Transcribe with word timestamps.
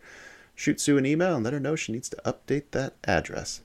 Shoot 0.54 0.80
Sue 0.80 0.98
an 0.98 1.06
email 1.06 1.34
and 1.36 1.44
let 1.44 1.52
her 1.52 1.60
know 1.60 1.76
she 1.76 1.92
needs 1.92 2.08
to 2.10 2.16
update 2.24 2.70
that 2.72 2.94
address. 3.04 3.62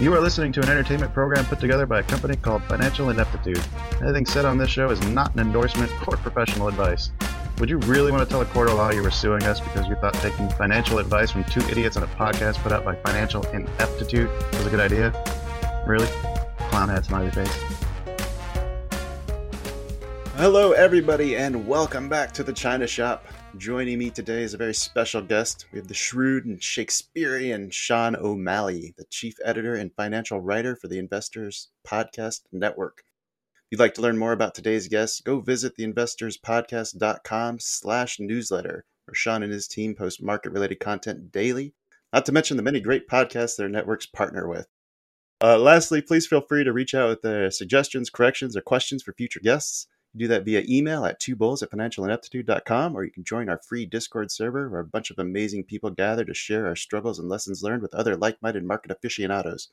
You 0.00 0.14
are 0.14 0.20
listening 0.20 0.50
to 0.52 0.62
an 0.62 0.70
entertainment 0.70 1.12
program 1.12 1.44
put 1.44 1.60
together 1.60 1.84
by 1.84 2.00
a 2.00 2.02
company 2.02 2.34
called 2.34 2.64
Financial 2.64 3.10
Ineptitude. 3.10 3.62
Anything 4.00 4.24
said 4.24 4.46
on 4.46 4.56
this 4.56 4.70
show 4.70 4.88
is 4.88 4.98
not 5.08 5.34
an 5.34 5.40
endorsement 5.40 5.92
or 6.08 6.16
professional 6.16 6.68
advice. 6.68 7.10
Would 7.58 7.68
you 7.68 7.76
really 7.80 8.10
want 8.10 8.26
to 8.26 8.28
tell 8.28 8.40
a 8.40 8.46
court 8.46 8.70
of 8.70 8.76
law 8.76 8.90
you 8.90 9.02
were 9.02 9.10
suing 9.10 9.42
us 9.42 9.60
because 9.60 9.86
you 9.86 9.96
thought 9.96 10.14
taking 10.14 10.48
financial 10.48 10.98
advice 10.98 11.30
from 11.30 11.44
two 11.44 11.60
idiots 11.68 11.98
on 11.98 12.02
a 12.02 12.06
podcast 12.06 12.56
put 12.62 12.72
out 12.72 12.86
by 12.86 12.94
Financial 12.94 13.46
Ineptitude 13.48 14.30
was 14.52 14.66
a 14.66 14.70
good 14.70 14.80
idea? 14.80 15.12
Really? 15.86 16.08
Clown 16.68 16.88
hat 16.88 17.04
smiley 17.04 17.30
face. 17.30 17.80
Hello, 20.36 20.72
everybody, 20.72 21.36
and 21.36 21.66
welcome 21.66 22.08
back 22.08 22.32
to 22.32 22.42
the 22.42 22.52
China 22.52 22.86
Shop. 22.86 23.26
Joining 23.56 23.98
me 23.98 24.10
today 24.10 24.42
is 24.42 24.54
a 24.54 24.58
very 24.58 24.72
special 24.72 25.20
guest. 25.20 25.66
We 25.72 25.78
have 25.78 25.88
the 25.88 25.94
shrewd 25.94 26.46
and 26.46 26.62
Shakespearean 26.62 27.70
Shawn 27.70 28.14
O'Malley, 28.16 28.94
the 28.96 29.04
chief 29.10 29.34
editor 29.44 29.74
and 29.74 29.92
financial 29.92 30.40
writer 30.40 30.76
for 30.76 30.88
the 30.88 30.98
Investors 30.98 31.68
Podcast 31.86 32.42
Network. 32.52 33.02
If 33.56 33.72
you'd 33.72 33.80
like 33.80 33.94
to 33.94 34.02
learn 34.02 34.18
more 34.18 34.32
about 34.32 34.54
today's 34.54 34.88
guest, 34.88 35.24
go 35.24 35.40
visit 35.40 35.76
theinvestorspodcast.com 35.76 37.58
slash 37.60 38.20
newsletter, 38.20 38.84
where 39.06 39.14
Shawn 39.14 39.42
and 39.42 39.52
his 39.52 39.68
team 39.68 39.94
post 39.94 40.22
market-related 40.22 40.80
content 40.80 41.32
daily, 41.32 41.74
not 42.12 42.24
to 42.26 42.32
mention 42.32 42.56
the 42.56 42.62
many 42.62 42.80
great 42.80 43.08
podcasts 43.08 43.56
their 43.56 43.68
networks 43.68 44.06
partner 44.06 44.48
with. 44.48 44.68
Uh, 45.42 45.58
lastly, 45.58 46.02
please 46.02 46.26
feel 46.26 46.42
free 46.42 46.64
to 46.64 46.72
reach 46.72 46.94
out 46.94 47.08
with 47.08 47.24
uh, 47.24 47.50
suggestions, 47.50 48.10
corrections, 48.10 48.56
or 48.56 48.60
questions 48.60 49.02
for 49.02 49.14
future 49.14 49.40
guests. 49.40 49.86
Do 50.14 50.26
that 50.28 50.44
via 50.44 50.64
email 50.68 51.06
at 51.06 51.20
two 51.20 51.36
bulls 51.36 51.62
at 51.62 51.70
financialineptitude.com, 51.70 52.96
or 52.96 53.04
you 53.04 53.12
can 53.12 53.24
join 53.24 53.48
our 53.48 53.60
free 53.66 53.86
Discord 53.86 54.30
server 54.30 54.68
where 54.68 54.80
a 54.80 54.84
bunch 54.84 55.10
of 55.10 55.18
amazing 55.18 55.64
people 55.64 55.90
gather 55.90 56.24
to 56.24 56.34
share 56.34 56.66
our 56.66 56.76
struggles 56.76 57.18
and 57.18 57.28
lessons 57.28 57.62
learned 57.62 57.80
with 57.80 57.94
other 57.94 58.16
like 58.16 58.36
minded 58.42 58.64
market 58.64 58.90
aficionados. 58.90 59.68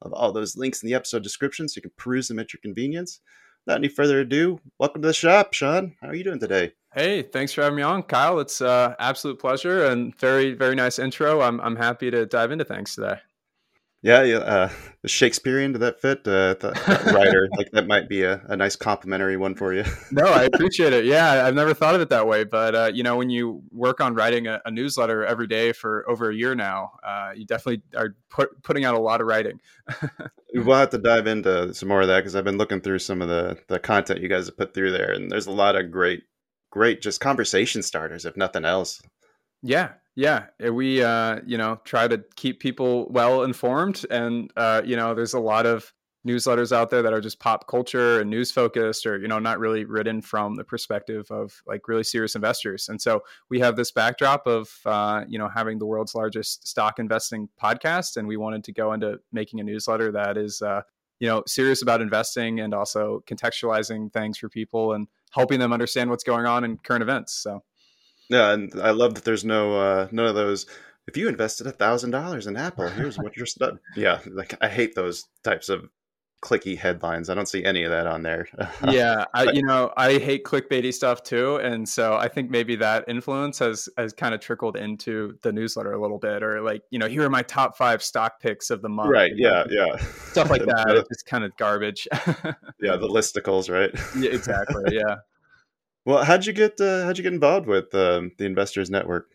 Of 0.00 0.12
all 0.12 0.30
those 0.30 0.56
links 0.56 0.82
in 0.82 0.88
the 0.88 0.94
episode 0.94 1.24
description 1.24 1.68
so 1.68 1.78
you 1.78 1.82
can 1.82 1.90
peruse 1.96 2.28
them 2.28 2.38
at 2.38 2.52
your 2.52 2.60
convenience. 2.60 3.20
Without 3.66 3.78
any 3.78 3.88
further 3.88 4.20
ado, 4.20 4.60
welcome 4.78 5.02
to 5.02 5.08
the 5.08 5.14
shop, 5.14 5.52
Shawn. 5.52 5.96
How 6.00 6.08
are 6.08 6.14
you 6.14 6.22
doing 6.22 6.38
today? 6.38 6.74
Hey, 6.94 7.22
thanks 7.22 7.52
for 7.52 7.62
having 7.62 7.76
me 7.76 7.82
on, 7.82 8.04
Kyle. 8.04 8.38
It's 8.38 8.60
uh, 8.60 8.94
absolute 8.98 9.40
pleasure 9.40 9.86
and 9.86 10.16
very, 10.20 10.52
very 10.52 10.76
nice 10.76 10.98
intro. 10.98 11.40
I'm, 11.40 11.60
I'm 11.60 11.76
happy 11.76 12.10
to 12.10 12.24
dive 12.24 12.52
into 12.52 12.64
things 12.64 12.94
today. 12.94 13.18
Yeah, 14.02 14.22
yeah. 14.22 14.36
Uh, 14.38 14.70
the 15.02 15.08
Shakespearean, 15.08 15.72
did 15.72 15.80
that 15.80 16.00
fit? 16.00 16.18
Uh, 16.26 16.54
that, 16.54 16.60
that 16.86 17.14
writer, 17.14 17.48
like 17.56 17.70
that 17.72 17.86
might 17.86 18.08
be 18.08 18.22
a, 18.22 18.40
a 18.48 18.56
nice 18.56 18.76
complimentary 18.76 19.36
one 19.36 19.54
for 19.54 19.74
you. 19.74 19.84
no, 20.12 20.24
I 20.24 20.44
appreciate 20.44 20.92
it. 20.92 21.04
Yeah, 21.04 21.44
I've 21.44 21.54
never 21.54 21.74
thought 21.74 21.94
of 21.94 22.00
it 22.00 22.08
that 22.10 22.26
way, 22.26 22.44
but 22.44 22.74
uh, 22.74 22.90
you 22.92 23.02
know, 23.02 23.16
when 23.16 23.30
you 23.30 23.62
work 23.70 24.00
on 24.00 24.14
writing 24.14 24.46
a, 24.46 24.60
a, 24.64 24.70
newsletter 24.70 25.24
every 25.24 25.46
day 25.46 25.72
for 25.72 26.08
over 26.08 26.30
a 26.30 26.34
year 26.34 26.54
now, 26.54 26.92
uh, 27.04 27.32
you 27.34 27.44
definitely 27.44 27.82
are 27.96 28.16
put, 28.30 28.62
putting 28.62 28.84
out 28.84 28.94
a 28.94 29.00
lot 29.00 29.20
of 29.20 29.26
writing. 29.26 29.60
we'll 30.54 30.76
have 30.76 30.90
to 30.90 30.98
dive 30.98 31.26
into 31.26 31.74
some 31.74 31.88
more 31.88 32.02
of 32.02 32.08
that 32.08 32.20
because 32.20 32.36
I've 32.36 32.44
been 32.44 32.58
looking 32.58 32.80
through 32.80 33.00
some 33.00 33.22
of 33.22 33.28
the 33.28 33.58
the 33.68 33.78
content 33.78 34.20
you 34.20 34.28
guys 34.28 34.46
have 34.46 34.56
put 34.56 34.74
through 34.74 34.92
there, 34.92 35.12
and 35.12 35.30
there's 35.30 35.46
a 35.46 35.52
lot 35.52 35.76
of 35.76 35.90
great, 35.90 36.22
great 36.70 37.02
just 37.02 37.20
conversation 37.20 37.82
starters, 37.82 38.24
if 38.24 38.36
nothing 38.36 38.64
else. 38.64 39.00
Yeah, 39.62 39.92
yeah, 40.14 40.46
eh, 40.60 40.68
we 40.70 41.02
uh, 41.02 41.40
you 41.46 41.58
know 41.58 41.80
try 41.84 42.08
to 42.08 42.22
keep 42.36 42.60
people 42.60 43.08
well 43.10 43.42
informed, 43.42 44.04
and 44.10 44.50
uh, 44.56 44.82
you 44.84 44.96
know 44.96 45.14
there's 45.14 45.34
a 45.34 45.40
lot 45.40 45.66
of 45.66 45.92
newsletters 46.26 46.72
out 46.72 46.90
there 46.90 47.02
that 47.02 47.12
are 47.12 47.20
just 47.20 47.38
pop 47.38 47.66
culture 47.68 48.20
and 48.20 48.28
news 48.30 48.50
focused, 48.52 49.06
or 49.06 49.18
you 49.18 49.28
know 49.28 49.38
not 49.38 49.58
really 49.58 49.84
written 49.84 50.20
from 50.22 50.54
the 50.56 50.64
perspective 50.64 51.26
of 51.30 51.60
like 51.66 51.88
really 51.88 52.04
serious 52.04 52.34
investors. 52.34 52.88
And 52.88 53.00
so 53.00 53.22
we 53.50 53.58
have 53.60 53.76
this 53.76 53.90
backdrop 53.92 54.46
of 54.46 54.70
uh, 54.86 55.24
you 55.28 55.38
know 55.38 55.48
having 55.48 55.78
the 55.78 55.86
world's 55.86 56.14
largest 56.14 56.66
stock 56.66 56.98
investing 56.98 57.48
podcast, 57.60 58.16
and 58.16 58.28
we 58.28 58.36
wanted 58.36 58.64
to 58.64 58.72
go 58.72 58.92
into 58.92 59.18
making 59.32 59.60
a 59.60 59.64
newsletter 59.64 60.12
that 60.12 60.36
is 60.36 60.62
uh, 60.62 60.82
you 61.20 61.28
know 61.28 61.42
serious 61.46 61.82
about 61.82 62.00
investing 62.00 62.60
and 62.60 62.74
also 62.74 63.22
contextualizing 63.26 64.12
things 64.12 64.38
for 64.38 64.48
people 64.48 64.92
and 64.92 65.08
helping 65.32 65.58
them 65.58 65.72
understand 65.72 66.10
what's 66.10 66.24
going 66.24 66.46
on 66.46 66.64
in 66.64 66.76
current 66.78 67.02
events. 67.02 67.34
So. 67.34 67.62
Yeah, 68.28 68.52
and 68.52 68.72
I 68.80 68.90
love 68.90 69.14
that 69.14 69.24
there's 69.24 69.44
no 69.44 69.78
uh, 69.78 70.08
none 70.10 70.26
of 70.26 70.34
those. 70.34 70.66
If 71.06 71.16
you 71.16 71.28
invested 71.28 71.66
a 71.66 71.72
thousand 71.72 72.10
dollars 72.10 72.46
in 72.46 72.56
Apple, 72.56 72.88
here's 72.96 73.18
what 73.18 73.36
you're 73.36 73.46
stuck. 73.46 73.74
Yeah, 73.96 74.20
like 74.26 74.54
I 74.60 74.68
hate 74.68 74.94
those 74.94 75.26
types 75.42 75.68
of 75.68 75.88
clicky 76.40 76.78
headlines. 76.78 77.28
I 77.28 77.34
don't 77.34 77.48
see 77.48 77.64
any 77.64 77.82
of 77.82 77.90
that 77.90 78.06
on 78.06 78.22
there. 78.22 78.46
yeah, 78.88 79.24
I, 79.34 79.50
you 79.50 79.62
know, 79.62 79.92
I 79.96 80.18
hate 80.18 80.44
clickbaity 80.44 80.92
stuff 80.94 81.22
too, 81.22 81.56
and 81.56 81.88
so 81.88 82.16
I 82.16 82.28
think 82.28 82.50
maybe 82.50 82.76
that 82.76 83.04
influence 83.08 83.58
has 83.60 83.88
has 83.96 84.12
kind 84.12 84.34
of 84.34 84.40
trickled 84.40 84.76
into 84.76 85.38
the 85.42 85.52
newsletter 85.52 85.92
a 85.92 86.00
little 86.00 86.18
bit, 86.18 86.42
or 86.42 86.60
like 86.60 86.82
you 86.90 86.98
know, 86.98 87.08
here 87.08 87.24
are 87.24 87.30
my 87.30 87.42
top 87.42 87.76
five 87.76 88.02
stock 88.02 88.40
picks 88.40 88.70
of 88.70 88.82
the 88.82 88.88
month. 88.88 89.10
Right. 89.10 89.32
Yeah. 89.34 89.64
Yeah. 89.70 89.96
Stuff 89.96 90.50
like 90.50 90.62
that. 90.66 91.06
it's 91.10 91.22
kind 91.22 91.44
of 91.44 91.56
garbage. 91.56 92.06
yeah, 92.12 92.96
the 92.96 93.08
listicles, 93.08 93.70
right? 93.70 93.90
yeah, 94.22 94.30
exactly. 94.30 94.84
Yeah. 94.94 95.16
Well, 96.08 96.24
how'd 96.24 96.46
you 96.46 96.54
get 96.54 96.80
uh, 96.80 97.04
how'd 97.04 97.18
you 97.18 97.22
get 97.22 97.34
involved 97.34 97.66
with 97.66 97.94
um, 97.94 98.32
the 98.38 98.46
Investors 98.46 98.88
Network? 98.88 99.26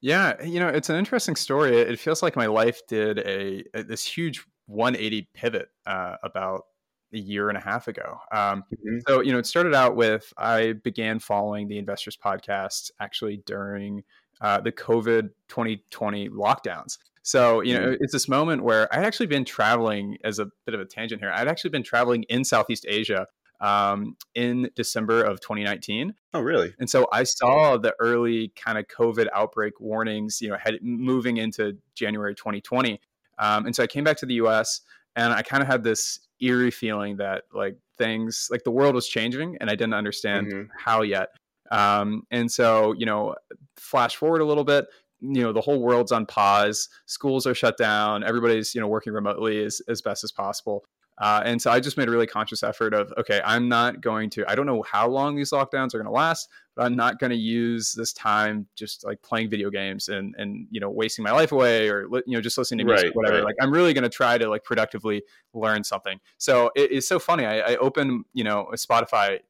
Yeah, 0.00 0.40
you 0.44 0.60
know, 0.60 0.68
it's 0.68 0.88
an 0.88 0.94
interesting 0.94 1.34
story. 1.34 1.76
It 1.76 1.98
feels 1.98 2.22
like 2.22 2.36
my 2.36 2.46
life 2.46 2.86
did 2.86 3.18
a, 3.18 3.64
a 3.74 3.82
this 3.82 4.04
huge 4.04 4.46
180 4.66 5.28
pivot 5.34 5.70
uh, 5.86 6.18
about 6.22 6.66
a 7.12 7.18
year 7.18 7.48
and 7.48 7.58
a 7.58 7.60
half 7.60 7.88
ago. 7.88 8.18
Um, 8.30 8.62
mm-hmm. 8.72 8.98
So, 9.08 9.22
you 9.22 9.32
know, 9.32 9.38
it 9.38 9.46
started 9.46 9.74
out 9.74 9.96
with 9.96 10.32
I 10.38 10.74
began 10.74 11.18
following 11.18 11.66
the 11.66 11.78
Investors 11.78 12.16
podcast 12.16 12.92
actually 13.00 13.42
during 13.44 14.04
uh, 14.40 14.60
the 14.60 14.70
COVID 14.70 15.30
2020 15.48 16.28
lockdowns. 16.28 16.98
So, 17.22 17.60
you 17.60 17.74
know, 17.74 17.86
mm-hmm. 17.86 18.04
it's 18.04 18.12
this 18.12 18.28
moment 18.28 18.62
where 18.62 18.86
I'd 18.94 19.04
actually 19.04 19.26
been 19.26 19.44
traveling 19.44 20.16
as 20.22 20.38
a 20.38 20.46
bit 20.64 20.76
of 20.76 20.80
a 20.80 20.84
tangent 20.84 21.20
here. 21.20 21.32
I'd 21.34 21.48
actually 21.48 21.70
been 21.70 21.82
traveling 21.82 22.22
in 22.28 22.44
Southeast 22.44 22.86
Asia 22.88 23.26
um, 23.60 24.16
in 24.34 24.70
December 24.74 25.22
of 25.22 25.40
2019. 25.40 26.14
Oh, 26.34 26.40
really? 26.40 26.74
And 26.78 26.88
so 26.88 27.06
I 27.12 27.24
saw 27.24 27.76
the 27.76 27.94
early 28.00 28.52
kind 28.56 28.78
of 28.78 28.86
COVID 28.86 29.28
outbreak 29.34 29.80
warnings, 29.80 30.40
you 30.40 30.48
know, 30.48 30.56
head, 30.56 30.78
moving 30.82 31.36
into 31.36 31.76
January 31.94 32.34
2020. 32.34 33.00
Um, 33.38 33.66
and 33.66 33.76
so 33.76 33.82
I 33.82 33.86
came 33.86 34.04
back 34.04 34.16
to 34.18 34.26
the 34.26 34.34
US 34.34 34.80
and 35.16 35.32
I 35.32 35.42
kind 35.42 35.62
of 35.62 35.66
had 35.66 35.82
this 35.82 36.20
eerie 36.40 36.70
feeling 36.70 37.16
that 37.18 37.44
like 37.52 37.76
things, 37.98 38.48
like 38.50 38.64
the 38.64 38.70
world 38.70 38.94
was 38.94 39.08
changing 39.08 39.56
and 39.60 39.68
I 39.68 39.74
didn't 39.74 39.94
understand 39.94 40.46
mm-hmm. 40.46 40.72
how 40.76 41.02
yet. 41.02 41.28
Um, 41.70 42.24
and 42.30 42.50
so, 42.50 42.92
you 42.92 43.06
know, 43.06 43.34
flash 43.76 44.16
forward 44.16 44.40
a 44.40 44.44
little 44.44 44.64
bit, 44.64 44.86
you 45.22 45.42
know 45.42 45.52
the 45.52 45.60
whole 45.60 45.80
world's 45.82 46.12
on 46.12 46.24
pause 46.24 46.88
schools 47.04 47.46
are 47.46 47.54
shut 47.54 47.76
down 47.76 48.24
everybody's 48.24 48.74
you 48.74 48.80
know 48.80 48.88
working 48.88 49.12
remotely 49.12 49.62
as, 49.62 49.82
as 49.86 50.00
best 50.00 50.24
as 50.24 50.32
possible 50.32 50.82
uh, 51.20 51.42
and 51.44 51.60
so 51.60 51.70
I 51.70 51.80
just 51.80 51.98
made 51.98 52.08
a 52.08 52.10
really 52.10 52.26
conscious 52.26 52.62
effort 52.62 52.94
of, 52.94 53.12
okay, 53.18 53.42
I'm 53.44 53.68
not 53.68 54.00
going 54.00 54.30
to, 54.30 54.50
I 54.50 54.54
don't 54.54 54.64
know 54.64 54.82
how 54.82 55.06
long 55.06 55.36
these 55.36 55.50
lockdowns 55.50 55.94
are 55.94 55.98
going 55.98 56.06
to 56.06 56.10
last, 56.10 56.48
but 56.74 56.86
I'm 56.86 56.96
not 56.96 57.18
going 57.18 57.30
to 57.30 57.36
use 57.36 57.92
this 57.92 58.14
time 58.14 58.66
just 58.74 59.04
like 59.04 59.20
playing 59.20 59.50
video 59.50 59.68
games 59.68 60.08
and, 60.08 60.34
and, 60.38 60.66
you 60.70 60.80
know, 60.80 60.88
wasting 60.88 61.22
my 61.22 61.30
life 61.30 61.52
away 61.52 61.90
or, 61.90 62.06
you 62.26 62.34
know, 62.34 62.40
just 62.40 62.56
listening 62.56 62.78
to 62.78 62.84
music, 62.84 63.08
right, 63.08 63.16
whatever. 63.16 63.36
Right. 63.36 63.44
Like 63.44 63.56
I'm 63.60 63.70
really 63.70 63.92
going 63.92 64.04
to 64.04 64.08
try 64.08 64.38
to 64.38 64.48
like 64.48 64.64
productively 64.64 65.22
learn 65.52 65.84
something. 65.84 66.18
So 66.38 66.70
it, 66.74 66.90
it's 66.90 67.06
so 67.06 67.18
funny. 67.18 67.44
I, 67.44 67.72
I 67.72 67.76
opened, 67.76 68.24
you 68.32 68.44
know, 68.44 68.70
a 68.72 68.76
Spotify 68.76 69.40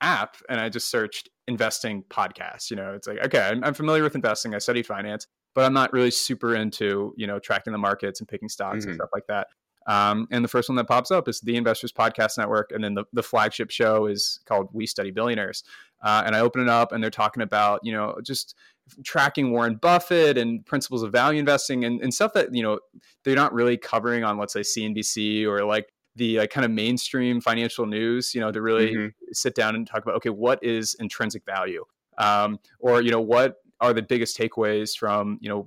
app 0.00 0.36
and 0.48 0.60
I 0.60 0.68
just 0.68 0.90
searched 0.90 1.28
investing 1.46 2.02
podcasts. 2.10 2.72
You 2.72 2.76
know, 2.76 2.92
it's 2.92 3.06
like, 3.06 3.24
okay, 3.26 3.40
I'm, 3.40 3.62
I'm 3.62 3.74
familiar 3.74 4.02
with 4.02 4.16
investing. 4.16 4.52
I 4.52 4.58
studied 4.58 4.84
finance 4.84 5.28
but 5.54 5.64
I'm 5.64 5.72
not 5.72 5.92
really 5.92 6.10
super 6.10 6.56
into 6.56 7.14
you 7.16 7.28
know 7.28 7.38
tracking 7.38 7.72
the 7.72 7.78
markets 7.78 8.18
and 8.18 8.28
picking 8.28 8.48
stocks 8.48 8.80
mm-hmm. 8.80 8.88
and 8.88 8.96
stuff 8.96 9.10
like 9.14 9.28
that. 9.28 9.46
Um, 9.86 10.26
and 10.30 10.44
the 10.44 10.48
first 10.48 10.68
one 10.68 10.76
that 10.76 10.88
pops 10.88 11.10
up 11.10 11.28
is 11.28 11.40
the 11.40 11.56
Investors 11.56 11.92
Podcast 11.92 12.38
Network, 12.38 12.72
and 12.72 12.82
then 12.82 12.94
the, 12.94 13.04
the 13.12 13.22
flagship 13.22 13.70
show 13.70 14.06
is 14.06 14.40
called 14.46 14.68
We 14.72 14.86
Study 14.86 15.10
Billionaires. 15.10 15.62
Uh, 16.02 16.22
and 16.26 16.34
I 16.34 16.40
open 16.40 16.62
it 16.62 16.68
up, 16.68 16.92
and 16.92 17.02
they're 17.02 17.10
talking 17.10 17.42
about 17.42 17.80
you 17.82 17.92
know 17.92 18.16
just 18.22 18.54
tracking 19.04 19.50
Warren 19.50 19.76
Buffett 19.76 20.36
and 20.36 20.64
principles 20.66 21.02
of 21.02 21.12
value 21.12 21.38
investing 21.38 21.84
and, 21.84 22.02
and 22.02 22.12
stuff 22.12 22.32
that 22.34 22.54
you 22.54 22.62
know 22.62 22.78
they're 23.24 23.34
not 23.34 23.52
really 23.52 23.76
covering 23.76 24.24
on 24.24 24.38
let's 24.38 24.52
say 24.52 24.60
CNBC 24.60 25.46
or 25.46 25.64
like 25.64 25.88
the 26.16 26.38
like, 26.38 26.50
kind 26.50 26.64
of 26.64 26.70
mainstream 26.70 27.40
financial 27.40 27.86
news. 27.86 28.34
You 28.34 28.40
know, 28.40 28.52
to 28.52 28.62
really 28.62 28.94
mm-hmm. 28.94 29.08
sit 29.32 29.54
down 29.54 29.74
and 29.74 29.86
talk 29.86 30.02
about 30.02 30.16
okay, 30.16 30.30
what 30.30 30.62
is 30.62 30.94
intrinsic 31.00 31.44
value, 31.44 31.84
um, 32.18 32.58
or 32.78 33.02
you 33.02 33.10
know 33.10 33.20
what 33.20 33.56
are 33.80 33.92
the 33.92 34.02
biggest 34.02 34.38
takeaways 34.38 34.96
from 34.96 35.38
you 35.40 35.48
know 35.48 35.66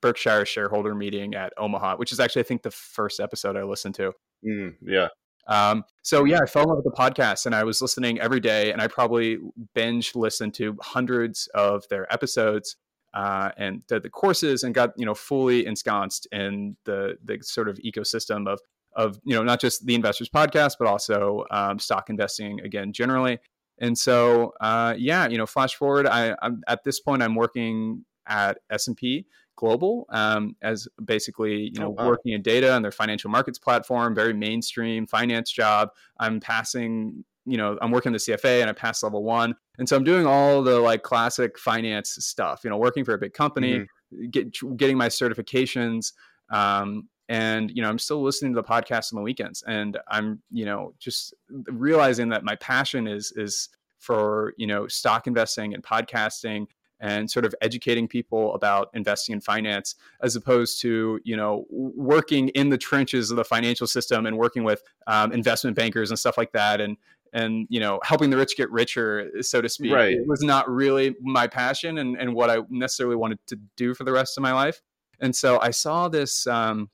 Berkshire 0.00 0.46
shareholder 0.46 0.94
meeting 0.94 1.34
at 1.34 1.52
Omaha, 1.56 1.96
which 1.96 2.12
is 2.12 2.20
actually 2.20 2.40
I 2.40 2.44
think 2.44 2.62
the 2.62 2.70
first 2.70 3.20
episode 3.20 3.56
I 3.56 3.62
listened 3.62 3.94
to. 3.96 4.12
Mm, 4.44 4.74
yeah. 4.82 5.08
Um, 5.48 5.84
so 6.02 6.24
yeah, 6.24 6.38
I 6.42 6.46
fell 6.46 6.62
in 6.62 6.68
love 6.68 6.78
with 6.84 6.94
the 6.94 6.98
podcast 6.98 7.46
and 7.46 7.54
I 7.54 7.64
was 7.64 7.82
listening 7.82 8.20
every 8.20 8.40
day 8.40 8.72
and 8.72 8.80
I 8.80 8.86
probably 8.86 9.38
binge 9.74 10.14
listened 10.14 10.54
to 10.54 10.76
hundreds 10.80 11.48
of 11.54 11.84
their 11.88 12.12
episodes 12.12 12.76
uh, 13.14 13.50
and 13.56 13.86
did 13.86 14.02
the 14.02 14.10
courses 14.10 14.62
and 14.62 14.74
got, 14.74 14.92
you 14.96 15.04
know, 15.04 15.14
fully 15.14 15.66
ensconced 15.66 16.26
in 16.32 16.76
the, 16.84 17.16
the 17.24 17.38
sort 17.42 17.68
of 17.68 17.78
ecosystem 17.78 18.48
of, 18.48 18.60
of, 18.94 19.18
you 19.24 19.34
know, 19.34 19.42
not 19.42 19.60
just 19.60 19.84
the 19.84 19.94
investors 19.94 20.28
podcast, 20.28 20.76
but 20.78 20.86
also 20.86 21.44
um, 21.50 21.78
stock 21.78 22.08
investing 22.08 22.60
again, 22.60 22.92
generally. 22.92 23.38
And 23.78 23.98
so, 23.98 24.52
uh, 24.60 24.94
yeah, 24.96 25.28
you 25.28 25.38
know, 25.38 25.46
flash 25.46 25.74
forward, 25.74 26.06
I, 26.06 26.36
I'm 26.40 26.62
at 26.68 26.84
this 26.84 27.00
point, 27.00 27.22
I'm 27.22 27.34
working 27.34 28.04
at 28.26 28.58
S&P 28.70 29.26
global 29.56 30.06
um, 30.10 30.56
as 30.62 30.88
basically 31.04 31.70
you 31.74 31.78
know 31.80 31.88
oh, 31.88 31.90
wow. 31.90 32.06
working 32.06 32.32
in 32.32 32.42
data 32.42 32.72
on 32.72 32.82
their 32.82 32.92
financial 32.92 33.30
markets 33.30 33.58
platform 33.58 34.14
very 34.14 34.32
mainstream 34.32 35.06
finance 35.06 35.50
job 35.50 35.90
i'm 36.18 36.40
passing 36.40 37.24
you 37.44 37.56
know 37.56 37.78
i'm 37.82 37.90
working 37.90 38.12
the 38.12 38.18
cfa 38.18 38.60
and 38.60 38.70
i 38.70 38.72
passed 38.72 39.02
level 39.02 39.22
one 39.22 39.54
and 39.78 39.88
so 39.88 39.96
i'm 39.96 40.04
doing 40.04 40.26
all 40.26 40.62
the 40.62 40.78
like 40.78 41.02
classic 41.02 41.58
finance 41.58 42.16
stuff 42.20 42.62
you 42.64 42.70
know 42.70 42.76
working 42.76 43.04
for 43.04 43.14
a 43.14 43.18
big 43.18 43.32
company 43.32 43.80
mm-hmm. 43.80 44.30
get, 44.30 44.56
getting 44.76 44.96
my 44.96 45.08
certifications 45.08 46.12
um, 46.50 47.08
and 47.28 47.70
you 47.70 47.82
know 47.82 47.88
i'm 47.88 47.98
still 47.98 48.22
listening 48.22 48.52
to 48.52 48.60
the 48.60 48.66
podcast 48.66 49.12
on 49.12 49.16
the 49.16 49.22
weekends 49.22 49.62
and 49.66 49.98
i'm 50.08 50.42
you 50.50 50.64
know 50.64 50.92
just 50.98 51.34
realizing 51.68 52.28
that 52.28 52.44
my 52.44 52.56
passion 52.56 53.06
is 53.06 53.32
is 53.36 53.68
for 53.98 54.54
you 54.56 54.66
know 54.66 54.88
stock 54.88 55.26
investing 55.26 55.74
and 55.74 55.82
podcasting 55.82 56.66
and 57.02 57.28
sort 57.30 57.44
of 57.44 57.54
educating 57.60 58.08
people 58.08 58.54
about 58.54 58.88
investing 58.94 59.34
in 59.34 59.40
finance 59.40 59.96
as 60.22 60.36
opposed 60.36 60.80
to 60.80 61.20
you 61.24 61.36
know 61.36 61.66
working 61.68 62.48
in 62.50 62.70
the 62.70 62.78
trenches 62.78 63.30
of 63.30 63.36
the 63.36 63.44
financial 63.44 63.86
system 63.86 64.24
and 64.24 64.38
working 64.38 64.64
with 64.64 64.82
um, 65.08 65.32
investment 65.32 65.76
bankers 65.76 66.10
and 66.10 66.18
stuff 66.18 66.38
like 66.38 66.52
that 66.52 66.80
and 66.80 66.96
and 67.34 67.66
you 67.68 67.80
know 67.80 68.00
helping 68.04 68.30
the 68.30 68.36
rich 68.36 68.56
get 68.56 68.70
richer 68.70 69.30
so 69.42 69.60
to 69.60 69.68
speak 69.68 69.92
right. 69.92 70.12
it 70.12 70.26
was 70.26 70.42
not 70.42 70.70
really 70.70 71.14
my 71.20 71.46
passion 71.46 71.98
and, 71.98 72.16
and 72.16 72.32
what 72.34 72.48
i 72.48 72.58
necessarily 72.70 73.16
wanted 73.16 73.38
to 73.46 73.56
do 73.76 73.92
for 73.92 74.04
the 74.04 74.12
rest 74.12 74.38
of 74.38 74.42
my 74.42 74.52
life 74.52 74.80
and 75.20 75.34
so 75.34 75.58
i 75.60 75.70
saw 75.70 76.08
this 76.08 76.46
um, 76.46 76.88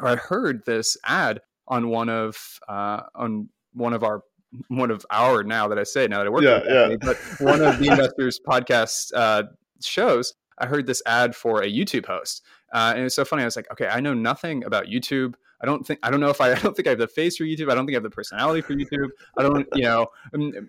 or 0.00 0.08
i 0.08 0.16
heard 0.16 0.64
this 0.66 0.96
ad 1.06 1.40
on 1.66 1.88
one 1.88 2.10
of 2.10 2.36
uh, 2.68 3.00
on 3.14 3.48
one 3.72 3.94
of 3.94 4.04
our 4.04 4.22
one 4.68 4.90
of 4.90 5.04
our 5.10 5.42
now 5.42 5.68
that 5.68 5.78
I 5.78 5.82
say 5.82 6.06
now 6.06 6.18
that 6.18 6.26
I 6.26 6.30
work 6.30 6.42
yeah, 6.42 6.60
yeah. 6.66 6.96
But 7.00 7.16
one 7.40 7.62
of 7.62 7.78
the 7.78 7.88
investors 7.90 8.40
podcast 8.46 9.12
uh, 9.14 9.44
shows, 9.82 10.34
I 10.58 10.66
heard 10.66 10.86
this 10.86 11.02
ad 11.06 11.34
for 11.34 11.62
a 11.62 11.66
YouTube 11.66 12.06
host, 12.06 12.42
uh, 12.72 12.92
and 12.94 13.04
it's 13.04 13.14
so 13.14 13.24
funny. 13.24 13.42
I 13.42 13.46
was 13.46 13.56
like, 13.56 13.70
okay, 13.72 13.88
I 13.88 14.00
know 14.00 14.14
nothing 14.14 14.64
about 14.64 14.86
YouTube. 14.86 15.34
I 15.64 15.66
don't 15.66 15.86
think 15.86 15.98
I 16.02 16.10
don't 16.10 16.20
know 16.20 16.28
if 16.28 16.42
I, 16.42 16.52
I 16.52 16.56
don't 16.56 16.76
think 16.76 16.86
I 16.86 16.90
have 16.90 16.98
the 16.98 17.08
face 17.08 17.38
for 17.38 17.44
YouTube. 17.44 17.72
I 17.72 17.74
don't 17.74 17.86
think 17.86 17.94
I 17.94 17.96
have 17.96 18.02
the 18.02 18.10
personality 18.10 18.60
for 18.60 18.74
YouTube. 18.74 19.08
I 19.38 19.42
don't, 19.42 19.66
you 19.74 19.84
know, 19.84 20.08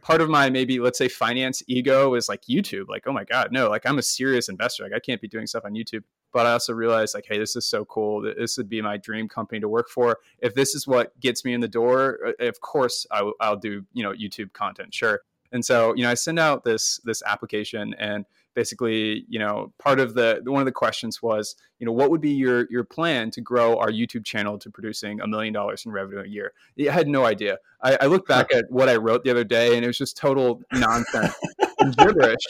part 0.01 0.21
of 0.21 0.29
my 0.29 0.49
maybe 0.49 0.79
let's 0.79 0.97
say 0.97 1.09
finance 1.09 1.61
ego 1.67 2.15
is 2.15 2.29
like 2.29 2.43
YouTube. 2.43 2.87
Like, 2.87 3.03
oh 3.05 3.11
my 3.11 3.25
god, 3.25 3.51
no, 3.51 3.69
like 3.69 3.85
I'm 3.85 3.99
a 3.99 4.01
serious 4.01 4.47
investor. 4.47 4.83
Like 4.83 4.93
I 4.93 4.99
can't 4.99 5.19
be 5.19 5.27
doing 5.27 5.47
stuff 5.47 5.65
on 5.65 5.73
YouTube. 5.73 6.03
But 6.31 6.45
I 6.45 6.53
also 6.53 6.73
realized 6.73 7.13
like, 7.13 7.25
hey, 7.27 7.37
this 7.37 7.57
is 7.57 7.65
so 7.65 7.83
cool. 7.85 8.21
This 8.21 8.57
would 8.57 8.69
be 8.69 8.81
my 8.81 8.97
dream 8.97 9.27
company 9.27 9.59
to 9.59 9.69
work 9.69 9.89
for. 9.89 10.19
If 10.39 10.53
this 10.53 10.75
is 10.75 10.87
what 10.87 11.17
gets 11.19 11.43
me 11.43 11.53
in 11.53 11.61
the 11.61 11.67
door, 11.67 12.19
uh, 12.41 12.45
of 12.45 12.61
course 12.61 13.05
I, 13.11 13.21
will 13.21 13.57
do 13.57 13.85
you 13.91 14.03
know 14.03 14.13
YouTube 14.13 14.53
content, 14.53 14.93
sure. 14.93 15.21
And 15.51 15.63
so 15.63 15.93
you 15.95 16.03
know 16.03 16.09
I 16.09 16.13
send 16.13 16.39
out 16.39 16.63
this 16.63 17.01
this 17.03 17.21
application 17.25 17.93
and 17.99 18.25
basically, 18.55 19.25
you 19.27 19.37
know, 19.37 19.73
part 19.77 19.99
of 19.99 20.13
the 20.15 20.41
one 20.45 20.61
of 20.61 20.65
the 20.65 20.71
questions 20.71 21.21
was, 21.21 21.55
you 21.79 21.85
know, 21.85 21.91
what 21.91 22.09
would 22.09 22.21
be 22.21 22.31
your 22.31 22.67
your 22.71 22.83
plan 22.83 23.29
to 23.31 23.41
grow 23.41 23.77
our 23.77 23.91
YouTube 23.91 24.25
channel 24.25 24.57
to 24.59 24.69
producing 24.71 25.21
a 25.21 25.27
million 25.27 25.53
dollars 25.53 25.85
in 25.85 25.91
revenue 25.91 26.23
a 26.23 26.27
year? 26.27 26.53
I 26.79 26.91
had 26.91 27.07
no 27.07 27.25
idea. 27.25 27.57
I, 27.83 27.97
I 28.01 28.05
looked 28.07 28.27
back 28.27 28.51
at 28.53 28.65
what 28.69 28.89
I 28.89 28.95
wrote 28.95 29.23
the 29.23 29.31
other 29.31 29.43
day, 29.43 29.75
and 29.75 29.83
it 29.83 29.87
was 29.87 29.97
just 29.97 30.17
total 30.17 30.61
nonsense 30.73 31.35
and 31.79 31.95
gibberish. 31.97 32.45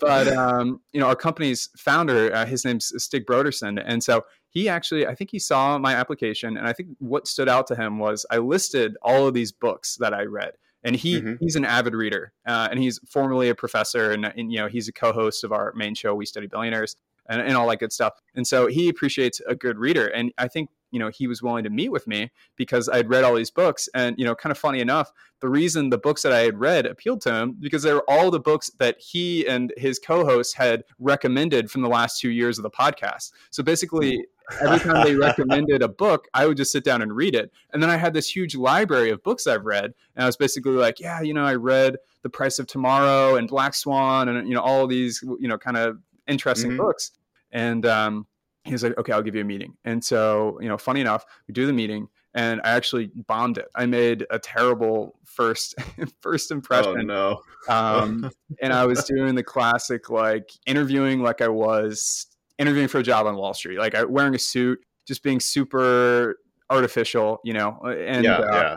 But 0.00 0.28
um, 0.28 0.80
you 0.92 1.00
know, 1.00 1.06
our 1.06 1.16
company's 1.16 1.68
founder, 1.76 2.32
uh, 2.34 2.46
his 2.46 2.64
name's 2.64 2.92
Stig 3.02 3.26
Brodersen, 3.26 3.82
and 3.84 4.04
so 4.04 4.24
he 4.50 4.68
actually, 4.68 5.06
I 5.06 5.14
think 5.14 5.30
he 5.30 5.38
saw 5.38 5.78
my 5.78 5.94
application, 5.94 6.56
and 6.56 6.66
I 6.66 6.72
think 6.72 6.90
what 6.98 7.26
stood 7.26 7.48
out 7.48 7.66
to 7.68 7.76
him 7.76 7.98
was 7.98 8.24
I 8.30 8.38
listed 8.38 8.96
all 9.02 9.26
of 9.26 9.34
these 9.34 9.52
books 9.52 9.96
that 10.00 10.14
I 10.14 10.22
read 10.22 10.52
and 10.86 10.96
he 10.96 11.20
mm-hmm. 11.20 11.34
he's 11.40 11.56
an 11.56 11.64
avid 11.64 11.94
reader 11.94 12.32
uh, 12.46 12.68
and 12.70 12.78
he's 12.78 12.98
formerly 13.06 13.50
a 13.50 13.54
professor 13.54 14.12
and, 14.12 14.24
and, 14.24 14.50
you 14.50 14.58
know 14.58 14.68
he's 14.68 14.88
a 14.88 14.92
co-host 14.92 15.44
of 15.44 15.52
our 15.52 15.72
main 15.74 15.94
show 15.94 16.14
we 16.14 16.24
study 16.24 16.46
billionaires 16.46 16.96
and, 17.28 17.42
and 17.42 17.56
all 17.56 17.68
that 17.68 17.80
good 17.80 17.92
stuff 17.92 18.14
and 18.34 18.46
so 18.46 18.66
he 18.68 18.88
appreciates 18.88 19.42
a 19.46 19.54
good 19.54 19.76
reader 19.76 20.06
and 20.06 20.32
i 20.38 20.48
think 20.48 20.70
you 20.90 20.98
know 20.98 21.08
he 21.08 21.26
was 21.26 21.42
willing 21.42 21.64
to 21.64 21.70
meet 21.70 21.90
with 21.90 22.06
me 22.06 22.30
because 22.56 22.88
i'd 22.88 23.08
read 23.08 23.24
all 23.24 23.34
these 23.34 23.50
books. 23.50 23.88
And 23.94 24.14
you 24.18 24.24
know 24.24 24.34
kind 24.34 24.50
of 24.50 24.58
funny 24.58 24.80
enough 24.80 25.10
the 25.40 25.48
reason 25.48 25.90
the 25.90 25.98
books 25.98 26.22
that 26.22 26.32
i 26.32 26.40
had 26.40 26.58
read 26.58 26.86
appealed 26.86 27.20
to 27.22 27.34
him 27.34 27.56
because 27.58 27.82
they 27.82 27.92
were 27.92 28.04
all 28.08 28.30
the 28.30 28.40
books 28.40 28.70
that 28.78 28.96
he 28.98 29.46
and 29.46 29.72
his 29.76 29.98
co-host 29.98 30.56
had 30.56 30.84
recommended 30.98 31.70
from 31.70 31.82
the 31.82 31.88
last 31.88 32.20
two 32.20 32.30
years 32.30 32.58
of 32.58 32.62
the 32.62 32.70
podcast. 32.70 33.32
So 33.50 33.62
basically 33.62 34.24
every 34.60 34.78
time 34.78 35.04
they 35.04 35.16
recommended 35.16 35.82
a 35.82 35.88
book 35.88 36.28
i 36.32 36.46
would 36.46 36.56
just 36.56 36.70
sit 36.70 36.84
down 36.84 37.02
and 37.02 37.14
read 37.14 37.34
it. 37.34 37.50
And 37.72 37.82
then 37.82 37.90
i 37.90 37.96
had 37.96 38.14
this 38.14 38.34
huge 38.34 38.54
library 38.54 39.10
of 39.10 39.22
books 39.22 39.46
i've 39.46 39.64
read. 39.64 39.92
And 40.14 40.22
i 40.22 40.26
was 40.26 40.36
basically 40.36 40.72
like 40.72 41.00
yeah 41.00 41.20
you 41.20 41.34
know 41.34 41.44
i 41.44 41.54
read 41.54 41.96
the 42.22 42.30
price 42.30 42.58
of 42.58 42.66
tomorrow 42.66 43.36
and 43.36 43.48
black 43.48 43.74
swan 43.74 44.28
and 44.28 44.48
you 44.48 44.54
know 44.54 44.60
all 44.60 44.86
these 44.86 45.22
you 45.22 45.48
know 45.48 45.58
kind 45.58 45.76
of 45.76 45.98
interesting 46.26 46.72
mm-hmm. 46.72 46.82
books. 46.82 47.12
And 47.52 47.86
um, 47.86 48.26
he 48.66 48.72
was 48.72 48.82
like, 48.82 48.98
okay, 48.98 49.12
I'll 49.12 49.22
give 49.22 49.34
you 49.34 49.40
a 49.40 49.44
meeting. 49.44 49.74
And 49.84 50.04
so, 50.04 50.58
you 50.60 50.68
know, 50.68 50.76
funny 50.76 51.00
enough, 51.00 51.24
we 51.46 51.54
do 51.54 51.66
the 51.66 51.72
meeting 51.72 52.08
and 52.34 52.60
I 52.64 52.70
actually 52.70 53.10
bombed 53.14 53.58
it. 53.58 53.68
I 53.74 53.86
made 53.86 54.26
a 54.30 54.38
terrible 54.38 55.18
first 55.24 55.74
first 56.20 56.50
impression. 56.50 57.10
Oh 57.10 57.40
no. 57.68 57.74
um, 57.74 58.30
and 58.62 58.72
I 58.72 58.86
was 58.86 59.04
doing 59.04 59.34
the 59.34 59.42
classic 59.42 60.10
like 60.10 60.50
interviewing 60.66 61.22
like 61.22 61.40
I 61.40 61.48
was 61.48 62.26
interviewing 62.58 62.88
for 62.88 62.98
a 62.98 63.02
job 63.02 63.26
on 63.26 63.36
Wall 63.36 63.54
Street, 63.54 63.78
like 63.78 63.94
I, 63.94 64.04
wearing 64.04 64.34
a 64.34 64.38
suit, 64.38 64.80
just 65.06 65.22
being 65.22 65.40
super 65.40 66.38
artificial, 66.68 67.40
you 67.44 67.52
know. 67.52 67.78
And 67.84 68.24
yeah, 68.24 68.38
uh, 68.38 68.52
yeah 68.52 68.76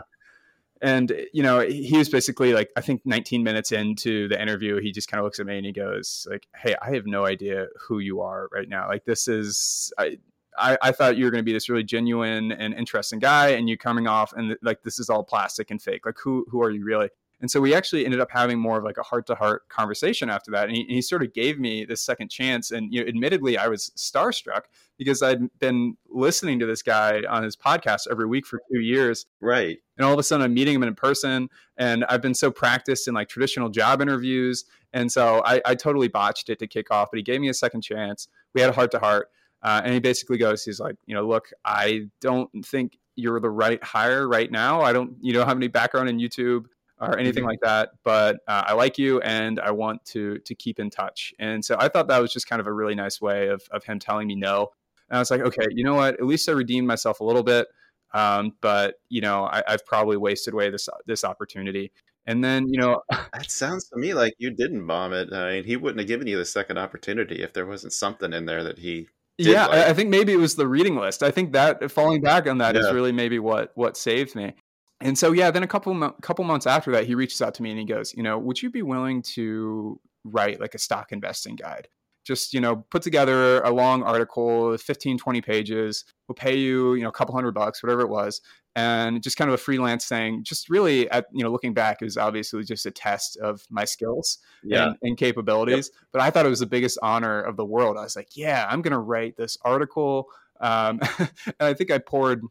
and 0.82 1.12
you 1.32 1.42
know 1.42 1.60
he 1.60 1.96
was 1.96 2.08
basically 2.08 2.52
like 2.52 2.70
i 2.76 2.80
think 2.80 3.02
19 3.04 3.42
minutes 3.42 3.72
into 3.72 4.28
the 4.28 4.40
interview 4.40 4.80
he 4.80 4.90
just 4.92 5.08
kind 5.08 5.18
of 5.18 5.24
looks 5.24 5.38
at 5.38 5.46
me 5.46 5.56
and 5.56 5.66
he 5.66 5.72
goes 5.72 6.26
like 6.30 6.46
hey 6.56 6.74
i 6.80 6.90
have 6.92 7.06
no 7.06 7.26
idea 7.26 7.66
who 7.78 7.98
you 7.98 8.20
are 8.20 8.48
right 8.52 8.68
now. 8.68 8.88
Like 8.88 9.04
this 9.04 9.28
is 9.28 9.92
i 9.98 10.18
i, 10.58 10.78
I 10.82 10.92
thought 10.92 11.16
you 11.16 11.24
were 11.24 11.30
going 11.30 11.40
to 11.40 11.44
be 11.44 11.52
this 11.52 11.68
really 11.68 11.84
genuine 11.84 12.52
and 12.52 12.74
interesting 12.74 13.18
guy 13.18 13.48
and 13.48 13.68
you 13.68 13.76
coming 13.76 14.06
off 14.06 14.32
and 14.32 14.56
like 14.62 14.82
this 14.82 14.98
is 14.98 15.10
all 15.10 15.24
plastic 15.24 15.70
and 15.70 15.80
fake. 15.80 16.06
Like 16.06 16.18
who 16.22 16.46
who 16.50 16.62
are 16.62 16.70
you 16.70 16.84
really 16.84 17.10
and 17.40 17.50
so 17.50 17.60
we 17.60 17.74
actually 17.74 18.04
ended 18.04 18.20
up 18.20 18.30
having 18.30 18.58
more 18.58 18.78
of 18.78 18.84
like 18.84 18.98
a 18.98 19.02
heart 19.02 19.26
to 19.28 19.34
heart 19.34 19.66
conversation 19.68 20.28
after 20.28 20.50
that. 20.50 20.68
And 20.68 20.76
he, 20.76 20.82
and 20.82 20.90
he, 20.90 21.00
sort 21.00 21.22
of 21.22 21.32
gave 21.32 21.58
me 21.58 21.86
this 21.86 22.02
second 22.02 22.28
chance. 22.28 22.70
And 22.70 22.92
you 22.92 23.00
know, 23.00 23.08
admittedly, 23.08 23.56
I 23.56 23.68
was 23.68 23.90
starstruck 23.96 24.64
because 24.98 25.22
I'd 25.22 25.40
been 25.58 25.96
listening 26.10 26.58
to 26.58 26.66
this 26.66 26.82
guy 26.82 27.22
on 27.28 27.42
his 27.42 27.56
podcast 27.56 28.02
every 28.10 28.26
week 28.26 28.46
for 28.46 28.60
two 28.70 28.80
years. 28.80 29.24
Right. 29.40 29.78
And 29.96 30.04
all 30.04 30.12
of 30.12 30.18
a 30.18 30.22
sudden, 30.22 30.44
I'm 30.44 30.52
meeting 30.52 30.74
him 30.74 30.82
in 30.82 30.94
person. 30.94 31.48
And 31.78 32.04
I've 32.04 32.20
been 32.20 32.34
so 32.34 32.50
practiced 32.50 33.08
in 33.08 33.14
like 33.14 33.28
traditional 33.28 33.70
job 33.70 34.02
interviews. 34.02 34.66
And 34.92 35.10
so 35.10 35.42
I, 35.44 35.62
I 35.64 35.74
totally 35.74 36.08
botched 36.08 36.50
it 36.50 36.58
to 36.58 36.66
kick 36.66 36.90
off, 36.90 37.08
but 37.10 37.16
he 37.16 37.22
gave 37.22 37.40
me 37.40 37.48
a 37.48 37.54
second 37.54 37.80
chance. 37.80 38.28
We 38.54 38.60
had 38.60 38.70
a 38.70 38.74
heart 38.74 38.90
to 38.90 38.98
heart. 38.98 39.28
Uh, 39.62 39.80
and 39.84 39.94
he 39.94 40.00
basically 40.00 40.38
goes, 40.38 40.64
he's 40.64 40.80
like, 40.80 40.96
you 41.06 41.14
know, 41.14 41.26
look, 41.26 41.50
I 41.64 42.08
don't 42.20 42.50
think 42.64 42.98
you're 43.16 43.40
the 43.40 43.50
right 43.50 43.82
hire 43.82 44.26
right 44.26 44.50
now. 44.50 44.80
I 44.80 44.92
don't, 44.92 45.16
you 45.20 45.32
don't 45.32 45.46
have 45.46 45.56
any 45.56 45.68
background 45.68 46.08
in 46.08 46.18
YouTube 46.18 46.64
or 47.00 47.18
anything 47.18 47.44
like 47.44 47.60
that. 47.62 47.90
But 48.04 48.36
uh, 48.46 48.64
I 48.66 48.74
like 48.74 48.98
you, 48.98 49.20
and 49.20 49.58
I 49.60 49.70
want 49.70 50.04
to 50.06 50.38
to 50.38 50.54
keep 50.54 50.78
in 50.78 50.90
touch. 50.90 51.34
And 51.38 51.64
so 51.64 51.76
I 51.78 51.88
thought 51.88 52.08
that 52.08 52.20
was 52.20 52.32
just 52.32 52.48
kind 52.48 52.60
of 52.60 52.66
a 52.66 52.72
really 52.72 52.94
nice 52.94 53.20
way 53.20 53.48
of 53.48 53.62
of 53.70 53.84
him 53.84 53.98
telling 53.98 54.28
me 54.28 54.36
no. 54.36 54.68
And 55.08 55.16
I 55.16 55.20
was 55.20 55.30
like, 55.30 55.40
okay, 55.40 55.66
you 55.70 55.84
know 55.84 55.94
what? 55.94 56.14
At 56.14 56.26
least 56.26 56.48
I 56.48 56.52
redeemed 56.52 56.86
myself 56.86 57.20
a 57.20 57.24
little 57.24 57.42
bit. 57.42 57.66
Um, 58.12 58.52
but 58.60 58.96
you 59.08 59.20
know, 59.20 59.44
I, 59.44 59.62
I've 59.66 59.86
probably 59.86 60.16
wasted 60.16 60.54
away 60.54 60.70
this 60.70 60.88
this 61.06 61.24
opportunity. 61.24 61.92
And 62.26 62.44
then, 62.44 62.68
you 62.68 62.78
know, 62.78 63.02
that 63.10 63.50
sounds 63.50 63.88
to 63.88 63.96
me 63.98 64.14
like 64.14 64.34
you 64.38 64.50
didn't 64.50 64.86
bomb 64.86 65.12
it. 65.12 65.32
I 65.32 65.52
mean, 65.52 65.64
he 65.64 65.76
wouldn't 65.76 66.00
have 66.00 66.08
given 66.08 66.26
you 66.26 66.36
the 66.36 66.44
second 66.44 66.78
opportunity 66.78 67.42
if 67.42 67.52
there 67.52 67.66
wasn't 67.66 67.92
something 67.92 68.32
in 68.32 68.46
there 68.46 68.62
that 68.64 68.78
he 68.78 69.08
yeah, 69.38 69.66
like. 69.66 69.86
I 69.86 69.94
think 69.94 70.10
maybe 70.10 70.32
it 70.32 70.38
was 70.38 70.56
the 70.56 70.68
reading 70.68 70.96
list. 70.96 71.22
I 71.22 71.30
think 71.30 71.52
that 71.52 71.90
falling 71.90 72.20
back 72.20 72.46
on 72.46 72.58
that 72.58 72.74
yeah. 72.74 72.82
is 72.82 72.92
really 72.92 73.12
maybe 73.12 73.38
what 73.38 73.72
what 73.74 73.96
saved 73.96 74.34
me. 74.34 74.54
And 75.00 75.16
so 75.16 75.32
yeah, 75.32 75.50
then 75.50 75.62
a 75.62 75.66
couple 75.66 75.94
mo- 75.94 76.14
couple 76.22 76.44
months 76.44 76.66
after 76.66 76.92
that, 76.92 77.06
he 77.06 77.14
reaches 77.14 77.40
out 77.40 77.54
to 77.54 77.62
me 77.62 77.70
and 77.70 77.78
he 77.78 77.86
goes, 77.86 78.14
you 78.14 78.22
know, 78.22 78.38
would 78.38 78.60
you 78.60 78.70
be 78.70 78.82
willing 78.82 79.22
to 79.22 79.98
write 80.24 80.60
like 80.60 80.74
a 80.74 80.78
stock 80.78 81.12
investing 81.12 81.56
guide? 81.56 81.88
Just 82.24 82.52
you 82.52 82.60
know, 82.60 82.84
put 82.90 83.02
together 83.02 83.60
a 83.62 83.70
long 83.70 84.02
article, 84.02 84.76
15, 84.76 85.16
20 85.18 85.40
pages. 85.40 86.04
We'll 86.28 86.34
pay 86.34 86.56
you, 86.56 86.94
you 86.94 87.02
know, 87.02 87.08
a 87.08 87.12
couple 87.12 87.34
hundred 87.34 87.52
bucks, 87.52 87.82
whatever 87.82 88.02
it 88.02 88.10
was, 88.10 88.42
and 88.76 89.22
just 89.22 89.36
kind 89.38 89.48
of 89.48 89.54
a 89.54 89.58
freelance 89.58 90.06
thing. 90.06 90.44
Just 90.44 90.68
really, 90.68 91.10
at 91.10 91.26
you 91.32 91.42
know, 91.42 91.50
looking 91.50 91.72
back, 91.72 92.02
it 92.02 92.04
was 92.04 92.18
obviously 92.18 92.62
just 92.62 92.84
a 92.84 92.90
test 92.90 93.38
of 93.38 93.64
my 93.70 93.86
skills 93.86 94.38
yeah. 94.62 94.88
and, 94.88 94.96
and, 95.02 95.16
capabilities. 95.16 95.90
Yep. 95.92 96.06
But 96.12 96.22
I 96.22 96.30
thought 96.30 96.44
it 96.44 96.50
was 96.50 96.60
the 96.60 96.66
biggest 96.66 96.98
honor 97.02 97.40
of 97.40 97.56
the 97.56 97.64
world. 97.64 97.96
I 97.96 98.02
was 98.02 98.16
like, 98.16 98.36
yeah, 98.36 98.66
I'm 98.68 98.82
going 98.82 98.92
to 98.92 98.98
write 98.98 99.36
this 99.36 99.56
article, 99.62 100.28
um, 100.60 101.00
and 101.18 101.28
I 101.58 101.72
think 101.72 101.90
I 101.90 101.98
poured 101.98 102.42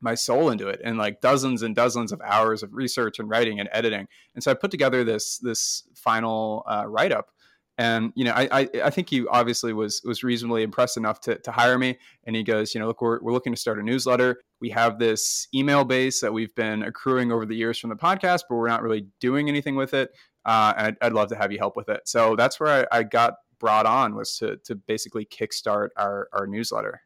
my 0.00 0.14
soul 0.14 0.50
into 0.50 0.68
it 0.68 0.80
and 0.84 0.98
like 0.98 1.20
dozens 1.20 1.62
and 1.62 1.74
dozens 1.74 2.12
of 2.12 2.20
hours 2.22 2.62
of 2.62 2.72
research 2.74 3.18
and 3.18 3.28
writing 3.28 3.60
and 3.60 3.68
editing. 3.72 4.06
And 4.34 4.42
so 4.42 4.50
I 4.50 4.54
put 4.54 4.70
together 4.70 5.04
this 5.04 5.38
this 5.38 5.84
final 5.94 6.64
uh, 6.66 6.84
write 6.86 7.12
up. 7.12 7.30
And 7.78 8.12
you 8.14 8.24
know, 8.24 8.32
I, 8.32 8.48
I, 8.50 8.68
I 8.84 8.90
think 8.90 9.10
he 9.10 9.26
obviously 9.26 9.72
was 9.72 10.00
was 10.04 10.22
reasonably 10.22 10.62
impressed 10.62 10.96
enough 10.96 11.20
to, 11.22 11.36
to 11.38 11.52
hire 11.52 11.78
me. 11.78 11.98
And 12.24 12.34
he 12.34 12.42
goes, 12.42 12.74
you 12.74 12.80
know, 12.80 12.86
look, 12.86 13.02
we're, 13.02 13.20
we're 13.20 13.32
looking 13.32 13.52
to 13.52 13.60
start 13.60 13.78
a 13.78 13.82
newsletter. 13.82 14.40
We 14.60 14.70
have 14.70 14.98
this 14.98 15.48
email 15.54 15.84
base 15.84 16.20
that 16.20 16.32
we've 16.32 16.54
been 16.54 16.82
accruing 16.82 17.32
over 17.32 17.44
the 17.44 17.56
years 17.56 17.78
from 17.78 17.90
the 17.90 17.96
podcast, 17.96 18.44
but 18.48 18.56
we're 18.56 18.68
not 18.68 18.82
really 18.82 19.06
doing 19.20 19.48
anything 19.48 19.76
with 19.76 19.92
it. 19.92 20.10
Uh, 20.46 20.72
and 20.76 20.86
I'd, 20.86 21.06
I'd, 21.06 21.12
love 21.12 21.28
to 21.30 21.36
have 21.36 21.52
you 21.52 21.58
help 21.58 21.76
with 21.76 21.88
it. 21.88 22.00
So 22.04 22.36
that's 22.36 22.60
where 22.60 22.86
I, 22.92 22.98
I 22.98 23.02
got 23.02 23.34
brought 23.58 23.86
on 23.86 24.14
was 24.14 24.36
to 24.38 24.56
to 24.64 24.74
basically 24.74 25.26
kickstart 25.26 25.88
our 25.96 26.28
our 26.32 26.46
newsletter. 26.46 27.02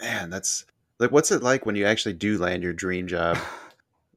Man, 0.00 0.30
that's 0.30 0.66
like, 1.02 1.10
what's 1.10 1.30
it 1.30 1.42
like 1.42 1.66
when 1.66 1.76
you 1.76 1.84
actually 1.84 2.14
do 2.14 2.38
land 2.38 2.62
your 2.62 2.72
dream 2.72 3.06
job? 3.06 3.36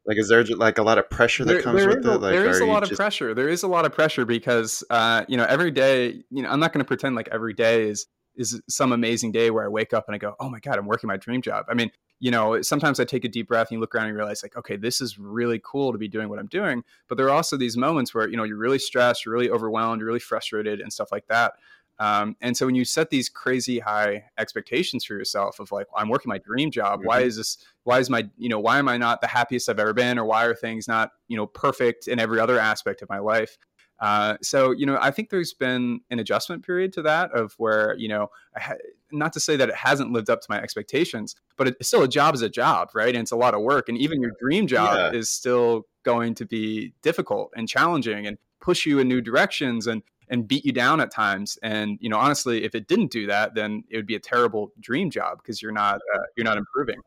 Like, 0.08 0.20
is 0.20 0.30
there 0.30 0.44
like 0.44 0.78
a 0.78 0.84
lot 0.84 1.00
of 1.00 1.10
pressure 1.10 1.44
that 1.46 1.52
there, 1.52 1.62
comes 1.64 1.80
there 1.80 1.90
with 1.90 2.06
a, 2.06 2.14
it? 2.14 2.22
Like, 2.22 2.32
there 2.34 2.48
is 2.48 2.60
a 2.60 2.66
lot 2.66 2.84
of 2.84 2.90
just... 2.90 3.00
pressure. 3.00 3.34
There 3.34 3.50
is 3.50 3.64
a 3.64 3.68
lot 3.68 3.86
of 3.86 3.92
pressure 3.92 4.24
because, 4.24 4.84
uh, 4.92 5.26
you 5.28 5.36
know, 5.36 5.46
every 5.46 5.72
day, 5.72 6.22
you 6.30 6.44
know, 6.44 6.50
I'm 6.50 6.60
not 6.60 6.74
going 6.74 6.84
to 6.84 6.88
pretend 6.88 7.16
like 7.16 7.28
every 7.32 7.56
day 7.56 7.90
is 7.90 8.06
is 8.36 8.62
some 8.70 8.92
amazing 8.92 9.32
day 9.32 9.50
where 9.50 9.66
I 9.66 9.68
wake 9.68 9.94
up 9.94 10.06
and 10.08 10.14
I 10.14 10.20
go, 10.20 10.36
oh 10.40 10.48
my 10.48 10.60
god, 10.60 10.78
I'm 10.78 10.86
working 10.86 11.08
my 11.08 11.18
dream 11.18 11.42
job. 11.42 11.66
I 11.70 11.74
mean, 11.74 11.90
you 12.20 12.30
know, 12.30 12.62
sometimes 12.62 13.00
I 13.00 13.06
take 13.06 13.26
a 13.26 13.28
deep 13.28 13.48
breath 13.48 13.70
and 13.70 13.78
you 13.78 13.80
look 13.80 13.96
around 13.96 14.06
and 14.06 14.14
you 14.14 14.18
realize 14.18 14.44
like, 14.44 14.56
okay, 14.56 14.76
this 14.78 15.02
is 15.02 15.18
really 15.18 15.60
cool 15.64 15.92
to 15.92 15.98
be 15.98 16.08
doing 16.08 16.30
what 16.30 16.38
I'm 16.38 16.48
doing. 16.48 16.84
But 17.08 17.18
there 17.18 17.26
are 17.26 17.32
also 17.32 17.58
these 17.58 17.76
moments 17.76 18.14
where 18.14 18.30
you 18.30 18.38
know 18.38 18.44
you're 18.44 18.58
really 18.58 18.78
stressed, 18.80 19.26
you're 19.26 19.34
really 19.34 19.50
overwhelmed, 19.50 20.02
you're 20.02 20.08
really 20.08 20.20
frustrated, 20.20 20.82
and 20.82 20.94
stuff 20.94 21.12
like 21.12 21.28
that. 21.30 21.54
Um, 22.00 22.36
and 22.42 22.58
so 22.58 22.66
when 22.66 22.76
you 22.76 22.86
set 22.86 23.10
these 23.10 23.30
crazy 23.30 23.80
high 23.80 24.26
expectations 24.38 25.06
for 25.06 25.14
yourself 25.14 25.60
of 25.60 25.72
like, 25.72 25.88
I'm 25.96 26.10
working 26.10 26.30
my 26.30 26.40
dream 26.40 26.72
job. 26.72 27.00
Mm-hmm. 27.00 27.08
Why 27.08 27.22
is 27.22 27.38
this? 27.38 27.58
Why 27.84 28.00
is 28.00 28.10
my, 28.10 28.28
you 28.38 28.50
know, 28.50 28.60
why 28.60 28.80
am 28.80 28.90
I 28.90 28.98
not 28.98 29.22
the 29.22 29.28
happiest 29.28 29.70
I've 29.70 29.80
ever 29.80 29.94
been? 29.94 30.20
Or 30.20 30.26
why 30.26 30.46
are 30.46 30.56
things 30.56 30.88
not, 30.88 31.12
you 31.28 31.38
know, 31.38 31.46
perfect 31.46 32.08
in 32.08 32.20
every 32.20 32.40
other 32.40 32.60
aspect 32.60 33.02
of 33.02 33.10
my 33.10 33.20
life? 33.20 33.58
Uh, 34.00 34.36
so, 34.42 34.72
you 34.72 34.86
know, 34.86 34.98
I 35.00 35.12
think 35.12 35.30
there's 35.30 35.54
been 35.54 36.02
an 36.10 36.20
adjustment 36.20 36.66
period 36.66 36.92
to 36.94 37.02
that 37.04 37.32
of 37.32 37.54
where, 37.58 37.96
you 37.98 38.10
know, 38.10 38.30
ha- 38.58 38.76
not 39.12 39.32
to 39.34 39.40
say 39.40 39.56
that 39.56 39.70
it 39.70 39.76
hasn't 39.76 40.12
lived 40.12 40.30
up 40.30 40.42
to 40.42 40.48
my 40.50 40.62
expectations, 40.62 41.36
but 41.56 41.70
it's 41.70 41.88
still 41.88 42.04
a 42.04 42.08
job 42.08 42.36
is 42.36 42.42
a 42.42 42.50
job, 42.50 42.90
right? 42.94 43.16
And 43.16 43.22
it's 43.22 43.32
a 43.32 43.38
lot 43.38 43.54
of 43.54 43.62
work. 43.62 43.88
And 43.88 43.98
even 43.98 44.22
your 44.22 44.34
dream 44.40 44.68
job 44.68 45.14
yeah. 45.14 45.18
is 45.18 45.30
still 45.30 45.88
going 46.04 46.36
to 46.36 46.46
be 46.46 46.94
difficult 47.02 47.54
and 47.56 47.70
challenging 47.70 48.28
and 48.28 48.38
push 48.60 48.86
you 48.86 49.00
in 49.00 49.08
new 49.08 49.22
directions. 49.22 49.88
And 49.88 50.04
and 50.30 50.48
beat 50.48 50.66
you 50.66 50.72
down 50.72 51.00
at 51.02 51.12
times. 51.12 51.58
And 51.64 51.98
you 52.02 52.10
know, 52.10 52.18
honestly, 52.18 52.64
if 52.64 52.76
it 52.76 52.88
didn't 52.88 53.12
do 53.12 53.28
that, 53.28 53.56
then 53.56 53.84
it 53.90 53.98
would 53.98 54.08
be 54.08 54.16
a 54.16 54.20
terrible 54.20 54.72
dream 54.80 55.10
job 55.10 55.40
because 55.42 55.62
you're 55.62 55.72
not 55.72 55.96
uh, 56.14 56.20
you're 56.36 56.46
not 56.46 56.58
improving. 56.58 57.00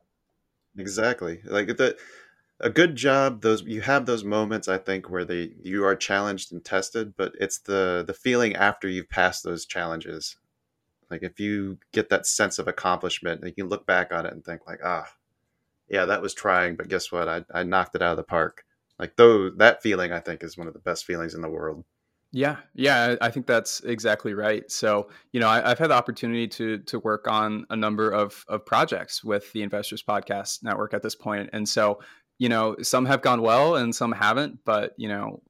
Exactly. 0.77 1.41
Like 1.45 1.67
the 1.77 1.97
a 2.61 2.71
good 2.71 2.97
job 2.97 3.41
those 3.43 3.63
you 3.63 3.81
have 3.81 4.07
those 4.07 4.25
moments 4.25 4.69
i 4.69 4.77
think 4.77 5.09
where 5.09 5.25
they 5.25 5.53
you 5.63 5.85
are 5.85 5.95
challenged 5.95 6.53
and 6.53 6.65
tested 6.65 7.15
but 7.17 7.33
it's 7.41 7.59
the 7.61 8.05
the 8.07 8.15
feeling 8.15 8.55
after 8.57 8.89
you've 8.89 9.09
passed 9.09 9.45
those 9.45 9.65
challenges 9.65 10.37
like 11.11 11.23
if 11.23 11.39
you 11.39 11.79
get 11.93 12.09
that 12.09 12.27
sense 12.27 12.59
of 12.59 12.69
accomplishment 12.69 13.45
you 13.45 13.53
can 13.53 13.69
look 13.69 13.87
back 13.87 14.13
on 14.13 14.27
it 14.27 14.33
and 14.33 14.45
think 14.45 14.67
like 14.67 14.81
ah 14.85 15.09
yeah 15.89 16.05
that 16.05 16.23
was 16.23 16.35
trying 16.35 16.75
but 16.77 16.89
guess 16.89 17.13
what 17.13 17.29
i, 17.29 17.45
I 17.53 17.63
knocked 17.63 17.95
it 17.95 18.03
out 18.03 18.13
of 18.13 18.17
the 18.17 18.25
park 18.25 18.65
like 18.99 19.15
though 19.17 19.51
that 19.51 19.83
feeling 19.83 20.13
i 20.13 20.21
think 20.21 20.43
is 20.43 20.59
one 20.59 20.67
of 20.67 20.75
the 20.75 20.81
best 20.81 21.05
feelings 21.05 21.35
in 21.35 21.43
the 21.43 21.49
world 21.49 21.85
yeah, 22.31 22.57
yeah, 22.75 23.17
I 23.21 23.31
think 23.31 23.47
that's 23.47 23.81
exactly 23.81 24.35
right. 24.35 24.71
So, 24.71 25.09
you 25.33 25.41
know, 25.41 25.49
I, 25.49 25.67
have 25.67 25.79
had 25.79 25.89
the 25.89 25.95
opportunity 25.95 26.47
to 26.49 26.79
to 26.79 26.99
work 26.99 27.27
on 27.27 27.65
a 27.71 27.77
number 27.77 28.11
of 28.11 28.45
of 28.49 28.67
projects 28.67 29.25
with 29.25 29.51
the 29.53 29.63
Investors 29.63 30.03
Podcast 30.03 30.63
Network 30.63 30.93
at 30.93 31.03
this 31.03 31.15
point, 31.15 31.49
and 31.55 31.67
so, 31.67 32.01
you 32.39 32.51
know, 32.51 32.77
some 32.83 33.07
have 33.07 33.23
gone 33.23 33.41
well 33.41 33.77
and 33.77 33.95
some 33.95 34.13
haven't. 34.13 34.59
But 34.67 34.93
you 34.99 35.09
know, 35.09 35.43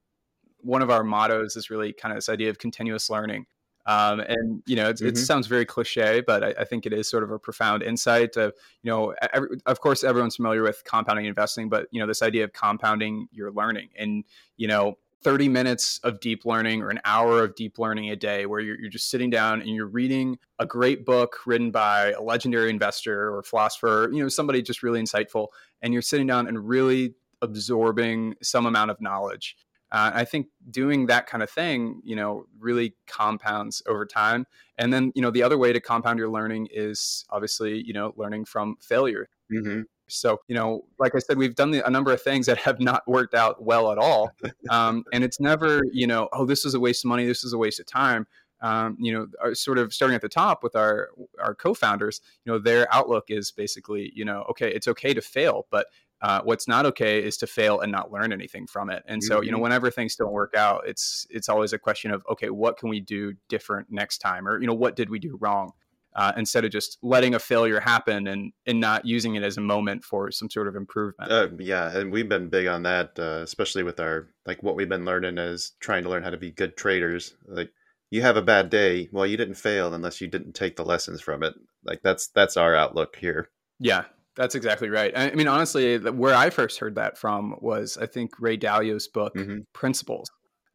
one 0.61 0.81
of 0.81 0.89
our 0.89 1.03
mottos 1.03 1.57
is 1.57 1.69
really 1.69 1.91
kind 1.91 2.13
of 2.13 2.17
this 2.17 2.29
idea 2.29 2.49
of 2.49 2.59
continuous 2.59 3.09
learning. 3.09 3.45
Um, 3.85 4.21
and 4.21 4.61
you 4.65 4.75
know, 4.75 4.93
mm-hmm. 4.93 5.07
it 5.07 5.17
sounds 5.17 5.47
very 5.47 5.65
cliche, 5.65 6.21
but 6.21 6.43
I, 6.43 6.53
I, 6.59 6.63
think 6.63 6.85
it 6.85 6.93
is 6.93 7.09
sort 7.09 7.23
of 7.23 7.31
a 7.31 7.39
profound 7.39 7.81
insight. 7.81 8.37
Of 8.37 8.53
you 8.83 8.91
know, 8.91 9.15
every, 9.33 9.49
of 9.65 9.81
course, 9.81 10.03
everyone's 10.03 10.35
familiar 10.35 10.61
with 10.61 10.83
compounding 10.85 11.25
investing, 11.25 11.69
but 11.69 11.87
you 11.91 11.99
know, 11.99 12.05
this 12.05 12.21
idea 12.21 12.43
of 12.43 12.53
compounding 12.53 13.27
your 13.31 13.51
learning, 13.51 13.89
and 13.97 14.23
you 14.57 14.67
know, 14.67 14.97
30 15.23 15.49
minutes 15.49 15.99
of 16.03 16.19
deep 16.19 16.45
learning 16.45 16.81
or 16.81 16.89
an 16.89 16.99
hour 17.03 17.43
of 17.43 17.55
deep 17.55 17.77
learning 17.77 18.09
a 18.09 18.15
day 18.15 18.45
where 18.45 18.59
you're, 18.59 18.79
you're, 18.79 18.89
just 18.89 19.09
sitting 19.09 19.29
down 19.29 19.61
and 19.61 19.69
you're 19.71 19.87
reading 19.87 20.39
a 20.59 20.65
great 20.65 21.05
book 21.05 21.45
written 21.45 21.71
by 21.71 22.11
a 22.11 22.21
legendary 22.21 22.69
investor 22.69 23.35
or 23.35 23.43
philosopher, 23.43 24.09
you 24.13 24.23
know, 24.23 24.29
somebody 24.29 24.61
just 24.61 24.81
really 24.81 25.01
insightful, 25.01 25.47
and 25.81 25.91
you're 25.91 26.01
sitting 26.01 26.27
down 26.27 26.47
and 26.47 26.67
really 26.67 27.15
absorbing 27.41 28.35
some 28.41 28.65
amount 28.65 28.91
of 28.91 29.01
knowledge. 29.01 29.57
Uh, 29.91 30.11
I 30.13 30.25
think 30.25 30.47
doing 30.69 31.07
that 31.07 31.25
kind 31.25 31.41
of 31.41 31.49
thing, 31.49 32.01
you 32.03 32.15
know, 32.15 32.45
really 32.59 32.95
compounds 33.07 33.81
over 33.87 34.05
time. 34.05 34.45
And 34.77 34.93
then, 34.93 35.11
you 35.15 35.21
know, 35.21 35.31
the 35.31 35.41
other 35.41 35.57
way 35.57 35.73
to 35.73 35.79
compound 35.79 36.19
your 36.19 36.29
learning 36.29 36.67
is 36.71 37.25
obviously, 37.31 37.81
you 37.81 37.93
know, 37.93 38.13
learning 38.15 38.45
from 38.45 38.77
failure. 38.81 39.29
Mm-hmm. 39.51 39.81
So, 40.09 40.39
you 40.47 40.55
know, 40.55 40.85
like 40.97 41.15
I 41.15 41.19
said, 41.19 41.37
we've 41.37 41.55
done 41.55 41.71
the, 41.71 41.85
a 41.85 41.89
number 41.89 42.11
of 42.11 42.21
things 42.21 42.45
that 42.47 42.57
have 42.57 42.79
not 42.79 43.07
worked 43.07 43.33
out 43.33 43.63
well 43.63 43.91
at 43.91 43.97
all. 43.97 44.31
Um, 44.69 45.03
and 45.13 45.23
it's 45.23 45.39
never, 45.39 45.81
you 45.91 46.07
know, 46.07 46.29
oh, 46.33 46.45
this 46.45 46.65
is 46.65 46.73
a 46.73 46.79
waste 46.79 47.05
of 47.05 47.09
money, 47.09 47.25
this 47.25 47.43
is 47.43 47.53
a 47.53 47.57
waste 47.57 47.79
of 47.79 47.85
time. 47.85 48.27
Um, 48.61 48.97
you 48.99 49.13
know, 49.13 49.27
uh, 49.43 49.53
sort 49.53 49.77
of 49.77 49.93
starting 49.93 50.15
at 50.15 50.21
the 50.21 50.29
top 50.29 50.63
with 50.63 50.75
our 50.75 51.09
our 51.41 51.55
co-founders, 51.55 52.19
you 52.43 52.51
know, 52.51 52.59
their 52.59 52.93
outlook 52.93 53.25
is 53.29 53.51
basically, 53.51 54.11
you 54.13 54.25
know, 54.25 54.45
okay, 54.49 54.69
it's 54.69 54.87
okay 54.89 55.13
to 55.13 55.21
fail, 55.21 55.65
but 55.71 55.87
uh, 56.21 56.41
what's 56.43 56.67
not 56.67 56.85
okay 56.85 57.23
is 57.23 57.37
to 57.37 57.47
fail 57.47 57.79
and 57.79 57.91
not 57.91 58.11
learn 58.11 58.33
anything 58.33 58.67
from 58.67 58.89
it. 58.89 59.03
And 59.07 59.23
so, 59.23 59.41
you 59.41 59.51
know, 59.51 59.55
mm-hmm. 59.55 59.63
whenever 59.63 59.89
things 59.89 60.15
don't 60.15 60.33
work 60.33 60.55
out, 60.57 60.83
it's 60.85 61.25
it's 61.29 61.47
always 61.47 61.71
a 61.71 61.79
question 61.79 62.11
of 62.11 62.21
okay, 62.29 62.49
what 62.49 62.77
can 62.77 62.89
we 62.89 62.99
do 62.99 63.33
different 63.47 63.87
next 63.89 64.17
time, 64.17 64.45
or 64.45 64.59
you 64.59 64.67
know, 64.67 64.73
what 64.73 64.97
did 64.97 65.09
we 65.09 65.19
do 65.19 65.37
wrong? 65.39 65.71
Uh, 66.15 66.33
instead 66.37 66.65
of 66.65 66.71
just 66.71 66.97
letting 67.01 67.35
a 67.35 67.39
failure 67.39 67.79
happen 67.79 68.27
and 68.27 68.51
and 68.65 68.79
not 68.79 69.05
using 69.05 69.35
it 69.35 69.43
as 69.43 69.57
a 69.57 69.61
moment 69.61 70.03
for 70.03 70.31
some 70.31 70.49
sort 70.49 70.67
of 70.67 70.75
improvement. 70.75 71.31
Uh, 71.31 71.47
yeah, 71.59 71.95
and 71.97 72.11
we've 72.11 72.29
been 72.29 72.49
big 72.49 72.67
on 72.67 72.83
that, 72.83 73.17
uh, 73.19 73.41
especially 73.43 73.83
with 73.83 73.99
our 73.99 74.27
like 74.45 74.61
what 74.63 74.75
we've 74.75 74.89
been 74.89 75.05
learning 75.05 75.37
is 75.37 75.73
trying 75.79 76.03
to 76.03 76.09
learn 76.09 76.23
how 76.23 76.29
to 76.29 76.37
be 76.37 76.51
good 76.51 76.75
traders. 76.75 77.35
Like 77.47 77.71
you 78.09 78.21
have 78.21 78.37
a 78.37 78.41
bad 78.41 78.69
day, 78.69 79.09
well, 79.11 79.25
you 79.25 79.37
didn't 79.37 79.55
fail 79.55 79.93
unless 79.93 80.19
you 80.19 80.27
didn't 80.27 80.53
take 80.53 80.75
the 80.75 80.85
lessons 80.85 81.21
from 81.21 81.43
it. 81.43 81.53
Like 81.83 82.01
that's 82.03 82.27
that's 82.27 82.57
our 82.57 82.75
outlook 82.75 83.15
here. 83.15 83.49
Yeah, 83.79 84.05
that's 84.35 84.55
exactly 84.55 84.89
right. 84.89 85.13
I 85.15 85.31
mean, 85.31 85.47
honestly, 85.47 85.97
where 85.97 86.35
I 86.35 86.49
first 86.49 86.79
heard 86.79 86.95
that 86.95 87.17
from 87.17 87.55
was 87.61 87.97
I 87.97 88.07
think 88.07 88.31
Ray 88.39 88.57
Dalio's 88.57 89.07
book 89.07 89.35
mm-hmm. 89.35 89.59
Principles. 89.73 90.31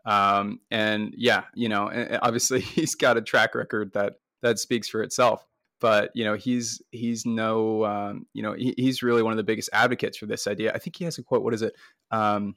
Um, 0.06 0.60
and 0.70 1.14
yeah, 1.16 1.44
you 1.54 1.68
know, 1.68 1.90
obviously 2.22 2.60
he's 2.60 2.94
got 2.94 3.16
a 3.16 3.22
track 3.22 3.54
record 3.54 3.92
that 3.94 4.14
that 4.44 4.58
speaks 4.58 4.88
for 4.88 5.02
itself. 5.02 5.44
But 5.80 6.12
you 6.14 6.24
know, 6.24 6.34
he's 6.34 6.80
he's 6.92 7.26
no, 7.26 7.84
um, 7.84 8.26
you 8.32 8.42
know, 8.42 8.52
he, 8.52 8.74
he's 8.76 9.02
really 9.02 9.22
one 9.22 9.32
of 9.32 9.36
the 9.36 9.42
biggest 9.42 9.70
advocates 9.72 10.16
for 10.16 10.26
this 10.26 10.46
idea. 10.46 10.72
I 10.72 10.78
think 10.78 10.96
he 10.96 11.04
has 11.04 11.18
a 11.18 11.22
quote. 11.22 11.42
What 11.42 11.52
is 11.52 11.62
it? 11.62 11.74
Um, 12.12 12.54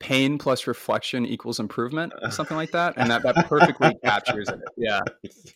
pain 0.00 0.38
plus 0.38 0.66
reflection 0.66 1.26
equals 1.26 1.60
improvement, 1.60 2.12
something 2.30 2.56
like 2.56 2.72
that, 2.72 2.94
and 2.96 3.10
that 3.10 3.22
that 3.22 3.46
perfectly 3.46 3.94
captures 4.04 4.48
it. 4.48 4.60
Yeah. 4.76 5.00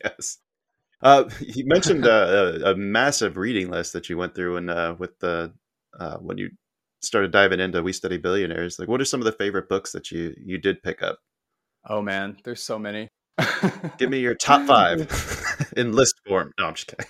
Yes. 0.04 0.38
Uh, 1.02 1.28
you 1.40 1.66
mentioned 1.66 2.06
a, 2.06 2.70
a, 2.70 2.76
massive 2.76 3.36
reading 3.36 3.68
list 3.68 3.92
that 3.92 4.08
you 4.08 4.16
went 4.16 4.36
through, 4.36 4.56
and 4.56 4.70
uh, 4.70 4.94
with 4.96 5.18
the 5.18 5.52
uh, 5.98 6.16
when 6.18 6.38
you 6.38 6.50
started 7.00 7.32
diving 7.32 7.58
into 7.58 7.82
We 7.82 7.92
Study 7.92 8.18
Billionaires, 8.18 8.78
like 8.78 8.88
what 8.88 9.00
are 9.00 9.04
some 9.04 9.20
of 9.20 9.24
the 9.24 9.32
favorite 9.32 9.68
books 9.68 9.90
that 9.92 10.12
you 10.12 10.34
you 10.42 10.58
did 10.58 10.82
pick 10.82 11.02
up? 11.02 11.18
Oh 11.84 12.00
man, 12.00 12.36
there's 12.44 12.62
so 12.62 12.78
many. 12.78 13.08
Give 13.98 14.10
me 14.10 14.20
your 14.20 14.34
top 14.34 14.66
five 14.66 15.72
in 15.76 15.92
list 15.92 16.14
form. 16.26 16.52
No, 16.58 16.66
I'm 16.66 16.74
just 16.74 16.86
kidding. 16.86 17.06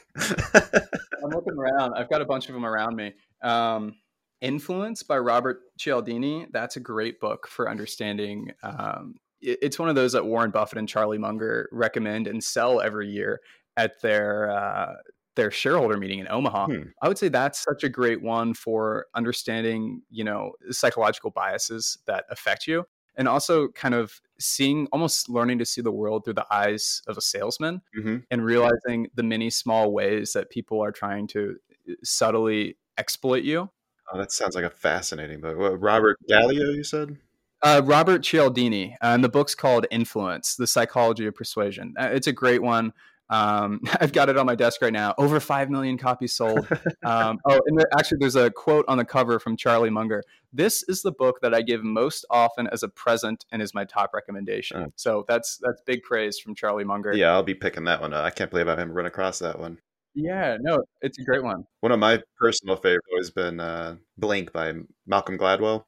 I'm 1.24 1.30
looking 1.30 1.54
around. 1.58 1.94
I've 1.94 2.10
got 2.10 2.20
a 2.20 2.24
bunch 2.24 2.48
of 2.48 2.54
them 2.54 2.64
around 2.64 2.96
me. 2.96 3.14
Um, 3.42 3.94
Influence 4.42 5.04
by 5.04 5.18
Robert 5.18 5.60
Cialdini. 5.78 6.46
That's 6.50 6.74
a 6.74 6.80
great 6.80 7.20
book 7.20 7.46
for 7.46 7.70
understanding. 7.70 8.50
Um, 8.64 9.14
it, 9.40 9.60
it's 9.62 9.78
one 9.78 9.88
of 9.88 9.94
those 9.94 10.12
that 10.14 10.26
Warren 10.26 10.50
Buffett 10.50 10.78
and 10.78 10.88
Charlie 10.88 11.16
Munger 11.16 11.68
recommend 11.70 12.26
and 12.26 12.42
sell 12.42 12.80
every 12.80 13.08
year 13.08 13.40
at 13.76 14.00
their 14.02 14.50
uh, 14.50 14.94
their 15.36 15.52
shareholder 15.52 15.96
meeting 15.96 16.18
in 16.18 16.26
Omaha. 16.28 16.66
Hmm. 16.66 16.82
I 17.00 17.06
would 17.06 17.18
say 17.18 17.28
that's 17.28 17.62
such 17.62 17.84
a 17.84 17.88
great 17.88 18.20
one 18.20 18.52
for 18.52 19.06
understanding, 19.14 20.02
you 20.10 20.24
know, 20.24 20.52
psychological 20.70 21.30
biases 21.30 21.96
that 22.06 22.24
affect 22.28 22.66
you 22.66 22.84
and 23.16 23.28
also 23.28 23.69
kind 23.69 23.95
of 23.95 24.21
seeing 24.38 24.87
almost 24.92 25.28
learning 25.28 25.59
to 25.59 25.64
see 25.64 25.81
the 25.81 25.92
world 25.92 26.25
through 26.25 26.35
the 26.35 26.47
eyes 26.50 27.02
of 27.07 27.16
a 27.16 27.21
salesman 27.21 27.81
hmm 27.95 28.19
and 28.31 28.45
realizing 28.45 29.09
the 29.14 29.23
many 29.23 29.50
small 29.50 29.92
ways 29.92 30.33
that 30.33 30.50
people 30.50 30.83
are 30.83 30.92
trying 30.92 31.26
to 31.26 31.57
uh, 31.88 31.95
subtly 32.04 32.76
exploit 32.99 33.42
you. 33.42 33.71
Oh, 34.12 34.19
that 34.19 34.33
sounds 34.33 34.54
like 34.54 34.64
a 34.64 34.71
fascinating 34.71 35.40
book. 35.40 35.57
What, 35.57 35.81
Robert 35.81 36.19
Gallio, 36.28 36.71
you 36.71 36.85
said? 36.85 37.16
Uh, 37.62 37.81
Robert 37.85 38.23
Cialdini, 38.23 38.97
uh, 39.00 39.14
and 39.14 39.23
the 39.23 39.28
book's 39.28 39.54
called 39.54 39.87
Influence: 39.90 40.57
The 40.57 40.66
Psychology 40.66 41.26
of 41.26 41.35
Persuasion. 41.35 41.95
Uh, 41.99 42.11
it's 42.12 42.26
a 42.26 42.33
great 42.33 42.62
one. 42.62 42.92
Um, 43.32 43.80
I've 44.00 44.12
got 44.12 44.28
it 44.28 44.36
on 44.36 44.46
my 44.46 44.54
desk 44.54 44.82
right 44.82 44.92
now. 44.92 45.14
Over 45.18 45.40
five 45.40 45.70
million 45.70 45.98
copies 45.98 46.32
sold. 46.34 46.68
Um, 47.04 47.40
oh, 47.46 47.60
and 47.66 47.76
there, 47.78 47.88
actually, 47.98 48.18
there's 48.20 48.36
a 48.36 48.48
quote 48.50 48.84
on 48.86 48.96
the 48.96 49.04
cover 49.04 49.38
from 49.40 49.56
Charlie 49.56 49.90
Munger. 49.90 50.22
This 50.52 50.84
is 50.88 51.02
the 51.02 51.10
book 51.10 51.40
that 51.42 51.52
I 51.52 51.60
give 51.62 51.82
most 51.82 52.24
often 52.30 52.68
as 52.68 52.82
a 52.84 52.88
present, 52.88 53.44
and 53.50 53.60
is 53.60 53.74
my 53.74 53.84
top 53.84 54.10
recommendation. 54.14 54.76
Oh. 54.76 54.92
So 54.94 55.24
that's 55.26 55.58
that's 55.62 55.80
big 55.84 56.02
praise 56.02 56.38
from 56.38 56.54
Charlie 56.54 56.84
Munger. 56.84 57.12
Yeah, 57.12 57.32
I'll 57.32 57.42
be 57.42 57.54
picking 57.54 57.84
that 57.84 58.00
one 58.00 58.12
up. 58.14 58.24
I 58.24 58.30
can't 58.30 58.50
believe 58.50 58.68
I 58.68 58.72
haven't 58.72 58.92
run 58.92 59.06
across 59.06 59.40
that 59.40 59.58
one. 59.58 59.78
yeah, 60.14 60.56
no, 60.60 60.84
it's 61.00 61.18
a 61.18 61.24
great 61.24 61.42
one. 61.42 61.64
One 61.80 61.90
of 61.92 61.98
my 61.98 62.22
personal 62.38 62.76
favorites 62.76 63.06
has 63.18 63.30
been 63.30 63.58
uh, 63.58 63.96
Blink 64.18 64.52
by 64.52 64.74
Malcolm 65.06 65.36
Gladwell. 65.38 65.84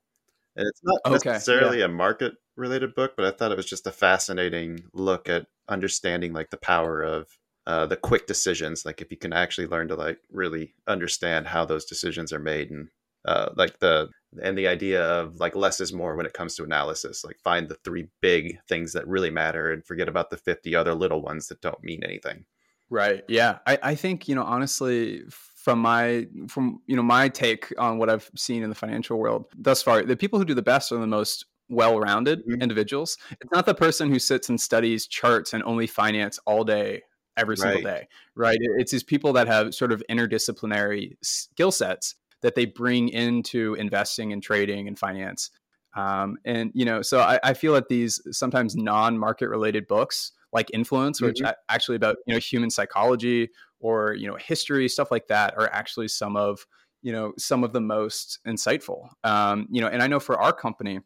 And 0.56 0.66
it's 0.66 0.80
not 0.82 1.00
Okay, 1.06 1.32
necessarily 1.32 1.82
a 1.82 1.88
market 1.88 2.34
related 2.56 2.94
book, 2.94 3.12
but 3.16 3.24
I 3.24 3.30
thought 3.30 3.52
it 3.52 3.56
was 3.56 3.66
just 3.66 3.86
a 3.86 3.92
fascinating 3.92 4.84
look 4.92 5.28
at 5.28 5.46
understanding 5.68 6.32
like 6.32 6.50
the 6.50 6.56
power 6.56 7.02
of 7.02 7.28
uh, 7.66 7.86
the 7.86 7.96
quick 7.96 8.26
decisions. 8.26 8.84
Like 8.84 9.00
if 9.00 9.10
you 9.10 9.16
can 9.16 9.32
actually 9.32 9.66
learn 9.66 9.88
to 9.88 9.94
like 9.94 10.18
really 10.30 10.74
understand 10.86 11.46
how 11.46 11.64
those 11.64 11.84
decisions 11.84 12.32
are 12.32 12.38
made 12.38 12.70
and 12.70 12.88
uh, 13.24 13.50
like 13.56 13.78
the 13.78 14.10
and 14.42 14.58
the 14.58 14.68
idea 14.68 15.02
of 15.02 15.36
like 15.36 15.56
less 15.56 15.80
is 15.80 15.92
more 15.92 16.16
when 16.16 16.26
it 16.26 16.32
comes 16.32 16.56
to 16.56 16.64
analysis. 16.64 17.24
Like 17.24 17.38
find 17.38 17.68
the 17.68 17.76
three 17.76 18.08
big 18.20 18.58
things 18.68 18.92
that 18.92 19.06
really 19.06 19.30
matter 19.30 19.72
and 19.72 19.84
forget 19.84 20.08
about 20.08 20.30
the 20.30 20.36
50 20.36 20.74
other 20.74 20.94
little 20.94 21.22
ones 21.22 21.48
that 21.48 21.60
don't 21.60 21.82
mean 21.82 22.02
anything. 22.04 22.44
Right. 22.90 23.24
Yeah. 23.28 23.58
I, 23.66 23.78
I 23.82 23.94
think, 23.94 24.28
you 24.28 24.34
know, 24.34 24.42
honestly, 24.42 25.22
from 25.28 25.78
my 25.78 26.26
from 26.46 26.82
you 26.86 26.94
know 26.94 27.02
my 27.02 27.26
take 27.30 27.72
on 27.78 27.96
what 27.96 28.10
I've 28.10 28.30
seen 28.36 28.62
in 28.62 28.68
the 28.68 28.74
financial 28.74 29.18
world 29.18 29.46
thus 29.56 29.82
far, 29.82 30.02
the 30.02 30.16
people 30.16 30.38
who 30.38 30.44
do 30.44 30.52
the 30.52 30.60
best 30.60 30.92
are 30.92 30.98
the 30.98 31.06
most 31.06 31.46
well-rounded 31.68 32.42
Mhm. 32.44 32.60
individuals. 32.60 33.16
It's 33.40 33.52
not 33.52 33.66
the 33.66 33.74
person 33.74 34.10
who 34.10 34.18
sits 34.18 34.48
and 34.48 34.60
studies 34.60 35.06
charts 35.06 35.52
and 35.54 35.62
only 35.64 35.86
finance 35.86 36.38
all 36.46 36.64
day 36.64 37.02
every 37.36 37.56
single 37.56 37.80
Right. 37.80 37.80
day, 37.80 38.06
right? 38.36 38.58
It's 38.78 38.92
these 38.92 39.02
people 39.02 39.32
that 39.32 39.46
have 39.48 39.74
sort 39.74 39.92
of 39.92 40.02
interdisciplinary 40.10 41.16
skill 41.22 41.72
sets 41.72 42.14
that 42.42 42.54
they 42.54 42.66
bring 42.66 43.08
into 43.08 43.74
investing 43.74 44.32
and 44.32 44.42
trading 44.42 44.86
and 44.86 44.98
finance. 44.98 45.50
Um, 45.96 46.36
and 46.44 46.70
you 46.74 46.84
know, 46.84 47.02
so 47.02 47.20
I, 47.20 47.38
I 47.42 47.54
feel 47.54 47.72
that 47.74 47.88
these 47.88 48.20
sometimes 48.30 48.76
non-market 48.76 49.48
related 49.48 49.86
books 49.86 50.32
like 50.52 50.70
Influence, 50.72 51.20
which 51.22 51.40
Mhm. 51.40 51.44
a- 51.44 51.56
actually 51.68 51.96
about 51.96 52.16
you 52.26 52.34
know 52.34 52.40
human 52.40 52.70
psychology 52.70 53.50
or 53.80 54.14
you 54.14 54.26
know 54.28 54.36
history 54.36 54.88
stuff 54.88 55.10
like 55.10 55.28
that, 55.28 55.54
are 55.56 55.68
actually 55.72 56.08
some 56.08 56.36
of 56.36 56.66
you 57.02 57.12
know 57.12 57.32
some 57.38 57.62
of 57.64 57.72
the 57.72 57.80
most 57.80 58.40
insightful. 58.46 59.08
Um, 59.24 59.66
you 59.70 59.80
know, 59.80 59.88
and 59.88 60.02
I 60.02 60.06
know 60.08 60.20
for 60.20 60.40
our 60.40 60.52
company, 60.52 61.00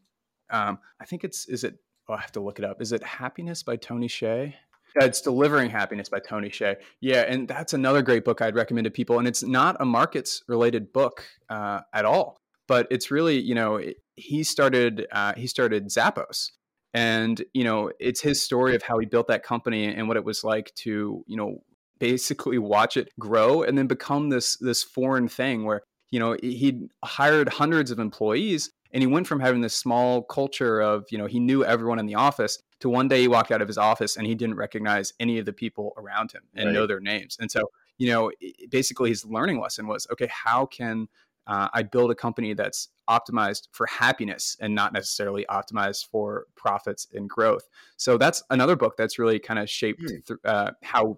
um, 0.49 0.79
I 0.99 1.05
think 1.05 1.23
it's 1.23 1.47
is 1.47 1.63
it. 1.63 1.75
Oh, 2.07 2.13
I 2.13 2.21
have 2.21 2.31
to 2.33 2.39
look 2.39 2.57
it 2.59 2.65
up. 2.65 2.81
Is 2.81 2.91
it 2.91 3.03
Happiness 3.03 3.61
by 3.63 3.75
Tony 3.75 4.07
Hsieh? 4.07 4.53
It's 4.95 5.21
Delivering 5.21 5.69
Happiness 5.69 6.09
by 6.09 6.19
Tony 6.19 6.49
Hsieh. 6.49 6.77
Yeah, 6.99 7.21
and 7.27 7.47
that's 7.47 7.73
another 7.73 8.01
great 8.01 8.25
book 8.25 8.41
I'd 8.41 8.55
recommend 8.55 8.85
to 8.85 8.91
people. 8.91 9.19
And 9.19 9.27
it's 9.27 9.43
not 9.43 9.77
a 9.79 9.85
markets 9.85 10.41
related 10.47 10.91
book 10.91 11.23
uh, 11.49 11.81
at 11.93 12.05
all, 12.05 12.37
but 12.67 12.87
it's 12.89 13.11
really 13.11 13.39
you 13.39 13.53
know 13.55 13.75
it- 13.75 13.97
he 14.15 14.43
started 14.43 15.07
uh, 15.11 15.33
he 15.37 15.47
started 15.47 15.87
Zappos, 15.87 16.49
and 16.93 17.41
you 17.53 17.63
know 17.63 17.91
it's 17.99 18.21
his 18.21 18.41
story 18.41 18.75
of 18.75 18.81
how 18.83 18.97
he 18.97 19.05
built 19.05 19.27
that 19.27 19.43
company 19.43 19.85
and 19.85 20.07
what 20.07 20.17
it 20.17 20.25
was 20.25 20.43
like 20.43 20.73
to 20.75 21.23
you 21.27 21.37
know 21.37 21.59
basically 21.99 22.57
watch 22.57 22.97
it 22.97 23.09
grow 23.19 23.61
and 23.63 23.77
then 23.77 23.87
become 23.87 24.29
this 24.29 24.57
this 24.57 24.83
foreign 24.83 25.27
thing 25.27 25.63
where 25.65 25.81
you 26.11 26.19
know 26.19 26.35
he 26.41 26.87
hired 27.03 27.47
hundreds 27.49 27.91
of 27.91 27.99
employees 27.99 28.71
and 28.91 29.01
he 29.03 29.07
went 29.07 29.27
from 29.27 29.39
having 29.39 29.61
this 29.61 29.75
small 29.75 30.23
culture 30.23 30.81
of 30.81 31.05
you 31.11 31.17
know 31.17 31.25
he 31.25 31.39
knew 31.39 31.63
everyone 31.63 31.99
in 31.99 32.05
the 32.05 32.15
office 32.15 32.61
to 32.79 32.89
one 32.89 33.07
day 33.07 33.21
he 33.21 33.27
walked 33.27 33.51
out 33.51 33.61
of 33.61 33.67
his 33.67 33.77
office 33.77 34.17
and 34.17 34.25
he 34.25 34.35
didn't 34.35 34.55
recognize 34.55 35.13
any 35.19 35.37
of 35.37 35.45
the 35.45 35.53
people 35.53 35.93
around 35.97 36.31
him 36.31 36.43
and 36.55 36.65
Right. 36.67 36.73
know 36.73 36.87
their 36.87 36.99
names 36.99 37.37
and 37.39 37.51
so 37.51 37.69
you 37.97 38.09
know 38.11 38.31
basically 38.69 39.09
his 39.09 39.25
learning 39.25 39.59
lesson 39.59 39.87
was 39.87 40.07
okay 40.11 40.27
how 40.31 40.65
can 40.65 41.07
uh, 41.47 41.67
i 41.73 41.81
build 41.83 42.11
a 42.11 42.15
company 42.15 42.53
that's 42.53 42.89
optimized 43.09 43.67
for 43.71 43.85
happiness 43.87 44.55
and 44.59 44.73
not 44.73 44.93
necessarily 44.93 45.45
optimized 45.49 46.07
for 46.09 46.45
profits 46.55 47.07
and 47.13 47.29
growth 47.29 47.67
so 47.97 48.17
that's 48.17 48.43
another 48.49 48.75
book 48.75 48.95
that's 48.97 49.17
really 49.19 49.39
kind 49.39 49.59
of 49.59 49.69
shaped 49.69 50.01
Hmm. 50.07 50.19
th- 50.27 50.39
uh, 50.45 50.71
how 50.83 51.17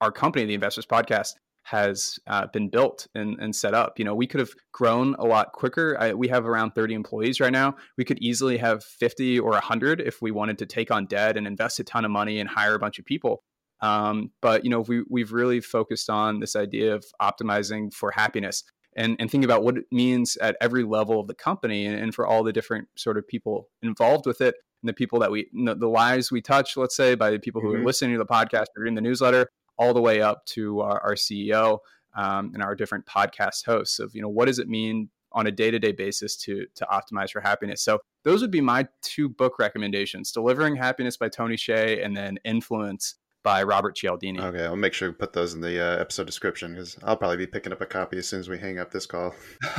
our 0.00 0.12
company 0.12 0.44
the 0.46 0.54
investors 0.54 0.86
podcast 0.86 1.34
has 1.64 2.18
uh, 2.26 2.46
been 2.52 2.68
built 2.68 3.06
and, 3.14 3.38
and 3.40 3.54
set 3.54 3.72
up. 3.74 3.98
You 3.98 4.04
know, 4.04 4.14
we 4.14 4.26
could 4.26 4.40
have 4.40 4.50
grown 4.72 5.14
a 5.18 5.24
lot 5.24 5.52
quicker. 5.52 5.96
I, 5.98 6.12
we 6.12 6.28
have 6.28 6.46
around 6.46 6.72
30 6.72 6.94
employees 6.94 7.40
right 7.40 7.52
now. 7.52 7.76
We 7.96 8.04
could 8.04 8.18
easily 8.20 8.56
have 8.58 8.82
50 8.84 9.38
or 9.38 9.50
100 9.52 10.00
if 10.00 10.20
we 10.20 10.30
wanted 10.32 10.58
to 10.58 10.66
take 10.66 10.90
on 10.90 11.06
debt 11.06 11.36
and 11.36 11.46
invest 11.46 11.78
a 11.80 11.84
ton 11.84 12.04
of 12.04 12.10
money 12.10 12.40
and 12.40 12.48
hire 12.48 12.74
a 12.74 12.78
bunch 12.78 12.98
of 12.98 13.04
people. 13.04 13.42
Um, 13.80 14.30
but 14.40 14.64
you 14.64 14.70
know, 14.70 14.80
we 14.80 15.02
we've 15.10 15.32
really 15.32 15.60
focused 15.60 16.08
on 16.08 16.40
this 16.40 16.54
idea 16.54 16.94
of 16.94 17.04
optimizing 17.20 17.92
for 17.92 18.12
happiness 18.12 18.62
and 18.96 19.16
and 19.18 19.30
thinking 19.30 19.44
about 19.44 19.64
what 19.64 19.76
it 19.76 19.84
means 19.90 20.36
at 20.36 20.56
every 20.60 20.84
level 20.84 21.18
of 21.18 21.26
the 21.26 21.34
company 21.34 21.86
and, 21.86 21.98
and 21.98 22.14
for 22.14 22.26
all 22.26 22.44
the 22.44 22.52
different 22.52 22.88
sort 22.96 23.18
of 23.18 23.26
people 23.26 23.68
involved 23.82 24.24
with 24.26 24.40
it 24.40 24.54
and 24.82 24.88
the 24.88 24.92
people 24.92 25.18
that 25.20 25.32
we 25.32 25.48
the 25.52 25.88
lives 25.88 26.30
we 26.30 26.40
touch. 26.40 26.76
Let's 26.76 26.96
say 26.96 27.14
by 27.16 27.30
the 27.30 27.38
people 27.40 27.60
who 27.60 27.72
Mhm. 27.72 27.80
are 27.80 27.84
listening 27.84 28.12
to 28.12 28.18
the 28.18 28.26
podcast 28.26 28.66
or 28.76 28.82
reading 28.82 28.94
the 28.94 29.00
newsletter 29.00 29.48
all 29.78 29.94
the 29.94 30.00
way 30.00 30.20
up 30.20 30.44
to 30.46 30.80
our, 30.80 31.00
our 31.00 31.14
CEO 31.14 31.78
um, 32.14 32.52
and 32.54 32.62
our 32.62 32.74
different 32.74 33.06
podcast 33.06 33.64
hosts 33.64 33.98
of 33.98 34.14
you 34.14 34.22
know 34.22 34.28
what 34.28 34.46
does 34.46 34.58
it 34.58 34.68
mean 34.68 35.08
on 35.34 35.46
a 35.46 35.50
day-to-day 35.50 35.92
basis 35.92 36.36
to 36.36 36.66
to 36.74 36.86
optimize 36.92 37.30
for 37.30 37.40
happiness. 37.40 37.82
So 37.82 38.00
those 38.24 38.40
would 38.42 38.50
be 38.50 38.60
my 38.60 38.86
two 39.02 39.28
book 39.28 39.58
recommendations: 39.58 40.32
"Delivering 40.32 40.76
Happiness" 40.76 41.16
by 41.16 41.28
Tony 41.28 41.56
Hsieh 41.56 42.04
and 42.04 42.16
then 42.16 42.38
"Influence" 42.44 43.16
by 43.42 43.62
Robert 43.62 43.96
Cialdini. 43.96 44.40
Okay, 44.40 44.64
I'll 44.64 44.76
make 44.76 44.92
sure 44.92 45.08
to 45.08 45.14
put 45.14 45.32
those 45.32 45.54
in 45.54 45.60
the 45.60 45.82
uh, 45.82 46.00
episode 46.00 46.26
description 46.26 46.72
because 46.72 46.96
I'll 47.02 47.16
probably 47.16 47.38
be 47.38 47.46
picking 47.46 47.72
up 47.72 47.80
a 47.80 47.86
copy 47.86 48.18
as 48.18 48.28
soon 48.28 48.40
as 48.40 48.48
we 48.48 48.58
hang 48.58 48.78
up 48.78 48.92
this 48.92 49.06
call. 49.06 49.34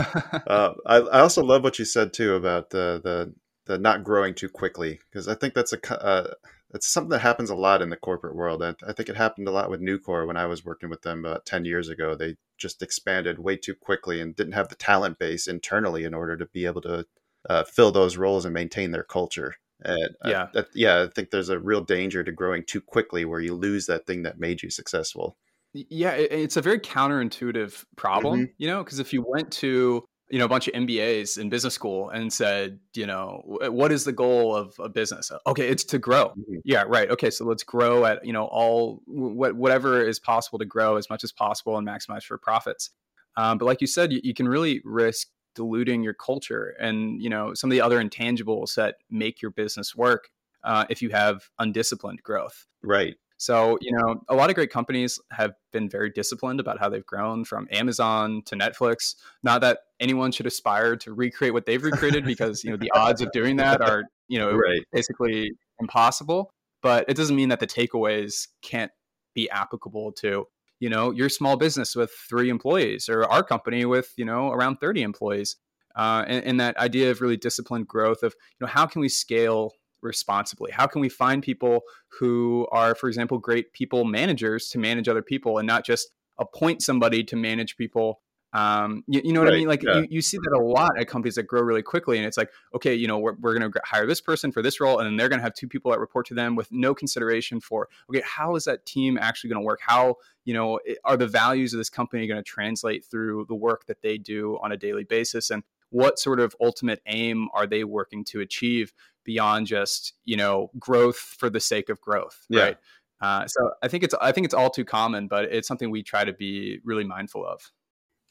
uh, 0.48 0.74
I, 0.86 0.98
I 0.98 1.20
also 1.22 1.44
love 1.44 1.64
what 1.64 1.80
you 1.80 1.86
said 1.86 2.14
too 2.14 2.36
about 2.36 2.72
the 2.72 3.00
the, 3.04 3.34
the 3.66 3.78
not 3.78 4.04
growing 4.04 4.34
too 4.34 4.50
quickly 4.50 5.00
because 5.10 5.28
I 5.28 5.36
think 5.36 5.54
that's 5.54 5.74
a 5.74 6.04
uh, 6.04 6.34
it's 6.74 6.88
something 6.88 7.10
that 7.12 7.20
happens 7.20 7.50
a 7.50 7.56
lot 7.56 7.82
in 7.82 7.90
the 7.90 7.96
corporate 7.98 8.36
world. 8.36 8.64
I, 8.64 8.74
I 8.88 8.94
think 8.94 9.10
it 9.10 9.16
happened 9.16 9.48
a 9.48 9.52
lot 9.52 9.70
with 9.70 9.82
Nucor 9.82 10.26
when 10.28 10.38
I 10.38 10.46
was 10.46 10.66
working 10.66 10.90
with 10.90 11.02
them 11.04 11.20
about 11.26 11.46
ten 11.46 11.66
years 11.66 11.90
ago. 11.90 12.16
They 12.16 12.36
just 12.58 12.82
expanded 12.82 13.40
way 13.40 13.58
too 13.58 13.76
quickly 13.76 14.20
and 14.22 14.36
didn't 14.36 14.54
have 14.54 14.70
the 14.70 14.76
talent 14.76 15.20
base 15.20 15.48
internally 15.48 16.04
in 16.04 16.14
order 16.14 16.38
to 16.38 16.46
be 16.48 16.66
able 16.66 16.82
to 16.82 17.06
uh, 17.50 17.64
fill 17.64 17.92
those 17.92 18.18
roles 18.18 18.46
and 18.46 18.54
maintain 18.54 18.92
their 18.92 19.04
culture. 19.04 19.56
And 19.84 20.16
I- 20.24 20.30
Yeah. 20.32 20.48
yeah, 20.74 21.02
I 21.04 21.08
think 21.08 21.30
there's 21.30 21.50
a 21.50 21.60
real 21.60 21.82
danger 21.82 22.24
to 22.24 22.32
growing 22.32 22.64
too 22.66 22.80
quickly 22.82 23.26
where 23.26 23.42
you 23.42 23.54
lose 23.54 23.86
that 23.88 24.06
thing 24.06 24.24
that 24.24 24.40
made 24.40 24.64
you 24.64 24.70
successful. 24.70 25.38
yeah 25.74 26.12
it, 26.12 26.32
it's 26.32 26.56
a 26.56 26.62
very 26.62 26.80
counterintuitive 26.80 27.84
problem 27.96 28.48
you 28.58 28.68
know 28.68 28.84
because 28.84 29.00
if 29.00 29.12
you 29.12 29.26
went 29.28 29.52
to 29.52 30.04
you 30.30 30.40
know 30.40 30.46
a 30.46 30.50
bunch 30.50 30.68
of 30.68 30.74
mbas 30.74 31.38
in 31.38 31.50
business 31.50 31.74
school 31.74 32.10
and 32.10 32.32
said 32.34 32.80
you 32.96 33.06
know 33.06 33.42
what 33.70 33.92
is 33.92 34.04
the 34.06 34.12
goal 34.12 34.56
of 34.56 34.74
a 34.80 34.90
business? 34.90 35.32
Okay 35.48 35.68
it's 35.68 35.84
to 35.86 36.00
grow. 36.00 36.30
Mhm. 36.30 36.62
yeah 36.64 36.84
right. 36.88 37.10
Okay 37.10 37.30
so 37.30 37.46
let's 37.46 37.64
grow 37.64 38.06
at 38.06 38.26
you 38.26 38.34
know 38.34 38.46
all 38.46 39.02
what 39.06 39.56
whatever 39.56 40.02
is 40.02 40.20
possible 40.20 40.60
to 40.60 40.66
grow 40.66 40.96
as 40.96 41.10
much 41.10 41.24
as 41.24 41.32
possible 41.32 41.78
and 41.78 41.88
maximize 41.88 42.24
for 42.24 42.38
profits. 42.38 42.90
Um, 43.36 43.58
but 43.58 43.66
like 43.66 43.82
you 43.82 43.88
said 43.88 44.12
you, 44.14 44.22
you 44.24 44.34
can 44.34 44.48
really 44.48 44.82
risk 44.86 45.28
diluting 45.56 46.04
your 46.04 46.14
culture 46.16 46.76
and 46.80 47.22
you 47.22 47.30
know 47.30 47.54
some 47.54 47.70
of 47.70 47.74
the 47.74 47.82
other 47.82 48.02
intangibles 48.04 48.76
that 48.76 48.96
make 49.12 49.42
your 49.42 49.52
business 49.52 49.96
work 49.96 50.30
uh, 50.64 50.86
if 50.90 51.02
you 51.02 51.10
have 51.10 51.50
undisciplined 51.60 52.24
growth. 52.24 52.66
Right. 52.82 53.16
So, 53.44 53.78
you 53.82 53.92
know, 53.92 54.24
a 54.30 54.36
lot 54.36 54.50
of 54.50 54.56
great 54.56 54.72
companies 54.72 55.20
have 55.30 55.52
been 55.74 55.90
very 55.90 56.10
disciplined 56.10 56.62
about 56.62 56.80
how 56.80 56.88
they've 56.88 57.06
grown 57.06 57.44
from 57.44 57.68
Amazon 57.72 58.42
to 58.46 58.56
Netflix. 58.56 59.16
Not 59.44 59.60
that 59.60 59.80
anyone 60.00 60.32
should 60.32 60.48
aspire 60.48 60.96
to 60.96 61.14
recreate 61.14 61.52
what 61.52 61.66
they've 61.66 61.84
recreated 61.84 62.24
because, 62.24 62.64
you 62.64 62.72
know, 62.72 62.78
the 62.78 62.90
odds 62.96 63.20
of 63.20 63.34
doing 63.34 63.58
that 63.58 63.82
are, 63.82 64.06
you 64.30 64.40
know, 64.40 64.54
Right. 64.54 64.80
basically 64.94 65.52
impossible. 65.82 66.52
But 66.82 67.04
it 67.10 67.18
doesn't 67.18 67.36
mean 67.36 67.50
that 67.50 67.60
the 67.60 67.68
takeaways 67.68 68.48
can't 68.62 68.94
be 69.36 69.50
applicable 69.50 70.14
to, 70.22 70.48
you 70.80 70.90
know, 70.90 71.12
your 71.12 71.28
small 71.28 71.58
business 71.58 71.98
with 71.98 72.12
three 72.30 72.48
employees 72.48 73.10
or 73.10 73.26
our 73.26 73.44
company 73.44 73.84
with, 73.84 74.14
you 74.16 74.24
know, 74.24 74.52
around 74.52 74.78
30 74.78 75.02
employees. 75.02 75.58
Uh, 75.98 76.24
and, 76.26 76.46
and 76.46 76.60
that 76.62 76.78
idea 76.78 77.12
of 77.12 77.20
really 77.20 77.36
disciplined 77.36 77.90
growth 77.90 78.24
of, 78.24 78.34
you 78.58 78.66
know, 78.66 78.72
how 78.72 78.86
can 78.86 79.02
we 79.02 79.10
scale 79.10 79.74
responsibly? 80.04 80.72
How 80.72 80.88
can 80.88 81.02
we 81.02 81.10
find 81.10 81.42
people 81.42 81.82
who 82.20 82.68
are, 82.72 82.96
for 82.96 83.08
example, 83.08 83.38
great 83.38 83.74
people 83.74 84.06
managers 84.06 84.70
to 84.70 84.78
manage 84.78 85.08
other 85.08 85.22
people 85.22 85.58
and 85.58 85.68
not 85.68 85.86
just 85.86 86.12
appoint 86.38 86.82
somebody 86.82 87.24
to 87.24 87.36
manage 87.36 87.78
people 87.78 88.22
um, 88.54 89.04
you, 89.08 89.22
you, 89.24 89.34
know 89.34 89.40
what 89.40 89.50
right, 89.50 89.56
I 89.56 89.58
mean? 89.58 89.68
Like 89.68 89.82
yeah. 89.82 89.98
you, 89.98 90.08
you 90.12 90.22
see 90.22 90.38
that 90.38 90.56
a 90.56 90.64
lot 90.64 90.92
at 91.00 91.08
companies 91.08 91.36
that 91.36 91.44
grow 91.44 91.62
really 91.62 91.82
quickly, 91.82 92.18
and 92.18 92.28
it's 92.28 92.38
like, 92.38 92.52
okay, 92.76 92.94
you 92.94 93.08
know, 93.08 93.18
we're, 93.18 93.34
we're 93.40 93.58
going 93.58 93.72
to 93.72 93.82
hire 93.84 94.06
this 94.06 94.22
person 94.22 94.52
for 94.52 94.62
this 94.62 94.80
role, 94.80 95.00
and 95.00 95.08
then 95.08 95.18
they're 95.18 95.30
going 95.30 95.40
to 95.40 95.44
have 95.44 95.56
two 95.56 95.68
people 95.68 95.92
that 95.92 96.00
report 96.00 96.28
to 96.28 96.36
them 96.36 96.56
with 96.56 96.72
no 96.72 96.94
consideration 96.94 97.60
for, 97.60 97.90
okay, 98.10 98.22
how 98.24 98.56
is 98.56 98.66
that 98.66 98.86
team 98.86 99.18
actually 99.20 99.50
going 99.50 99.62
to 99.62 99.66
work? 99.66 99.80
How, 99.82 100.18
you 100.46 100.54
know, 100.54 100.80
are 101.04 101.18
the 101.18 101.28
values 101.28 101.74
of 101.74 101.80
this 101.80 101.90
company 101.90 102.28
going 102.28 102.38
to 102.38 102.44
translate 102.44 103.06
through 103.06 103.46
the 103.50 103.56
work 103.56 103.88
that 103.88 104.04
they 104.04 104.20
do 104.20 104.60
on 104.62 104.72
a 104.72 104.78
daily 104.78 105.04
basis, 105.04 105.50
and 105.50 105.64
what 105.90 106.20
sort 106.20 106.40
of 106.40 106.56
ultimate 106.60 107.02
aim 107.08 107.50
are 107.54 107.68
they 107.68 107.84
working 107.84 108.24
to 108.26 108.40
achieve 108.40 108.94
beyond 109.24 109.68
just, 109.68 110.14
you 110.26 110.38
know, 110.38 110.70
growth 110.80 111.18
for 111.18 111.50
the 111.50 111.60
sake 111.60 111.90
of 111.90 112.00
growth, 112.02 112.46
yeah. 112.50 112.62
right? 112.62 112.78
Uh, 113.22 113.48
so 113.48 113.72
I 113.82 113.88
think 113.88 114.04
it's 114.04 114.14
I 114.22 114.32
think 114.32 114.46
it's 114.46 114.54
all 114.54 114.70
too 114.70 114.86
common, 114.86 115.28
but 115.28 115.46
it's 115.46 115.68
something 115.68 115.90
we 115.90 116.04
try 116.04 116.26
to 116.26 116.34
be 116.34 116.80
really 116.84 117.06
mindful 117.06 117.46
of 117.46 117.62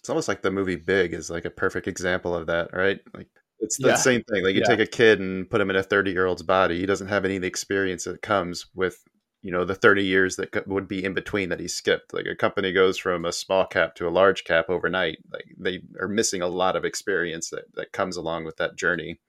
it's 0.03 0.11
almost 0.11 0.27
like 0.27 0.43
the 0.43 0.51
movie 0.51 0.75
Big 0.75 1.15
is 1.15 1.31
like 1.31 1.45
a 1.45 1.51
perfect 1.51 1.87
example 1.87 2.35
of 2.35 2.49
that, 2.49 2.73
right? 2.73 2.99
Like 3.15 3.29
it's 3.61 3.79
the 3.79 3.91
yeah. 3.91 3.95
same 3.95 4.25
thing. 4.25 4.43
Like 4.43 4.57
you 4.57 4.63
yeah. 4.67 4.77
take 4.77 4.81
a 4.81 4.91
kid 4.91 5.21
and 5.21 5.49
put 5.49 5.61
him 5.61 5.71
in 5.71 5.77
a 5.77 5.83
30 5.83 6.11
year 6.11 6.27
old's 6.27 6.43
body. 6.43 6.81
He 6.81 6.87
doesn't 6.87 7.07
have 7.07 7.25
any 7.25 7.37
of 7.37 7.43
the 7.43 7.49
experience 7.49 8.03
that 8.05 8.21
comes 8.21 8.67
with, 8.75 9.05
you 9.43 9.53
know, 9.53 9.65
the 9.65 9.77
30 9.77 10.03
years 10.03 10.35
that 10.37 10.67
would 10.67 10.89
be 10.89 11.05
in 11.05 11.15
between 11.15 11.51
that 11.51 11.61
he 11.61 11.69
skipped. 11.69 12.13
Like 12.13 12.27
a 12.27 12.35
company 12.35 12.73
goes 12.73 12.99
from 12.99 13.25
a 13.25 13.33
small 13.33 13.65
cap 13.65 13.95
to 13.95 14.09
a 14.09 14.11
large 14.11 14.43
cap 14.43 14.69
overnight. 14.69 15.19
Like 15.33 15.55
they 15.57 15.83
are 16.01 16.09
missing 16.09 16.43
a 16.43 16.49
lot 16.49 16.75
of 16.75 16.85
experience 16.85 17.51
that, 17.51 17.73
that 17.75 17.93
comes 17.93 18.17
along 18.17 18.45
with 18.45 18.57
that 18.57 18.75
journey. 18.75 19.21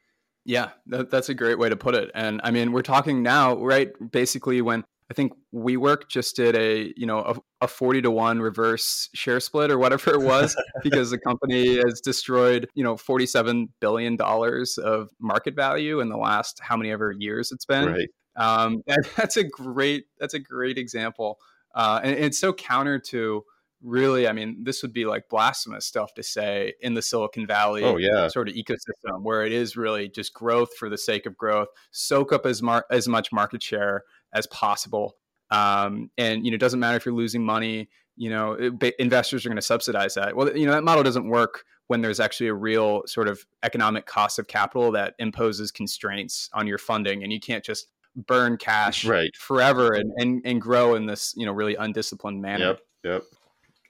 Yeah, 0.46 0.72
that, 0.88 1.10
that's 1.10 1.30
a 1.30 1.34
great 1.34 1.58
way 1.58 1.70
to 1.70 1.76
put 1.76 1.96
it. 1.96 2.12
And 2.14 2.42
I 2.44 2.52
mean, 2.52 2.72
we're 2.72 2.82
talking 2.82 3.24
now, 3.24 3.56
right? 3.56 3.92
Basically, 4.12 4.62
when 4.62 4.84
I 5.10 5.14
think 5.14 5.34
WeWork 5.54 6.08
just 6.08 6.36
did 6.36 6.56
a 6.56 6.94
you 6.98 7.06
know 7.06 7.20
a, 7.20 7.36
a, 7.66 7.68
forty 7.68 8.02
to 8.02 8.12
one 8.12 8.42
reverse 8.42 9.10
share 9.14 9.40
split 9.40 9.72
or 9.72 9.78
whatever 9.78 10.12
it 10.12 10.22
was 10.22 10.56
because 10.84 11.12
the 11.12 11.18
company 11.18 11.76
has 11.76 12.02
destroyed 12.02 12.68
you 12.74 12.84
know 12.84 12.98
forty 12.98 13.26
seven 13.26 13.70
billion 13.80 14.16
dollars 14.16 14.78
of 14.78 15.10
market 15.20 15.56
value 15.56 16.00
in 16.00 16.10
the 16.10 16.18
last 16.18 16.60
how 16.62 16.76
many 16.76 16.92
ever 16.92 17.12
years 17.12 17.52
it's 17.52 17.66
been. 17.66 17.90
Right. 17.90 18.10
Um, 18.36 18.82
that's 19.16 19.38
a 19.38 19.44
great 19.44 20.06
that's 20.20 20.34
a 20.34 20.40
great 20.40 20.78
example, 20.78 21.38
uh, 21.76 22.00
and, 22.04 22.16
and 22.16 22.26
it's 22.26 22.40
so 22.40 22.52
counter 22.52 23.00
to 23.00 23.44
really, 23.84 24.28
I 24.28 24.32
mean, 24.32 24.64
this 24.64 24.82
would 24.82 24.94
be 24.94 25.06
like 25.06 25.30
blasphemous 25.30 25.86
stuff 25.86 26.14
to 26.16 26.24
say 26.24 26.74
in 26.82 26.94
the 26.94 27.02
Silicon 27.02 27.46
Valley 27.46 27.84
oh, 27.84 27.98
yeah. 27.98 28.28
sort 28.30 28.48
of 28.48 28.56
ecosystem 28.56 29.22
where 29.22 29.46
it 29.46 29.52
is 29.52 29.76
really 29.76 30.10
just 30.10 30.34
growth 30.34 30.76
for 30.76 30.90
the 30.90 30.98
sake 30.98 31.26
of 31.26 31.38
growth, 31.38 31.68
soak 31.92 32.32
up 32.32 32.46
as 32.46 32.62
mar- 32.62 32.86
as 32.90 33.08
much 33.08 33.32
market 33.32 33.62
share 33.62 34.04
as 34.34 34.48
possible. 34.48 35.16
Um, 35.52 36.10
and 36.18 36.46
you 36.46 36.52
know, 36.52 36.56
it 36.56 36.62
doesn't 36.62 36.80
matter 36.80 36.98
if 36.98 37.06
you're 37.06 37.14
losing 37.14 37.44
money. 37.44 37.90
You 38.16 38.30
know, 38.30 38.54
it, 38.54 38.96
investors 39.00 39.46
are 39.46 39.50
going 39.50 39.58
to 39.58 39.62
subsidize 39.62 40.14
that. 40.16 40.36
Well, 40.36 40.56
you 40.56 40.66
know, 40.66 40.72
that 40.72 40.84
model 40.84 41.04
doesn't 41.04 41.28
work 41.28 41.66
when 41.88 42.02
there's 42.02 42.20
actually 42.20 42.48
a 42.48 42.54
real 42.54 43.04
sort 43.06 43.28
of 43.28 43.46
economic 43.64 44.06
cost 44.06 44.40
of 44.40 44.48
capital 44.48 44.92
that 44.92 45.16
imposes 45.20 45.72
constraints 45.72 46.50
on 46.54 46.68
your 46.68 46.78
funding, 46.78 47.24
and 47.24 47.34
you 47.34 47.40
can't 47.40 47.64
just 47.64 47.88
burn 48.16 48.58
cash 48.58 49.06
right. 49.06 49.36
forever 49.36 49.94
and, 49.94 50.12
and 50.18 50.42
and 50.46 50.62
grow 50.62 50.94
in 50.94 51.08
this 51.08 51.34
you 51.36 51.46
know 51.46 51.52
really 51.52 51.76
undisciplined 51.76 52.42
manner. 52.42 52.66
Yep. 52.66 52.80
Yep. 53.04 53.24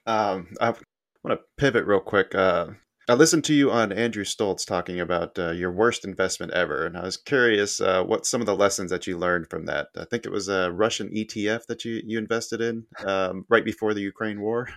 Um, 0.06 0.48
I 0.60 0.70
want 1.22 1.38
to 1.38 1.44
pivot 1.56 1.86
real 1.86 2.00
quick. 2.00 2.34
Uh, 2.34 2.68
I 3.08 3.14
listened 3.14 3.44
to 3.44 3.54
you 3.54 3.70
on 3.70 3.92
Andrew 3.92 4.24
Stotz 4.24 4.64
talking 4.64 4.98
about 4.98 5.38
uh, 5.38 5.50
your 5.50 5.70
worst 5.70 6.06
investment 6.06 6.52
ever, 6.52 6.86
and 6.86 6.96
I 6.96 7.02
was 7.02 7.18
curious 7.18 7.80
uh, 7.80 8.02
what 8.02 8.24
some 8.24 8.40
of 8.40 8.46
the 8.46 8.56
lessons 8.56 8.90
that 8.90 9.06
you 9.06 9.18
learned 9.18 9.50
from 9.50 9.66
that. 9.66 9.88
I 9.96 10.04
think 10.04 10.24
it 10.24 10.32
was 10.32 10.48
a 10.48 10.72
Russian 10.72 11.10
ETF 11.10 11.66
that 11.66 11.84
you 11.84 12.00
you 12.04 12.18
invested 12.18 12.62
in 12.62 12.86
um, 13.04 13.44
right 13.50 13.64
before 13.64 13.92
the 13.92 14.00
Ukraine 14.00 14.40
war. 14.40 14.68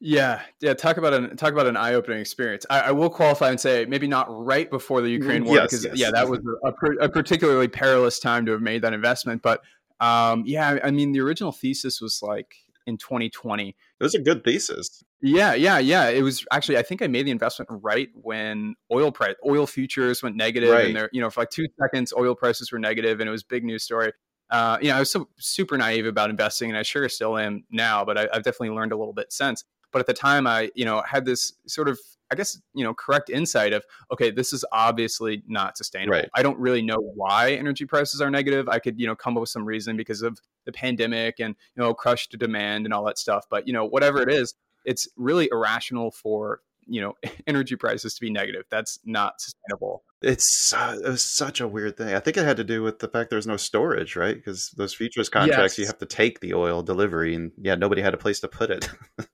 Yeah, 0.00 0.42
yeah. 0.60 0.74
Talk 0.74 0.96
about 0.96 1.14
an 1.14 1.36
talk 1.36 1.52
about 1.52 1.68
an 1.68 1.76
eye 1.76 1.94
opening 1.94 2.20
experience. 2.20 2.66
I, 2.68 2.80
I, 2.80 2.90
will 2.90 3.08
qualify 3.08 3.50
and 3.50 3.58
say 3.58 3.86
maybe 3.86 4.06
not 4.06 4.26
right 4.28 4.68
before 4.68 5.00
the 5.00 5.08
Ukraine 5.08 5.44
war 5.44 5.56
yes, 5.56 5.70
because 5.70 5.84
yes. 5.84 5.98
yeah, 5.98 6.10
that 6.10 6.28
was 6.28 6.40
a, 6.64 7.04
a, 7.04 7.08
particularly 7.08 7.68
perilous 7.68 8.18
time 8.18 8.44
to 8.46 8.52
have 8.52 8.60
made 8.60 8.82
that 8.82 8.92
investment. 8.92 9.40
But 9.42 9.62
um, 10.00 10.42
yeah, 10.44 10.78
I 10.84 10.90
mean 10.90 11.12
the 11.12 11.20
original 11.20 11.52
thesis 11.52 12.00
was 12.00 12.20
like 12.20 12.56
in 12.86 12.96
2020. 12.96 13.68
It 13.68 13.74
was 14.02 14.14
a 14.14 14.20
good 14.20 14.44
thesis. 14.44 15.02
Yeah, 15.20 15.54
yeah, 15.54 15.78
yeah. 15.78 16.08
It 16.08 16.22
was 16.22 16.44
actually 16.52 16.78
I 16.78 16.82
think 16.82 17.02
I 17.02 17.06
made 17.06 17.26
the 17.26 17.30
investment 17.30 17.68
right 17.82 18.08
when 18.14 18.74
oil 18.92 19.10
price 19.10 19.34
oil 19.46 19.66
futures 19.66 20.22
went 20.22 20.36
negative 20.36 20.70
right. 20.70 20.86
and 20.86 20.96
there 20.96 21.10
you 21.12 21.20
know 21.20 21.30
for 21.30 21.40
like 21.40 21.50
2 21.50 21.66
seconds 21.80 22.12
oil 22.16 22.34
prices 22.34 22.70
were 22.70 22.78
negative 22.78 23.20
and 23.20 23.28
it 23.28 23.32
was 23.32 23.42
big 23.42 23.64
news 23.64 23.82
story. 23.82 24.12
Uh, 24.50 24.78
you 24.80 24.88
know, 24.88 24.96
I 24.96 25.00
was 25.00 25.10
so 25.10 25.28
super 25.38 25.76
naive 25.76 26.06
about 26.06 26.30
investing 26.30 26.70
and 26.70 26.78
I 26.78 26.82
sure 26.82 27.08
still 27.08 27.36
am 27.36 27.64
now, 27.70 28.04
but 28.04 28.16
I, 28.16 28.28
I've 28.32 28.44
definitely 28.44 28.70
learned 28.70 28.92
a 28.92 28.96
little 28.96 29.12
bit 29.12 29.32
since. 29.32 29.64
But 29.90 30.00
at 30.00 30.06
the 30.06 30.14
time 30.14 30.46
I, 30.46 30.70
you 30.74 30.84
know, 30.84 31.02
had 31.04 31.24
this 31.24 31.54
sort 31.66 31.88
of 31.88 31.98
I 32.30 32.34
guess 32.34 32.60
you 32.74 32.84
know 32.84 32.94
correct 32.94 33.30
insight 33.30 33.72
of 33.72 33.84
okay, 34.12 34.30
this 34.30 34.52
is 34.52 34.64
obviously 34.72 35.42
not 35.46 35.76
sustainable. 35.76 36.18
Right. 36.18 36.28
I 36.34 36.42
don't 36.42 36.58
really 36.58 36.82
know 36.82 36.98
why 36.98 37.52
energy 37.52 37.84
prices 37.84 38.20
are 38.20 38.30
negative. 38.30 38.68
I 38.68 38.78
could 38.78 38.98
you 39.00 39.06
know 39.06 39.16
come 39.16 39.36
up 39.36 39.40
with 39.40 39.50
some 39.50 39.64
reason 39.64 39.96
because 39.96 40.22
of 40.22 40.38
the 40.64 40.72
pandemic 40.72 41.40
and 41.40 41.54
you 41.76 41.82
know 41.82 41.94
crushed 41.94 42.36
demand 42.38 42.84
and 42.84 42.94
all 42.94 43.04
that 43.04 43.18
stuff. 43.18 43.46
But 43.50 43.66
you 43.66 43.72
know 43.72 43.84
whatever 43.84 44.20
it 44.22 44.30
is, 44.30 44.54
it's 44.84 45.08
really 45.16 45.48
irrational 45.52 46.10
for 46.10 46.60
you 46.86 47.00
know 47.00 47.14
energy 47.46 47.76
prices 47.76 48.14
to 48.14 48.20
be 48.20 48.30
negative. 48.30 48.64
That's 48.70 48.98
not 49.04 49.40
sustainable. 49.40 50.04
It's 50.22 50.72
uh, 50.72 50.98
it 51.04 51.08
was 51.08 51.24
such 51.24 51.60
a 51.60 51.68
weird 51.68 51.96
thing. 51.96 52.14
I 52.14 52.20
think 52.20 52.36
it 52.36 52.44
had 52.44 52.56
to 52.56 52.64
do 52.64 52.82
with 52.82 53.00
the 53.00 53.08
fact 53.08 53.30
there's 53.30 53.46
no 53.46 53.56
storage, 53.56 54.16
right? 54.16 54.34
Because 54.34 54.70
those 54.76 54.94
futures 54.94 55.28
contracts, 55.28 55.74
yes. 55.74 55.78
you 55.78 55.86
have 55.86 55.98
to 55.98 56.06
take 56.06 56.40
the 56.40 56.54
oil 56.54 56.82
delivery, 56.82 57.34
and 57.34 57.52
yeah, 57.60 57.74
nobody 57.74 58.02
had 58.02 58.14
a 58.14 58.18
place 58.18 58.40
to 58.40 58.48
put 58.48 58.70
it. 58.70 58.88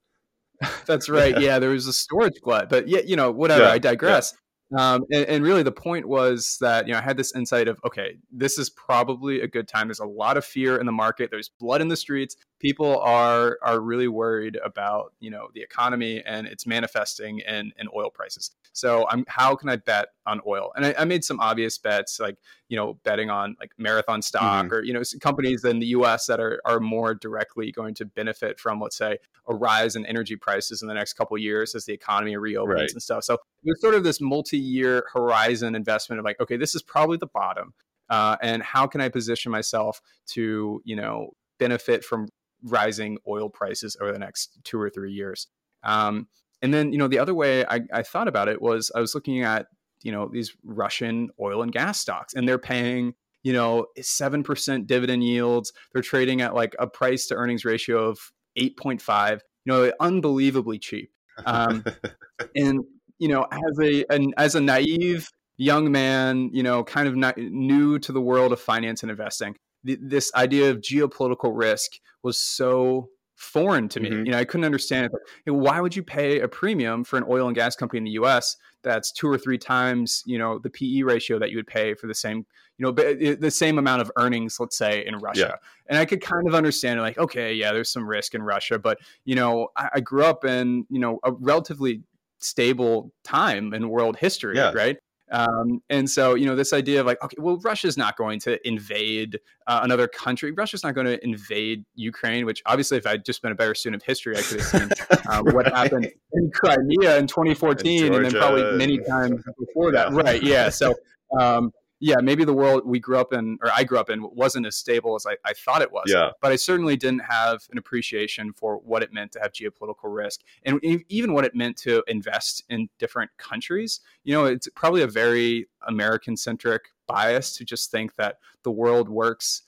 That's 0.87 1.09
right. 1.09 1.35
Yeah. 1.35 1.41
yeah. 1.41 1.59
there 1.59 1.71
was 1.71 1.87
a 1.87 1.93
storage 1.93 2.41
glut, 2.43 2.69
but 2.69 2.89
yeah, 2.89 3.01
you 3.05 3.17
know, 3.17 3.31
whatever. 3.31 3.65
Yeah, 3.65 3.71
I 3.71 3.79
digress. 3.79 4.35
Um, 4.77 5.05
and, 5.11 5.27
and, 5.27 5.45
really, 5.45 5.63
the 5.63 5.73
point 5.73 6.09
was 6.09 6.57
that 6.61 6.87
you 6.87 6.95
know 6.95 6.99
I 6.99 7.03
had 7.03 7.17
this 7.17 7.35
insight 7.35 7.69
of 7.69 7.79
okay, 7.85 8.17
this 8.31 8.59
is 8.59 8.71
probably 8.71 9.43
a 9.43 9.47
good 9.47 9.69
time. 9.69 9.89
There's 9.89 10.01
a 10.01 10.07
lot 10.07 10.37
of 10.37 10.45
fear 10.45 10.79
in 10.79 10.87
the 10.87 10.93
market. 10.93 11.31
There's 11.31 11.51
blood 11.61 11.83
in 11.83 11.89
the 11.89 11.97
streets. 11.97 12.37
People 12.63 13.01
are 13.01 13.59
are 13.63 13.81
really 13.81 14.09
worried 14.09 14.57
about 14.65 15.13
you 15.21 15.31
know 15.31 15.49
the 15.53 15.61
economy 15.61 16.23
and 16.25 16.47
it's 16.47 16.67
manifesting 16.67 17.41
in 17.41 17.73
in 17.79 17.89
oil 17.95 18.09
prices. 18.09 18.53
So 18.73 19.07
I'm 19.11 19.25
how 19.29 19.57
can 19.57 19.69
I 19.69 19.77
bet 19.77 20.09
on 20.27 20.41
oil? 20.47 20.73
And 20.77 20.87
I, 20.87 20.95
I 20.99 21.05
made 21.05 21.25
some 21.25 21.41
obvious 21.41 21.77
bets 21.77 22.21
like 22.21 22.37
you 22.69 22.77
know 22.77 22.95
betting 23.05 23.31
on 23.31 23.57
like 23.61 23.73
marathon 23.79 24.23
stock 24.23 24.67
mm-hmm. 24.67 24.75
or 24.75 24.83
you 24.83 24.93
know 24.93 25.03
companies 25.21 25.65
in 25.65 25.81
the 25.81 25.87
U.S. 25.87 26.27
that 26.27 26.41
are 26.41 26.61
are 26.65 26.81
more 26.81 27.15
directly 27.15 27.73
going 27.73 27.95
to 27.95 28.05
benefit 28.05 28.61
from 28.61 28.81
let's 28.81 28.97
say 28.97 29.19
a 29.49 29.55
rise 29.55 29.97
in 29.97 30.07
energy 30.07 30.37
prices 30.37 30.83
in 30.83 30.89
the 30.89 30.95
next 30.95 31.15
couple 31.15 31.37
years 31.37 31.75
as 31.75 31.85
the 31.85 31.93
economy 31.93 32.37
reopens 32.37 32.81
right. 32.81 32.93
and 32.93 33.03
stuff. 33.03 33.25
So 33.25 33.39
there's 33.65 33.81
sort 33.81 33.95
of 33.95 34.05
this 34.05 34.21
multi-year 34.21 35.07
horizon 35.13 35.75
investment 35.75 36.21
of 36.21 36.25
like, 36.25 36.41
okay, 36.41 36.57
this 36.57 36.75
is 36.75 36.83
probably 36.83 37.17
the 37.17 37.27
bottom, 37.27 37.75
uh, 38.09 38.37
and 38.41 38.63
how 38.63 38.87
can 38.87 39.01
I 39.01 39.09
position 39.09 39.51
myself 39.51 40.01
to, 40.29 40.81
you 40.85 40.97
know, 40.97 41.33
benefit 41.59 42.05
from 42.05 42.29
rising 42.63 43.19
oil 43.27 43.49
prices 43.49 43.97
over 44.01 44.13
the 44.13 44.19
next 44.19 44.59
two 44.65 44.81
or 44.81 44.91
three 44.91 45.13
years? 45.13 45.49
Um, 45.83 46.29
and 46.61 46.73
then, 46.73 46.93
you 46.93 46.99
know, 46.99 47.09
the 47.09 47.19
other 47.19 47.35
way 47.35 47.65
I, 47.67 47.81
I 47.93 48.03
thought 48.03 48.29
about 48.29 48.49
it 48.49 48.63
was 48.63 48.91
I 48.95 49.01
was 49.01 49.15
looking 49.15 49.43
at, 49.43 49.67
you 50.03 50.13
know, 50.13 50.29
these 50.33 50.55
Russian 50.65 51.31
oil 51.41 51.63
and 51.63 51.73
gas 51.73 51.99
stocks, 51.99 52.35
and 52.35 52.49
they're 52.49 52.59
paying 52.59 53.15
you 53.43 53.53
know, 53.53 53.87
7% 53.99 54.87
dividend 54.87 55.25
yields. 55.25 55.73
They're 55.93 56.03
trading 56.03 56.41
at 56.41 56.55
like 56.55 56.75
a 56.79 56.87
price 56.87 57.27
to 57.27 57.35
earnings 57.35 57.65
ratio 57.65 58.09
of 58.09 58.19
8.5, 58.59 59.33
you 59.33 59.73
know, 59.73 59.93
unbelievably 60.01 60.79
cheap. 60.79 61.11
Um, 61.45 61.85
and 62.57 62.85
you 63.19 63.29
know, 63.29 63.47
as 63.51 63.79
a 63.81 64.05
an, 64.11 64.35
as 64.37 64.55
a 64.55 64.61
naive 64.61 65.31
young 65.57 65.93
man, 65.93 66.51
you 66.53 66.63
know, 66.63 66.83
kind 66.83 67.07
of 67.07 67.15
not, 67.17 67.39
new 67.39 67.99
to 68.01 68.13
the 68.13 68.21
world 68.21 68.53
of 68.53 68.61
finance 68.61 69.03
and 69.03 69.11
investing, 69.11 69.57
th- 69.87 69.99
this 70.03 70.33
idea 70.35 70.71
of 70.71 70.79
geopolitical 70.79 71.53
risk 71.55 71.93
was 72.23 72.39
so 72.39 73.09
foreign 73.37 73.89
to 73.89 73.99
me. 73.99 74.09
Mm-hmm. 74.09 74.27
You 74.27 74.33
know, 74.33 74.39
I 74.39 74.45
couldn't 74.45 74.65
understand 74.65 75.11
it. 75.47 75.51
Why 75.51 75.81
would 75.81 75.97
you 75.97 76.03
pay 76.03 76.41
a 76.41 76.49
premium 76.49 77.03
for 77.03 77.17
an 77.17 77.25
oil 77.29 77.49
and 77.49 77.57
gas 77.57 77.75
company 77.75 77.99
in 77.99 78.05
the 78.05 78.13
U.S. 78.13 78.57
that's 78.83 79.11
two 79.11 79.29
or 79.29 79.37
three 79.37 79.59
times, 79.59 80.23
you 80.27 80.39
know, 80.39 80.59
the 80.59 80.71
PE 80.71 81.03
ratio 81.03 81.41
that 81.41 81.51
you 81.51 81.57
would 81.57 81.67
pay 81.67 81.95
for 81.95 82.07
the 82.07 82.15
same, 82.15 82.47
you 82.79 82.87
know, 82.87 82.93
the 82.93 83.51
same 83.51 83.79
amount 83.79 84.01
of 84.01 84.13
earnings, 84.17 84.59
let's 84.61 84.79
say, 84.79 85.05
in 85.05 85.17
Russia. 85.17 85.59
Yeah. 85.61 85.69
And 85.89 85.99
I 85.99 86.05
could 86.05 86.21
kind 86.21 86.47
of 86.47 86.55
understand, 86.55 87.01
like, 87.01 87.19
okay, 87.19 87.53
yeah, 87.53 87.73
there's 87.73 87.91
some 87.91 88.09
risk 88.09 88.35
in 88.35 88.43
Russia, 88.43 88.79
but 88.79 88.99
you 89.25 89.35
know, 89.35 89.69
I, 89.77 89.89
I 89.95 90.01
grew 90.01 90.25
up 90.25 90.45
in, 90.45 90.87
you 90.89 91.01
know, 91.01 91.19
a 91.25 91.33
relatively 91.33 92.03
stable 92.39 93.13
time 93.25 93.75
in 93.75 93.89
world 93.89 94.17
history, 94.17 94.57
yeah. 94.57 94.73
right? 94.73 94.99
Um, 95.33 95.83
and 95.89 96.09
so, 96.09 96.35
you 96.35 96.45
know, 96.45 96.55
this 96.55 96.75
idea 96.75 97.01
of 97.01 97.07
like, 97.07 97.23
okay, 97.25 97.37
well, 97.41 97.59
Russia's 97.65 97.97
not 97.97 98.17
going 98.17 98.39
to 98.41 98.69
invade 98.69 99.41
uh, 99.67 99.81
another 99.83 100.07
country. 100.07 100.53
Russia's 100.53 100.85
not 100.85 100.95
going 100.95 101.07
to 101.07 101.25
invade 101.25 101.85
Ukraine, 101.95 102.45
which 102.45 102.63
obviously, 102.67 102.99
if 102.99 103.07
I'd 103.07 103.25
just 103.25 103.41
been 103.41 103.51
a 103.51 103.55
better 103.55 103.75
student 103.75 104.03
of 104.03 104.07
history, 104.07 104.37
I 104.37 104.43
could 104.43 104.61
have 104.61 104.69
seen 104.69 104.91
um, 105.31 105.47
what 105.55 105.67
happened 105.67 106.13
in 106.35 106.51
Crimea 106.53 107.17
in 107.17 107.27
2014 107.27 108.05
and, 108.05 108.15
and 108.15 108.25
then 108.27 108.33
probably 108.33 108.77
many 108.77 108.99
times 108.99 109.43
before 109.59 109.91
that. 109.93 110.13
Yeah. 110.13 110.21
Right. 110.21 110.43
Yeah. 110.43 110.69
So, 110.69 110.95
um, 111.41 111.73
yeah, 112.05 112.17
maybe 112.21 112.45
the 112.45 112.53
world 112.53 112.83
we 112.85 112.99
grew 112.99 113.17
up 113.17 113.33
in, 113.33 113.59
or 113.63 113.71
I 113.73 113.85
grew 113.85 113.97
up 113.97 114.11
in, 114.11 114.29
wasn't 114.35 114.67
as 114.67 114.75
stable 114.75 115.15
as 115.15 115.25
I, 115.25 115.37
I 115.45 115.53
thought 115.53 115.83
it 115.83 115.93
was. 115.93 116.07
Yeah. 116.09 116.31
But 116.41 116.51
I 116.51 116.57
certainly 116.57 116.97
didn't 116.97 117.21
have 117.21 117.63
an 117.71 117.79
appreciation 117.79 118.53
for 118.55 118.79
what 118.79 119.05
it 119.05 119.13
meant 119.13 119.31
to 119.33 119.41
have 119.41 119.53
geopolitical 119.53 120.13
risk 120.13 120.41
and 120.65 120.81
even 121.09 121.33
what 121.33 121.45
it 121.45 121.55
meant 121.55 121.77
to 121.79 122.03
invest 122.09 122.65
in 122.69 122.89
different 122.99 123.31
countries. 123.39 124.01
You 124.25 124.35
know, 124.35 124.47
it's 124.47 124.69
probably 124.75 125.03
a 125.03 125.07
very 125.07 125.69
American 125.87 126.37
centric 126.37 126.87
bias 127.07 127.57
to 127.59 127.65
just 127.65 127.93
think 127.93 128.17
that 128.17 128.39
the 128.65 128.73
world 128.73 129.09
works 129.09 129.63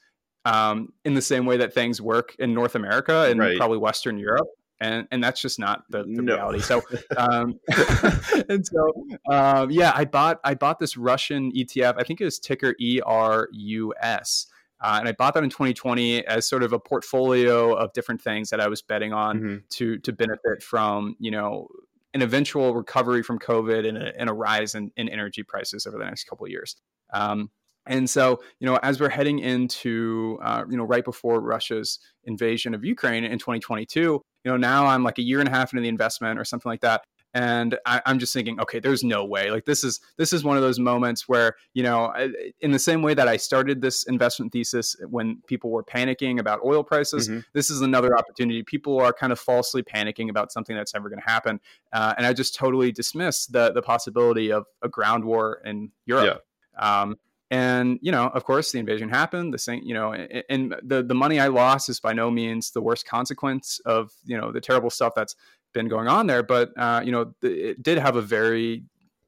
um, 0.44 0.92
in 1.04 1.14
the 1.14 1.22
same 1.22 1.46
way 1.46 1.56
that 1.58 1.72
things 1.72 2.02
work 2.02 2.34
in 2.40 2.52
North 2.52 2.74
America 2.74 3.28
and 3.30 3.38
Right. 3.38 3.56
probably 3.56 3.78
Western 3.78 4.18
Europe. 4.18 4.48
And, 4.84 5.08
and 5.10 5.22
that's 5.24 5.40
just 5.40 5.58
not 5.58 5.84
the, 5.90 5.98
the 6.02 6.22
No. 6.22 6.34
reality. 6.34 6.60
So, 6.60 6.82
um, 7.16 7.58
and 8.48 8.66
so, 8.66 9.06
um, 9.30 9.70
yeah, 9.70 9.92
I 9.94 10.04
bought 10.04 10.40
I 10.44 10.54
bought 10.54 10.78
this 10.78 10.96
Russian 10.96 11.52
ETF. 11.52 11.94
I 11.98 12.04
think 12.04 12.20
it 12.20 12.24
was 12.24 12.38
ticker 12.38 12.74
ERUS, 12.80 14.46
uh, 14.80 14.96
and 14.98 15.08
I 15.08 15.12
bought 15.12 15.34
that 15.34 15.44
in 15.44 15.50
2020 15.50 16.26
as 16.26 16.46
sort 16.48 16.62
of 16.62 16.72
a 16.72 16.78
portfolio 16.78 17.72
of 17.74 17.92
different 17.92 18.20
things 18.20 18.50
that 18.50 18.60
I 18.60 18.68
was 18.68 18.82
betting 18.82 19.12
on 19.12 19.40
Mhm. 19.40 19.68
to 19.70 19.98
to 19.98 20.12
benefit 20.12 20.62
from 20.62 21.16
you 21.18 21.30
know 21.30 21.68
an 22.12 22.22
eventual 22.22 22.74
recovery 22.74 23.22
from 23.22 23.38
COVID 23.38 23.88
and 23.88 23.98
a, 23.98 24.20
and 24.20 24.30
a 24.30 24.32
rise 24.32 24.74
in, 24.76 24.92
in 24.96 25.08
energy 25.08 25.42
prices 25.42 25.84
over 25.86 25.98
the 25.98 26.04
next 26.04 26.24
couple 26.24 26.44
of 26.46 26.50
years. 26.52 26.76
Um, 27.12 27.50
and 27.86 28.08
so, 28.08 28.42
you 28.60 28.66
know, 28.66 28.76
as 28.82 29.00
we're 29.00 29.10
heading 29.10 29.38
into, 29.40 30.38
uh, 30.42 30.64
you 30.68 30.76
know, 30.76 30.84
right 30.84 31.04
before 31.04 31.40
Russia's 31.40 31.98
invasion 32.24 32.74
of 32.74 32.84
Ukraine 32.84 33.24
in 33.24 33.38
2022, 33.38 34.00
you 34.00 34.22
know, 34.44 34.56
now 34.56 34.86
I'm 34.86 35.04
like 35.04 35.18
a 35.18 35.22
year 35.22 35.40
and 35.40 35.48
a 35.48 35.52
half 35.52 35.72
into 35.72 35.82
the 35.82 35.88
investment 35.88 36.38
or 36.38 36.44
something 36.44 36.70
like 36.70 36.80
that. 36.80 37.02
And 37.36 37.76
I, 37.84 38.00
I'm 38.06 38.20
just 38.20 38.32
thinking, 38.32 38.60
okay, 38.60 38.78
there's 38.78 39.02
no 39.02 39.24
way. 39.24 39.50
Like 39.50 39.64
this 39.64 39.82
is 39.82 39.98
this 40.18 40.32
is 40.32 40.44
one 40.44 40.56
of 40.56 40.62
those 40.62 40.78
moments 40.78 41.28
where 41.28 41.56
you 41.72 41.82
know, 41.82 42.14
in 42.60 42.70
the 42.70 42.78
same 42.78 43.02
way 43.02 43.12
that 43.14 43.26
I 43.26 43.38
started 43.38 43.82
this 43.82 44.04
investment 44.04 44.52
thesis 44.52 44.94
when 45.10 45.42
people 45.48 45.70
were 45.70 45.82
panicking 45.82 46.38
about 46.38 46.60
oil 46.64 46.84
prices, 46.84 47.28
Mhm. 47.28 47.44
this 47.52 47.70
is 47.70 47.80
another 47.80 48.16
opportunity. 48.16 48.62
People 48.62 49.00
are 49.00 49.12
kind 49.12 49.32
of 49.32 49.40
falsely 49.40 49.82
panicking 49.82 50.30
about 50.30 50.52
something 50.52 50.76
that's 50.76 50.94
never 50.94 51.08
going 51.08 51.20
to 51.20 51.28
happen, 51.28 51.58
uh, 51.92 52.14
and 52.16 52.24
I 52.24 52.32
just 52.34 52.54
totally 52.54 52.92
dismissed 52.92 53.50
the 53.52 53.72
the 53.72 53.82
possibility 53.82 54.52
of 54.52 54.66
a 54.80 54.88
ground 54.88 55.24
war 55.24 55.60
in 55.64 55.90
Europe. 56.06 56.42
Um, 56.78 57.16
and 57.54 58.00
you 58.02 58.10
know, 58.10 58.26
of 58.34 58.42
course, 58.42 58.72
the 58.72 58.80
invasion 58.80 59.08
happened. 59.08 59.54
The 59.54 59.58
same, 59.58 59.80
you 59.84 59.94
know, 59.94 60.12
and, 60.12 60.74
the 60.82 61.04
the 61.04 61.14
money 61.14 61.38
I 61.38 61.46
lost 61.46 61.88
is 61.88 62.00
by 62.00 62.12
no 62.12 62.28
means 62.28 62.72
the 62.72 62.82
worst 62.82 63.06
consequence 63.06 63.80
of 63.86 64.10
you 64.24 64.36
know 64.36 64.50
the 64.50 64.60
terrible 64.60 64.90
stuff 64.90 65.12
that's 65.14 65.36
been 65.72 65.86
going 65.86 66.08
on 66.08 66.26
there. 66.26 66.42
But 66.42 66.72
uh, 66.76 67.02
you 67.04 67.12
know, 67.12 67.32
it 67.42 67.80
did 67.80 67.98
have 67.98 68.16
a 68.16 68.22
very, 68.22 68.82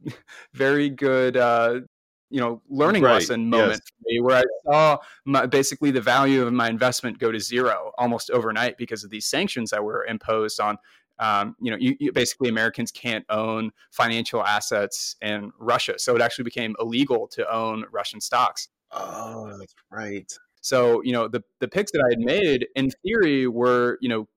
very 0.54 0.90
good. 0.90 1.36
Uh, 1.36 1.80
you 2.28 2.40
know, 2.40 2.60
learning 2.68 3.04
Right, 3.04 3.14
lesson 3.14 3.48
moment 3.48 3.70
yes. 3.70 3.80
for 3.80 4.02
me, 4.06 4.20
where 4.20 4.38
I 4.38 4.44
saw 4.64 4.98
my, 5.24 5.46
basically 5.46 5.92
the 5.92 6.00
value 6.00 6.44
of 6.44 6.52
my 6.52 6.68
investment 6.68 7.20
go 7.20 7.30
to 7.30 7.38
zero 7.38 7.92
almost 7.96 8.30
overnight 8.30 8.76
because 8.76 9.04
of 9.04 9.10
these 9.10 9.26
sanctions 9.26 9.70
that 9.70 9.84
were 9.84 10.04
imposed 10.06 10.58
on 10.58 10.76
um, 11.18 11.56
you 11.60 11.70
know, 11.70 11.76
you, 11.78 11.96
you 11.98 12.12
basically 12.12 12.48
Americans 12.48 12.90
can't 12.90 13.24
own 13.28 13.70
financial 13.90 14.44
assets 14.44 15.16
in 15.22 15.52
Russia, 15.58 15.98
so 15.98 16.14
it 16.14 16.22
actually 16.22 16.44
became 16.44 16.74
illegal 16.80 17.26
to 17.28 17.52
own 17.52 17.84
Russian 17.90 18.20
stocks. 18.20 18.68
Oh, 18.92 19.56
that's 19.58 19.74
right. 19.90 20.32
So 20.60 21.02
you 21.02 21.12
know, 21.12 21.28
the 21.28 21.42
the 21.60 21.68
picks 21.68 21.92
that 21.92 22.02
I 22.04 22.10
had 22.10 22.18
made 22.18 22.66
in 22.74 22.90
theory 23.02 23.46
were 23.46 23.98
you 24.00 24.08
know 24.08 24.28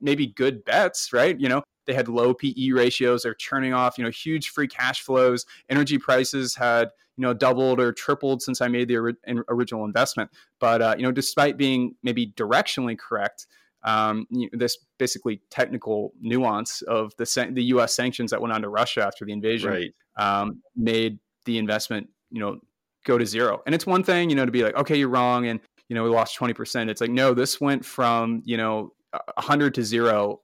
maybe 0.00 0.26
good 0.26 0.64
bets, 0.64 1.12
right? 1.12 1.38
You 1.38 1.48
know, 1.48 1.62
they 1.86 1.94
had 1.94 2.08
low 2.08 2.34
PE 2.34 2.70
ratios, 2.70 3.22
they're 3.22 3.34
churning 3.34 3.72
off 3.72 3.98
you 3.98 4.04
know 4.04 4.10
huge 4.10 4.50
free 4.50 4.68
cash 4.68 5.02
flows. 5.02 5.44
Energy 5.68 5.98
prices 5.98 6.54
had 6.54 6.90
you 7.16 7.22
know 7.22 7.34
doubled 7.34 7.80
or 7.80 7.92
tripled 7.92 8.42
since 8.42 8.60
I 8.60 8.68
made 8.68 8.88
the 8.88 9.16
in- 9.26 9.44
original 9.48 9.84
investment. 9.84 10.30
But 10.60 10.82
uh, 10.82 10.94
you 10.96 11.04
know, 11.04 11.12
despite 11.12 11.56
being 11.56 11.94
maybe 12.02 12.28
directionally 12.28 12.98
correct, 12.98 13.46
um, 13.84 14.26
you 14.30 14.48
know, 14.52 14.58
this 14.58 14.78
basically 14.98 15.40
technical 15.50 16.12
nuance 16.20 16.82
of 16.82 17.12
the 17.18 17.26
san- 17.26 17.54
the 17.54 17.64
U.S. 17.64 17.94
sanctions 17.94 18.30
that 18.30 18.40
went 18.40 18.52
on 18.52 18.62
to 18.62 18.68
Russia 18.68 19.02
after 19.04 19.24
the 19.24 19.32
invasion 19.32 19.70
Right. 19.70 19.92
um, 20.16 20.62
made 20.74 21.18
the 21.44 21.58
investment, 21.58 22.08
you 22.30 22.40
know, 22.40 22.58
go 23.04 23.16
to 23.18 23.24
zero. 23.26 23.62
And 23.66 23.74
it's 23.74 23.86
one 23.86 24.02
thing, 24.02 24.30
you 24.30 24.36
know, 24.36 24.44
to 24.44 24.50
be 24.52 24.62
like, 24.64 24.74
okay, 24.76 24.96
you're 24.96 25.08
wrong, 25.08 25.46
and 25.46 25.60
you 25.88 25.94
know, 25.94 26.02
we 26.02 26.10
lost 26.10 26.34
twenty 26.34 26.54
percent. 26.54 26.90
It's 26.90 27.00
like, 27.00 27.10
no, 27.10 27.34
this 27.34 27.60
went 27.60 27.84
from 27.84 28.42
you 28.44 28.56
know, 28.56 28.92
a 29.12 29.40
hundred 29.40 29.74
to 29.74 29.84
zero, 29.84 30.40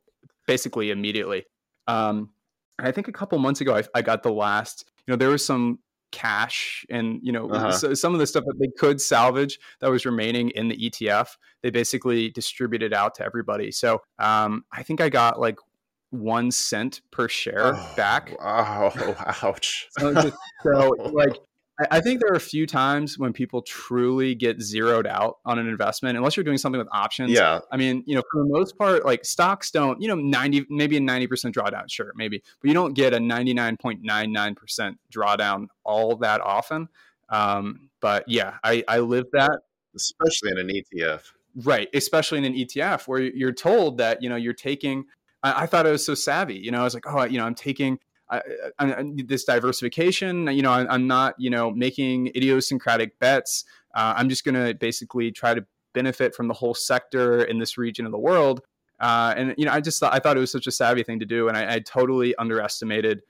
basically 0.47 0.91
immediately. 0.91 1.45
Um, 1.89 2.31
I 2.79 2.93
think 2.93 3.09
a 3.09 3.13
couple 3.13 3.39
months 3.39 3.61
ago, 3.61 3.77
I, 3.77 3.83
I 3.95 4.03
got 4.03 4.23
the 4.23 4.33
last. 4.33 4.85
You 5.07 5.13
know, 5.13 5.17
there 5.17 5.29
was 5.31 5.45
some 5.45 5.81
cash 6.13 6.87
and 6.91 7.19
you 7.23 7.33
know 7.33 7.51
Uh-huh. 7.51 7.73
so 7.73 7.95
some 7.95 8.13
of 8.15 8.21
the 8.21 8.27
stuff 8.27 8.45
that 8.47 8.59
they 8.61 8.69
could 8.79 9.01
salvage 9.01 9.59
that 9.81 9.91
was 9.91 10.07
remaining 10.07 10.51
in 10.51 10.69
the 10.69 10.77
ETF. 10.91 11.37
They 11.63 11.71
basically 11.71 12.31
distributed 12.31 12.93
out 12.93 13.15
to 13.17 13.25
everybody. 13.25 13.73
So 13.73 14.01
um, 14.19 14.65
I 14.73 14.83
think 14.85 15.01
I 15.01 15.09
got 15.09 15.41
like 15.41 15.59
one 16.11 16.51
cent 16.51 17.01
per 17.11 17.27
share 17.29 17.75
Oh, 17.75 17.93
back. 17.97 18.37
Oh, 18.41 19.15
ouch. 19.43 19.89
So, 19.99 20.13
just- 20.15 20.37
so, 20.63 20.91
like, 21.13 21.37
I, 21.91 22.01
think 22.01 22.21
there 22.21 22.31
are 22.31 22.37
a 22.37 22.41
few 22.41 22.67
times 22.67 23.19
when 23.19 23.33
people 23.33 23.63
truly 23.63 24.35
get 24.35 24.61
zeroed 24.61 25.07
out 25.07 25.39
on 25.45 25.59
an 25.59 25.67
investment, 25.67 26.17
unless 26.17 26.37
you're 26.37 26.45
doing 26.45 26.59
something 26.59 26.79
with 26.79 26.89
options. 26.93 27.31
yeah. 27.31 27.61
I 27.73 27.77
mean, 27.77 28.05
you 28.07 28.15
know, 28.15 28.23
for 28.31 28.43
the 28.43 28.49
most 28.49 28.77
part, 28.77 29.05
like 29.05 29.25
stocks 29.25 29.71
don't, 29.71 30.01
you 30.01 30.07
know, 30.07 30.15
90, 30.15 30.67
maybe 30.69 30.99
a 30.99 31.01
90% 31.01 31.53
drawdown, 31.53 31.91
sure, 31.91 32.13
maybe, 32.15 32.43
but 32.61 32.69
you 32.69 32.75
don't 32.75 32.93
get 32.93 33.15
a 33.15 33.19
99.99% 33.19 34.97
drawdown 35.11 35.67
all 35.83 36.17
that 36.17 36.41
often. 36.43 36.89
Um, 37.31 37.89
but 38.01 38.29
yeah, 38.29 38.59
I, 38.63 38.85
I 38.87 38.99
live 38.99 39.27
that 39.33 39.61
Especially 39.95 40.51
in 40.53 40.59
an 40.59 40.69
ETF. 40.69 41.33
Right, 41.57 41.89
especially 41.93 42.39
in 42.39 42.45
an 42.45 42.55
ETF 42.55 43.07
where 43.07 43.21
you're 43.21 43.53
told 43.53 43.99
that 43.99 44.23
you 44.23 44.29
know 44.29 44.37
you're 44.37 44.55
taking. 44.55 45.05
I, 45.43 45.63
I 45.63 45.67
thought 45.67 45.87
it 45.87 45.91
was 45.91 46.05
so 46.05 46.15
savvy. 46.15 46.57
You 46.57 46.71
know, 46.71 46.81
I 46.81 46.85
was 46.85 46.95
like, 46.95 47.05
oh, 47.07 47.25
you 47.25 47.39
know, 47.39 47.45
I'm 47.45 47.55
taking 47.55 47.99
I, 48.33 48.41
I, 48.79 48.95
I 48.95 49.05
this 49.27 49.45
diversification. 49.45 50.49
You 50.49 50.63
know, 50.63 50.73
I, 50.73 50.93
I'm 50.93 51.07
not 51.07 51.35
you 51.39 51.51
know 51.51 51.71
making 51.71 52.29
idiosyncratic 52.29 53.19
bets. 53.19 53.65
Uh, 53.95 54.15
I'm 54.17 54.29
just 54.29 54.45
going 54.45 54.55
to 54.55 54.75
basically 54.75 55.31
try 55.31 55.55
to 55.55 55.65
benefit 55.93 56.35
from 56.35 56.49
the 56.49 56.55
whole 56.55 56.75
sector 56.75 57.45
in 57.45 57.59
this 57.59 57.77
region 57.77 58.07
of 58.07 58.13
the 58.13 58.19
world. 58.19 58.63
Uh, 58.99 59.35
and 59.37 59.55
you 59.59 59.67
know, 59.67 59.73
I 59.73 59.81
just 59.81 60.01
thought 60.01 60.15
I 60.15 60.19
thought 60.19 60.37
it 60.37 60.41
was 60.41 60.53
such 60.53 60.67
a 60.67 60.73
savvy 60.73 61.03
thing 61.03 61.21
to 61.21 61.27
do, 61.27 61.49
and 61.49 61.57
I, 61.57 61.75
I 61.75 61.79
totally 61.81 62.35
underestimated 62.37 63.23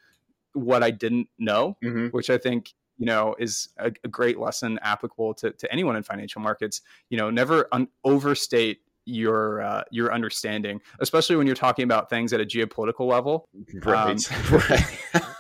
what 0.55 0.83
I 0.83 0.91
didn't 0.91 1.29
know 1.39 1.79
hmm 1.83 2.09
which 2.09 2.29
I 2.29 2.37
think 2.37 2.75
you 2.99 3.07
know 3.07 3.35
is 3.39 3.71
a, 3.79 3.91
a 4.05 4.09
great 4.09 4.39
lesson 4.39 4.79
applicable 4.83 5.33
to, 5.35 5.51
to 5.51 5.73
anyone 5.73 5.97
in 5.97 6.03
financial 6.03 6.43
markets. 6.43 6.83
You 7.09 7.17
know, 7.17 7.31
never 7.31 7.69
un- 7.73 7.89
overstate 8.05 8.81
your 9.05 9.63
uh, 9.63 9.83
your 9.91 10.13
understanding, 10.13 10.81
especially 11.01 11.37
when 11.37 11.47
you're 11.47 11.57
talking 11.57 11.85
about 11.85 12.09
things 12.11 12.33
at 12.33 12.41
a 12.41 12.45
geopolitical 12.45 13.07
level. 13.07 13.49
Right. 13.85 14.29
Um, 14.51 14.61
right. 14.71 14.97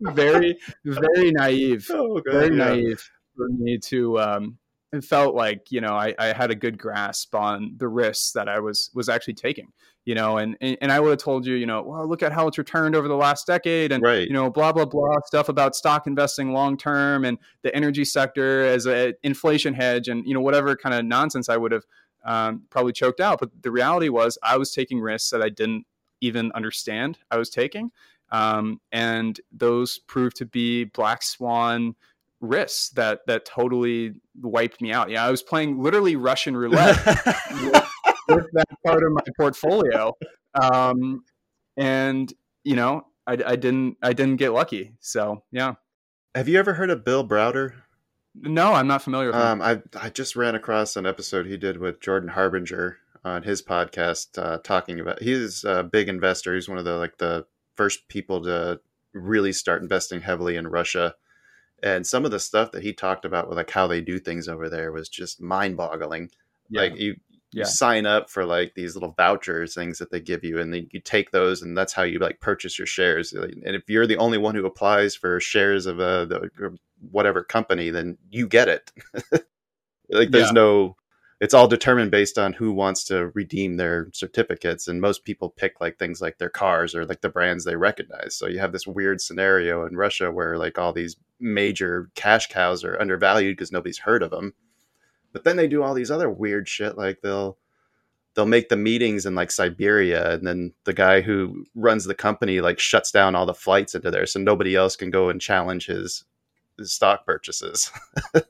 Very, 0.00 0.56
very 0.84 1.32
naive, 1.32 1.88
oh, 1.92 2.20
God, 2.20 2.32
very 2.32 2.56
yeah. 2.56 2.64
naive 2.64 3.10
for 3.36 3.48
me 3.48 3.78
to. 3.78 4.18
Um, 4.20 4.58
it 4.92 5.04
felt 5.04 5.34
like 5.34 5.70
you 5.70 5.80
know 5.80 5.94
I, 5.94 6.14
I 6.18 6.26
had 6.26 6.50
a 6.50 6.54
good 6.54 6.78
grasp 6.78 7.34
on 7.34 7.74
the 7.78 7.88
risks 7.88 8.32
that 8.32 8.48
I 8.48 8.60
was 8.60 8.90
was 8.94 9.08
actually 9.08 9.34
taking. 9.34 9.68
You 10.04 10.14
know, 10.16 10.38
and 10.38 10.56
and, 10.60 10.76
and 10.80 10.92
I 10.92 10.98
would 11.00 11.10
have 11.10 11.18
told 11.18 11.46
you, 11.46 11.54
you 11.54 11.66
know, 11.66 11.82
well, 11.82 12.08
look 12.08 12.22
at 12.22 12.32
how 12.32 12.48
it's 12.48 12.58
returned 12.58 12.96
over 12.96 13.08
the 13.08 13.16
last 13.16 13.46
decade, 13.46 13.92
and 13.92 14.02
Right. 14.02 14.26
you 14.26 14.32
know, 14.32 14.50
blah 14.50 14.72
blah 14.72 14.84
blah 14.84 15.20
stuff 15.24 15.48
about 15.48 15.74
stock 15.76 16.06
investing 16.06 16.52
long 16.52 16.76
term 16.76 17.24
and 17.24 17.38
the 17.62 17.74
energy 17.74 18.04
sector 18.04 18.64
as 18.64 18.86
an 18.86 19.14
inflation 19.22 19.74
hedge, 19.74 20.08
and 20.08 20.26
you 20.26 20.34
know 20.34 20.40
whatever 20.40 20.76
kind 20.76 20.94
of 20.94 21.04
nonsense 21.04 21.48
I 21.48 21.56
would 21.56 21.72
have 21.72 21.84
um, 22.24 22.62
probably 22.70 22.92
choked 22.92 23.20
out. 23.20 23.40
But 23.40 23.50
the 23.62 23.70
reality 23.70 24.08
was, 24.08 24.38
I 24.42 24.56
was 24.56 24.72
taking 24.72 25.00
risks 25.00 25.30
that 25.30 25.42
I 25.42 25.48
didn't 25.48 25.86
even 26.20 26.52
understand 26.52 27.18
I 27.30 27.36
was 27.36 27.50
taking, 27.50 27.90
um, 28.30 28.80
and 28.92 29.40
those 29.50 29.98
proved 29.98 30.36
to 30.36 30.46
be 30.46 30.84
black 30.84 31.22
swan 31.22 31.94
risks 32.40 32.90
that 32.90 33.20
that 33.26 33.44
totally 33.44 34.14
wiped 34.40 34.80
me 34.80 34.92
out. 34.92 35.10
Yeah, 35.10 35.24
I 35.24 35.30
was 35.30 35.42
playing 35.42 35.80
literally 35.82 36.16
Russian 36.16 36.56
roulette 36.56 36.96
with 38.28 38.46
that 38.52 38.66
part 38.84 39.02
of 39.02 39.12
my 39.12 39.22
portfolio, 39.36 40.12
um, 40.54 41.24
and 41.76 42.32
you 42.64 42.76
know, 42.76 43.06
I, 43.26 43.32
I 43.46 43.56
didn't 43.56 43.96
I 44.02 44.12
didn't 44.12 44.36
get 44.36 44.50
lucky. 44.52 44.94
So 45.00 45.42
yeah, 45.50 45.74
Have 46.34 46.48
you 46.48 46.58
ever 46.58 46.74
heard 46.74 46.90
of 46.90 47.04
Bill 47.04 47.26
Browder? 47.26 47.81
No, 48.34 48.72
I'm 48.72 48.86
not 48.86 49.02
familiar 49.02 49.28
with 49.28 49.36
him. 49.36 49.42
Um, 49.42 49.62
I 49.62 49.82
I 50.00 50.08
just 50.10 50.36
ran 50.36 50.54
across 50.54 50.96
an 50.96 51.06
episode 51.06 51.46
he 51.46 51.56
did 51.56 51.78
with 51.78 52.00
Jordan 52.00 52.30
Harbinger 52.30 52.98
on 53.24 53.42
his 53.42 53.62
podcast, 53.62 54.38
uh, 54.38 54.58
talking 54.58 55.00
about 55.00 55.22
he's 55.22 55.64
a 55.64 55.82
big 55.82 56.08
investor. 56.08 56.54
He's 56.54 56.68
one 56.68 56.78
of 56.78 56.84
the 56.84 56.96
like 56.96 57.18
the 57.18 57.46
first 57.76 58.08
people 58.08 58.42
to 58.44 58.80
really 59.12 59.52
start 59.52 59.82
investing 59.82 60.20
heavily 60.20 60.56
in 60.56 60.66
Russia, 60.68 61.14
and 61.82 62.06
some 62.06 62.24
of 62.24 62.30
the 62.30 62.40
stuff 62.40 62.72
that 62.72 62.82
he 62.82 62.92
talked 62.92 63.24
about 63.24 63.48
with 63.48 63.58
like 63.58 63.70
how 63.70 63.86
they 63.86 64.00
do 64.00 64.18
things 64.18 64.48
over 64.48 64.68
there 64.68 64.92
was 64.92 65.08
just 65.08 65.40
mind 65.40 65.76
boggling. 65.76 66.30
Yeah. 66.68 66.80
Like 66.82 66.96
you. 66.96 67.16
You 67.54 67.60
Yeah. 67.60 67.64
sign 67.64 68.06
up 68.06 68.30
for 68.30 68.46
like 68.46 68.72
these 68.74 68.94
little 68.96 69.12
vouchers 69.14 69.74
things 69.74 69.98
that 69.98 70.10
they 70.10 70.20
give 70.20 70.42
you, 70.42 70.58
and 70.58 70.72
then 70.72 70.88
you 70.90 71.00
take 71.00 71.32
those, 71.32 71.60
and 71.60 71.76
that's 71.76 71.92
how 71.92 72.02
you 72.02 72.18
like 72.18 72.40
purchase 72.40 72.78
your 72.78 72.86
shares. 72.86 73.34
And 73.34 73.76
if 73.76 73.90
you're 73.90 74.06
the 74.06 74.16
only 74.16 74.38
one 74.38 74.54
who 74.54 74.64
applies 74.64 75.14
for 75.14 75.38
shares 75.38 75.84
of 75.84 76.00
uh, 76.00 76.24
the 76.24 76.78
whatever 77.10 77.42
company, 77.44 77.90
then 77.90 78.18
you 78.30 78.48
get 78.48 78.68
it. 78.68 78.92
like 80.10 80.30
there's 80.30 80.48
Yeah. 80.48 80.52
no 80.52 80.96
it's 81.40 81.54
all 81.54 81.66
determined 81.66 82.12
based 82.12 82.38
on 82.38 82.52
who 82.52 82.72
wants 82.72 83.02
to 83.02 83.26
redeem 83.34 83.76
their 83.76 84.08
certificates 84.12 84.86
and 84.86 85.00
most 85.00 85.24
people 85.24 85.50
pick 85.50 85.80
like 85.80 85.98
things 85.98 86.20
like 86.20 86.38
their 86.38 86.48
cars 86.48 86.94
or 86.94 87.04
like 87.04 87.20
the 87.20 87.28
brands 87.28 87.64
they 87.64 87.74
recognize 87.74 88.34
so 88.36 88.46
you 88.46 88.60
have 88.60 88.70
this 88.72 88.86
weird 88.86 89.20
scenario 89.20 89.84
in 89.84 89.96
russia 89.96 90.30
where 90.30 90.56
like 90.56 90.78
all 90.78 90.92
these 90.92 91.16
major 91.40 92.10
cash 92.14 92.46
cows 92.48 92.84
are 92.84 93.00
undervalued 93.00 93.56
because 93.56 93.72
nobody's 93.72 93.98
heard 93.98 94.22
of 94.22 94.30
them 94.30 94.54
but 95.32 95.44
then 95.44 95.56
they 95.56 95.66
do 95.66 95.82
all 95.82 95.94
these 95.94 96.10
other 96.10 96.30
weird 96.30 96.68
shit 96.68 96.96
like 96.96 97.20
they'll 97.22 97.58
they'll 98.34 98.46
make 98.46 98.68
the 98.68 98.76
meetings 98.76 99.26
in 99.26 99.34
like 99.34 99.50
siberia 99.50 100.34
and 100.34 100.46
then 100.46 100.72
the 100.84 100.92
guy 100.92 101.20
who 101.22 101.64
runs 101.74 102.04
the 102.04 102.14
company 102.14 102.60
like 102.60 102.78
shuts 102.78 103.10
down 103.10 103.34
all 103.34 103.46
the 103.46 103.54
flights 103.54 103.94
into 103.94 104.10
there 104.10 104.26
so 104.26 104.38
nobody 104.38 104.76
else 104.76 104.94
can 104.96 105.10
go 105.10 105.28
and 105.28 105.40
challenge 105.40 105.86
his, 105.86 106.24
his 106.82 106.92
stock 106.92 107.24
purchases 107.26 107.90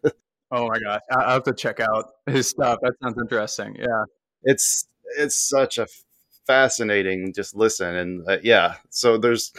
Oh 0.55 0.68
my 0.68 0.79
gosh, 0.79 1.01
I- 1.11 1.33
have 1.33 1.45
to 1.45 1.55
check 1.55 1.81
out 1.81 2.11
his 2.27 2.47
stuff. 2.49 2.79
That 2.83 2.92
sounds 3.03 3.16
interesting. 3.18 3.75
Yeah. 3.79 4.05
it's 4.42 4.87
it's 5.18 5.35
such 5.37 5.79
a 5.79 5.87
fascinating 6.47 7.33
just 7.35 7.55
listen 7.57 7.95
and 7.95 8.29
uh, 8.29 8.37
yeah 8.42 8.75
so 8.90 9.16
there's 9.16 9.53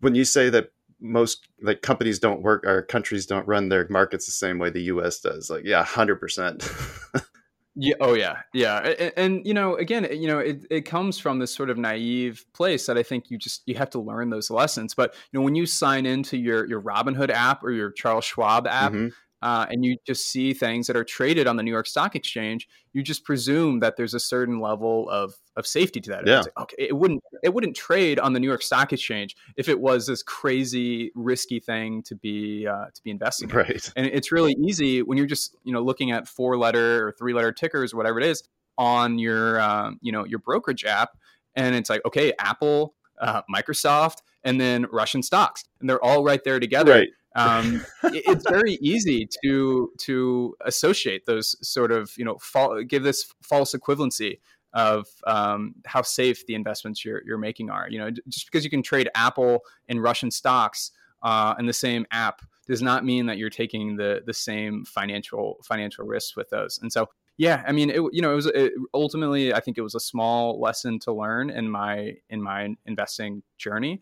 when 0.00 0.14
you 0.14 0.24
say 0.24 0.50
that 0.50 0.68
most 1.00 1.48
like 1.62 1.80
companies 1.82 2.18
don't 2.18 2.42
work 2.42 2.64
or 2.66 2.82
countries 2.82 3.26
don't 3.26 3.46
run 3.48 3.70
their 3.70 3.86
markets 3.90 4.26
the 4.26 4.32
same 4.32 4.58
way 4.58 4.68
the 4.70 4.82
us 4.82 5.18
does 5.20 5.48
like 5.50 5.64
yeah 5.64 5.82
100% 5.84 7.24
Yeah. 7.76 7.94
Oh, 8.00 8.14
yeah. 8.14 8.36
Yeah. 8.52 8.78
And, 8.78 9.12
and, 9.16 9.46
you 9.46 9.52
know, 9.52 9.76
again, 9.76 10.06
you 10.12 10.28
know, 10.28 10.38
it, 10.38 10.64
it 10.70 10.82
comes 10.82 11.18
from 11.18 11.40
this 11.40 11.52
sort 11.52 11.70
of 11.70 11.76
naive 11.78 12.44
place 12.54 12.86
that 12.86 12.96
I 12.96 13.02
think 13.02 13.30
you 13.30 13.38
just 13.38 13.62
you 13.66 13.74
have 13.74 13.90
to 13.90 13.98
learn 14.00 14.30
those 14.30 14.48
lessons. 14.50 14.94
But 14.94 15.14
you 15.32 15.38
know, 15.38 15.44
when 15.44 15.56
you 15.56 15.66
sign 15.66 16.06
into 16.06 16.36
your 16.36 16.66
your 16.68 16.80
Robinhood 16.80 17.30
app 17.30 17.64
or 17.64 17.72
your 17.72 17.90
Charles 17.90 18.24
Schwab 18.24 18.66
app, 18.68 18.92
Mhm. 18.92 19.12
Uh, 19.42 19.66
and 19.68 19.84
you 19.84 19.96
just 20.06 20.26
see 20.26 20.54
things 20.54 20.86
that 20.86 20.96
are 20.96 21.04
traded 21.04 21.46
on 21.46 21.56
the 21.56 21.62
New 21.62 21.70
York 21.70 21.86
Stock 21.86 22.16
Exchange, 22.16 22.66
you 22.94 23.02
just 23.02 23.24
presume 23.24 23.80
that 23.80 23.96
there's 23.96 24.14
a 24.14 24.20
certain 24.20 24.58
level 24.60 25.08
of 25.10 25.34
of 25.56 25.66
safety 25.66 26.00
to 26.00 26.10
that. 26.10 26.26
Yeah. 26.26 26.38
Like, 26.38 26.60
okay, 26.60 26.76
it 26.78 26.96
wouldn't 26.96 27.22
it 27.42 27.52
wouldn't 27.52 27.76
trade 27.76 28.18
on 28.18 28.32
the 28.32 28.40
New 28.40 28.46
York 28.46 28.62
Stock 28.62 28.92
Exchange 28.92 29.36
if 29.56 29.68
it 29.68 29.78
was 29.78 30.06
this 30.06 30.22
crazy 30.22 31.12
risky 31.14 31.60
thing 31.60 32.02
to 32.04 32.14
be 32.14 32.66
uh, 32.66 32.86
to 32.86 33.02
be 33.02 33.10
investing 33.10 33.50
in. 33.50 33.56
right 33.56 33.92
And 33.96 34.06
it's 34.06 34.32
really 34.32 34.54
easy 34.54 35.02
when 35.02 35.18
you're 35.18 35.26
just 35.26 35.56
you 35.64 35.72
know 35.72 35.82
looking 35.82 36.10
at 36.10 36.26
four 36.26 36.56
letter 36.56 37.08
or 37.08 37.12
three 37.12 37.34
letter 37.34 37.52
tickers 37.52 37.92
or 37.92 37.98
whatever 37.98 38.18
it 38.18 38.26
is 38.26 38.42
on 38.78 39.18
your 39.18 39.60
um, 39.60 39.98
you 40.00 40.10
know 40.12 40.24
your 40.24 40.38
brokerage 40.38 40.84
app, 40.84 41.18
and 41.54 41.74
it's 41.74 41.90
like 41.90 42.00
okay, 42.06 42.32
Apple, 42.38 42.94
uh, 43.20 43.42
Microsoft, 43.54 44.18
and 44.42 44.58
then 44.60 44.86
Russian 44.90 45.22
stocks, 45.22 45.64
and 45.80 45.90
they're 45.90 46.02
all 46.02 46.24
right 46.24 46.42
there 46.44 46.58
together 46.58 46.92
right 46.92 47.08
um, 47.34 47.84
it- 48.04 48.24
it's 48.26 48.48
very 48.48 48.74
easy 48.80 49.28
to 49.44 49.90
to 50.00 50.54
associate 50.64 51.26
those 51.26 51.56
sort 51.66 51.92
of 51.92 52.12
you 52.16 52.24
know 52.24 52.38
give 52.86 53.02
this 53.02 53.32
false 53.42 53.74
equivalency 53.74 54.38
of 54.72 55.06
um, 55.26 55.74
how 55.86 56.02
safe 56.02 56.44
the 56.46 56.54
investments 56.54 57.04
you're 57.04 57.22
you're 57.24 57.38
making 57.38 57.70
are. 57.70 57.88
You 57.88 57.98
know, 57.98 58.10
just 58.28 58.46
because 58.46 58.64
you 58.64 58.70
can 58.70 58.82
trade 58.82 59.08
Apple 59.14 59.60
and 59.88 60.02
Russian 60.02 60.30
stocks 60.30 60.90
uh, 61.22 61.54
in 61.58 61.66
the 61.66 61.72
same 61.72 62.06
app 62.10 62.42
does 62.66 62.82
not 62.82 63.04
mean 63.04 63.26
that 63.26 63.38
you're 63.38 63.50
taking 63.50 63.96
the 63.96 64.22
the 64.26 64.34
same 64.34 64.84
financial 64.84 65.58
financial 65.64 66.04
risks 66.04 66.34
with 66.36 66.50
those. 66.50 66.78
And 66.82 66.92
so, 66.92 67.08
yeah, 67.36 67.62
I 67.66 67.72
mean, 67.72 67.90
it, 67.90 68.00
you 68.12 68.20
know, 68.22 68.32
it 68.32 68.36
was 68.36 68.46
it, 68.46 68.72
ultimately 68.92 69.52
I 69.54 69.60
think 69.60 69.78
it 69.78 69.82
was 69.82 69.94
a 69.94 70.00
small 70.00 70.60
lesson 70.60 70.98
to 71.00 71.12
learn 71.12 71.50
in 71.50 71.70
my 71.70 72.14
in 72.30 72.42
my 72.42 72.74
investing 72.86 73.42
journey. 73.58 74.00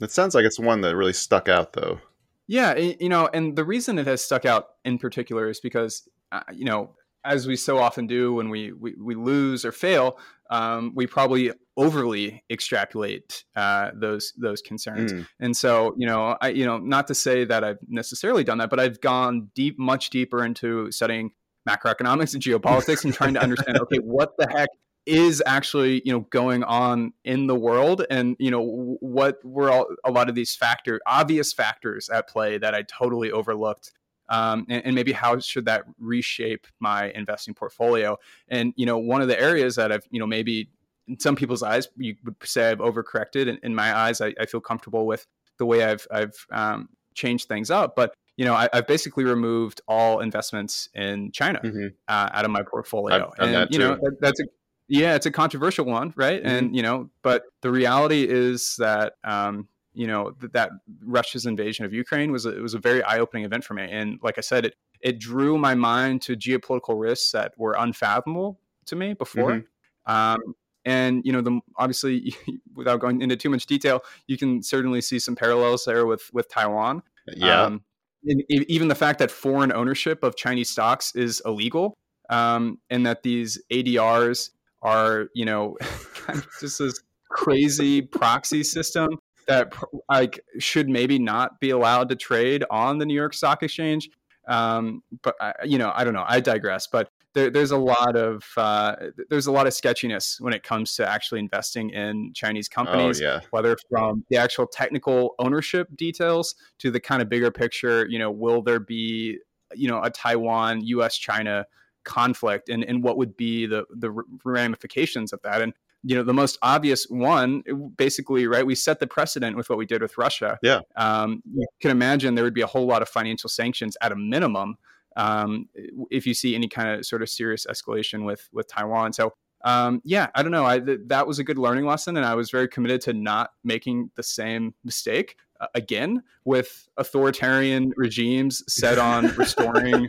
it 0.00 0.10
sounds 0.10 0.34
like 0.34 0.44
it's 0.44 0.58
one 0.58 0.80
that 0.82 0.96
really 0.96 1.12
stuck 1.12 1.48
out 1.48 1.72
though 1.72 2.00
Yeah, 2.48 2.76
you 2.76 3.08
know, 3.08 3.28
and 3.32 3.56
the 3.56 3.64
reason 3.64 3.98
it 3.98 4.06
has 4.06 4.22
stuck 4.22 4.44
out 4.44 4.66
in 4.84 4.98
particular 4.98 5.48
is 5.48 5.60
because, 5.60 6.08
uh, 6.32 6.40
you 6.52 6.64
know, 6.64 6.94
as 7.24 7.46
we 7.46 7.56
so 7.56 7.78
often 7.78 8.06
do 8.06 8.34
when 8.34 8.50
we 8.50 8.72
we, 8.72 8.94
we 9.00 9.14
lose 9.14 9.64
or 9.64 9.72
fail, 9.72 10.18
um, 10.50 10.92
we 10.94 11.06
probably 11.06 11.52
overly 11.76 12.42
extrapolate 12.50 13.44
uh, 13.56 13.90
those 13.94 14.32
those 14.36 14.60
concerns. 14.60 15.12
Mm. 15.12 15.26
And 15.40 15.56
so, 15.56 15.94
you 15.96 16.06
know, 16.06 16.36
I 16.40 16.48
you 16.48 16.66
know, 16.66 16.78
not 16.78 17.06
to 17.08 17.14
say 17.14 17.44
that 17.44 17.64
I've 17.64 17.78
necessarily 17.88 18.44
done 18.44 18.58
that, 18.58 18.70
but 18.70 18.80
I've 18.80 19.00
gone 19.00 19.50
deep, 19.54 19.78
much 19.78 20.10
deeper 20.10 20.44
into 20.44 20.90
studying 20.90 21.30
macroeconomics 21.68 22.34
and 22.34 22.42
geopolitics 22.42 23.04
and 23.04 23.14
trying 23.14 23.34
to 23.34 23.42
understand, 23.42 23.78
okay, 23.78 23.98
what 23.98 24.36
the 24.36 24.48
heck 24.50 24.68
is 25.04 25.42
actually 25.46 26.00
you 26.04 26.12
know 26.12 26.20
going 26.30 26.62
on 26.64 27.12
in 27.24 27.46
the 27.48 27.56
world 27.56 28.06
and 28.08 28.36
you 28.38 28.50
know 28.50 28.96
what 29.00 29.44
were 29.44 29.70
all, 29.70 29.86
a 30.04 30.10
lot 30.12 30.28
of 30.28 30.34
these 30.34 30.54
factor 30.54 31.00
obvious 31.06 31.52
factors 31.52 32.08
at 32.08 32.28
play 32.28 32.56
that 32.56 32.72
i 32.72 32.82
totally 32.82 33.32
overlooked 33.32 33.92
um, 34.28 34.66
and, 34.68 34.84
and 34.86 34.94
maybe 34.94 35.12
how 35.12 35.38
should 35.38 35.66
that 35.66 35.84
reshape 35.98 36.66
my 36.80 37.10
investing 37.10 37.54
portfolio? 37.54 38.16
And 38.48 38.72
you 38.76 38.86
know 38.86 38.98
one 38.98 39.20
of 39.20 39.28
the 39.28 39.38
areas 39.40 39.76
that 39.76 39.92
i've 39.92 40.06
you 40.10 40.18
know 40.20 40.26
maybe 40.26 40.70
in 41.08 41.18
some 41.18 41.36
people's 41.36 41.62
eyes 41.62 41.88
you 41.96 42.16
would 42.24 42.36
say 42.44 42.70
i've 42.70 42.78
overcorrected 42.78 43.48
in, 43.48 43.58
in 43.62 43.74
my 43.74 43.94
eyes 43.94 44.20
I, 44.20 44.32
I 44.40 44.46
feel 44.46 44.60
comfortable 44.60 45.06
with 45.06 45.26
the 45.58 45.66
way 45.66 45.84
i've 45.84 46.06
i've 46.10 46.46
um, 46.50 46.88
changed 47.14 47.48
things 47.48 47.70
up. 47.70 47.94
But 47.94 48.14
you 48.36 48.44
know 48.44 48.54
I, 48.54 48.68
i've 48.72 48.86
basically 48.86 49.24
removed 49.24 49.82
all 49.86 50.20
investments 50.20 50.88
in 50.94 51.30
china 51.32 51.60
Mhm. 51.62 51.92
uh, 52.08 52.28
out 52.32 52.44
of 52.44 52.50
my 52.50 52.62
portfolio. 52.62 53.32
And 53.38 53.54
that 53.54 53.72
you 53.72 53.78
know 53.78 53.96
that, 54.00 54.16
that's 54.20 54.40
a 54.40 54.44
yeah 54.92 55.14
it's 55.14 55.26
a 55.26 55.30
controversial 55.30 55.84
one 55.84 56.12
right? 56.16 56.42
And 56.42 56.76
you 56.76 56.82
know 56.82 57.10
but 57.22 57.44
the 57.62 57.70
reality 57.70 58.26
is 58.28 58.76
that 58.78 59.14
um 59.24 59.68
you 59.94 60.06
know 60.06 60.30
th- 60.40 60.52
that 60.52 60.70
russia's 61.04 61.46
invasion 61.46 61.84
of 61.84 61.92
ukraine 61.92 62.32
was 62.32 62.46
a, 62.46 62.56
it 62.56 62.60
was 62.60 62.74
a 62.74 62.78
very 62.78 63.02
eye-opening 63.02 63.44
event 63.44 63.64
for 63.64 63.74
me. 63.74 63.88
And 63.90 64.18
like 64.22 64.38
i 64.38 64.40
said 64.40 64.64
it 64.66 64.74
it 65.00 65.18
drew 65.18 65.58
my 65.58 65.74
mind 65.74 66.22
to 66.22 66.36
geopolitical 66.36 67.00
risks 67.00 67.32
that 67.32 67.52
were 67.56 67.74
unfathomable 67.78 68.60
to 68.86 68.96
me 68.96 69.14
before. 69.14 69.64
Um 70.06 70.54
and 70.84 71.22
you 71.24 71.32
know 71.32 71.40
the 71.40 71.60
obviously 71.76 72.34
without 72.74 73.00
going 73.00 73.22
into 73.22 73.36
too 73.36 73.50
much 73.50 73.66
detail 73.66 74.00
you 74.26 74.36
can 74.36 74.62
certainly 74.62 75.00
see 75.00 75.18
some 75.18 75.36
parallels 75.36 75.84
there 75.84 76.06
with 76.06 76.28
with 76.32 76.48
taiwan. 76.48 77.02
Yeah. 77.36 77.62
Um, 77.62 77.84
and 78.24 78.42
even 78.48 78.88
the 78.88 78.94
fact 78.94 79.18
that 79.18 79.30
foreign 79.30 79.72
ownership 79.72 80.22
of 80.22 80.36
Chinese 80.36 80.70
stocks 80.70 81.14
is 81.14 81.42
illegal, 81.44 81.94
um, 82.30 82.78
and 82.88 83.04
that 83.06 83.22
these 83.22 83.60
ADRs 83.72 84.50
are, 84.82 85.28
you 85.34 85.44
know, 85.44 85.76
kind 86.14 86.38
of 86.38 86.48
just 86.60 86.78
this 86.78 87.00
crazy 87.28 88.02
proxy 88.02 88.62
system 88.62 89.18
that 89.48 89.72
like 90.08 90.40
should 90.58 90.88
maybe 90.88 91.18
not 91.18 91.60
be 91.60 91.70
allowed 91.70 92.08
to 92.10 92.16
trade 92.16 92.64
on 92.70 92.98
the 92.98 93.06
New 93.06 93.14
York 93.14 93.34
Stock 93.34 93.62
Exchange. 93.62 94.10
Um, 94.48 95.02
but 95.22 95.34
I, 95.40 95.54
you 95.64 95.78
know, 95.78 95.92
I 95.94 96.04
don't 96.04 96.14
know. 96.14 96.24
I 96.26 96.40
digress. 96.40 96.86
But 96.86 97.10
there, 97.34 97.50
there's 97.50 97.70
a 97.70 97.78
lot 97.78 98.16
of 98.16 98.44
uh, 98.56 98.96
there's 99.30 99.46
a 99.46 99.52
lot 99.52 99.66
of 99.66 99.74
sketchiness 99.74 100.38
when 100.40 100.52
it 100.52 100.62
comes 100.62 100.96
to 100.96 101.08
actually 101.08 101.40
investing 101.40 101.90
in 101.90 102.32
Chinese 102.34 102.68
companies 102.68 103.20
oh 103.20 103.24
yeah 103.24 103.40
whether 103.50 103.76
from 103.88 104.24
the 104.28 104.36
actual 104.36 104.66
technical 104.66 105.34
ownership 105.38 105.88
details 105.96 106.54
to 106.78 106.90
the 106.90 107.00
kind 107.00 107.22
of 107.22 107.28
bigger 107.28 107.50
picture, 107.50 108.06
you 108.08 108.18
know, 108.18 108.30
will 108.30 108.62
there 108.62 108.80
be, 108.80 109.38
you 109.74 109.88
know, 109.88 110.02
a 110.02 110.10
Taiwan, 110.10 110.82
US, 110.84 111.16
China 111.16 111.64
conflict 112.04 112.68
and, 112.68 112.84
and 112.84 113.02
what 113.02 113.16
would 113.16 113.36
be 113.36 113.66
the, 113.66 113.84
the 113.90 114.10
ramifications 114.44 115.32
of 115.32 115.40
that? 115.42 115.62
And, 115.62 115.72
you 116.02 116.16
know, 116.16 116.22
the 116.22 116.34
most 116.34 116.58
obvious 116.62 117.04
one, 117.08 117.62
basically, 117.96 118.46
right, 118.46 118.66
we 118.66 118.74
set 118.74 118.98
the 118.98 119.06
precedent 119.06 119.56
with 119.56 119.68
what 119.68 119.78
we 119.78 119.86
did 119.86 120.02
with 120.02 120.18
Russia. 120.18 120.58
Yeah. 120.62 120.80
Um, 120.96 121.42
you 121.52 121.66
can 121.80 121.90
imagine 121.90 122.34
there 122.34 122.44
would 122.44 122.54
be 122.54 122.62
a 122.62 122.66
whole 122.66 122.86
lot 122.86 123.02
of 123.02 123.08
financial 123.08 123.48
sanctions 123.48 123.96
at 124.00 124.12
a 124.12 124.16
minimum 124.16 124.76
um, 125.16 125.68
if 126.10 126.26
you 126.26 126.34
see 126.34 126.54
any 126.54 126.68
kind 126.68 126.88
of 126.88 127.06
sort 127.06 127.22
of 127.22 127.28
serious 127.28 127.66
escalation 127.66 128.24
with 128.24 128.48
with 128.52 128.66
Taiwan. 128.66 129.12
So 129.12 129.34
um, 129.64 130.02
yeah, 130.04 130.28
I 130.34 130.42
don't 130.42 130.52
know. 130.52 130.66
I 130.66 130.80
th- 130.80 131.00
that 131.06 131.26
was 131.26 131.38
a 131.38 131.44
good 131.44 131.58
learning 131.58 131.86
lesson, 131.86 132.16
and 132.16 132.26
I 132.26 132.34
was 132.34 132.50
very 132.50 132.68
committed 132.68 133.00
to 133.02 133.12
not 133.12 133.50
making 133.62 134.10
the 134.16 134.22
same 134.22 134.74
mistake 134.84 135.36
uh, 135.60 135.66
again 135.74 136.22
with 136.44 136.88
authoritarian 136.96 137.92
regimes 137.96 138.64
set 138.72 138.98
on 138.98 139.26
restoring 139.36 140.08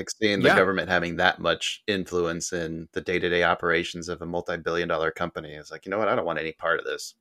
Like 0.00 0.10
seeing 0.10 0.40
the 0.40 0.48
yeah. 0.48 0.56
government 0.56 0.88
having 0.88 1.16
that 1.16 1.38
much 1.38 1.82
influence 1.86 2.52
in 2.52 2.88
the 2.92 3.00
day 3.00 3.18
to 3.18 3.28
day 3.28 3.44
operations 3.44 4.08
of 4.08 4.22
a 4.22 4.26
multi 4.26 4.56
billion 4.56 4.88
dollar 4.88 5.10
company 5.10 5.52
is 5.52 5.70
like, 5.70 5.86
you 5.86 5.90
know 5.90 5.98
what? 5.98 6.08
I 6.08 6.16
don't 6.16 6.24
want 6.24 6.38
any 6.38 6.52
part 6.52 6.78
of 6.78 6.86
this. 6.86 7.14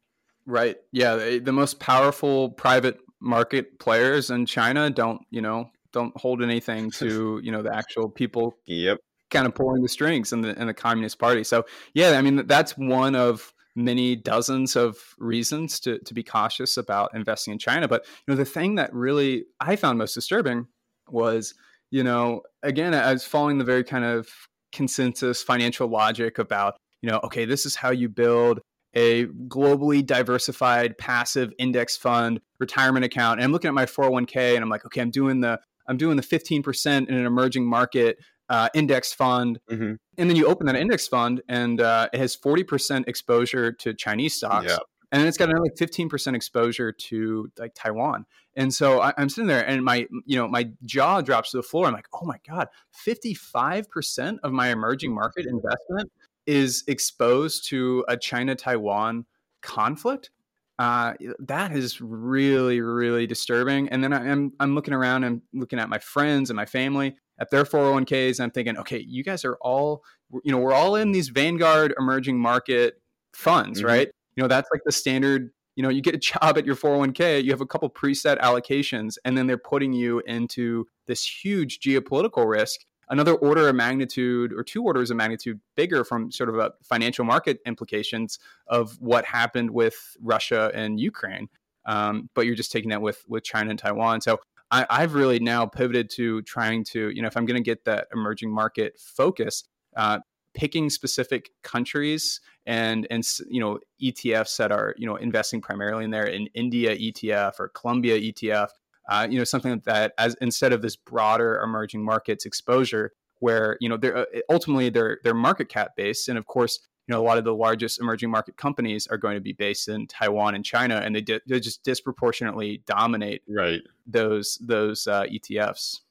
Right. 0.45 0.77
Yeah. 0.91 1.15
Eh, 1.15 1.39
the 1.43 1.51
most 1.51 1.79
powerful 1.79 2.49
private 2.49 2.99
market 3.19 3.79
players 3.79 4.29
in 4.29 4.45
China 4.45 4.89
don't, 4.89 5.21
you 5.29 5.41
know, 5.41 5.69
don't 5.91 6.15
hold 6.17 6.41
anything 6.41 6.89
to, 6.91 7.41
you 7.43 7.51
know, 7.51 7.61
the 7.61 7.75
actual 7.75 8.09
people 8.09 8.57
yep 8.65 8.99
kind 9.29 9.45
of 9.45 9.53
pulling 9.53 9.81
the 9.81 9.89
strings 9.89 10.33
in 10.33 10.41
the 10.41 10.59
in 10.59 10.67
the 10.67 10.73
Communist 10.73 11.19
Party. 11.19 11.43
So 11.43 11.65
yeah, 11.93 12.11
I 12.11 12.21
mean 12.21 12.47
that's 12.47 12.77
one 12.77 13.15
of 13.15 13.53
many 13.75 14.15
dozens 14.15 14.75
of 14.75 14.97
reasons 15.17 15.79
to 15.81 15.99
to 15.99 16.13
be 16.13 16.23
cautious 16.23 16.77
about 16.77 17.11
investing 17.13 17.53
in 17.53 17.59
China. 17.59 17.87
But 17.87 18.05
you 18.05 18.33
know, 18.33 18.37
the 18.37 18.45
thing 18.45 18.75
that 18.75 18.93
really 18.93 19.45
I 19.59 19.75
found 19.75 19.97
most 19.97 20.13
disturbing 20.13 20.67
was, 21.07 21.53
you 21.91 22.03
know, 22.03 22.41
again, 22.63 22.93
I 22.93 23.13
was 23.13 23.25
following 23.25 23.57
the 23.57 23.63
very 23.63 23.83
kind 23.83 24.05
of 24.05 24.27
consensus 24.71 25.41
financial 25.41 25.87
logic 25.87 26.37
about, 26.37 26.75
you 27.01 27.09
know, 27.09 27.19
okay, 27.23 27.45
this 27.45 27.65
is 27.65 27.75
how 27.75 27.89
you 27.91 28.09
build 28.09 28.59
a 28.95 29.25
globally 29.47 30.05
diversified 30.05 30.97
passive 30.97 31.53
index 31.59 31.95
fund 31.95 32.41
retirement 32.59 33.05
account. 33.05 33.39
And 33.39 33.45
I'm 33.45 33.51
looking 33.51 33.67
at 33.67 33.73
my 33.73 33.85
401k 33.85 34.55
and 34.55 34.63
I'm 34.63 34.69
like, 34.69 34.85
okay, 34.85 35.01
I'm 35.01 35.11
doing 35.11 35.41
the 35.41 35.59
I'm 35.87 35.97
doing 35.97 36.17
the 36.17 36.23
15% 36.23 37.07
in 37.07 37.15
an 37.15 37.25
emerging 37.25 37.65
market 37.65 38.19
uh, 38.47 38.69
index 38.75 39.11
fund. 39.11 39.59
Mm-hmm. 39.71 39.93
And 40.19 40.29
then 40.29 40.35
you 40.35 40.45
open 40.45 40.67
that 40.67 40.75
index 40.75 41.07
fund 41.07 41.41
and 41.49 41.81
uh, 41.81 42.09
it 42.13 42.19
has 42.19 42.37
40% 42.37 43.07
exposure 43.07 43.71
to 43.71 43.93
Chinese 43.95 44.35
stocks. 44.35 44.67
Yeah. 44.69 44.77
And 45.11 45.19
then 45.19 45.27
it's 45.27 45.37
got 45.37 45.49
another 45.49 45.71
15% 45.77 46.35
exposure 46.35 46.91
to 46.91 47.51
like 47.57 47.73
Taiwan. 47.73 48.25
And 48.55 48.73
so 48.73 48.99
I, 48.99 49.13
am 49.17 49.29
sitting 49.29 49.47
there 49.47 49.67
and 49.67 49.83
my, 49.83 50.07
you 50.25 50.37
know, 50.37 50.47
my 50.47 50.69
jaw 50.85 51.21
drops 51.21 51.51
to 51.51 51.57
the 51.57 51.63
floor. 51.63 51.87
I'm 51.87 51.93
like, 51.93 52.07
oh 52.13 52.25
my 52.25 52.37
God, 52.47 52.67
55% 53.07 54.37
of 54.43 54.51
my 54.51 54.69
emerging 54.69 55.13
market 55.13 55.47
investment 55.47 56.11
is 56.45 56.83
exposed 56.87 57.67
to 57.69 58.05
a 58.07 58.17
China 58.17 58.55
Taiwan 58.55 59.25
conflict. 59.61 60.29
Uh, 60.77 61.13
that 61.39 61.71
is 61.71 61.99
really, 61.99 62.79
really 62.79 63.27
disturbing. 63.27 63.89
And 63.89 64.03
then 64.03 64.13
I, 64.13 64.31
I'm, 64.31 64.53
I'm 64.59 64.75
looking 64.75 64.93
around 64.93 65.23
and 65.23 65.41
looking 65.53 65.79
at 65.79 65.89
my 65.89 65.99
friends 65.99 66.49
and 66.49 66.55
my 66.55 66.65
family 66.65 67.17
at 67.39 67.49
their 67.49 67.65
401ks. 67.65 68.37
And 68.37 68.45
I'm 68.45 68.51
thinking, 68.51 68.77
okay, 68.77 68.99
you 68.99 69.23
guys 69.23 69.43
are 69.43 69.57
all, 69.61 70.03
you 70.43 70.51
know, 70.51 70.59
we're 70.59 70.73
all 70.73 70.95
in 70.95 71.11
these 71.11 71.29
Vanguard 71.29 71.93
emerging 71.97 72.39
market 72.39 73.01
funds, 73.33 73.79
mm-hmm. 73.79 73.87
right? 73.87 74.09
You 74.39 74.43
know, 74.43 74.47
that's 74.47 74.69
like 74.71 74.83
the 74.85 74.91
standard. 74.93 75.51
You 75.75 75.83
know, 75.83 75.89
you 75.89 76.01
get 76.01 76.15
a 76.15 76.17
job 76.31 76.57
at 76.57 76.65
your 76.65 76.77
401k, 76.77 77.43
you 77.43 77.51
have 77.51 77.59
a 77.59 77.65
couple 77.65 77.89
preset 77.89 78.39
allocations, 78.39 79.17
and 79.25 79.37
then 79.37 79.47
they're 79.47 79.57
putting 79.57 79.91
you 79.91 80.21
into 80.21 80.87
this 81.07 81.25
huge 81.25 81.81
geopolitical 81.81 82.49
risk 82.49 82.79
another 83.09 83.33
order 83.33 83.67
of 83.67 83.75
magnitude 83.75 84.53
or 84.53 84.63
two 84.63 84.83
orders 84.83 85.09
of 85.09 85.17
magnitude 85.17 85.59
bigger 85.75 86.03
from 86.03 86.31
sort 86.31 86.47
of 86.47 86.59
a 86.59 86.71
financial 86.83 87.25
market 87.25 87.59
implications 87.65 88.39
of 88.67 88.95
what 89.01 89.25
happened 89.25 89.71
with 89.71 90.15
Russia 90.21 90.71
and 90.73 90.99
Ukraine. 90.99 91.49
Um, 91.85 92.29
but 92.35 92.45
you're 92.45 92.55
just 92.55 92.71
taking 92.71 92.91
that 92.91 93.01
with 93.01 93.25
with 93.27 93.43
China 93.43 93.71
and 93.71 93.79
Taiwan. 93.79 94.21
So 94.21 94.39
I, 94.71 95.01
have 95.01 95.15
really 95.15 95.39
now 95.39 95.65
pivoted 95.65 96.11
to 96.11 96.43
trying 96.43 96.83
to, 96.85 97.09
you 97.09 97.23
know, 97.23 97.27
if 97.27 97.35
I'm 97.35 97.45
going 97.45 97.61
to 97.61 97.63
get 97.63 97.83
that 97.85 98.07
emerging 98.13 98.51
market 98.51 98.99
focus, 98.99 99.63
uh, 99.97 100.19
picking 100.53 100.89
specific 100.89 101.51
countries 101.63 102.41
and 102.65 103.07
and 103.09 103.27
you 103.49 103.59
know 103.59 103.79
ETFs 104.01 104.57
that 104.57 104.71
are 104.71 104.95
you 104.97 105.05
know 105.05 105.15
investing 105.15 105.61
primarily 105.61 106.05
in 106.05 106.11
there 106.11 106.27
in 106.27 106.47
India 106.53 106.95
ETF 106.95 107.59
or 107.59 107.69
Colombia 107.69 108.19
ETF, 108.19 108.69
uh, 109.09 109.27
you 109.29 109.37
know 109.37 109.43
something 109.43 109.81
that 109.85 110.13
as 110.17 110.35
instead 110.41 110.73
of 110.73 110.81
this 110.81 110.95
broader 110.95 111.59
emerging 111.63 112.03
markets 112.03 112.45
exposure 112.45 113.11
where 113.39 113.77
you 113.79 113.89
know 113.89 113.97
they're 113.97 114.17
uh, 114.17 114.25
ultimately 114.49 114.89
they're 114.89 115.19
they're 115.23 115.33
market 115.33 115.69
cap 115.69 115.91
based 115.95 116.29
and 116.29 116.37
of 116.37 116.45
course 116.45 116.79
you 117.09 117.15
know 117.15 117.21
a 117.21 117.25
lot 117.25 117.39
of 117.39 117.43
the 117.43 117.55
largest 117.55 117.99
emerging 117.99 118.29
market 118.29 118.55
companies 118.55 119.07
are 119.07 119.17
going 119.17 119.33
to 119.33 119.41
be 119.41 119.53
based 119.53 119.87
in 119.87 120.05
Taiwan 120.05 120.53
and 120.53 120.63
China, 120.63 120.97
and 120.97 121.15
they 121.15 121.21
di- 121.21 121.41
they 121.47 121.59
just 121.59 121.83
disproportionately 121.83 122.83
dominate 122.85 123.41
right 123.49 123.81
those 124.05 124.59
those 124.61 125.07
uh, 125.07 125.23
ETFs. 125.23 126.01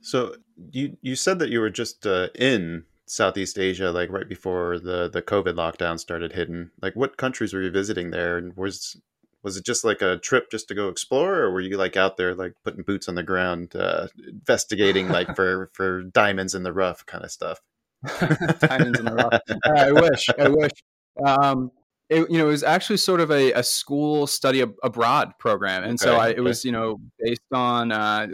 So 0.00 0.36
you 0.72 0.96
you 1.02 1.16
said 1.16 1.38
that 1.40 1.50
you 1.50 1.60
were 1.60 1.70
just 1.70 2.06
uh, 2.06 2.28
in 2.34 2.84
Southeast 3.06 3.58
Asia, 3.58 3.90
like 3.90 4.10
right 4.10 4.28
before 4.28 4.78
the 4.78 5.08
the 5.08 5.22
COVID 5.22 5.54
lockdown 5.54 5.98
started 5.98 6.32
hitting. 6.32 6.70
Like, 6.80 6.94
what 6.94 7.16
countries 7.16 7.52
were 7.52 7.62
you 7.62 7.70
visiting 7.70 8.10
there, 8.10 8.38
and 8.38 8.56
was 8.56 9.00
was 9.42 9.56
it 9.56 9.64
just 9.64 9.84
like 9.84 10.02
a 10.02 10.18
trip 10.18 10.50
just 10.50 10.68
to 10.68 10.74
go 10.74 10.88
explore, 10.88 11.34
or 11.40 11.50
were 11.50 11.60
you 11.60 11.76
like 11.76 11.96
out 11.96 12.16
there 12.16 12.34
like 12.34 12.54
putting 12.64 12.82
boots 12.82 13.08
on 13.08 13.14
the 13.14 13.22
ground, 13.22 13.74
uh, 13.74 14.06
investigating 14.26 15.08
like 15.08 15.34
for 15.36 15.70
for 15.74 16.02
diamonds 16.02 16.54
in 16.54 16.62
the 16.62 16.72
rough 16.72 17.04
kind 17.06 17.24
of 17.24 17.30
stuff? 17.30 17.60
Diamonds 18.60 18.98
in 18.98 19.04
the 19.04 19.14
rough. 19.14 19.40
Uh, 19.64 19.72
I 19.78 19.92
wish. 19.92 20.28
I 20.36 20.48
wish. 20.48 20.72
Um, 21.24 21.70
it, 22.08 22.28
you 22.30 22.38
know, 22.38 22.46
it 22.48 22.50
was 22.50 22.64
actually 22.64 22.96
sort 22.96 23.20
of 23.20 23.30
a, 23.30 23.52
a 23.52 23.62
school 23.62 24.26
study 24.26 24.62
ab- 24.62 24.74
abroad 24.82 25.32
program, 25.38 25.84
and 25.84 25.92
okay, 25.92 26.04
so 26.04 26.16
I, 26.16 26.28
it 26.28 26.32
okay. 26.32 26.40
was 26.40 26.64
you 26.64 26.72
know 26.72 26.98
based 27.18 27.40
on 27.52 27.92
uh, 27.92 28.26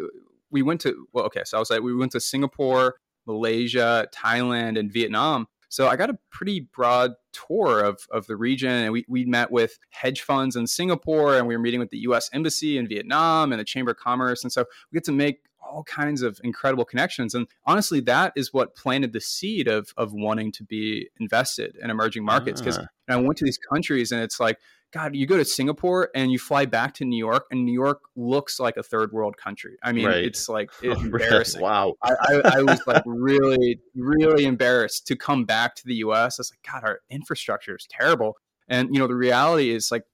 we 0.50 0.62
went 0.62 0.80
to 0.82 1.06
well, 1.12 1.24
okay, 1.26 1.42
so 1.44 1.58
I 1.58 1.60
was 1.60 1.70
like 1.70 1.82
we 1.82 1.94
went 1.94 2.12
to 2.12 2.20
Singapore, 2.20 2.96
Malaysia, 3.28 4.08
Thailand, 4.12 4.78
and 4.78 4.92
Vietnam. 4.92 5.46
So 5.68 5.86
I 5.86 5.96
got 5.96 6.08
a 6.08 6.18
pretty 6.30 6.60
broad 6.60 7.12
tour 7.32 7.84
of, 7.84 8.00
of 8.10 8.26
the 8.26 8.36
region, 8.36 8.70
and 8.70 8.92
we, 8.92 9.04
we 9.06 9.26
met 9.26 9.50
with 9.50 9.78
hedge 9.90 10.22
funds 10.22 10.56
in 10.56 10.66
Singapore, 10.66 11.36
and 11.36 11.46
we 11.46 11.54
were 11.54 11.62
meeting 11.62 11.78
with 11.78 11.90
the 11.90 11.98
U.S. 11.98 12.30
Embassy 12.32 12.78
in 12.78 12.88
Vietnam 12.88 13.52
and 13.52 13.60
the 13.60 13.64
Chamber 13.64 13.90
of 13.90 13.98
Commerce, 13.98 14.42
and 14.42 14.52
so 14.52 14.64
we 14.90 14.96
get 14.96 15.04
to 15.04 15.12
make 15.12 15.42
all 15.60 15.84
kinds 15.84 16.22
of 16.22 16.40
incredible 16.42 16.84
connections. 16.84 17.34
And 17.34 17.46
honestly, 17.66 18.00
that 18.00 18.32
is 18.36 18.52
what 18.52 18.74
planted 18.74 19.12
the 19.12 19.20
seed 19.20 19.68
of 19.68 19.92
of 19.98 20.12
wanting 20.14 20.50
to 20.52 20.64
be 20.64 21.08
invested 21.20 21.76
in 21.82 21.90
emerging 21.90 22.24
markets. 22.24 22.60
Because 22.60 22.78
ah. 22.78 22.86
I 23.08 23.16
went 23.16 23.36
to 23.38 23.44
these 23.44 23.58
countries 23.58 24.10
and 24.12 24.22
it's 24.22 24.40
like, 24.40 24.58
God, 24.92 25.14
you 25.14 25.26
go 25.26 25.36
to 25.36 25.44
Singapore 25.44 26.10
and 26.14 26.32
you 26.32 26.38
fly 26.38 26.64
back 26.64 26.94
to 26.94 27.04
New 27.04 27.18
York, 27.18 27.46
and 27.50 27.64
New 27.64 27.72
York 27.72 28.00
looks 28.16 28.58
like 28.58 28.78
a 28.78 28.82
third 28.82 29.12
world 29.12 29.36
country. 29.36 29.76
I 29.82 29.92
mean, 29.92 30.06
right. 30.06 30.24
it's 30.24 30.48
like 30.48 30.70
it's 30.82 31.00
embarrassing. 31.00 31.60
wow. 31.60 31.94
I, 32.02 32.12
I, 32.12 32.40
I, 32.58 32.62
was 32.62 32.80
like 32.86 33.02
really, 33.06 33.80
really 33.94 34.46
embarrassed 34.46 35.06
to 35.08 35.16
come 35.16 35.44
back 35.44 35.74
to 35.76 35.84
the 35.84 35.96
US. 35.96 36.38
I 36.38 36.40
was 36.40 36.52
like, 36.52 36.72
God, 36.72 36.88
our 36.88 37.00
infrastructure 37.10 37.76
is 37.76 37.86
terrible. 37.90 38.36
And 38.68 38.94
you 38.94 38.98
know, 38.98 39.06
the 39.06 39.14
reality 39.14 39.70
is 39.70 39.90
like 39.90 40.04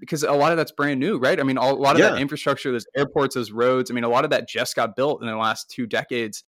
because 0.00 0.22
a 0.22 0.32
lot 0.32 0.52
of 0.52 0.56
that's 0.56 0.72
brand 0.72 1.00
new, 1.00 1.18
right? 1.18 1.38
I 1.38 1.42
mean, 1.42 1.56
a 1.56 1.72
lot 1.72 1.96
of 1.96 2.00
yeah. 2.00 2.10
that 2.10 2.20
infrastructure, 2.20 2.72
those 2.72 2.86
airports, 2.96 3.34
those 3.34 3.52
roads. 3.52 3.90
I 3.90 3.94
mean, 3.94 4.04
a 4.04 4.08
lot 4.08 4.24
of 4.24 4.30
that 4.30 4.48
just 4.48 4.74
got 4.74 4.96
built 4.96 5.20
in 5.20 5.28
the 5.28 5.36
last 5.36 5.70
two 5.70 5.86
decades. 5.86 6.44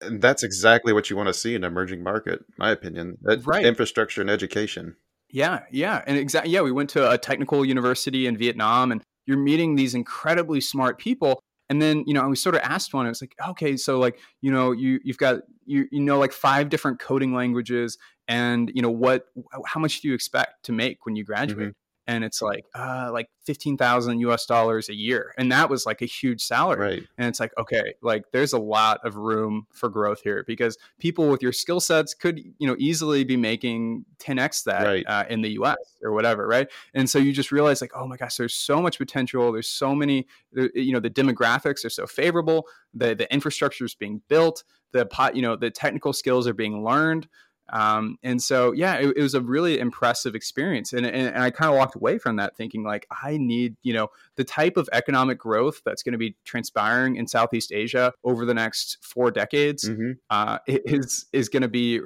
And 0.00 0.22
that's 0.22 0.42
exactly 0.42 0.92
what 0.92 1.10
you 1.10 1.16
want 1.16 1.26
to 1.26 1.34
see 1.34 1.54
in 1.54 1.64
an 1.64 1.70
emerging 1.70 2.02
market, 2.02 2.44
my 2.56 2.70
opinion. 2.70 3.18
That 3.22 3.46
right. 3.46 3.64
Infrastructure 3.64 4.20
and 4.20 4.30
education. 4.30 4.96
Yeah, 5.30 5.60
yeah, 5.70 6.02
and 6.06 6.16
exactly. 6.16 6.52
Yeah, 6.52 6.62
we 6.62 6.72
went 6.72 6.90
to 6.90 7.10
a 7.10 7.18
technical 7.18 7.64
university 7.64 8.26
in 8.26 8.36
Vietnam, 8.36 8.92
and 8.92 9.02
you're 9.26 9.36
meeting 9.36 9.76
these 9.76 9.94
incredibly 9.94 10.60
smart 10.60 10.98
people. 10.98 11.40
And 11.68 11.82
then 11.82 12.04
you 12.06 12.14
know, 12.14 12.26
we 12.28 12.36
sort 12.36 12.54
of 12.54 12.62
asked 12.62 12.94
one. 12.94 13.06
It's 13.06 13.20
like, 13.20 13.34
okay, 13.50 13.76
so 13.76 13.98
like 13.98 14.18
you 14.40 14.50
know, 14.50 14.72
you 14.72 15.00
you've 15.04 15.18
got 15.18 15.40
you 15.66 15.86
you 15.92 16.00
know 16.00 16.18
like 16.18 16.32
five 16.32 16.70
different 16.70 16.98
coding 16.98 17.34
languages, 17.34 17.98
and 18.26 18.70
you 18.74 18.80
know 18.80 18.90
what? 18.90 19.26
How 19.66 19.80
much 19.80 20.00
do 20.00 20.08
you 20.08 20.14
expect 20.14 20.64
to 20.64 20.72
make 20.72 21.04
when 21.04 21.14
you 21.14 21.24
graduate? 21.24 21.58
Mm-hmm 21.58 21.87
and 22.08 22.24
it's 22.24 22.42
like 22.42 22.64
uh 22.74 23.10
like 23.12 23.28
15,000 23.44 24.18
US 24.20 24.46
dollars 24.46 24.88
a 24.88 24.94
year 24.94 25.32
and 25.38 25.52
that 25.52 25.70
was 25.70 25.86
like 25.86 26.02
a 26.02 26.06
huge 26.06 26.42
salary. 26.42 26.80
Right. 26.80 27.02
and 27.16 27.28
it's 27.28 27.38
like 27.38 27.52
okay 27.56 27.94
like 28.02 28.24
there's 28.32 28.52
a 28.52 28.58
lot 28.58 29.00
of 29.04 29.14
room 29.16 29.66
for 29.72 29.88
growth 29.88 30.22
here 30.22 30.42
because 30.46 30.76
people 30.98 31.28
with 31.28 31.42
your 31.42 31.52
skill 31.52 31.78
sets 31.78 32.14
could 32.14 32.40
you 32.58 32.66
know 32.66 32.74
easily 32.78 33.22
be 33.22 33.36
making 33.36 34.04
10x 34.18 34.64
that 34.64 34.82
right. 34.82 35.04
uh, 35.06 35.24
in 35.28 35.42
the 35.42 35.50
US 35.50 35.76
or 36.02 36.12
whatever 36.12 36.48
right? 36.48 36.68
And 36.94 37.08
so 37.08 37.18
you 37.18 37.32
just 37.32 37.52
realize 37.52 37.80
like 37.80 37.92
oh 37.94 38.06
my 38.06 38.16
gosh 38.16 38.36
there's 38.36 38.54
so 38.54 38.80
much 38.82 38.98
potential. 38.98 39.52
There's 39.52 39.68
so 39.68 39.94
many 39.94 40.26
you 40.74 40.92
know 40.92 41.00
the 41.00 41.10
demographics 41.10 41.84
are 41.84 41.90
so 41.90 42.06
favorable. 42.06 42.66
The 42.94 43.14
the 43.14 43.32
infrastructure 43.32 43.84
is 43.84 43.94
being 43.94 44.22
built. 44.28 44.64
The 44.92 45.06
pot 45.06 45.36
you 45.36 45.42
know 45.42 45.54
the 45.54 45.70
technical 45.70 46.12
skills 46.12 46.48
are 46.48 46.54
being 46.54 46.82
learned 46.82 47.28
Um, 47.70 48.16
and 48.22 48.42
so, 48.42 48.72
yeah, 48.72 48.94
it, 48.94 49.16
it, 49.16 49.22
was 49.22 49.34
a 49.34 49.40
really 49.40 49.78
impressive 49.78 50.34
experience. 50.34 50.92
And, 50.92 51.04
and, 51.04 51.28
and 51.28 51.42
I 51.42 51.50
kind 51.50 51.70
of 51.70 51.76
walked 51.76 51.96
away 51.96 52.18
from 52.18 52.36
that 52.36 52.56
thinking, 52.56 52.82
like, 52.82 53.06
I 53.10 53.36
need, 53.36 53.76
you 53.82 53.92
know, 53.92 54.08
the 54.36 54.44
type 54.44 54.76
of 54.76 54.88
economic 54.92 55.38
growth 55.38 55.82
that's 55.84 56.02
going 56.02 56.12
to 56.12 56.18
be 56.18 56.36
transpiring 56.44 57.16
in 57.16 57.26
Southeast 57.26 57.72
Asia 57.72 58.12
over 58.24 58.46
the 58.46 58.54
next 58.54 58.98
four 59.02 59.30
decades 59.30 59.88
mm-hmm. 59.88 60.12
uh, 60.30 60.58
is, 60.66 61.26
is 61.32 61.48
going 61.48 61.62
to 61.62 61.68
be, 61.68 62.00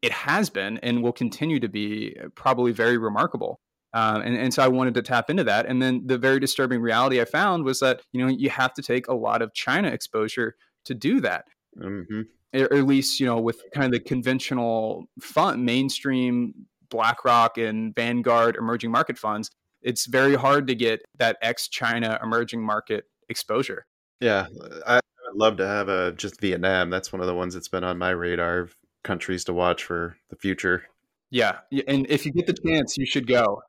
it 0.00 0.12
has 0.12 0.48
been 0.48 0.78
and 0.78 1.02
will 1.02 1.12
continue 1.12 1.60
to 1.60 1.68
be 1.68 2.16
probably 2.34 2.72
very 2.72 2.96
remarkable. 2.96 3.60
Um, 3.94 4.22
and, 4.22 4.36
and 4.36 4.54
so 4.54 4.62
I 4.62 4.68
wanted 4.68 4.94
to 4.94 5.02
tap 5.02 5.28
into 5.28 5.44
that. 5.44 5.66
And 5.66 5.82
then 5.82 6.06
the 6.06 6.16
very 6.16 6.40
disturbing 6.40 6.80
reality 6.80 7.20
I 7.20 7.26
found 7.26 7.64
was 7.64 7.80
that, 7.80 8.00
you 8.12 8.24
know, 8.24 8.32
you 8.32 8.48
have 8.48 8.72
to 8.74 8.82
take 8.82 9.08
a 9.08 9.14
lot 9.14 9.42
of 9.42 9.52
China 9.52 9.88
exposure 9.88 10.56
to 10.86 10.94
do 10.94 11.20
that. 11.20 11.44
Mm-hmm. 11.78 12.22
Or 12.54 12.72
at 12.72 12.86
least, 12.86 13.18
you 13.18 13.26
know, 13.26 13.40
with 13.40 13.62
kind 13.74 13.86
of 13.86 13.92
the 13.92 14.00
conventional 14.00 15.06
fund, 15.20 15.64
mainstream 15.64 16.52
BlackRock 16.90 17.56
and 17.56 17.94
Vanguard 17.94 18.56
emerging 18.56 18.90
market 18.90 19.18
funds, 19.18 19.50
it's 19.80 20.06
very 20.06 20.34
hard 20.34 20.66
to 20.66 20.74
get 20.74 21.00
that 21.18 21.38
ex 21.42 21.68
China 21.68 22.18
emerging 22.22 22.62
market 22.62 23.04
exposure. 23.28 23.86
Yeah. 24.20 24.46
I 24.86 25.00
would 25.26 25.36
love 25.36 25.56
to 25.56 25.66
have 25.66 25.88
a 25.88 26.12
just 26.12 26.40
Vietnam. 26.40 26.90
That's 26.90 27.12
one 27.12 27.20
of 27.20 27.26
the 27.26 27.34
ones 27.34 27.54
that's 27.54 27.68
been 27.68 27.84
on 27.84 27.98
my 27.98 28.10
radar 28.10 28.60
of 28.60 28.76
countries 29.02 29.44
to 29.44 29.52
watch 29.52 29.84
for 29.84 30.16
the 30.30 30.36
future. 30.36 30.84
Yeah. 31.30 31.58
And 31.88 32.06
if 32.10 32.26
you 32.26 32.32
get 32.32 32.46
the 32.46 32.52
chance, 32.52 32.98
you 32.98 33.06
should 33.06 33.26
go. 33.26 33.62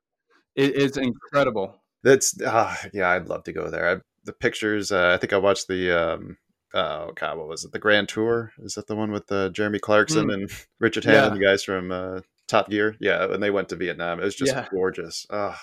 It 0.56 0.76
is 0.76 0.98
incredible. 0.98 1.82
That's 2.04 2.40
uh, 2.42 2.76
yeah, 2.94 3.10
I'd 3.10 3.30
love 3.30 3.46
to 3.46 3.54
go 3.54 3.70
there. 3.70 3.90
I, 3.90 4.02
the 4.26 4.34
pictures. 4.34 4.92
Uh, 4.92 5.12
I 5.14 5.18
think 5.18 5.34
I 5.34 5.38
watched 5.38 5.68
the. 5.68 5.92
Um, 5.92 6.38
oh 6.74 7.12
God, 7.16 7.38
what 7.38 7.48
was 7.48 7.66
it? 7.66 7.72
The 7.72 7.80
Grand 7.80 8.10
Tour. 8.10 8.52
Is 8.60 8.76
that 8.76 8.88
the 8.88 8.96
one 8.96 9.12
with 9.12 9.32
uh, 9.32 9.50
Jeremy 9.50 9.80
Clarkson 9.80 10.28
mm. 10.28 10.34
and 10.34 10.52
Richard 10.80 11.06
Hammond, 11.06 11.36
yeah. 11.36 11.40
the 11.40 11.46
guys 11.52 11.64
from 11.64 11.92
uh, 11.92 12.22
Top 12.48 12.70
Gear? 12.70 12.96
Yeah, 13.00 13.32
and 13.32 13.42
they 13.42 13.52
went 13.52 13.70
to 13.70 13.76
Vietnam. 13.76 14.20
It 14.20 14.26
was 14.26 14.36
just 14.36 14.54
yeah. 14.54 14.68
gorgeous. 14.72 15.26
Oh. 15.30 15.56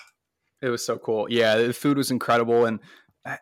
It 0.61 0.69
was 0.69 0.85
so 0.85 0.97
cool. 0.97 1.27
Yeah, 1.29 1.57
the 1.57 1.73
food 1.73 1.97
was 1.97 2.11
incredible, 2.11 2.65
and 2.65 2.79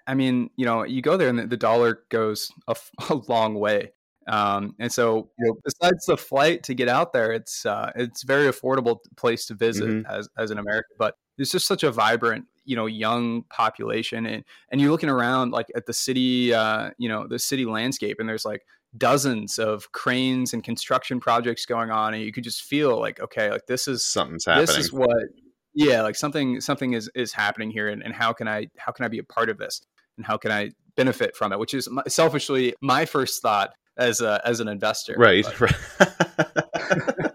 I 0.08 0.14
mean, 0.14 0.50
you 0.56 0.66
know, 0.66 0.84
you 0.84 1.02
go 1.02 1.18
there 1.18 1.30
and 1.30 1.40
the, 1.40 1.48
the 1.48 1.58
dollar 1.58 2.04
goes 2.10 2.52
a, 2.68 2.76
a 3.10 3.16
long 3.28 3.56
way. 3.56 3.94
Um, 4.28 4.76
and 4.80 4.92
so, 4.92 5.30
you 5.40 5.48
know, 5.48 5.56
besides 5.64 6.06
the 6.06 6.18
flight 6.18 6.64
to 6.64 6.76
get 6.76 6.88
out 6.88 7.14
there, 7.14 7.32
it's 7.32 7.66
uh, 7.66 7.92
it's 7.96 8.24
very 8.24 8.48
affordable 8.48 8.98
place 9.18 9.48
to 9.48 9.56
visit 9.56 9.90
mm-hmm. 9.90 10.12
as 10.12 10.30
as 10.38 10.52
an 10.52 10.60
American. 10.60 10.96
But 11.00 11.16
it's 11.38 11.52
just 11.52 11.66
such 11.66 11.84
a 11.84 11.92
vibrant, 11.92 12.46
you 12.70 12.76
know, 12.76 12.86
young 12.86 13.42
population, 13.50 14.28
and 14.28 14.44
and 14.72 14.80
you're 14.80 14.92
looking 14.92 15.10
around 15.10 15.50
like 15.50 15.66
at 15.76 15.88
the 15.88 15.94
city, 15.94 16.54
uh, 16.54 16.92
you 17.00 17.10
know, 17.10 17.26
the 17.28 17.40
city 17.40 17.66
landscape, 17.66 18.18
and 18.20 18.30
there's 18.30 18.46
like 18.46 18.62
dozens 18.96 19.58
of 19.58 19.92
cranes 19.92 20.54
and 20.54 20.64
construction 20.64 21.20
projects 21.20 21.66
going 21.66 21.90
on, 21.90 22.14
and 22.14 22.22
you 22.22 22.32
could 22.32 22.44
just 22.44 22.62
feel 22.62 23.00
like, 23.00 23.20
okay, 23.20 23.50
like 23.50 23.66
this 23.66 23.88
is 23.88 24.06
something's 24.06 24.46
happening. 24.46 24.68
This 24.68 24.78
is 24.78 24.94
what, 24.94 25.18
yeah, 25.74 26.04
like 26.04 26.16
something 26.16 26.62
something 26.62 26.94
is 26.94 27.10
is 27.16 27.34
happening 27.34 27.72
here, 27.72 27.88
and, 27.88 28.04
and 28.04 28.14
how 28.14 28.34
can 28.34 28.48
I 28.48 28.68
how 28.78 28.92
can 28.92 29.04
I 29.04 29.08
be 29.08 29.18
a 29.18 29.24
part 29.24 29.50
of 29.50 29.58
this, 29.58 29.82
and 30.18 30.26
how 30.28 30.38
can 30.38 30.52
I 30.52 30.70
benefit 30.96 31.36
from 31.36 31.52
it? 31.52 31.58
Which 31.58 31.74
is 31.74 31.90
selfishly 32.08 32.76
my 32.84 33.04
first 33.06 33.42
thought 33.42 33.72
as 33.98 34.22
a 34.22 34.40
as 34.46 34.60
an 34.60 34.68
investor. 34.68 35.16
Right. 35.18 35.44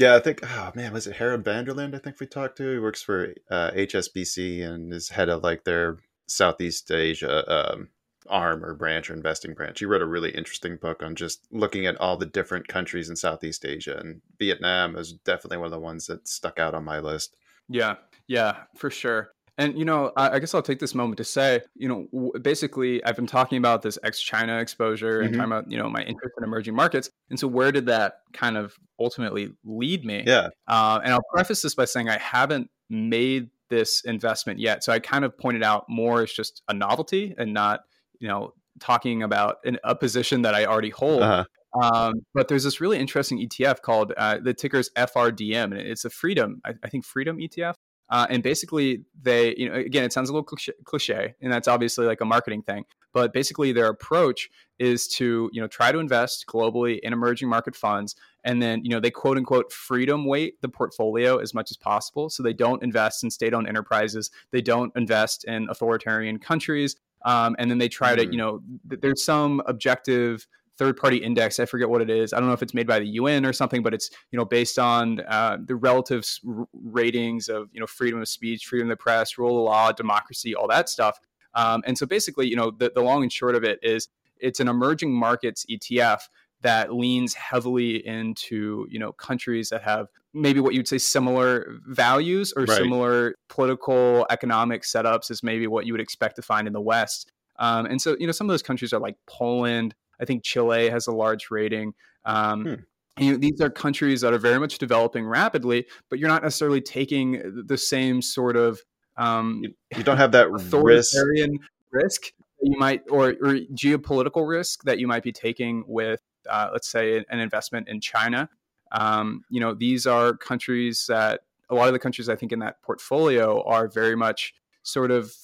yeah, 0.00 0.16
I 0.16 0.20
think. 0.20 0.40
Oh 0.42 0.72
man, 0.74 0.94
was 0.94 1.06
it 1.06 1.16
Harald 1.16 1.44
van 1.44 1.66
der 1.66 1.74
Linde? 1.74 1.94
I 1.94 1.98
think 1.98 2.18
we 2.18 2.26
talked 2.26 2.56
to. 2.56 2.72
He 2.72 2.78
works 2.78 3.02
for 3.02 3.34
uh, 3.50 3.70
HSBC 3.72 4.66
and 4.66 4.94
is 4.94 5.10
head 5.10 5.28
of 5.28 5.42
like 5.42 5.64
their 5.64 5.98
Southeast 6.26 6.90
Asia 6.90 7.44
um, 7.52 7.88
arm 8.26 8.64
or 8.64 8.74
branch 8.74 9.10
or 9.10 9.14
investing 9.14 9.52
branch. 9.52 9.78
He 9.78 9.84
wrote 9.84 10.00
a 10.00 10.06
really 10.06 10.30
interesting 10.30 10.76
book 10.76 11.02
on 11.02 11.16
just 11.16 11.46
looking 11.50 11.84
at 11.84 12.00
all 12.00 12.16
the 12.16 12.24
different 12.24 12.66
countries 12.66 13.10
in 13.10 13.16
Southeast 13.16 13.66
Asia, 13.66 13.98
and 13.98 14.22
Vietnam 14.38 14.96
is 14.96 15.12
definitely 15.12 15.58
one 15.58 15.66
of 15.66 15.72
the 15.72 15.78
ones 15.78 16.06
that 16.06 16.26
stuck 16.26 16.58
out 16.58 16.74
on 16.74 16.82
my 16.82 16.98
list. 16.98 17.36
Yeah, 17.68 17.96
yeah, 18.26 18.56
for 18.76 18.88
sure. 18.88 19.32
And 19.60 19.78
you 19.78 19.84
know, 19.84 20.10
I, 20.16 20.30
I, 20.30 20.38
guess 20.38 20.54
I'll 20.54 20.62
take 20.62 20.78
this 20.78 20.94
moment 20.94 21.18
to 21.18 21.24
say, 21.24 21.60
you 21.74 21.86
know, 21.86 22.06
w- 22.12 22.32
basically, 22.40 23.04
I've 23.04 23.14
been 23.14 23.26
talking 23.26 23.58
about 23.58 23.82
this 23.82 23.98
ex-China 24.02 24.58
exposure 24.58 25.20
and 25.20 25.30
mm-hmm. 25.30 25.38
talking 25.38 25.52
about 25.52 25.70
you 25.70 25.76
know 25.76 25.90
my 25.90 26.00
interest 26.00 26.34
in 26.38 26.44
emerging 26.44 26.74
markets. 26.74 27.10
And 27.28 27.38
so, 27.38 27.46
where 27.46 27.70
did 27.70 27.84
that 27.86 28.14
kind 28.32 28.56
of 28.56 28.74
ultimately 28.98 29.50
lead 29.62 30.06
me? 30.06 30.24
Yeah. 30.26 30.48
Uh, 30.66 31.00
and 31.04 31.12
I'll 31.12 31.26
preface 31.34 31.60
this 31.60 31.74
by 31.74 31.84
saying 31.84 32.08
I 32.08 32.16
haven't 32.16 32.70
made 32.88 33.50
this 33.68 34.02
investment 34.02 34.60
yet. 34.60 34.82
So 34.82 34.92
I 34.92 34.98
kind 34.98 35.26
of 35.26 35.36
pointed 35.38 35.62
out 35.62 35.84
more 35.90 36.22
as 36.22 36.32
just 36.32 36.62
a 36.66 36.74
novelty 36.74 37.34
and 37.38 37.52
not, 37.52 37.80
you 38.18 38.28
know, 38.28 38.54
talking 38.80 39.22
about 39.22 39.56
an, 39.64 39.78
a 39.84 39.94
position 39.94 40.42
that 40.42 40.54
I 40.54 40.64
already 40.64 40.90
hold. 40.90 41.22
Uh-huh. 41.22 41.44
Um, 41.80 42.14
but 42.34 42.48
there's 42.48 42.64
this 42.64 42.80
really 42.80 42.98
interesting 42.98 43.38
ETF 43.38 43.82
called 43.82 44.12
uh, 44.16 44.38
the 44.42 44.54
ticker's 44.54 44.90
FRDM, 44.96 45.64
and 45.64 45.78
it's 45.78 46.04
a 46.04 46.10
Freedom, 46.10 46.60
I, 46.64 46.72
I 46.82 46.88
think 46.88 47.04
Freedom 47.04 47.38
ETF. 47.38 47.74
Uh, 48.10 48.26
and 48.28 48.42
basically, 48.42 49.04
they, 49.22 49.54
you 49.56 49.68
know, 49.68 49.74
again, 49.76 50.04
it 50.04 50.12
sounds 50.12 50.28
a 50.28 50.32
little 50.32 50.44
cliche, 50.44 50.72
cliche, 50.84 51.34
and 51.40 51.52
that's 51.52 51.68
obviously 51.68 52.06
like 52.06 52.20
a 52.20 52.24
marketing 52.24 52.62
thing. 52.62 52.84
But 53.12 53.32
basically, 53.32 53.72
their 53.72 53.86
approach 53.86 54.50
is 54.78 55.08
to, 55.08 55.48
you 55.52 55.60
know, 55.60 55.68
try 55.68 55.92
to 55.92 55.98
invest 55.98 56.46
globally 56.46 56.98
in 57.00 57.12
emerging 57.12 57.48
market 57.48 57.76
funds, 57.76 58.16
and 58.44 58.60
then, 58.60 58.84
you 58.84 58.90
know, 58.90 59.00
they 59.00 59.10
quote 59.10 59.36
unquote 59.36 59.72
freedom 59.72 60.26
weight 60.26 60.60
the 60.60 60.68
portfolio 60.68 61.38
as 61.38 61.54
much 61.54 61.70
as 61.70 61.76
possible. 61.76 62.30
So 62.30 62.42
they 62.42 62.52
don't 62.52 62.82
invest 62.82 63.22
in 63.22 63.30
state-owned 63.30 63.68
enterprises, 63.68 64.30
they 64.50 64.62
don't 64.62 64.92
invest 64.96 65.44
in 65.44 65.68
authoritarian 65.68 66.38
countries, 66.38 66.96
um, 67.24 67.54
and 67.58 67.70
then 67.70 67.78
they 67.78 67.88
try 67.88 68.16
mm-hmm. 68.16 68.26
to, 68.26 68.32
you 68.32 68.38
know, 68.38 68.60
th- 68.88 69.00
there's 69.00 69.24
some 69.24 69.62
objective 69.66 70.46
third 70.80 70.96
party 70.96 71.18
index. 71.18 71.60
I 71.60 71.66
forget 71.66 71.90
what 71.90 72.00
it 72.00 72.08
is. 72.08 72.32
I 72.32 72.38
don't 72.38 72.48
know 72.48 72.54
if 72.54 72.62
it's 72.62 72.72
made 72.72 72.86
by 72.86 72.98
the 72.98 73.06
UN 73.06 73.44
or 73.44 73.52
something, 73.52 73.82
but 73.82 73.92
it's 73.92 74.10
you 74.32 74.38
know 74.38 74.46
based 74.46 74.78
on 74.78 75.20
uh, 75.20 75.58
the 75.62 75.76
relative 75.76 76.26
r- 76.48 76.66
ratings 76.72 77.48
of 77.48 77.68
you 77.72 77.80
know 77.80 77.86
freedom 77.86 78.18
of 78.18 78.28
speech, 78.28 78.64
freedom 78.64 78.90
of 78.90 78.96
the 78.96 79.02
press, 79.02 79.36
rule 79.36 79.58
of 79.58 79.64
law, 79.64 79.92
democracy, 79.92 80.54
all 80.54 80.66
that 80.68 80.88
stuff. 80.88 81.20
Um, 81.54 81.82
and 81.86 81.98
so 81.98 82.06
basically, 82.06 82.48
you 82.48 82.56
know, 82.56 82.70
the, 82.70 82.90
the 82.94 83.02
long 83.02 83.22
and 83.22 83.30
short 83.30 83.56
of 83.56 83.62
it 83.62 83.78
is 83.82 84.08
it's 84.38 84.58
an 84.58 84.68
emerging 84.68 85.12
markets 85.12 85.66
ETF 85.70 86.22
that 86.62 86.94
leans 86.94 87.34
heavily 87.34 88.06
into 88.06 88.86
you 88.88 88.98
know 88.98 89.12
countries 89.12 89.68
that 89.68 89.82
have 89.82 90.06
maybe 90.32 90.60
what 90.60 90.72
you'd 90.72 90.88
say 90.88 90.96
similar 90.96 91.76
values 91.88 92.54
or 92.56 92.62
right. 92.62 92.78
similar 92.78 93.34
political 93.50 94.26
economic 94.30 94.82
setups 94.82 95.30
as 95.30 95.42
maybe 95.42 95.66
what 95.66 95.84
you 95.84 95.92
would 95.92 96.00
expect 96.00 96.36
to 96.36 96.42
find 96.42 96.66
in 96.66 96.72
the 96.72 96.80
West. 96.80 97.30
Um, 97.58 97.84
and 97.84 98.00
so 98.00 98.16
you 98.18 98.26
know 98.26 98.32
some 98.32 98.48
of 98.48 98.54
those 98.54 98.62
countries 98.62 98.94
are 98.94 99.00
like 99.00 99.16
Poland, 99.26 99.94
I 100.20 100.24
think 100.24 100.44
Chile 100.44 100.90
has 100.90 101.06
a 101.06 101.12
large 101.12 101.50
rating. 101.50 101.94
Um, 102.24 102.64
hmm. 102.64 102.74
You 103.22 103.32
know, 103.32 103.38
these 103.38 103.60
are 103.60 103.70
countries 103.70 104.20
that 104.20 104.32
are 104.32 104.38
very 104.38 104.58
much 104.58 104.78
developing 104.78 105.26
rapidly, 105.26 105.86
but 106.08 106.18
you're 106.18 106.28
not 106.28 106.42
necessarily 106.42 106.80
taking 106.80 107.64
the 107.66 107.76
same 107.76 108.22
sort 108.22 108.56
of 108.56 108.80
um, 109.16 109.60
you, 109.62 109.74
you, 109.96 110.02
don't 110.02 110.16
have 110.16 110.32
that 110.32 110.46
authoritarian 110.46 111.58
risk. 111.90 112.22
risk 112.22 112.32
you 112.62 112.78
might 112.78 113.02
or, 113.10 113.30
or, 113.42 113.58
geopolitical 113.74 114.48
risk 114.48 114.84
that 114.84 114.98
you 114.98 115.06
might 115.06 115.22
be 115.22 115.32
taking 115.32 115.84
with, 115.86 116.20
uh, 116.48 116.70
let's 116.72 116.88
say, 116.88 117.22
an 117.28 117.40
investment 117.40 117.88
in 117.88 118.00
China. 118.00 118.48
Um, 118.92 119.44
you 119.50 119.60
know, 119.60 119.74
these 119.74 120.06
are 120.06 120.34
countries 120.34 121.04
that 121.08 121.40
a 121.68 121.74
lot 121.74 121.88
of 121.88 121.92
the 121.92 121.98
countries 121.98 122.28
I 122.28 122.36
think 122.36 122.52
in 122.52 122.60
that 122.60 122.80
portfolio 122.82 123.62
are 123.64 123.88
very 123.88 124.16
much 124.16 124.54
sort 124.82 125.10
of 125.10 125.34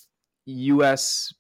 U.S 0.47 1.35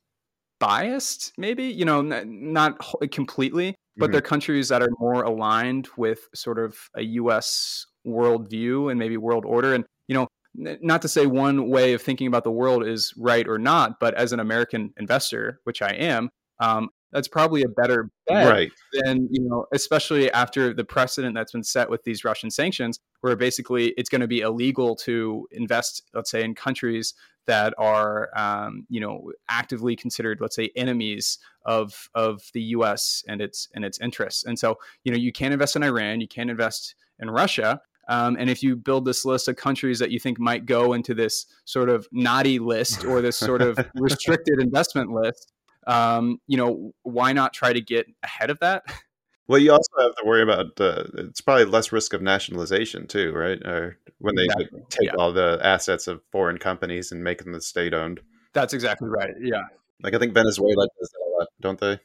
biased, 0.59 1.33
maybe, 1.39 1.65
you 1.65 1.85
know, 1.85 2.01
n- 2.01 2.53
not 2.53 2.79
completely, 3.11 3.75
but 3.97 4.07
mm-hmm. 4.07 4.13
they're 4.13 4.21
countries 4.21 4.69
that 4.69 4.83
are 4.83 4.91
more 4.99 5.23
aligned 5.23 5.89
with 5.97 6.21
sort 6.35 6.59
of 6.59 6.77
a 6.95 7.03
US 7.03 7.87
worldview 8.07 8.91
and 8.91 8.99
maybe 8.99 9.17
world 9.17 9.45
order. 9.45 9.75
And, 9.75 9.85
you 10.09 10.15
know, 10.15 10.29
n- 10.59 10.79
not 10.81 11.03
to 11.03 11.09
say 11.09 11.27
one 11.27 11.69
way 11.69 11.93
of 11.93 12.03
thinking 12.03 12.27
about 12.27 12.45
the 12.45 12.51
world 12.51 12.87
is 12.87 13.13
right 13.17 13.47
or 13.47 13.59
not, 13.59 13.99
but 14.01 14.15
as 14.15 14.33
an 14.33 14.41
American 14.41 14.93
investor, 14.97 15.61
which 15.65 15.83
I 15.83 15.91
am, 15.91 16.31
um, 16.61 16.89
that's 17.13 17.29
probably 17.29 17.63
a 17.63 17.69
better 17.69 18.11
bet 18.27 18.49
right. 18.49 18.73
than 18.93 19.29
you 19.31 19.43
know 19.43 19.67
especially 19.73 20.31
after 20.33 20.75
the 20.75 20.85
precedent 20.85 21.35
that's 21.35 21.53
been 21.53 21.63
set 21.63 21.89
with 21.89 22.03
these 22.05 22.25
russian 22.25 22.51
sanctions 22.51 23.01
where 23.21 23.37
basically 23.37 23.95
it's 23.97 24.09
going 24.09 24.21
to 24.21 24.27
be 24.27 24.41
illegal 24.41 24.95
to 24.97 25.47
invest 25.53 26.03
let's 26.15 26.31
say 26.31 26.43
in 26.43 26.55
countries 26.55 27.15
that 27.47 27.75
are 27.79 28.29
um, 28.37 28.87
you 28.89 29.01
know 29.01 29.33
actively 29.49 29.97
considered 29.97 30.39
let's 30.41 30.57
say 30.57 30.71
enemies 30.77 31.39
of 31.65 32.09
of 32.15 32.43
the 32.55 32.63
US 32.63 33.25
and 33.27 33.41
its 33.41 33.69
and 33.75 33.85
its 33.85 34.01
interests 34.01 34.45
and 34.45 34.59
so 34.59 34.77
you 35.05 35.13
know 35.13 35.19
you 35.19 35.33
can't 35.33 35.53
invest 35.53 35.77
in 35.77 35.83
Iran 35.83 36.21
you 36.21 36.29
can't 36.29 36.51
invest 36.51 36.95
in 37.19 37.31
Russia 37.31 37.81
um, 38.09 38.37
and 38.39 38.49
if 38.49 38.63
you 38.63 38.77
build 38.77 39.05
this 39.05 39.25
list 39.25 39.49
of 39.49 39.57
countries 39.57 39.99
that 39.99 40.11
you 40.11 40.21
think 40.21 40.39
might 40.39 40.65
go 40.65 40.93
into 40.93 41.13
this 41.15 41.47
sort 41.65 41.89
of 41.89 42.07
naughty 42.13 42.59
list 42.59 43.05
or 43.05 43.21
this 43.21 43.37
sort 43.37 43.63
of 43.63 43.79
restricted 43.97 44.61
investment 44.61 45.11
list 45.11 45.53
um, 45.87 46.41
you 46.47 46.57
know 46.57 46.93
why 47.03 47.32
not 47.32 47.53
try 47.53 47.72
to 47.72 47.80
get 47.80 48.07
ahead 48.22 48.51
of 48.51 48.59
that 48.61 48.82
Well, 49.49 49.61
you 49.61 49.70
also 49.70 49.91
have 50.01 50.14
to 50.16 50.24
worry 50.24 50.43
about 50.43 50.80
uh, 50.80 51.05
it's 51.18 51.41
probably 51.41 51.66
less 51.66 51.93
risk 51.93 52.12
of 52.12 52.20
nationalization 52.20 53.07
too, 53.07 53.32
right? 53.32 53.62
Or 53.64 53.97
when 54.18 54.34
they 54.34 54.45
exactly. 54.45 54.80
take 54.91 55.09
yeah. 55.09 55.14
all 55.18 55.32
the 55.32 55.61
assets 55.62 56.09
of 56.09 56.20
foreign 56.32 56.59
companies 56.59 57.12
and 57.12 57.22
make 57.22 57.43
them 57.43 57.53
the 57.53 57.61
state 57.61 57.95
owned. 57.95 58.20
That's 58.55 58.74
exactly 58.74 59.09
right. 59.09 59.34
Yeah. 59.41 59.62
Like 60.03 60.14
I 60.14 60.18
think 60.18 60.34
Venezuela 60.34 60.89
does 60.99 61.11
that 61.11 61.20
a 61.20 61.30
lot, 61.39 61.49
don't 61.61 61.80
they? 61.80 62.01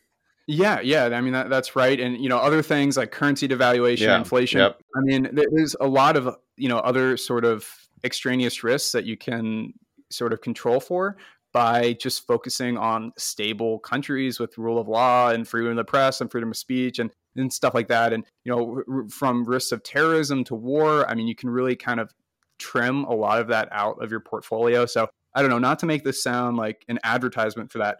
Yeah, 0.47 0.81
yeah. 0.81 1.05
I 1.05 1.21
mean 1.21 1.33
that, 1.33 1.49
that's 1.49 1.75
right, 1.75 1.99
and 1.99 2.17
you 2.17 2.29
know 2.29 2.37
other 2.37 2.61
things 2.61 2.97
like 2.97 3.11
currency 3.11 3.47
devaluation, 3.47 4.01
Yeah, 4.01 4.17
inflation. 4.17 4.59
yep. 4.59 4.79
I 4.95 5.01
mean 5.01 5.29
there's 5.31 5.75
a 5.79 5.87
lot 5.87 6.17
of 6.17 6.35
you 6.57 6.69
know 6.69 6.77
other 6.79 7.17
sort 7.17 7.45
of 7.45 7.67
extraneous 8.03 8.63
risks 8.63 8.91
that 8.91 9.05
you 9.05 9.17
can 9.17 9.73
sort 10.09 10.33
of 10.33 10.41
control 10.41 10.79
for 10.79 11.17
by 11.53 11.93
just 11.93 12.25
focusing 12.25 12.77
on 12.77 13.11
stable 13.17 13.79
countries 13.79 14.39
with 14.39 14.57
rule 14.57 14.79
of 14.79 14.87
law 14.87 15.29
and 15.29 15.47
freedom 15.47 15.71
of 15.71 15.77
the 15.77 15.83
press 15.83 16.21
and 16.21 16.31
freedom 16.31 16.51
of 16.51 16.57
speech 16.57 16.99
and 16.99 17.11
and 17.35 17.51
stuff 17.51 17.73
like 17.73 17.87
that. 17.87 18.13
And 18.13 18.25
you 18.43 18.55
know 18.55 18.83
r- 18.87 19.09
from 19.09 19.45
risks 19.45 19.71
of 19.71 19.83
terrorism 19.83 20.43
to 20.45 20.55
war, 20.55 21.09
I 21.09 21.15
mean 21.15 21.27
you 21.27 21.35
can 21.35 21.49
really 21.49 21.75
kind 21.75 21.99
of 21.99 22.13
trim 22.57 23.03
a 23.05 23.13
lot 23.13 23.39
of 23.39 23.47
that 23.47 23.69
out 23.71 24.01
of 24.01 24.11
your 24.11 24.19
portfolio. 24.19 24.85
So 24.85 25.09
I 25.33 25.41
don't 25.41 25.49
know, 25.49 25.59
not 25.59 25.79
to 25.79 25.85
make 25.85 26.03
this 26.03 26.21
sound 26.21 26.57
like 26.57 26.83
an 26.89 26.99
advertisement 27.03 27.71
for 27.71 27.79
that, 27.79 27.99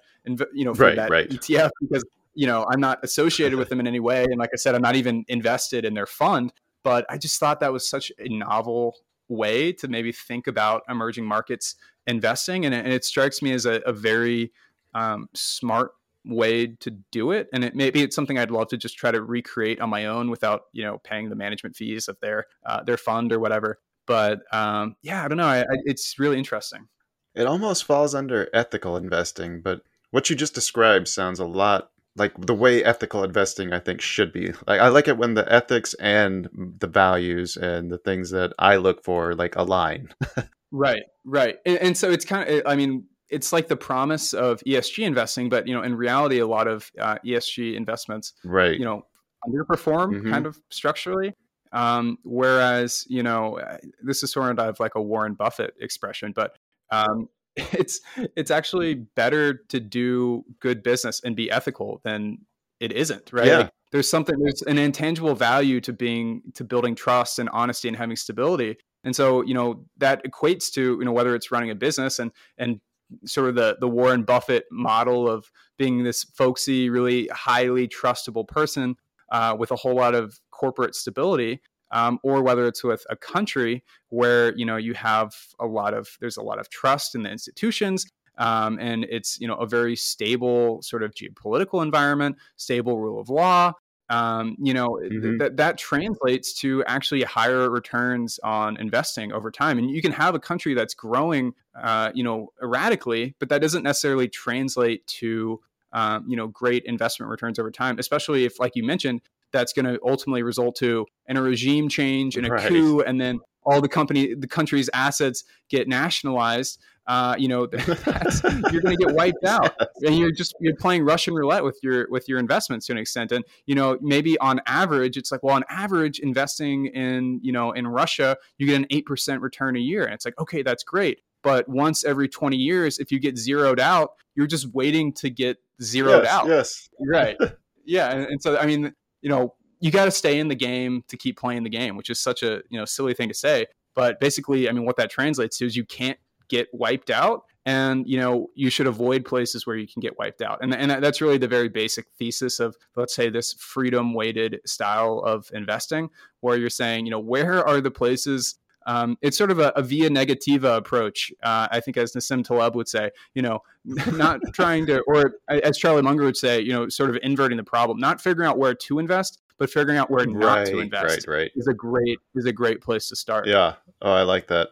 you 0.54 0.66
know, 0.66 0.74
for 0.74 0.84
Right, 0.84 0.96
that 0.98 1.10
right. 1.10 1.30
ETF 1.30 1.72
because 1.82 2.04
you 2.34 2.48
know 2.48 2.66
I'm 2.70 2.80
not 2.80 3.04
associated 3.04 3.58
with 3.58 3.70
them 3.70 3.80
in 3.80 3.88
any 3.88 4.00
way, 4.00 4.24
and 4.24 4.38
like 4.38 4.52
I 4.54 4.58
said, 4.58 4.76
I'm 4.76 4.82
not 4.82 4.96
even 4.96 5.26
invested 5.28 5.86
in 5.86 5.94
their 5.94 6.06
fund. 6.06 6.54
But 6.84 7.06
I 7.10 7.18
just 7.18 7.40
thought 7.40 7.60
that 7.60 7.72
was 7.72 7.88
such 7.88 8.12
a 8.18 8.28
novel 8.28 8.96
way 9.32 9.72
to 9.74 9.88
maybe 9.88 10.12
think 10.12 10.48
about 10.48 10.84
emerging 10.90 11.26
markets 11.26 11.76
investing, 12.06 12.66
and 12.66 12.76
it, 12.76 12.86
and 12.86 12.94
it 12.94 13.06
strikes 13.06 13.42
me 13.42 13.54
as 13.54 13.66
a, 13.66 13.82
a 13.86 13.94
very 13.94 14.52
um, 14.94 15.30
smart 15.34 15.92
way 16.26 16.68
to 16.68 16.92
do 17.12 17.32
it. 17.32 17.48
And 17.54 17.64
it 17.64 17.76
maybe 17.76 18.04
it's 18.04 18.16
something 18.16 18.38
i'd 18.38 18.52
love 18.52 18.68
to 18.68 18.78
just 18.78 18.96
try 18.96 19.10
to 19.10 19.24
recreate 19.24 19.82
on 19.82 19.90
my 19.90 20.06
own 20.06 20.30
without 20.30 20.66
you 20.72 20.84
know 20.84 21.00
paying 21.00 21.30
the 21.30 21.36
management 21.36 21.76
fees 21.76 22.08
of 22.08 22.20
their 22.20 22.46
uh, 22.66 22.84
their 22.84 22.98
fund 22.98 23.32
or 23.32 23.40
whatever. 23.40 23.80
But 24.06 24.42
um, 24.54 24.96
yeah 25.02 25.26
i 25.26 25.28
don't 25.28 25.38
know. 25.38 25.48
I, 25.48 25.62
I, 25.62 25.78
it's 25.86 26.20
really 26.20 26.38
interesting. 26.38 26.88
It 27.34 27.48
almost 27.48 27.86
falls 27.86 28.14
under 28.14 28.50
ethical 28.54 28.98
investing, 28.98 29.62
but 29.62 29.84
what 30.12 30.30
you 30.30 30.36
just 30.36 30.54
described 30.54 31.08
sounds 31.08 31.40
a 31.40 31.46
lot 31.46 31.91
like 32.16 32.34
the 32.38 32.54
way 32.54 32.84
ethical 32.84 33.24
investing 33.24 33.72
I 33.74 33.80
think 33.80 34.02
should 34.02 34.34
be. 34.34 34.52
Like 34.68 34.82
I 34.82 34.90
like 34.90 35.08
it 35.08 35.18
when 35.18 35.34
the 35.34 35.52
ethics 35.52 35.94
and 35.96 36.50
the 36.80 36.88
values 36.88 37.58
and 37.58 37.90
the 37.92 37.98
things 37.98 38.32
that 38.32 38.54
I 38.60 38.76
look 38.78 39.04
for 39.04 39.34
like 39.36 39.56
align. 39.56 40.10
Right, 40.72 41.04
right. 41.26 41.58
And, 41.66 41.78
and 41.80 41.98
so 41.98 42.10
it's 42.10 42.24
kind 42.24 42.50
of, 42.50 42.62
I 42.66 42.78
mean, 42.78 43.06
it's 43.30 43.52
like 43.52 43.68
the 43.68 43.76
promise 43.76 44.34
of 44.34 44.62
ESG 44.66 45.04
investing, 45.06 45.50
but 45.50 45.68
you 45.68 45.74
know, 45.74 45.82
in 45.82 45.96
reality, 45.96 46.40
a 46.40 46.48
lot 46.48 46.68
of 46.68 46.90
uh, 46.98 47.18
ESG 47.26 47.76
investments, 47.76 48.32
Right. 48.46 48.80
you 48.80 48.86
know, 48.86 49.04
underperform 49.46 50.22
Mhm. 50.22 50.30
kind 50.30 50.46
of 50.46 50.58
structurally. 50.70 51.34
Um, 51.74 52.18
whereas, 52.24 53.06
you 53.10 53.22
know, 53.24 53.60
uh, 53.60 53.78
this 54.02 54.24
is 54.24 54.32
sort 54.32 54.58
of 54.58 54.80
like 54.80 54.96
a 54.96 55.02
Warren 55.02 55.34
Buffett 55.34 55.74
expression, 55.80 56.32
but 56.34 56.58
um, 56.92 57.28
it's 57.56 58.00
it's 58.36 58.52
actually 58.52 58.94
better 58.94 59.54
to 59.70 59.80
do 59.80 60.44
good 60.60 60.84
business 60.84 61.22
and 61.24 61.36
be 61.36 61.52
ethical 61.52 62.02
than 62.04 62.40
it 62.80 62.92
isn't, 62.94 63.32
right? 63.34 63.48
Yeah. 63.48 63.58
Like, 63.58 63.72
there's 63.92 64.10
something 64.10 64.36
there's 64.40 64.62
an 64.62 64.78
intangible 64.78 65.36
value 65.36 65.82
to 65.82 65.94
being 65.94 66.42
to 66.54 66.64
building 66.64 66.96
trust 66.96 67.40
and 67.40 67.50
honesty 67.50 67.88
and 67.88 67.98
having 67.98 68.16
stability. 68.16 68.78
And 69.04 69.16
so, 69.16 69.42
you 69.42 69.54
know, 69.54 69.86
that 69.98 70.24
equates 70.24 70.72
to, 70.74 70.82
you 70.82 71.04
know, 71.04 71.12
whether 71.12 71.36
it's 71.36 71.52
running 71.52 71.72
a 71.72 71.76
business 71.76 72.20
and 72.20 72.32
and 72.58 72.80
sort 73.26 73.50
of 73.50 73.56
the 73.56 73.78
the 73.82 73.90
Warren 73.90 74.24
Buffett 74.24 74.66
model 74.72 75.28
of 75.28 75.52
being 75.78 76.04
this 76.04 76.24
folksy, 76.24 76.90
really 76.90 77.28
highly 77.28 77.88
trustable 77.88 78.48
person 78.48 78.96
uh, 79.32 79.56
with 79.58 79.72
a 79.72 79.76
whole 79.76 79.96
lot 79.96 80.16
of 80.16 80.40
corporate 80.52 80.96
stability, 80.96 81.62
um, 81.92 82.20
or 82.24 82.42
whether 82.44 82.66
it's 82.68 82.84
with 82.84 83.06
a 83.10 83.16
country 83.16 83.84
where 84.10 84.56
you 84.58 84.66
know 84.66 84.78
you 84.78 84.94
have 84.94 85.34
a 85.60 85.66
lot 85.66 85.94
of 85.94 86.18
there's 86.20 86.38
a 86.38 86.42
lot 86.44 86.60
of 86.60 86.70
trust 86.70 87.16
in 87.16 87.24
the 87.24 87.30
institutions. 87.32 88.06
Um, 88.38 88.80
and 88.80 89.06
it's 89.10 89.40
you 89.40 89.48
know 89.48 89.56
a 89.56 89.68
very 89.68 89.96
stable 89.96 90.82
sort 90.82 91.04
of 91.04 91.14
geopolitical 91.14 91.84
environment, 91.84 92.38
stable 92.58 93.00
rule 93.00 93.20
of 93.20 93.30
law. 93.30 93.74
Um, 94.10 94.56
you 94.62 94.74
know 94.74 95.00
Mhm. 95.10 95.40
that 95.40 95.58
that 95.58 95.78
translates 95.78 96.54
to 96.56 96.84
actually 96.86 97.24
higher 97.24 97.70
returns 97.70 98.40
on 98.44 98.78
investing 98.78 99.32
over 99.32 99.50
time. 99.52 99.78
And 99.78 99.90
you 99.90 100.02
can 100.02 100.12
have 100.12 100.36
a 100.36 100.40
country 100.40 100.74
that's 100.74 100.94
growing, 100.94 101.54
uh, 101.82 102.12
you 102.14 102.24
know, 102.24 102.50
erratically, 102.62 103.36
but 103.40 103.50
that 103.50 103.62
doesn't 103.62 103.84
necessarily 103.84 104.28
translate 104.28 105.06
to 105.08 105.62
um, 105.94 106.26
you 106.28 106.36
know 106.38 106.48
great 106.48 106.84
investment 106.86 107.30
returns 107.30 107.58
over 107.60 107.72
time. 107.72 108.00
Especially 108.00 108.46
if, 108.46 108.60
like 108.60 108.76
you 108.76 108.84
mentioned, 108.84 109.22
that's 109.52 109.74
going 109.74 109.86
to 109.86 110.00
ultimately 110.06 110.44
result 110.44 110.76
to 110.78 111.06
in 111.28 111.38
a 111.38 111.42
regime 111.42 111.90
change 111.90 112.38
and 112.38 112.46
a 112.46 112.50
Right. 112.50 112.68
coup, 112.68 113.02
and 113.02 113.20
then 113.20 113.40
all 113.64 113.80
the 113.82 113.88
company, 113.90 114.34
the 114.34 114.48
country's 114.48 114.90
assets 114.94 115.44
get 115.70 115.88
nationalized. 115.88 116.80
Uh, 117.08 117.36
you 117.38 117.48
know, 117.48 117.66
that's, 117.72 118.44
you're 118.72 118.82
going 118.82 118.96
to 118.96 119.06
get 119.06 119.14
wiped 119.16 119.44
out, 119.44 119.74
and 120.04 120.18
you're 120.18 120.32
just 120.32 120.54
you're 120.62 120.76
playing 120.76 121.04
Russian 121.04 121.34
roulette 121.34 121.64
with 121.64 121.78
your 121.84 122.08
with 122.10 122.30
your 122.30 122.40
investments 122.40 122.86
to 122.88 122.94
an 122.94 122.98
extent. 122.98 123.32
And 123.32 123.44
you 123.66 123.76
know, 123.76 123.98
maybe 124.02 124.38
on 124.40 124.62
average, 124.68 125.18
it's 125.18 125.32
like, 125.32 125.44
well, 125.44 125.56
on 125.56 125.64
average, 125.70 126.20
investing 126.20 126.88
in 126.88 127.40
you 127.44 127.52
know 127.52 127.72
in 127.72 127.88
Russia, 127.88 128.38
you 128.58 128.68
get 128.68 128.76
an 128.76 128.88
eight 128.92 129.06
percent 129.06 129.42
return 129.42 129.76
a 129.76 129.80
year, 129.80 130.06
and 130.06 130.14
it's 130.14 130.26
like, 130.26 130.40
okay, 130.40 130.62
that's 130.62 130.84
great. 130.84 131.22
But 131.44 131.68
once 131.68 132.06
every 132.06 132.28
20 132.30 132.56
years, 132.56 133.00
if 133.00 133.12
you 133.12 133.18
get 133.20 133.36
zeroed 133.36 133.80
out, 133.80 134.12
you're 134.36 134.46
just 134.46 134.72
waiting 134.76 135.12
to 135.14 135.32
get 135.32 135.58
zeroed 135.82 136.24
yes, 136.24 136.32
out 136.32 136.48
Yes. 136.48 136.90
right 137.08 137.36
yeah 137.86 138.12
and, 138.12 138.28
and 138.28 138.40
so 138.40 138.56
i 138.60 138.68
mean 138.68 138.94
you 139.22 139.30
know 139.30 139.56
you 139.80 139.92
got 139.92 140.06
to 140.06 140.12
stay 140.12 140.40
in 140.40 140.48
the 140.48 140.56
game 140.56 141.04
to 141.08 141.18
keep 141.18 141.40
playing 141.40 141.64
the 141.64 141.70
game 141.70 141.98
which 141.98 142.10
is 142.10 142.20
such 142.20 142.44
a 142.44 142.62
you 142.70 142.78
know 142.78 142.86
silly 142.86 143.14
thing 143.14 143.28
to 143.28 143.36
say. 143.36 143.66
But 143.94 144.20
basically 144.22 144.70
i 144.70 144.72
mean 144.72 144.86
what 144.86 144.96
that 144.98 145.10
translates 145.10 145.58
to 145.58 145.66
is 145.66 145.76
you 145.76 145.86
can't 145.86 146.18
get 146.48 146.68
wiped 146.74 147.10
out 147.10 147.44
and 147.66 148.08
you 148.08 148.20
know 148.20 148.48
you 148.56 148.70
should 148.70 148.88
avoid 148.88 149.24
places 149.24 149.66
where 149.66 149.76
you 149.76 149.88
can 149.88 150.00
get 150.00 150.18
wiped 150.18 150.42
out. 150.42 150.60
And, 150.62 150.74
and 150.74 151.04
that's 151.04 151.22
really 151.22 151.38
the 151.38 151.48
very 151.48 151.70
basic 151.70 152.08
thesis 152.18 152.60
of 152.60 152.76
let's 152.96 153.16
say 153.16 153.30
this 153.30 153.54
freedom 153.54 154.14
weighted 154.14 154.60
style 154.66 155.20
of 155.20 155.50
investing 155.54 156.10
where 156.42 156.58
you're 156.58 156.70
saying 156.70 157.06
you 157.06 157.12
know 157.12 157.20
where 157.20 157.66
are 157.66 157.82
the 157.82 157.92
places 157.92 158.56
um, 158.86 159.18
it's 159.22 159.38
sort 159.38 159.52
of 159.52 159.60
a, 159.60 159.70
a 159.76 159.82
via 159.82 160.10
negativa 160.10 160.78
approach 160.78 161.32
uh, 161.44 161.68
i 161.72 161.80
think 161.80 161.98
as 161.98 162.14
nassim 162.14 162.44
taleb 162.44 162.76
would 162.76 162.88
say 162.88 163.10
you 163.34 163.42
know 163.42 163.62
not 163.86 164.40
trying 164.54 164.86
to, 164.88 165.02
or 165.08 165.36
as 165.48 165.78
Charlie 165.78 166.02
Munger 166.02 166.24
would 166.24 166.38
say, 166.38 166.62
you 166.62 166.72
know, 166.72 166.90
sort 166.90 167.10
of 167.10 167.18
inverting 167.24 167.58
the 167.58 167.64
problem, 167.64 168.00
not 168.00 168.22
figuring 168.22 168.48
out 168.48 168.58
where 168.58 168.76
to 168.76 169.00
invest, 169.00 169.42
but 169.58 169.70
figuring 169.70 169.98
out 169.98 170.10
where 170.10 170.26
not 170.26 170.58
right, 170.58 170.68
to 170.68 170.80
invest 170.80 171.28
right, 171.28 171.36
right. 171.36 171.52
is 171.56 171.68
a 171.68 171.74
great 171.74 172.20
is 172.36 172.46
a 172.46 172.54
great 172.54 172.82
place 172.82 173.10
to 173.10 173.16
start. 173.16 173.48
Yeah. 173.48 173.76
Oh, 174.02 174.12
I 174.12 174.24
like 174.24 174.48
that. 174.48 174.70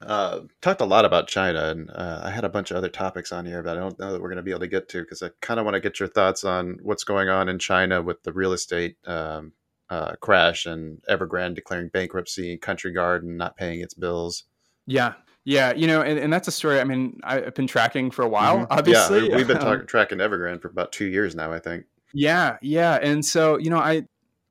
Uh, 0.00 0.42
talked 0.60 0.80
a 0.80 0.84
lot 0.84 1.04
about 1.04 1.26
China, 1.26 1.70
and 1.70 1.90
uh, 1.90 2.20
I 2.22 2.30
had 2.30 2.44
a 2.44 2.48
bunch 2.48 2.70
of 2.70 2.76
other 2.76 2.88
topics 2.88 3.32
on 3.32 3.44
here, 3.44 3.64
but 3.64 3.76
I 3.76 3.80
don't 3.80 3.98
know 3.98 4.12
that 4.12 4.22
we're 4.22 4.28
going 4.28 4.36
to 4.36 4.44
be 4.44 4.52
able 4.52 4.60
to 4.60 4.68
get 4.68 4.88
to 4.90 5.00
because 5.00 5.24
I 5.24 5.30
kind 5.40 5.58
of 5.58 5.66
want 5.66 5.74
to 5.74 5.80
get 5.80 5.98
your 5.98 6.08
thoughts 6.08 6.44
on 6.44 6.78
what's 6.82 7.02
going 7.02 7.28
on 7.28 7.48
in 7.48 7.58
China 7.58 8.00
with 8.00 8.22
the 8.22 8.32
real 8.32 8.52
estate 8.52 8.96
um, 9.08 9.52
uh, 9.90 10.12
crash 10.20 10.66
and 10.66 11.00
Evergrande 11.08 11.54
declaring 11.54 11.88
bankruptcy, 11.88 12.56
Country 12.58 12.92
Garden 12.92 13.36
not 13.36 13.56
paying 13.56 13.80
its 13.80 13.94
bills. 13.94 14.44
yeah, 14.86 15.14
yeah. 15.44 15.72
You 15.74 15.86
know, 15.86 16.02
and, 16.02 16.18
and 16.18 16.30
that's 16.32 16.46
a 16.48 16.52
story. 16.52 16.78
I 16.80 16.84
mean, 16.84 17.20
I- 17.24 17.42
I've 17.46 17.54
been 17.54 17.66
tracking 17.66 18.10
for 18.10 18.22
a 18.22 18.28
while. 18.28 18.58
Mhm. 18.60 18.66
Obviously, 18.70 19.28
yeah, 19.28 19.36
we've 19.36 19.46
been 19.46 19.56
Um, 19.62 19.62
talk- 19.78 19.86
tracking 19.88 20.18
Evergrande 20.18 20.60
for 20.60 20.68
about 20.68 20.92
two 20.92 21.06
years 21.06 21.34
now. 21.34 21.52
I 21.52 21.58
think. 21.58 21.84
Yeah, 22.12 22.56
yeah. 22.62 22.98
And 23.02 23.24
so, 23.24 23.56
you 23.58 23.70
know, 23.70 23.78
I 23.78 24.04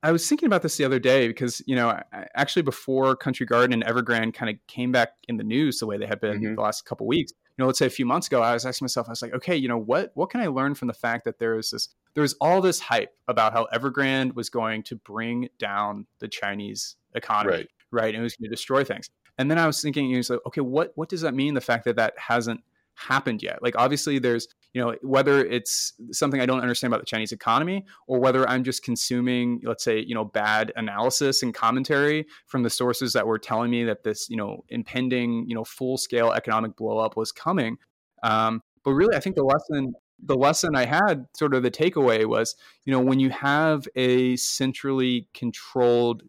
I 0.04 0.12
was 0.12 0.28
thinking 0.30 0.46
about 0.48 0.62
this 0.62 0.78
the 0.78 0.86
other 0.86 1.00
day 1.00 1.28
because, 1.28 1.62
you 1.66 1.76
know, 1.76 1.90
I, 1.90 2.04
actually 2.36 2.62
before 2.62 3.16
Country 3.16 3.46
Garden 3.48 3.74
and 3.74 3.84
Evergrande 3.84 4.34
kind 4.34 4.50
of 4.50 4.56
came 4.68 4.92
back 4.92 5.10
in 5.28 5.38
the 5.38 5.44
news 5.44 5.80
the 5.80 5.88
way 5.88 5.98
they 5.98 6.06
have 6.06 6.22
been 6.22 6.40
Mhm. 6.40 6.56
the 6.56 6.62
last 6.62 6.86
couple 6.86 7.08
weeks, 7.08 7.34
you 7.58 7.64
know, 7.64 7.68
let's 7.68 7.80
say 7.80 7.88
a 7.88 7.90
few 7.90 8.06
months 8.06 8.28
ago, 8.28 8.42
I 8.42 8.54
was 8.54 8.66
asking 8.66 8.86
myself, 8.86 9.08
I 9.08 9.12
was 9.12 9.22
like, 9.22 9.34
okay, 9.34 9.56
you 9.56 9.68
know, 9.68 9.78
what 9.80 10.12
what 10.14 10.30
can 10.30 10.42
I 10.42 10.48
learn 10.48 10.76
from 10.76 10.88
the 10.88 10.94
fact 10.94 11.26
that 11.26 11.40
there 11.40 11.58
is 11.58 11.72
this 11.72 11.90
there 12.14 12.22
was 12.22 12.36
all 12.40 12.62
this 12.62 12.80
hype 12.80 13.16
about 13.28 13.54
how 13.54 13.68
Evergrande 13.74 14.36
was 14.36 14.50
going 14.50 14.84
to 14.84 14.96
bring 14.96 15.50
down 15.60 16.06
the 16.20 16.28
Chinese 16.28 16.96
economy, 17.16 17.58
Right. 17.58 17.68
right? 17.92 18.14
And 18.14 18.22
it 18.22 18.24
was 18.24 18.36
going 18.36 18.50
to 18.50 18.56
destroy 18.56 18.84
things. 18.84 19.10
And 19.40 19.50
then 19.52 19.58
I 19.60 19.68
was 19.68 19.82
thinking, 19.82 20.10
you 20.10 20.16
know, 20.18 20.22
so, 20.22 20.40
okay, 20.48 20.62
what 20.62 20.92
what 20.96 21.10
does 21.10 21.22
that 21.22 21.34
mean? 21.34 21.54
The 21.54 21.62
fact 21.62 21.86
that 21.86 21.96
that 21.96 22.14
hasn't 22.18 22.62
happened 22.96 23.44
yet. 23.44 23.62
Like 23.62 23.76
obviously 23.78 24.18
there's, 24.20 24.48
you 24.74 24.82
know, 24.82 24.96
whether 25.02 25.44
it's 25.46 25.94
something 26.12 26.40
I 26.40 26.46
don't 26.46 26.62
understand 26.62 26.94
about 26.94 27.02
the 27.02 27.08
Chinese 27.08 27.32
economy 27.32 27.86
or 28.08 28.20
whether 28.20 28.48
I'm 28.48 28.64
just 28.64 28.84
consuming, 28.84 29.62
let's 29.64 29.84
say, 29.84 30.00
you 30.00 30.14
know, 30.14 30.26
bad 30.26 30.72
analysis 30.76 31.42
and 31.42 31.54
commentary 31.54 32.28
from 32.46 32.64
the 32.64 32.70
sources 32.70 33.14
that 33.14 33.26
were 33.26 33.40
telling 33.40 33.72
me 33.72 33.84
that 33.86 34.04
this, 34.04 34.30
you 34.30 34.38
know, 34.38 34.64
impending, 34.70 35.46
you 35.48 35.56
know, 35.56 35.64
full 35.64 35.98
scale 35.98 36.32
economic 36.32 36.76
blow 36.76 37.00
up 37.00 37.18
was 37.18 37.32
coming. 37.32 37.78
Um, 38.24 38.62
but 38.84 38.92
really, 38.92 39.16
I 39.16 39.20
think 39.20 39.36
the 39.36 39.44
lesson 39.44 39.94
the 40.24 40.36
lesson 40.36 40.76
I 40.76 40.86
had, 40.86 41.28
sort 41.36 41.54
of 41.54 41.64
the 41.64 41.72
takeaway 41.72 42.26
was, 42.26 42.56
you 42.86 42.92
know, 42.92 43.00
when 43.00 43.20
you 43.20 43.30
have 43.30 43.88
a 43.96 44.36
centrally 44.38 45.28
controlled 45.34 46.24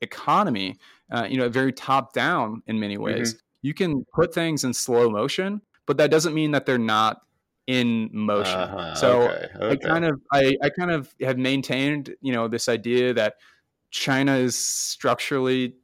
economy, 0.00 0.76
uh, 1.10 1.26
you 1.28 1.38
know, 1.38 1.48
very 1.48 1.72
top 1.72 2.12
down 2.12 2.62
in 2.66 2.78
many 2.78 2.98
ways, 2.98 3.40
you 3.62 3.74
can 3.74 4.04
put 4.14 4.32
things 4.32 4.64
in 4.64 4.72
slow 4.72 5.10
motion, 5.10 5.60
but 5.86 5.96
that 5.96 6.10
doesn't 6.10 6.34
mean 6.34 6.52
that 6.52 6.66
they're 6.66 6.78
not 6.78 7.22
in 7.66 8.10
motion. 8.12 8.58
Uh-huh, 8.58 8.94
so 8.94 9.22
okay, 9.22 9.70
I 9.70 9.76
kind 9.76 10.04
of 10.04 10.20
I, 10.32 10.54
I 10.62 10.68
kind 10.70 10.90
of 10.90 11.14
have 11.20 11.38
maintained, 11.38 12.14
you 12.20 12.32
know, 12.32 12.48
this 12.48 12.68
idea 12.68 13.14
that 13.14 13.36
China 13.90 14.36
is 14.36 14.56
structurally 14.56 15.76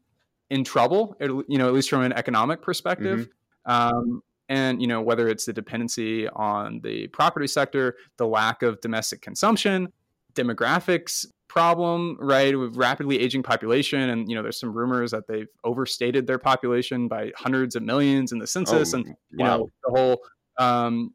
in 0.50 0.64
trouble, 0.64 1.16
you 1.20 1.58
know, 1.58 1.68
at 1.68 1.74
least 1.74 1.90
from 1.90 2.02
an 2.02 2.12
economic 2.12 2.62
perspective. 2.62 3.28
Um, 3.66 4.22
and 4.48 4.80
you 4.80 4.88
know 4.88 5.02
whether 5.02 5.28
it's 5.28 5.44
the 5.44 5.52
dependency 5.52 6.26
on 6.28 6.80
the 6.82 7.06
property 7.08 7.46
sector, 7.46 7.96
the 8.16 8.26
lack 8.26 8.62
of 8.62 8.80
domestic 8.80 9.20
consumption, 9.20 9.92
demographics 10.34 11.26
problem, 11.48 12.16
right? 12.20 12.58
With 12.58 12.76
rapidly 12.76 13.18
aging 13.18 13.42
population, 13.42 14.10
and 14.10 14.28
you 14.28 14.34
know, 14.34 14.42
there's 14.42 14.60
some 14.60 14.72
rumors 14.72 15.10
that 15.10 15.26
they've 15.26 15.48
overstated 15.64 16.26
their 16.26 16.38
population 16.38 17.08
by 17.08 17.32
hundreds 17.36 17.74
of 17.76 17.82
millions 17.82 18.32
in 18.32 18.38
the 18.38 18.46
census, 18.46 18.94
oh, 18.94 18.98
and 18.98 19.06
you 19.06 19.14
wow. 19.44 19.56
know, 19.56 19.70
the 19.84 19.90
whole 19.90 20.18
um, 20.58 21.12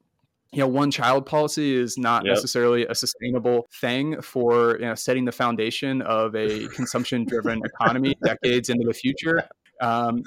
you 0.54 0.60
know 0.60 0.68
one 0.68 0.92
child 0.92 1.26
policy 1.26 1.76
is 1.76 1.98
not 1.98 2.26
yep. 2.26 2.36
necessarily 2.36 2.86
a 2.86 2.96
sustainable 2.96 3.68
thing 3.82 4.22
for 4.22 4.78
you 4.80 4.86
know 4.86 4.96
setting 4.96 5.26
the 5.26 5.32
foundation 5.32 6.02
of 6.04 6.36
a 6.36 6.68
consumption 6.76 7.26
driven 7.26 7.62
economy 7.66 8.16
decades 8.24 8.70
into 8.70 8.86
the 8.86 8.94
future 8.94 9.48
um, 9.82 10.24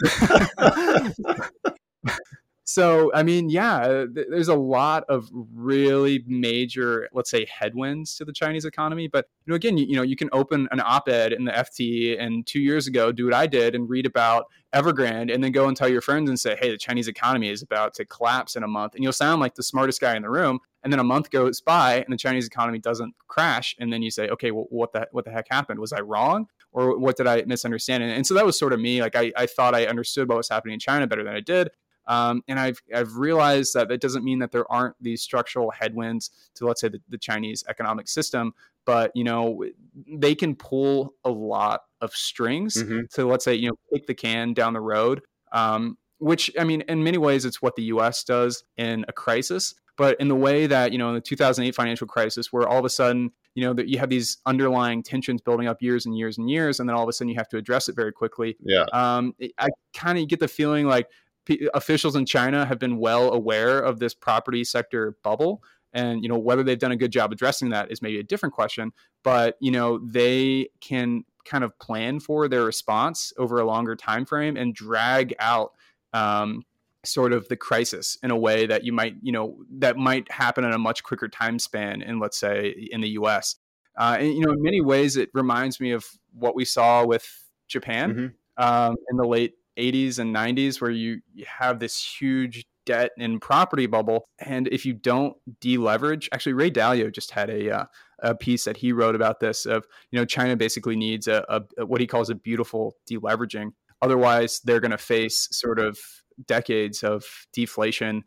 so 2.67 3.13
i 3.15 3.23
mean 3.23 3.49
yeah 3.49 3.77
uh, 3.77 4.07
th- 4.13 4.27
there's 4.29 4.49
a 4.49 4.55
lot 4.55 5.05
of 5.09 5.31
really 5.55 6.25
major 6.27 7.09
let's 7.13 7.31
say 7.31 7.47
headwinds 7.47 8.17
to 8.17 8.25
the 8.25 8.33
chinese 8.33 8.65
economy 8.65 9.07
but 9.07 9.27
you 9.47 9.51
know 9.53 9.55
again 9.55 9.79
you, 9.79 9.87
you, 9.87 9.95
know 9.95 10.03
you 10.03 10.17
can 10.17 10.29
open 10.33 10.69
an 10.73 10.81
op-ed 10.81 11.33
in 11.33 11.45
the 11.45 11.53
ft 11.53 12.21
and 12.21 12.45
two 12.45 12.59
years 12.59 12.89
ago 12.89 13.13
do 13.13 13.25
what 13.25 13.35
i 13.35 13.47
did 13.47 13.77
and 13.77 13.89
read 13.89 14.05
about 14.05 14.47
evergrande 14.75 15.33
and 15.33 15.45
then 15.45 15.53
go 15.53 15.69
and 15.69 15.77
tell 15.77 15.89
your 15.89 16.01
friends 16.01 16.29
and 16.29 16.41
say 16.41 16.57
hey 16.61 16.69
the 16.69 16.77
chinese 16.77 17.07
economy 17.07 17.49
is 17.49 17.63
about 17.63 17.95
to 17.95 18.05
collapse 18.05 18.57
in 18.57 18.65
a 18.65 18.69
month 18.69 18.95
and 18.95 19.05
you'll 19.05 19.13
sound 19.13 19.41
like 19.41 19.55
the 19.55 19.63
smartest 19.63 20.01
guy 20.01 20.17
in 20.17 20.23
the 20.23 20.31
room 20.31 20.59
and 20.83 20.93
then 20.93 20.99
a 20.99 21.05
month 21.05 21.31
goes 21.31 21.61
by 21.61 21.95
and 21.95 22.13
the 22.13 22.17
chinese 22.17 22.49
economy 22.49 22.81
doesn't 22.81 23.15
crash 23.29 23.77
and 23.79 23.93
then 23.93 24.03
you 24.03 24.11
say 24.11 24.29
okay 24.29 24.51
well 24.51 24.67
what 24.71 24.93
the 24.93 25.07
what 25.13 25.25
the 25.25 25.31
heck 25.31 25.47
happened? 25.49 25.79
Was 25.79 25.93
i 25.93 26.01
wrong 26.01 26.47
or 26.73 26.99
what 26.99 27.17
did 27.17 27.29
i 27.29 27.43
misunderstand? 27.47 28.03
And, 28.03 28.13
and 28.13 28.27
so 28.27 28.35
that 28.35 28.45
was 28.45 28.59
sort 28.59 28.73
of 28.73 28.81
me 28.81 29.01
like 29.01 29.15
I, 29.15 29.33
I 29.37 29.47
thought 29.47 29.75
i 29.75 29.87
understood 29.87 30.29
what 30.29 30.37
was 30.37 30.49
happening 30.49 30.75
in 30.75 30.81
china 30.81 31.07
better 31.07 31.23
than 31.23 31.35
i 31.35 31.41
did 31.41 31.71
um, 32.07 32.43
and 32.49 32.59
I've, 32.59 32.81
I've 32.95 33.17
realized 33.17 33.75
that 33.75 33.91
it 33.91 34.01
doesn't 34.01 34.25
mean 34.25 34.39
that 34.41 34.53
there 34.53 34.71
aren't 34.71 34.97
these 35.01 35.23
structural 35.23 35.71
headwinds 35.71 36.31
to, 36.55 36.67
let's 36.67 36.81
say, 36.81 36.89
the, 36.89 37.01
the 37.09 37.19
Chinese 37.19 37.65
economic 37.69 38.09
system, 38.09 38.55
but, 38.85 39.11
you 39.15 39.25
know, 39.25 39.65
they 40.07 40.35
can 40.35 40.55
pull 40.55 41.15
a 41.25 41.31
lot 41.31 41.83
of 42.01 42.13
strings 42.13 42.77
mm-hmm. 42.77 43.01
to, 43.13 43.27
let's 43.27 43.45
say, 43.45 43.55
you 43.55 43.69
know, 43.69 43.77
kick 43.93 44.07
the 44.07 44.15
can 44.15 44.55
down 44.55 44.73
the 44.73 44.81
road. 44.81 45.23
Um, 45.53 45.99
which, 46.19 46.51
I 46.59 46.65
mean, 46.65 46.83
in 46.83 47.05
many 47.05 47.19
ways, 47.19 47.45
it's 47.45 47.61
what 47.61 47.77
the 47.77 47.85
US 47.85 48.25
does 48.25 48.65
in 48.77 49.05
a 49.09 49.13
crisis. 49.13 49.75
But 49.97 50.21
in 50.21 50.29
the 50.29 50.37
way 50.37 50.67
that, 50.67 50.93
you 50.93 50.99
know, 50.99 51.09
in 51.09 51.15
the 51.15 51.21
2008 51.21 51.75
financial 51.75 52.07
crisis, 52.07 52.53
where 52.53 52.69
all 52.69 52.79
of 52.79 52.85
a 52.85 52.91
sudden, 52.91 53.33
you 53.57 53.65
know 53.65 53.73
that 53.73 53.89
you 53.89 53.99
have 53.99 54.11
these 54.11 54.37
underlying 54.47 55.03
tensions 55.03 55.41
building 55.41 55.67
up 55.67 55.83
years 55.83 56.07
and 56.07 56.17
years 56.17 56.39
and 56.39 56.49
years 56.49 56.79
and 56.79 56.89
then 56.89 56.95
all 56.95 57.03
of 57.03 57.09
a 57.09 57.13
sudden 57.13 57.29
you 57.29 57.35
have 57.35 57.49
to 57.49 57.57
address 57.57 57.89
it 57.89 57.97
very 57.97 58.13
quickly 58.13 58.57
yeah 58.61 58.85
um, 58.93 59.35
i 59.59 59.67
kind 59.95 60.19
of 60.19 60.29
get 60.29 60.39
the 60.39 60.47
feeling 60.47 60.87
like 60.87 61.09
p- 61.47 61.69
officials 61.73 62.15
in 62.17 62.27
China 62.27 62.67
have 62.67 62.79
been 62.79 62.99
well 62.99 63.33
aware 63.33 63.79
of 63.79 63.99
this 63.99 64.15
property 64.15 64.65
sector 64.65 65.17
bubble. 65.23 65.63
And 65.93 66.23
you 66.23 66.29
know 66.29 66.39
whether 66.39 66.63
they've 66.63 66.79
done 66.79 66.93
a 66.93 66.97
good 66.97 67.13
job 67.13 67.33
addressing 67.33 67.71
that 67.71 67.91
is 67.91 68.03
maybe 68.03 68.19
a 68.19 68.23
different 68.23 68.55
question. 68.55 68.93
But 69.23 69.57
you 69.61 69.71
know 69.71 69.99
they 69.99 70.69
can 70.81 71.25
kind 71.47 71.65
of 71.65 71.79
plan 71.79 72.21
for 72.21 72.49
their 72.49 72.65
response 72.65 73.33
over 73.39 73.59
a 73.59 73.65
longer 73.65 73.97
time 73.97 74.27
frame 74.27 74.57
and 74.57 74.75
drag 74.75 75.35
out 75.39 75.73
um, 76.13 76.65
sort 77.05 77.33
of 77.33 77.49
the 77.49 77.57
crisis 77.57 78.19
in 78.23 78.31
a 78.31 78.37
way 78.37 78.67
that 78.67 78.85
you 78.85 78.93
might 78.93 79.15
you 79.23 79.33
know 79.33 79.57
that 79.71 79.97
might 79.97 80.31
happen 80.31 80.65
in 80.65 80.73
a 80.73 80.79
much 80.79 81.03
quicker 81.03 81.29
time 81.29 81.59
span 81.59 82.03
in 82.03 82.19
let's 82.19 82.39
say 82.39 82.89
in 82.91 83.01
the 83.01 83.09
us 83.09 83.57
uh, 83.97 84.17
and 84.19 84.35
you 84.35 84.41
know 84.41 84.53
in 84.53 84.63
many 84.63 84.81
ways 84.81 85.17
it 85.17 85.31
reminds 85.33 85.81
me 85.81 85.93
of 85.93 86.05
what 86.35 86.55
we 86.55 86.65
saw 86.65 87.05
with 87.05 87.27
japan 87.69 88.13
mm-hmm. 88.13 88.63
um, 88.63 88.97
in 89.11 89.17
the 89.17 89.25
late 89.27 89.55
80s 89.77 90.19
and 90.19 90.35
90s 90.35 90.81
where 90.81 90.91
you, 90.91 91.21
have 91.47 91.79
this 91.79 92.03
huge 92.03 92.67
debt 92.87 93.11
and 93.19 93.41
property 93.41 93.87
bubble. 93.87 94.25
And 94.39 94.69
if 94.69 94.87
you 94.87 94.93
don't 94.95 95.37
deleverage, 95.61 96.29
actually, 96.33 96.55
Ray 96.55 96.71
Dalio 96.71 97.13
just 97.13 97.31
had 97.31 97.51
a, 97.51 97.71
uh, 97.71 97.85
a 98.21 98.35
piece 98.35 98.65
that 98.65 98.77
he 98.77 98.93
wrote 98.93 99.15
about 99.15 99.41
this 99.41 99.67
of, 99.67 99.87
you 100.11 100.19
know, 100.19 100.25
China 100.25 100.57
basically 100.57 100.97
needs 100.97 101.29
a, 101.29 101.45
a 101.49 101.85
what 101.85 102.01
he 102.01 102.07
calls 102.07 102.31
a 102.31 102.35
beautiful 102.35 102.97
deleveraging. 103.11 103.73
Otherwise, 104.03 104.61
they're 104.65 104.81
going 104.81 104.91
to 104.91 104.99
face 104.99 105.49
sort 105.51 105.79
of 105.79 105.99
decades 106.47 107.03
of 107.03 107.25
deflation, 107.53 108.25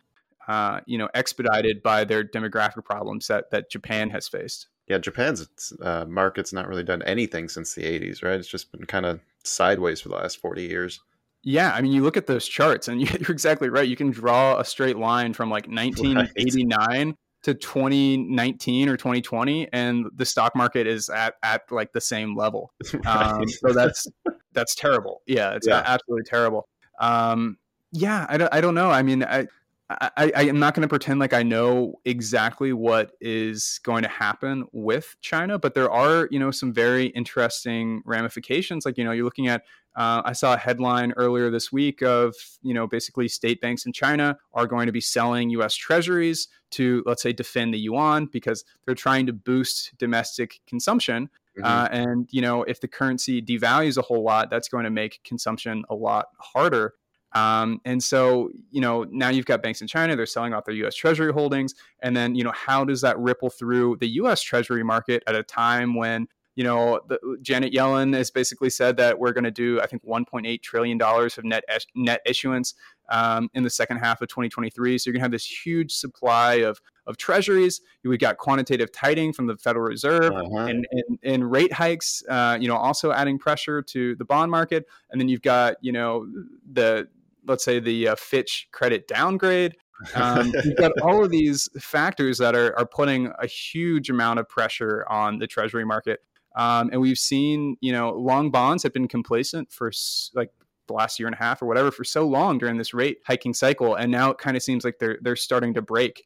uh, 0.47 0.81
you 0.85 0.97
know, 0.97 1.09
expedited 1.13 1.81
by 1.83 2.03
their 2.03 2.23
demographic 2.23 2.83
problems 2.83 3.27
that, 3.27 3.51
that 3.51 3.69
Japan 3.69 4.09
has 4.09 4.27
faced. 4.27 4.67
Yeah, 4.87 4.97
Japan's 4.97 5.47
uh, 5.81 6.05
market's 6.05 6.51
not 6.51 6.67
really 6.67 6.83
done 6.83 7.03
anything 7.03 7.47
since 7.47 7.75
the 7.75 7.83
80s, 7.83 8.23
right? 8.23 8.39
It's 8.39 8.47
just 8.47 8.71
been 8.71 8.85
kind 8.85 9.05
of 9.05 9.19
sideways 9.43 10.01
for 10.01 10.09
the 10.09 10.15
last 10.15 10.37
40 10.39 10.63
years. 10.63 10.99
Yeah, 11.43 11.71
I 11.73 11.81
mean, 11.81 11.91
you 11.91 12.03
look 12.03 12.17
at 12.17 12.27
those 12.27 12.47
charts, 12.47 12.87
and 12.87 13.01
you're 13.19 13.31
exactly 13.31 13.69
right. 13.69 13.87
You 13.87 13.95
can 13.95 14.11
draw 14.11 14.59
a 14.59 14.65
straight 14.65 14.97
line 14.97 15.33
from 15.33 15.49
like 15.49 15.67
1989 15.67 17.07
right. 17.07 17.15
to 17.43 17.53
2019 17.53 18.89
or 18.89 18.97
2020, 18.97 19.69
and 19.71 20.07
the 20.15 20.25
stock 20.25 20.55
market 20.55 20.87
is 20.87 21.09
at 21.09 21.35
at 21.43 21.63
like 21.71 21.93
the 21.93 22.01
same 22.01 22.35
level. 22.35 22.73
Right. 22.93 23.05
Um, 23.05 23.47
so 23.47 23.73
that's 23.73 24.07
that's 24.53 24.75
terrible. 24.75 25.21
Yeah, 25.25 25.55
it's 25.55 25.67
yeah. 25.67 25.83
absolutely 25.85 26.25
terrible. 26.25 26.67
Um, 26.99 27.57
yeah, 27.91 28.25
I 28.29 28.37
don't, 28.37 28.53
I 28.53 28.61
don't 28.61 28.75
know. 28.75 28.91
I 28.91 29.01
mean, 29.01 29.23
I 29.23 29.47
I, 29.89 30.31
I 30.35 30.43
am 30.43 30.59
not 30.59 30.75
going 30.75 30.83
to 30.83 30.87
pretend 30.87 31.19
like 31.19 31.33
I 31.33 31.41
know 31.41 31.95
exactly 32.05 32.73
what 32.73 33.13
is 33.21 33.79
going 33.83 34.03
to 34.03 34.09
happen 34.09 34.65
with 34.71 35.15
China, 35.21 35.57
but 35.57 35.73
there 35.73 35.89
are, 35.89 36.27
you 36.29 36.37
know, 36.37 36.51
some 36.51 36.71
very 36.71 37.07
interesting 37.07 38.03
ramifications. 38.05 38.85
Like, 38.85 38.99
you 38.99 39.03
know, 39.03 39.11
you're 39.11 39.25
looking 39.25 39.47
at, 39.47 39.63
uh, 39.95 40.21
I 40.23 40.33
saw 40.33 40.53
a 40.53 40.57
headline 40.57 41.13
earlier 41.17 41.49
this 41.49 41.71
week 41.71 42.01
of, 42.01 42.35
you 42.61 42.73
know, 42.73 42.87
basically 42.87 43.27
state 43.27 43.59
banks 43.59 43.85
in 43.85 43.93
China 43.93 44.37
are 44.53 44.67
going 44.67 44.85
to 44.85 44.91
be 44.91 45.01
selling 45.01 45.49
U.S. 45.51 45.75
Treasuries 45.75 46.47
to, 46.71 47.03
let's 47.05 47.23
say, 47.23 47.33
defend 47.33 47.73
the 47.73 47.79
yuan 47.79 48.27
because 48.27 48.63
they're 48.85 48.95
trying 48.95 49.25
to 49.25 49.33
boost 49.33 49.97
domestic 49.97 50.59
consumption. 50.67 51.29
Mm-hmm. 51.57 51.65
Uh, 51.65 51.87
and 51.91 52.29
you 52.31 52.41
know, 52.41 52.63
if 52.63 52.79
the 52.79 52.87
currency 52.87 53.41
devalues 53.41 53.97
a 53.97 54.01
whole 54.01 54.23
lot, 54.23 54.49
that's 54.49 54.69
going 54.69 54.85
to 54.85 54.89
make 54.89 55.19
consumption 55.23 55.83
a 55.89 55.95
lot 55.95 56.27
harder. 56.37 56.93
Um, 57.33 57.79
and 57.85 58.01
so, 58.01 58.49
you 58.71 58.81
know, 58.81 59.05
now 59.09 59.29
you've 59.29 59.45
got 59.45 59.61
banks 59.61 59.81
in 59.81 59.87
China, 59.87 60.15
they're 60.15 60.25
selling 60.25 60.53
off 60.53 60.65
their 60.65 60.75
US 60.75 60.95
Treasury 60.95 61.31
holdings. 61.31 61.75
And 62.01 62.15
then, 62.15 62.35
you 62.35 62.43
know, 62.43 62.53
how 62.53 62.83
does 62.83 63.01
that 63.01 63.19
ripple 63.19 63.49
through 63.49 63.97
the 63.99 64.07
US 64.21 64.41
Treasury 64.41 64.83
market 64.83 65.23
at 65.27 65.35
a 65.35 65.43
time 65.43 65.95
when, 65.95 66.27
you 66.59 66.65
know, 66.65 66.99
the, 67.07 67.37
Janet 67.41 67.71
Yellen 67.71 68.13
has 68.13 68.31
basically 68.31 68.69
said 68.69 68.97
that 68.97 69.17
we're 69.17 69.31
going 69.31 69.45
to 69.45 69.49
do, 69.49 69.79
I 69.79 69.87
think, 69.87 70.03
$1.8 70.03 70.61
trillion 70.61 71.01
of 71.01 71.43
net, 71.45 71.63
net 71.95 72.19
issuance 72.25 72.73
um, 73.07 73.49
in 73.53 73.63
the 73.63 73.69
second 73.69 73.99
half 73.99 74.21
of 74.21 74.27
2023. 74.27 74.97
So 74.97 75.07
you're 75.07 75.13
going 75.13 75.21
to 75.21 75.23
have 75.23 75.31
this 75.31 75.45
huge 75.45 75.93
supply 75.93 76.55
of, 76.55 76.81
of 77.07 77.15
treasuries. 77.15 77.79
We've 78.03 78.19
got 78.19 78.39
quantitative 78.39 78.91
tightening 78.91 79.31
from 79.31 79.47
the 79.47 79.55
Federal 79.55 79.85
Reserve 79.85 80.33
uh-huh. 80.33 80.65
and, 80.65 80.85
and, 80.91 81.19
and, 81.23 81.49
rate 81.49 81.71
hikes, 81.71 82.23
uh, 82.27 82.57
you 82.59 82.67
know, 82.67 82.75
also 82.75 83.13
adding 83.13 83.39
pressure 83.39 83.81
to 83.81 84.17
the 84.17 84.25
bond 84.25 84.51
market. 84.51 84.85
And 85.11 85.21
then 85.21 85.29
you've 85.29 85.41
got, 85.41 85.75
you 85.79 85.93
know, 85.93 86.27
the 86.73 87.07
let's 87.47 87.63
say 87.63 87.79
the 87.79 88.09
uh, 88.09 88.15
Fitch 88.17 88.67
credit 88.73 89.07
downgrade. 89.07 89.77
Um, 90.13 90.51
you've 90.65 90.75
got 90.75 90.91
all 91.01 91.23
of 91.23 91.31
these 91.31 91.69
factors 91.79 92.37
that 92.39 92.53
are, 92.53 92.77
are 92.77 92.85
putting 92.85 93.31
a 93.39 93.47
huge 93.47 94.09
amount 94.09 94.39
of 94.39 94.49
pressure 94.49 95.05
on 95.07 95.39
the 95.39 95.47
treasury 95.47 95.85
market. 95.85 96.19
Um, 96.59 96.89
and 96.91 96.99
we've 96.99 97.17
seen, 97.17 97.77
you 97.79 97.93
know, 97.93 98.11
long 98.11 98.51
bonds 98.51 98.83
have 98.83 98.91
been 98.91 99.07
complacent 99.07 99.71
for 99.71 99.93
like 100.33 100.51
the 100.87 100.93
last 100.93 101.17
year 101.17 101.29
and 101.29 101.33
a 101.33 101.37
half 101.37 101.61
or 101.61 101.67
whatever 101.67 101.89
for 101.89 102.03
so 102.03 102.27
long 102.27 102.57
during 102.57 102.77
this 102.77 102.93
rate 102.93 103.19
hiking 103.25 103.53
cycle. 103.53 103.95
And 103.95 104.11
now 104.11 104.29
it 104.31 104.39
kind 104.39 104.57
of 104.57 104.63
seems 104.63 104.83
like 104.83 104.99
they're, 104.99 105.17
they're 105.21 105.37
starting 105.37 105.73
to 105.75 105.81
break. 105.81 106.25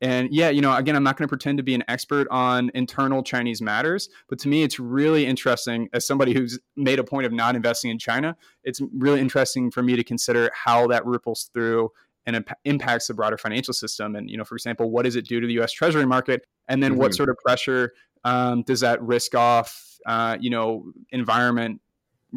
And 0.00 0.32
yeah, 0.32 0.48
you 0.48 0.62
know, 0.62 0.74
again, 0.74 0.96
I'm 0.96 1.02
not 1.02 1.18
going 1.18 1.26
to 1.26 1.28
pretend 1.28 1.58
to 1.58 1.62
be 1.62 1.74
an 1.74 1.84
expert 1.88 2.26
on 2.30 2.70
internal 2.72 3.22
Chinese 3.22 3.60
matters, 3.60 4.08
but 4.30 4.38
to 4.40 4.48
me, 4.48 4.62
it's 4.62 4.80
really 4.80 5.26
interesting 5.26 5.90
as 5.92 6.06
somebody 6.06 6.32
who's 6.32 6.58
made 6.76 6.98
a 6.98 7.04
point 7.04 7.26
of 7.26 7.32
not 7.32 7.54
investing 7.54 7.90
in 7.90 7.98
China. 7.98 8.34
It's 8.64 8.80
really 8.94 9.20
interesting 9.20 9.70
for 9.70 9.82
me 9.82 9.94
to 9.94 10.04
consider 10.04 10.50
how 10.54 10.86
that 10.86 11.04
ripples 11.04 11.50
through 11.52 11.90
and 12.24 12.36
imp- 12.36 12.58
impacts 12.64 13.08
the 13.08 13.14
broader 13.14 13.36
financial 13.36 13.74
system. 13.74 14.16
And, 14.16 14.30
you 14.30 14.38
know, 14.38 14.44
for 14.44 14.54
example, 14.54 14.90
what 14.90 15.04
does 15.04 15.16
it 15.16 15.26
do 15.26 15.38
to 15.38 15.46
the 15.46 15.60
US 15.60 15.72
Treasury 15.72 16.06
market? 16.06 16.46
And 16.66 16.82
then 16.82 16.92
mm-hmm. 16.92 17.00
what 17.00 17.14
sort 17.14 17.28
of 17.28 17.36
pressure 17.44 17.92
um, 18.26 18.62
does 18.62 18.80
that 18.80 19.00
risk 19.02 19.34
off, 19.34 19.96
uh, 20.06 20.36
you 20.40 20.50
know, 20.50 20.92
environment? 21.10 21.80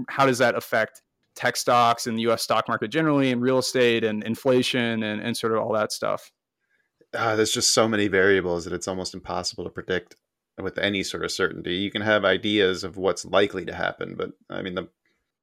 How 0.07 0.25
does 0.25 0.37
that 0.37 0.55
affect 0.55 1.01
tech 1.35 1.55
stocks 1.57 2.07
and 2.07 2.17
the 2.17 2.21
US 2.31 2.43
stock 2.43 2.67
market 2.67 2.89
generally 2.89 3.31
and 3.31 3.41
real 3.41 3.57
estate 3.57 4.03
and 4.03 4.23
inflation 4.23 5.03
and, 5.03 5.21
and 5.21 5.35
sort 5.35 5.53
of 5.53 5.59
all 5.59 5.73
that 5.73 5.91
stuff? 5.91 6.31
uh, 7.13 7.35
there's 7.35 7.51
just 7.51 7.73
so 7.73 7.87
many 7.87 8.07
variables 8.07 8.65
that 8.65 8.73
it's 8.73 8.87
almost 8.87 9.13
impossible 9.13 9.63
to 9.63 9.69
predict 9.69 10.15
with 10.61 10.77
any 10.77 11.03
sort 11.03 11.23
of 11.23 11.31
certainty. 11.31 11.75
You 11.75 11.91
can 11.91 12.01
have 12.01 12.25
ideas 12.25 12.83
of 12.83 12.97
what's 12.97 13.25
likely 13.25 13.65
to 13.65 13.73
happen, 13.73 14.15
but 14.15 14.31
I 14.49 14.61
mean, 14.61 14.75
the 14.75 14.89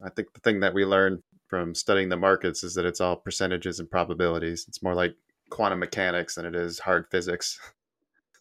I 0.05 0.11
think 0.11 0.33
the 0.35 0.41
thing 0.41 0.61
that 0.61 0.75
we 0.75 0.85
learned 0.85 1.23
from 1.49 1.75
studying 1.75 2.09
the 2.09 2.17
markets 2.17 2.63
is 2.63 2.75
that 2.75 2.85
it's 2.85 3.01
all 3.01 3.17
percentages 3.17 3.81
and 3.81 3.91
probabilities. 3.91 4.67
It's 4.69 4.83
more 4.83 4.95
like 4.95 5.17
quantum 5.49 5.79
mechanics 5.79 6.35
than 6.35 6.45
it 6.45 6.55
is 6.55 6.81
hard 6.81 7.07
physics. 7.11 7.59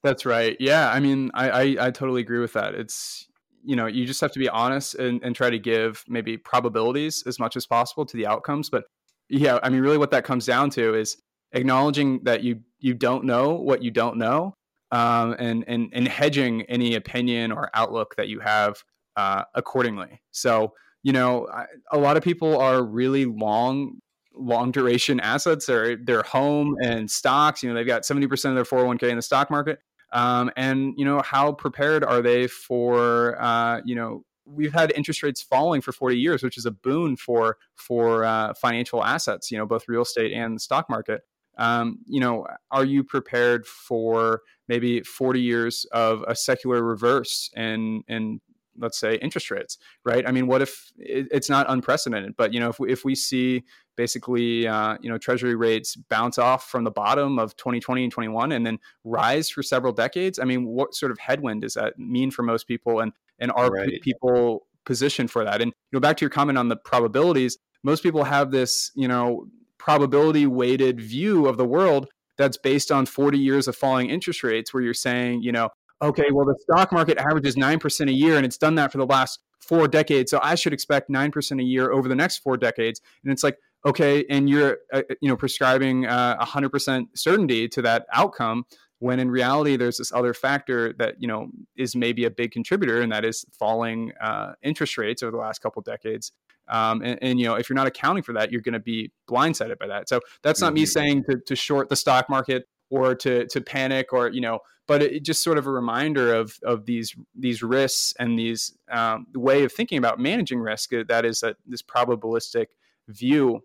That's 0.06 0.26
right. 0.26 0.56
Yeah, 0.60 0.90
I 0.92 1.00
mean, 1.00 1.32
I 1.34 1.50
I, 1.50 1.62
I 1.88 1.92
totally 1.92 2.22
agree 2.22 2.40
with 2.40 2.54
that. 2.54 2.76
It's 2.76 3.28
you 3.64 3.76
know 3.76 3.88
you 3.88 4.06
just 4.06 4.22
have 4.22 4.32
to 4.34 4.40
be 4.40 4.48
honest 4.50 4.96
and, 4.96 5.22
and 5.24 5.36
try 5.36 5.50
to 5.50 5.60
give 5.60 6.04
maybe 6.08 6.38
probabilities 6.38 7.24
as 7.28 7.40
much 7.40 7.58
as 7.58 7.66
possible 7.66 8.06
to 8.06 8.16
the 8.16 8.28
outcomes 8.28 8.70
but 8.70 8.84
yeah 9.28 9.58
i 9.64 9.70
mean 9.70 9.82
really 9.82 9.98
what 9.98 10.12
that 10.12 10.24
comes 10.24 10.46
down 10.46 10.70
to 10.70 10.94
is 10.94 11.18
acknowledging 11.54 12.20
that 12.26 12.44
you 12.44 12.60
you 12.80 12.94
don't 12.94 13.24
know 13.26 13.56
what 13.56 13.82
you 13.82 13.90
don't 13.90 14.18
know 14.18 14.54
um, 14.92 15.36
and 15.40 15.66
and 15.68 15.90
and 15.94 16.08
hedging 16.08 16.62
any 16.64 16.96
opinion 16.96 17.52
or 17.52 17.70
outlook 17.74 18.16
that 18.18 18.28
you 18.30 18.40
have 18.40 18.84
uh, 19.16 19.44
accordingly. 19.54 20.22
So 20.32 20.74
you 21.04 21.14
know, 21.14 21.48
I, 21.54 21.66
a 21.92 21.98
lot 21.98 22.18
of 22.18 22.24
people 22.24 22.58
are 22.60 22.84
really 22.84 23.26
long 23.26 24.00
long 24.38 24.72
duration 24.72 25.20
assets 25.20 25.70
or 25.70 25.96
their 25.96 26.22
home 26.24 26.76
and 26.84 27.10
stocks 27.10 27.64
you 27.64 27.70
know 27.70 27.76
they've 27.76 27.88
got 27.88 28.02
70% 28.02 28.26
of 28.50 28.56
their 28.56 28.66
401k 28.66 29.04
in 29.10 29.16
the 29.16 29.22
stock 29.22 29.50
market 29.50 29.80
um, 30.16 30.50
and 30.56 30.94
you 30.98 31.06
know 31.06 31.22
how 31.22 31.52
prepared 31.52 32.04
are 32.04 32.22
they 32.22 32.48
for 32.48 33.40
uh, 33.40 33.82
you 33.86 33.94
know 33.94 34.24
we've 34.46 34.74
had 34.74 34.92
interest 34.96 35.22
rates 35.22 35.42
falling 35.42 35.82
for 35.82 35.92
40 35.92 36.18
years 36.18 36.42
which 36.42 36.58
is 36.58 36.66
a 36.66 36.72
boon 36.72 37.18
for 37.18 37.58
for 37.76 38.24
uh, 38.24 38.54
financial 38.54 39.04
assets 39.04 39.52
you 39.52 39.58
know 39.58 39.66
both 39.66 39.84
real 39.88 40.02
estate 40.02 40.34
and 40.34 40.56
the 40.56 40.60
stock 40.60 40.90
market. 40.90 41.22
Um, 41.58 42.00
you 42.06 42.20
know 42.20 42.48
are 42.72 42.84
you 42.86 43.04
prepared 43.04 43.66
for 43.66 44.42
maybe 44.68 45.02
40 45.02 45.42
years 45.42 45.86
of 45.92 46.24
a 46.28 46.36
secular 46.36 46.82
reverse 46.82 47.50
in 47.56 48.04
in 48.08 48.40
let's 48.78 48.98
say 48.98 49.16
interest 49.16 49.52
rates 49.52 49.78
right 50.04 50.28
i 50.28 50.32
mean 50.32 50.48
what 50.48 50.62
if 50.62 50.92
it, 50.98 51.28
it's 51.32 51.50
not 51.50 51.66
unprecedented 51.70 52.36
but 52.38 52.54
you 52.54 52.60
know 52.60 52.70
if 52.70 52.80
we, 52.80 52.92
if 52.92 53.06
we 53.06 53.16
see 53.16 53.64
basically 53.96 54.68
uh, 54.68 54.98
you 55.02 55.10
know 55.10 55.18
treasury 55.18 55.56
rates 55.56 55.96
bounce 55.96 56.38
off 56.38 56.70
from 56.70 56.84
the 56.84 56.92
bottom 56.92 57.40
of 57.40 57.56
2020 57.58 58.04
and 58.04 58.12
21 58.12 58.52
and 58.52 58.66
then 58.66 58.78
rise 59.04 59.50
for 59.50 59.64
several 59.64 59.94
decades 59.94 60.40
i 60.40 60.44
mean 60.44 60.66
what 60.66 60.94
sort 60.94 61.12
of 61.12 61.20
headwind 61.20 61.62
does 61.62 61.76
that 61.76 61.98
mean 61.98 62.32
for 62.32 62.44
most 62.44 62.68
people 62.68 63.00
and 63.00 63.14
and 63.40 63.52
are 63.52 63.70
right. 63.70 64.02
people 64.02 64.68
positioned 64.86 65.32
for 65.32 65.44
that 65.44 65.62
and 65.62 65.72
you 65.72 65.98
know 65.98 66.00
back 66.00 66.18
to 66.18 66.24
your 66.24 66.30
comment 66.30 66.58
on 66.58 66.70
the 66.70 66.76
probabilities 66.76 67.58
most 67.84 68.04
people 68.04 68.24
have 68.24 68.52
this 68.52 68.92
you 68.96 69.08
know 69.08 69.48
probability 69.78 70.48
weighted 70.48 71.00
view 71.00 71.48
of 71.48 71.58
the 71.58 71.66
world 71.66 72.08
that's 72.38 72.58
based 72.58 72.92
on 72.92 73.06
40 73.06 73.38
years 73.38 73.68
of 73.68 73.76
falling 73.76 74.10
interest 74.10 74.44
rates 74.44 74.74
where 74.74 74.84
you're 74.84 74.94
saying 74.94 75.42
you 75.42 75.52
know 75.52 75.70
okay, 76.02 76.26
well, 76.32 76.46
the 76.46 76.58
stock 76.62 76.92
market 76.92 77.18
averages 77.18 77.56
9% 77.56 78.10
a 78.10 78.14
year 78.14 78.38
and 78.38 78.46
it's 78.46 78.58
done 78.58 78.76
that 78.76 78.92
for 78.92 78.98
the 78.98 79.06
last 79.06 79.40
four 79.60 79.88
decades. 79.88 80.32
So 80.32 80.40
I 80.44 80.56
should 80.56 80.74
expect 80.74 81.10
9% 81.10 81.60
a 81.60 81.64
year 81.64 81.92
over 81.92 82.08
the 82.08 82.16
next 82.16 82.40
four 82.40 82.58
decades. 82.58 83.02
And 83.24 83.32
it's 83.32 83.44
like, 83.44 83.58
okay, 83.86 84.26
and 84.30 84.50
you're, 84.50 84.78
uh, 84.94 85.04
you 85.22 85.30
know, 85.30 85.38
prescribing 85.38 86.06
uh, 86.06 86.44
100% 86.44 87.08
certainty 87.16 87.68
to 87.70 87.82
that 87.84 88.06
outcome 88.14 88.66
when 89.00 89.20
in 89.20 89.30
reality 89.30 89.76
there's 89.76 89.98
this 89.98 90.12
other 90.12 90.34
factor 90.34 90.94
that 90.94 91.16
you 91.20 91.28
know 91.28 91.50
is 91.76 91.96
maybe 91.96 92.26
a 92.26 92.30
big 92.30 92.52
contributor 92.52 93.02
and 93.02 93.12
that 93.12 93.26
is 93.26 93.46
falling 93.58 94.12
uh, 94.22 94.54
interest 94.64 94.98
rates 94.98 95.22
over 95.22 95.32
the 95.32 95.38
last 95.38 95.62
couple 95.62 95.82
decades 95.82 96.32
um, 96.68 97.02
and, 97.02 97.20
and, 97.22 97.40
you 97.40 97.46
know 97.46 97.56
if 97.56 97.70
you're 97.70 97.76
not 97.76 97.88
accounting 97.88 98.24
for 98.24 98.34
that 98.34 98.52
you're 98.52 98.62
going 98.62 98.74
to 98.74 98.80
be 98.80 99.12
blindsided 99.30 99.78
by 99.78 99.88
that 99.88 100.08
so 100.08 100.20
that's 100.44 100.62
not 100.62 100.68
mm-hmm. 100.68 100.76
me 100.76 100.86
saying 100.86 101.24
to, 101.30 101.40
to 101.46 101.56
short 101.56 101.90
the 101.90 101.96
stock 101.96 102.30
market 102.30 102.68
or 102.90 103.16
to 103.16 103.46
to 103.48 103.62
panic 103.62 104.14
or 104.14 104.30
you 104.30 104.42
know 104.42 104.60
but 104.88 105.02
it, 105.02 105.24
just 105.24 105.44
sort 105.44 105.58
of 105.58 105.68
a 105.68 105.72
reminder 105.72 106.34
of 106.34 106.58
of 106.64 106.86
these 106.86 107.16
these 107.34 107.64
risks 107.64 108.14
and 108.20 108.38
these 108.38 108.78
um, 108.92 109.28
way 109.34 109.64
of 109.64 109.72
thinking 109.72 109.98
about 109.98 110.20
managing 110.20 110.60
risk 110.60 110.94
uh, 110.94 111.04
that 111.08 111.26
is 111.26 111.40
that 111.42 111.58
this 111.66 111.82
probabilistic 111.82 112.68
view 113.08 113.62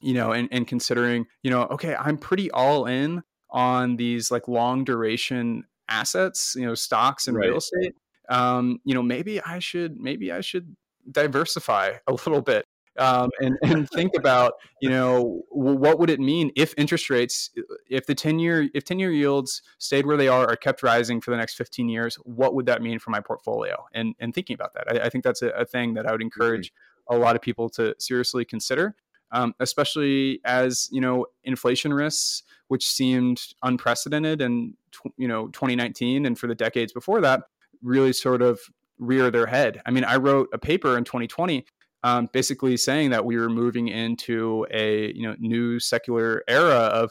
you 0.00 0.14
know 0.14 0.32
and, 0.32 0.48
and 0.52 0.66
considering 0.66 1.26
you 1.42 1.50
know 1.50 1.62
okay 1.64 1.94
i'm 1.96 2.18
pretty 2.18 2.50
all 2.50 2.86
in 2.86 3.22
on 3.50 3.96
these 3.96 4.30
like 4.30 4.48
long 4.48 4.84
duration 4.84 5.64
assets 5.88 6.54
you 6.56 6.66
know 6.66 6.74
stocks 6.74 7.28
and 7.28 7.36
right. 7.36 7.48
real 7.48 7.58
estate 7.58 7.94
um, 8.28 8.78
you 8.84 8.94
know 8.94 9.02
maybe 9.02 9.40
i 9.42 9.58
should 9.58 9.98
maybe 9.98 10.32
i 10.32 10.40
should 10.40 10.74
diversify 11.10 11.92
a 12.06 12.12
little 12.12 12.40
bit 12.40 12.64
um, 12.98 13.30
and, 13.40 13.58
and 13.62 13.88
think 13.90 14.12
about 14.16 14.54
you 14.80 14.90
know 14.90 15.42
what 15.50 15.98
would 15.98 16.10
it 16.10 16.20
mean 16.20 16.50
if 16.56 16.74
interest 16.76 17.08
rates 17.10 17.50
if 17.88 18.06
the 18.06 18.14
10 18.14 18.38
year 18.38 18.68
if 18.74 18.84
10 18.84 18.98
year 18.98 19.10
yields 19.10 19.62
stayed 19.78 20.06
where 20.06 20.16
they 20.16 20.28
are 20.28 20.50
or 20.50 20.56
kept 20.56 20.82
rising 20.82 21.20
for 21.20 21.30
the 21.30 21.36
next 21.36 21.54
15 21.54 21.88
years 21.88 22.16
what 22.24 22.54
would 22.54 22.66
that 22.66 22.82
mean 22.82 22.98
for 22.98 23.10
my 23.10 23.20
portfolio 23.20 23.84
and 23.94 24.14
and 24.20 24.34
thinking 24.34 24.54
about 24.54 24.74
that 24.74 24.84
i, 24.88 25.06
I 25.06 25.08
think 25.08 25.24
that's 25.24 25.42
a, 25.42 25.48
a, 25.50 25.64
thing 25.64 25.94
that 25.94 26.06
i 26.06 26.12
would 26.12 26.22
encourage 26.22 26.72
mm-hmm. 26.72 27.16
a 27.16 27.18
lot 27.18 27.36
of 27.36 27.42
people 27.42 27.68
to 27.70 27.94
seriously 27.98 28.44
consider 28.44 28.94
um, 29.30 29.54
especially 29.60 30.40
as 30.44 30.88
you 30.92 31.00
know 31.00 31.26
inflation 31.44 31.94
risks 31.94 32.42
which 32.68 32.86
seemed 32.86 33.40
unprecedented 33.62 34.42
in 34.42 34.74
you 35.16 35.28
know 35.28 35.48
2019 35.48 36.26
and 36.26 36.38
for 36.38 36.46
the 36.46 36.54
decades 36.54 36.92
before 36.92 37.20
that 37.20 37.44
really 37.82 38.12
sort 38.12 38.42
of 38.42 38.60
rear 38.98 39.30
their 39.30 39.46
head 39.46 39.80
i 39.86 39.90
mean 39.90 40.04
i 40.04 40.16
wrote 40.16 40.48
a 40.52 40.58
paper 40.58 40.98
in 40.98 41.04
2020 41.04 41.64
um, 42.04 42.28
basically 42.32 42.76
saying 42.76 43.10
that 43.10 43.24
we 43.24 43.36
were 43.36 43.48
moving 43.48 43.88
into 43.88 44.66
a 44.70 45.12
you 45.12 45.22
know 45.22 45.36
new 45.38 45.78
secular 45.78 46.42
era 46.48 46.74
of 46.74 47.10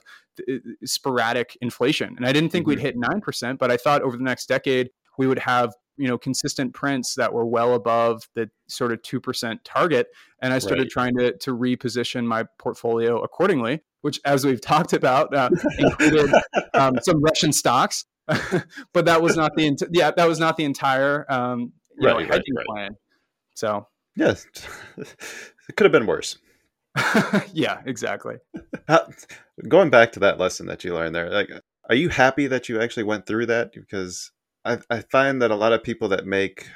sporadic 0.86 1.58
inflation. 1.62 2.16
And 2.18 2.26
I 2.26 2.32
didn't 2.32 2.52
think 2.52 2.64
mm-hmm. 2.64 2.72
we'd 2.72 2.80
hit 2.80 2.96
nine 2.98 3.22
percent, 3.22 3.60
but 3.60 3.72
I 3.72 3.78
thought 3.78 4.02
over 4.02 4.18
the 4.18 4.24
next 4.24 4.48
decade 4.48 4.90
we 5.18 5.28
would 5.28 5.40
have 5.40 5.74
you 5.98 6.08
know 6.08 6.18
consistent 6.18 6.74
prints 6.74 7.16
that 7.16 7.34
were 7.34 7.46
well 7.46 7.74
above 7.76 8.28
the 8.36 8.50
sort 8.68 8.92
of 8.92 9.02
two 9.02 9.20
percent 9.20 9.64
target. 9.64 10.08
And 10.42 10.54
I 10.54 10.60
started 10.60 10.84
right. 10.84 10.90
trying 10.90 11.18
to 11.18 11.38
to 11.38 11.56
reposition 11.56 12.26
my 12.26 12.46
portfolio 12.60 13.22
accordingly, 13.22 13.82
which, 14.02 14.20
as 14.26 14.46
we've 14.46 14.62
talked 14.74 14.94
about, 14.94 15.34
uh, 15.34 15.50
included 15.78 16.34
um, 16.74 16.96
some 17.02 17.22
Russian 17.22 17.54
stocks. 17.54 18.06
but 18.94 19.06
that 19.06 19.22
was 19.22 19.36
not 19.36 19.52
the 19.56 19.90
yeah 19.92 20.12
that 20.16 20.28
was 20.28 20.40
not 20.40 20.56
the 20.56 20.64
entire 20.64 21.26
um, 21.30 21.74
you 22.00 22.08
right, 22.08 22.20
know, 22.20 22.34
hedging 22.34 22.56
right, 22.56 22.66
plan. 22.66 22.92
So 23.56 23.88
Yes, 24.16 24.46
it 24.98 25.76
could 25.76 25.86
have 25.86 25.92
been 25.92 26.08
worse. 26.08 26.38
yeah, 27.54 27.82
exactly. 27.86 28.36
How, 28.88 29.08
going 29.68 29.90
back 29.90 30.12
to 30.14 30.20
that 30.22 30.40
lesson 30.40 30.66
that 30.68 30.84
you 30.84 30.94
learned 30.94 31.16
there, 31.16 31.30
like, 31.30 31.50
are 31.90 31.96
you 31.96 32.10
happy 32.10 32.48
that 32.48 32.70
you 32.70 32.82
actually 32.82 33.04
went 33.04 33.26
through 33.26 33.46
that? 33.48 33.72
Because 33.74 34.32
I, 34.66 34.80
I 34.90 35.02
find 35.12 35.42
that 35.42 35.52
a 35.52 35.56
lot 35.56 35.74
of 35.74 35.84
people 35.84 36.10
that 36.10 36.26
make 36.26 36.68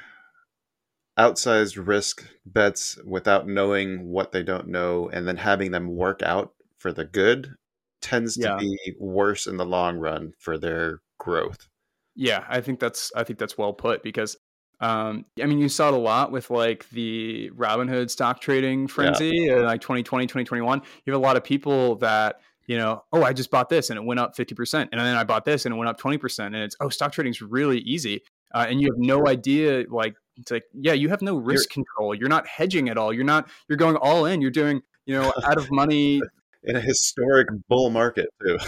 outsized 1.18 1.86
risk 1.86 2.26
bets 2.44 2.98
without 3.04 3.48
knowing 3.48 4.08
what 4.08 4.32
they 4.32 4.42
don't 4.42 4.68
know 4.68 5.08
and 5.08 5.26
then 5.26 5.36
having 5.36 5.70
them 5.70 5.94
work 5.94 6.22
out 6.22 6.52
for 6.78 6.92
the 6.92 7.04
good 7.04 7.54
tends 8.02 8.36
yeah. 8.36 8.50
to 8.50 8.58
be 8.58 8.94
worse 8.98 9.46
in 9.46 9.56
the 9.56 9.64
long 9.64 9.96
run 9.96 10.32
for 10.38 10.58
their 10.58 11.00
growth. 11.18 11.68
Yeah, 12.14 12.44
I 12.48 12.60
think 12.60 12.80
that's 12.80 13.12
I 13.14 13.24
think 13.24 13.38
that's 13.38 13.58
well 13.58 13.72
put 13.72 14.02
because 14.02 14.35
um, 14.80 15.24
I 15.42 15.46
mean, 15.46 15.58
you 15.58 15.68
saw 15.68 15.88
it 15.88 15.94
a 15.94 15.98
lot 15.98 16.30
with 16.30 16.50
like 16.50 16.88
the 16.90 17.50
Robinhood 17.50 18.10
stock 18.10 18.40
trading 18.40 18.88
frenzy, 18.88 19.46
yeah. 19.48 19.56
like 19.56 19.80
2020, 19.80 20.26
2021. 20.26 20.82
You 21.04 21.12
have 21.12 21.20
a 21.20 21.24
lot 21.24 21.36
of 21.36 21.44
people 21.44 21.96
that, 21.96 22.40
you 22.66 22.76
know, 22.76 23.02
oh, 23.12 23.22
I 23.22 23.32
just 23.32 23.50
bought 23.50 23.68
this 23.68 23.90
and 23.90 23.98
it 23.98 24.04
went 24.04 24.20
up 24.20 24.36
50%. 24.36 24.88
And 24.92 25.00
then 25.00 25.16
I 25.16 25.24
bought 25.24 25.44
this 25.44 25.64
and 25.64 25.74
it 25.74 25.78
went 25.78 25.88
up 25.88 26.00
20%. 26.00 26.46
And 26.46 26.56
it's, 26.56 26.76
oh, 26.80 26.88
stock 26.88 27.12
trading 27.12 27.30
is 27.30 27.40
really 27.40 27.78
easy. 27.80 28.22
Uh, 28.54 28.66
and 28.68 28.80
you 28.80 28.88
have 28.92 28.98
no 28.98 29.26
idea, 29.28 29.84
like, 29.88 30.14
it's 30.36 30.50
like, 30.50 30.64
yeah, 30.74 30.92
you 30.92 31.08
have 31.08 31.22
no 31.22 31.36
risk 31.36 31.74
you're, 31.74 31.84
control. 31.84 32.14
You're 32.14 32.28
not 32.28 32.46
hedging 32.46 32.88
at 32.90 32.98
all. 32.98 33.12
You're 33.12 33.24
not, 33.24 33.48
you're 33.68 33.78
going 33.78 33.96
all 33.96 34.26
in. 34.26 34.42
You're 34.42 34.50
doing, 34.50 34.82
you 35.06 35.14
know, 35.14 35.32
out 35.44 35.56
of 35.56 35.70
money 35.70 36.20
in 36.66 36.76
a 36.76 36.80
historic 36.80 37.48
bull 37.68 37.90
market 37.90 38.28
too. 38.44 38.58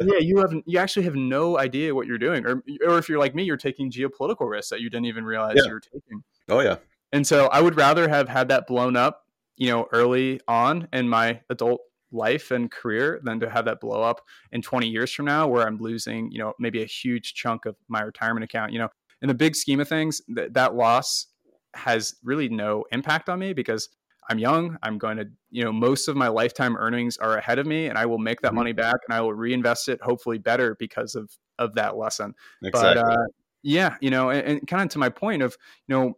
yeah, 0.00 0.18
you 0.18 0.38
have 0.38 0.52
you 0.66 0.78
actually 0.78 1.04
have 1.04 1.14
no 1.14 1.58
idea 1.58 1.94
what 1.94 2.06
you're 2.06 2.18
doing, 2.18 2.44
or 2.46 2.62
or 2.86 2.98
if 2.98 3.08
you're 3.08 3.18
like 3.18 3.34
me, 3.34 3.44
you're 3.44 3.56
taking 3.56 3.90
geopolitical 3.90 4.50
risks 4.50 4.70
that 4.70 4.80
you 4.80 4.90
didn't 4.90 5.06
even 5.06 5.24
realize 5.24 5.54
yeah. 5.56 5.64
you 5.66 5.72
were 5.72 5.80
taking. 5.80 6.22
Oh 6.48 6.60
yeah. 6.60 6.76
And 7.12 7.26
so 7.26 7.46
I 7.48 7.60
would 7.60 7.76
rather 7.76 8.08
have 8.08 8.28
had 8.28 8.48
that 8.48 8.66
blown 8.66 8.96
up, 8.96 9.26
you 9.56 9.68
know, 9.68 9.86
early 9.92 10.40
on 10.48 10.88
in 10.92 11.08
my 11.08 11.40
adult 11.50 11.82
life 12.10 12.50
and 12.50 12.70
career 12.70 13.20
than 13.22 13.40
to 13.40 13.50
have 13.50 13.66
that 13.66 13.80
blow 13.80 14.02
up 14.02 14.22
in 14.50 14.62
20 14.62 14.88
years 14.88 15.12
from 15.12 15.26
now 15.26 15.46
where 15.46 15.66
I'm 15.66 15.78
losing, 15.78 16.30
you 16.30 16.38
know, 16.38 16.52
maybe 16.58 16.82
a 16.82 16.86
huge 16.86 17.34
chunk 17.34 17.66
of 17.66 17.76
my 17.88 18.02
retirement 18.02 18.44
account. 18.44 18.72
You 18.72 18.80
know, 18.80 18.88
in 19.20 19.28
the 19.28 19.34
big 19.34 19.54
scheme 19.54 19.80
of 19.80 19.88
things, 19.88 20.22
th- 20.34 20.52
that 20.52 20.74
loss 20.74 21.26
has 21.74 22.14
really 22.22 22.48
no 22.48 22.84
impact 22.92 23.28
on 23.28 23.38
me 23.38 23.52
because 23.52 23.88
I'm 24.28 24.38
young. 24.38 24.78
I'm 24.82 24.98
going 24.98 25.16
to, 25.16 25.28
you 25.50 25.64
know, 25.64 25.72
most 25.72 26.08
of 26.08 26.16
my 26.16 26.28
lifetime 26.28 26.76
earnings 26.76 27.16
are 27.18 27.36
ahead 27.36 27.58
of 27.58 27.66
me, 27.66 27.86
and 27.86 27.98
I 27.98 28.06
will 28.06 28.18
make 28.18 28.40
that 28.42 28.48
mm-hmm. 28.48 28.56
money 28.56 28.72
back, 28.72 28.96
and 29.08 29.16
I 29.16 29.20
will 29.20 29.34
reinvest 29.34 29.88
it, 29.88 30.00
hopefully 30.00 30.38
better 30.38 30.76
because 30.78 31.14
of 31.14 31.30
of 31.58 31.74
that 31.74 31.96
lesson. 31.96 32.34
Exactly. 32.62 33.02
But 33.02 33.12
uh, 33.12 33.24
yeah, 33.62 33.96
you 34.00 34.10
know, 34.10 34.30
and, 34.30 34.46
and 34.46 34.66
kind 34.66 34.82
of 34.82 34.88
to 34.90 34.98
my 34.98 35.08
point 35.08 35.42
of, 35.42 35.56
you 35.86 35.94
know, 35.94 36.16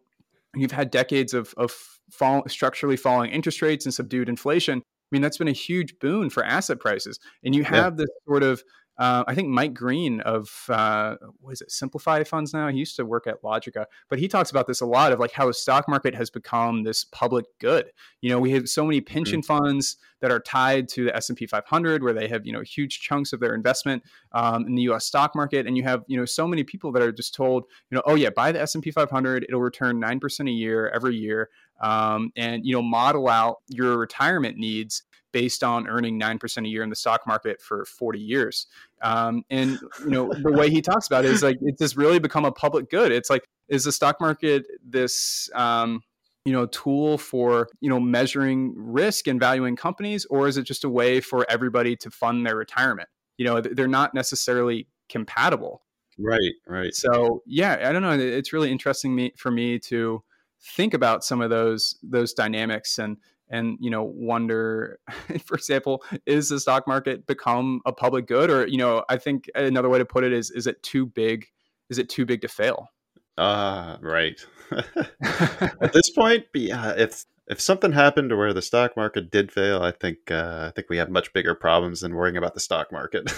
you've 0.55 0.73
had 0.73 0.91
decades 0.91 1.35
of 1.35 1.55
of 1.57 1.75
fall, 2.11 2.45
structurally 2.49 2.97
falling 2.97 3.31
interest 3.31 3.63
rates 3.63 3.87
and 3.87 3.95
subdued 3.95 4.29
inflation. 4.29 4.79
I 4.79 5.09
mean, 5.11 5.23
that's 5.23 5.39
been 5.39 5.49
a 5.49 5.53
huge 5.53 5.99
boon 5.99 6.29
for 6.31 6.45
asset 6.45 6.81
prices, 6.81 7.19
and 7.43 7.55
you 7.55 7.65
have 7.65 7.95
yeah. 7.95 8.05
this 8.05 8.11
sort 8.27 8.43
of 8.43 8.63
uh, 8.97 9.25
I 9.27 9.35
think 9.35 9.49
Mike 9.49 9.75
Green 9.75 10.21
of 10.21 10.67
uh, 10.69 11.17
what 11.41 11.53
is 11.53 11.61
it, 11.61 11.73
Simplify 11.73 12.23
Funds 12.23 12.53
now. 12.53 12.69
He 12.69 12.79
used 12.79 12.95
to 12.97 13.05
work 13.05 13.27
at 13.27 13.43
Logica, 13.43 13.87
but 14.09 14.21
he 14.21 14.29
talks 14.29 14.51
about 14.51 14.69
this 14.69 14.81
a 14.81 14.87
lot 14.87 15.13
of 15.13 15.19
like 15.19 15.33
how 15.33 15.47
the 15.47 15.55
stock 15.55 15.89
market 15.89 16.15
has 16.15 16.31
become 16.31 16.85
this 16.85 17.05
public 17.05 17.47
good. 17.59 17.91
You 18.21 18.31
know, 18.31 18.39
we 18.39 18.53
have 18.53 18.69
so 18.69 18.85
many 18.85 19.01
pension 19.01 19.41
mm-hmm. 19.41 19.65
funds 19.65 19.97
that 20.21 20.31
are 20.31 20.39
tied 20.39 20.89
to 20.91 21.05
the 21.05 21.17
S 21.17 21.29
and 21.29 21.37
P 21.37 21.47
500, 21.47 22.05
where 22.05 22.13
they 22.13 22.29
have 22.29 22.47
you 22.47 22.53
know 22.53 22.61
huge 22.61 23.01
chunks 23.01 23.33
of 23.33 23.41
their 23.41 23.55
investment 23.55 24.05
um, 24.33 24.65
in 24.67 24.77
the 24.77 24.83
U.S. 24.83 25.05
stock 25.05 25.35
market, 25.35 25.67
and 25.67 25.77
you 25.77 25.83
have 25.83 26.05
you 26.07 26.17
know 26.17 26.25
so 26.25 26.47
many 26.47 26.63
people 26.63 26.93
that 26.93 27.03
are 27.03 27.13
just 27.13 27.35
told, 27.35 27.65
you 27.91 27.97
know, 27.97 28.03
oh 28.07 28.15
yeah, 28.15 28.31
buy 28.31 28.53
the 28.53 28.61
S 28.61 28.75
and 28.75 28.85
P 28.85 28.93
500, 28.93 29.45
it'll 29.49 29.61
return 29.61 29.99
nine 29.99 30.21
percent 30.21 30.49
a 30.49 30.53
year 30.53 30.89
every 30.91 31.17
year, 31.17 31.51
um, 31.81 32.31
and 32.37 32.65
you 32.65 32.73
know, 32.73 32.83
model 32.83 33.29
out 33.29 33.57
your 33.69 33.99
retirement 33.99 34.57
needs 34.57 35.03
based 35.35 35.65
on 35.65 35.89
earning 35.89 36.19
9% 36.19 36.65
a 36.65 36.69
year 36.69 36.85
in 36.85 36.89
the 36.89 36.97
stock 36.97 37.27
market 37.27 37.61
for 37.61 37.85
40 37.85 38.21
years. 38.21 38.69
Um, 39.03 39.43
and, 39.51 39.81
you 40.05 40.11
know, 40.11 40.33
the 40.33 40.53
way 40.53 40.71
he 40.71 40.81
talks 40.81 41.09
about 41.09 41.25
it 41.25 41.33
is 41.33 41.43
like, 41.43 41.59
it's 41.61 41.81
just 41.81 41.97
really 41.97 42.21
become 42.21 42.45
a 42.45 42.53
public 42.53 42.89
good. 42.89 43.11
It's 43.11 43.29
like, 43.29 43.49
is 43.69 43.83
the 43.83 43.91
stock 43.91 44.21
market 44.21 44.65
this, 44.87 45.51
um, 45.55 46.03
you 46.45 46.53
know 46.53 46.67
tool 46.67 47.17
for 47.17 47.69
you 47.81 47.89
know 47.89 47.99
measuring 47.99 48.75
risk 48.77 49.29
and 49.29 49.41
valuing 49.41 49.77
companies 49.77 50.27
or 50.27 50.47
is 50.47 50.59
it 50.59 50.65
just 50.65 50.85
a 50.85 50.91
way 50.91 51.19
for 51.19 51.47
everybody 51.49 51.97
to 51.97 52.11
fund 52.11 52.47
their 52.47 52.55
retirement 52.55 53.09
you 53.39 53.47
know 53.47 53.63
they're 53.63 53.89
not 53.89 54.13
necessarily 54.13 54.87
compatible 55.09 55.81
right 56.19 56.53
right 56.67 56.95
so 56.95 57.43
yeah 57.47 57.89
i 57.89 57.93
don't 57.93 58.03
know 58.03 58.13
it's 58.13 58.53
really 58.53 58.71
interesting 58.71 59.15
me 59.15 59.33
for 59.39 59.51
me 59.51 59.79
to 59.79 60.23
think 60.65 60.95
about 60.95 61.25
some 61.25 61.41
of 61.41 61.51
those 61.51 61.97
those 62.03 62.33
dynamics 62.33 62.99
and 62.99 63.17
and 63.49 63.77
you 63.81 63.91
know 63.91 64.03
wonder 64.03 64.99
for 65.45 65.55
example 65.55 66.03
is 66.27 66.49
the 66.49 66.61
stock 66.61 66.87
market 66.87 67.27
become 67.27 67.81
a 67.87 67.93
public 67.93 68.27
good? 68.27 68.51
Or 68.51 68.67
you 68.67 68.79
know 68.79 69.05
i 69.09 69.17
think 69.17 69.51
another 69.55 69.89
way 69.89 69.99
to 69.99 70.05
put 70.05 70.25
it 70.25 70.33
is 70.33 70.51
is 70.51 70.67
it 70.67 70.83
too 70.83 71.07
big 71.07 71.47
is 71.91 71.99
it 71.99 72.09
too 72.09 72.25
big 72.25 72.41
to 72.43 72.49
fail? 72.49 72.89
Ah 73.37 73.95
uh, 73.95 73.99
right. 74.01 74.45
At 74.71 75.93
this 75.93 76.11
point 76.11 76.47
yeah 76.55 76.95
if 76.97 77.25
if 77.49 77.61
something 77.61 77.93
happened 77.93 78.31
to 78.31 78.37
where 78.37 78.53
the 78.53 78.63
stock 78.63 78.97
market 78.97 79.31
did 79.31 79.53
fail 79.53 79.83
i 79.83 79.91
think 79.91 80.31
uh, 80.31 80.67
i 80.69 80.73
think 80.75 80.89
we 80.89 80.97
have 80.97 81.11
much 81.11 81.33
bigger 81.33 81.55
problems 81.55 82.01
than 82.01 82.15
worrying 82.15 82.37
about 82.37 82.55
the 82.55 82.61
stock 82.61 82.91
market 82.91 83.31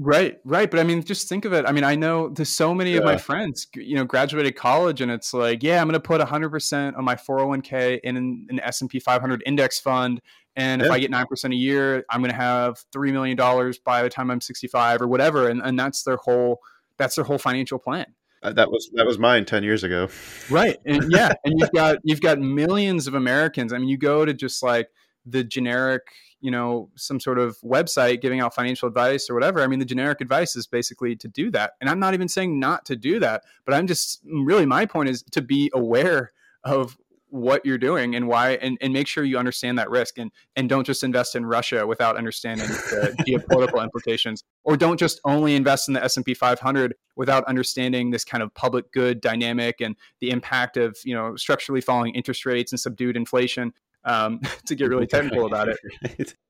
Right, 0.00 0.38
right. 0.44 0.70
But 0.70 0.78
I 0.78 0.84
mean, 0.84 1.02
just 1.02 1.28
think 1.28 1.44
of 1.44 1.52
it. 1.52 1.64
I 1.66 1.72
mean, 1.72 1.82
I 1.82 1.96
know 1.96 2.28
there's 2.28 2.50
so 2.50 2.72
many 2.72 2.92
yeah. 2.92 2.98
of 2.98 3.04
my 3.04 3.16
friends, 3.16 3.66
you 3.74 3.96
know, 3.96 4.04
graduated 4.04 4.54
college, 4.54 5.00
and 5.00 5.10
it's 5.10 5.34
like, 5.34 5.62
yeah, 5.64 5.80
I'm 5.80 5.88
going 5.88 5.94
to 5.94 6.00
put 6.00 6.20
100% 6.20 6.94
of 6.94 7.02
my 7.02 7.16
401k 7.16 7.98
in 8.04 8.16
an, 8.16 8.60
S&P 8.62 9.00
500 9.00 9.42
index 9.44 9.80
fund, 9.80 10.20
and 10.54 10.80
yeah. 10.80 10.86
if 10.86 10.92
I 10.92 11.00
get 11.00 11.10
nine 11.10 11.26
percent 11.26 11.52
a 11.52 11.56
year, 11.56 12.04
I'm 12.10 12.20
going 12.20 12.30
to 12.30 12.36
have 12.36 12.78
three 12.92 13.10
million 13.10 13.36
dollars 13.36 13.78
by 13.78 14.02
the 14.02 14.08
time 14.08 14.30
I'm 14.30 14.40
65 14.40 15.02
or 15.02 15.08
whatever. 15.08 15.48
And 15.48 15.60
and 15.62 15.78
that's 15.78 16.02
their 16.04 16.16
whole 16.16 16.60
that's 16.96 17.16
their 17.16 17.24
whole 17.24 17.38
financial 17.38 17.78
plan. 17.78 18.06
Uh, 18.42 18.52
that 18.52 18.70
was 18.70 18.90
that 18.94 19.06
was 19.06 19.18
mine 19.18 19.44
10 19.44 19.64
years 19.64 19.82
ago. 19.82 20.08
Right, 20.48 20.76
and 20.86 21.10
yeah, 21.10 21.32
and 21.44 21.54
you've 21.58 21.70
got 21.74 21.98
you've 22.04 22.20
got 22.20 22.38
millions 22.38 23.06
of 23.06 23.14
Americans. 23.14 23.72
I 23.72 23.78
mean, 23.78 23.88
you 23.88 23.98
go 23.98 24.24
to 24.24 24.32
just 24.32 24.62
like 24.62 24.88
the 25.26 25.44
generic 25.44 26.02
you 26.40 26.50
know 26.50 26.90
some 26.94 27.18
sort 27.20 27.38
of 27.38 27.58
website 27.60 28.20
giving 28.20 28.40
out 28.40 28.54
financial 28.54 28.88
advice 28.88 29.28
or 29.28 29.34
whatever 29.34 29.60
i 29.62 29.66
mean 29.66 29.78
the 29.78 29.84
generic 29.84 30.20
advice 30.20 30.56
is 30.56 30.66
basically 30.66 31.16
to 31.16 31.28
do 31.28 31.50
that. 31.50 31.72
And 31.80 31.90
i'm 31.90 31.98
not 31.98 32.14
even 32.14 32.28
saying 32.28 32.58
not 32.58 32.84
to 32.86 32.96
do 32.96 33.18
that 33.20 33.44
but 33.64 33.74
i'm 33.74 33.86
just 33.86 34.20
really 34.24 34.66
my 34.66 34.86
point 34.86 35.08
is 35.08 35.22
to 35.32 35.42
be 35.42 35.70
aware 35.74 36.32
of 36.64 36.96
what 37.30 37.64
you're 37.64 37.78
doing 37.78 38.14
and 38.14 38.26
why 38.26 38.52
and, 38.52 38.78
and 38.80 38.92
make 38.92 39.06
sure 39.06 39.22
you 39.22 39.38
understand 39.38 39.78
that 39.78 39.90
risk 39.90 40.18
and 40.18 40.30
and 40.56 40.68
don't 40.68 40.84
just 40.84 41.04
invest 41.04 41.34
in 41.36 41.44
russia 41.44 41.86
without 41.86 42.16
understanding 42.16 42.66
the 42.66 43.14
geopolitical 43.28 43.82
implications. 43.82 44.44
Or 44.64 44.76
don't 44.76 44.98
just 44.98 45.20
only 45.24 45.54
invest 45.54 45.88
in 45.88 45.94
the 45.94 46.02
s&p 46.02 46.34
500 46.34 46.94
without 47.16 47.44
understanding 47.44 48.10
this 48.10 48.24
kind 48.24 48.42
of 48.42 48.52
public 48.54 48.92
good 48.92 49.20
dynamic 49.20 49.80
and 49.80 49.96
the 50.20 50.30
impact 50.30 50.76
of 50.76 50.96
you 51.04 51.14
know 51.14 51.36
structurally 51.36 51.80
falling 51.80 52.14
interest 52.14 52.46
rates 52.46 52.72
and 52.72 52.80
subdued 52.80 53.16
inflation 53.16 53.72
um, 54.04 54.40
to 54.66 54.74
get 54.74 54.88
really 54.88 55.06
technical 55.08 55.46
about 55.46 55.68
it. 55.68 55.78
right. 56.02 56.34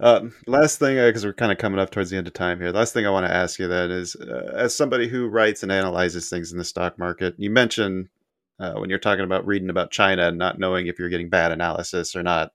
Uh, 0.00 0.22
last 0.48 0.80
thing, 0.80 0.96
because 0.96 1.24
uh, 1.24 1.28
we're 1.28 1.32
kind 1.32 1.52
of 1.52 1.58
coming 1.58 1.78
up 1.78 1.88
towards 1.88 2.10
the 2.10 2.16
end 2.16 2.26
of 2.26 2.32
time 2.32 2.58
here. 2.58 2.72
Last 2.72 2.92
thing 2.92 3.06
I 3.06 3.10
want 3.10 3.26
to 3.26 3.32
ask 3.32 3.60
you 3.60 3.68
that 3.68 3.90
is, 3.90 4.16
uh, 4.16 4.50
as 4.52 4.74
somebody 4.74 5.06
who 5.06 5.28
writes 5.28 5.62
and 5.62 5.70
analyzes 5.70 6.28
things 6.28 6.50
in 6.50 6.58
the 6.58 6.64
stock 6.64 6.98
market, 6.98 7.36
you 7.38 7.48
mentioned 7.48 8.08
uh, 8.58 8.72
when 8.74 8.90
you're 8.90 8.98
talking 8.98 9.24
about 9.24 9.46
reading 9.46 9.70
about 9.70 9.92
China 9.92 10.26
and 10.26 10.36
not 10.36 10.58
knowing 10.58 10.88
if 10.88 10.98
you're 10.98 11.08
getting 11.08 11.28
bad 11.28 11.52
analysis 11.52 12.16
or 12.16 12.24
not. 12.24 12.52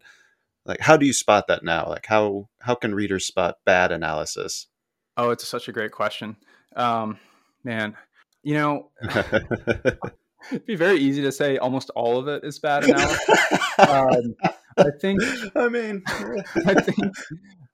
Like, 0.66 0.82
how 0.82 0.98
do 0.98 1.06
you 1.06 1.14
spot 1.14 1.48
that 1.48 1.64
now? 1.64 1.88
Like, 1.88 2.06
how 2.06 2.50
how 2.60 2.76
can 2.76 2.94
readers 2.94 3.26
spot 3.26 3.56
bad 3.66 3.92
analysis? 3.92 4.68
Oh, 5.18 5.32
it's 5.32 5.48
such 5.48 5.68
a 5.68 5.72
great 5.72 5.92
question, 5.92 6.36
um, 6.76 7.20
man. 7.64 7.96
You 8.44 8.54
know, 8.56 8.92
It'd 10.52 10.66
be 10.68 10.76
very 10.76 10.98
easy 10.98 11.22
to 11.22 11.32
say 11.32 11.58
almost 11.58 11.90
all 11.92 12.18
of 12.18 12.28
it 12.28 12.44
is 12.44 12.60
bad 12.60 12.84
analysis. 12.84 13.30
um, 13.80 14.36
I 14.78 14.92
think. 15.00 15.22
I 15.56 15.68
mean, 15.68 16.04
I 16.08 16.74
think 16.82 17.14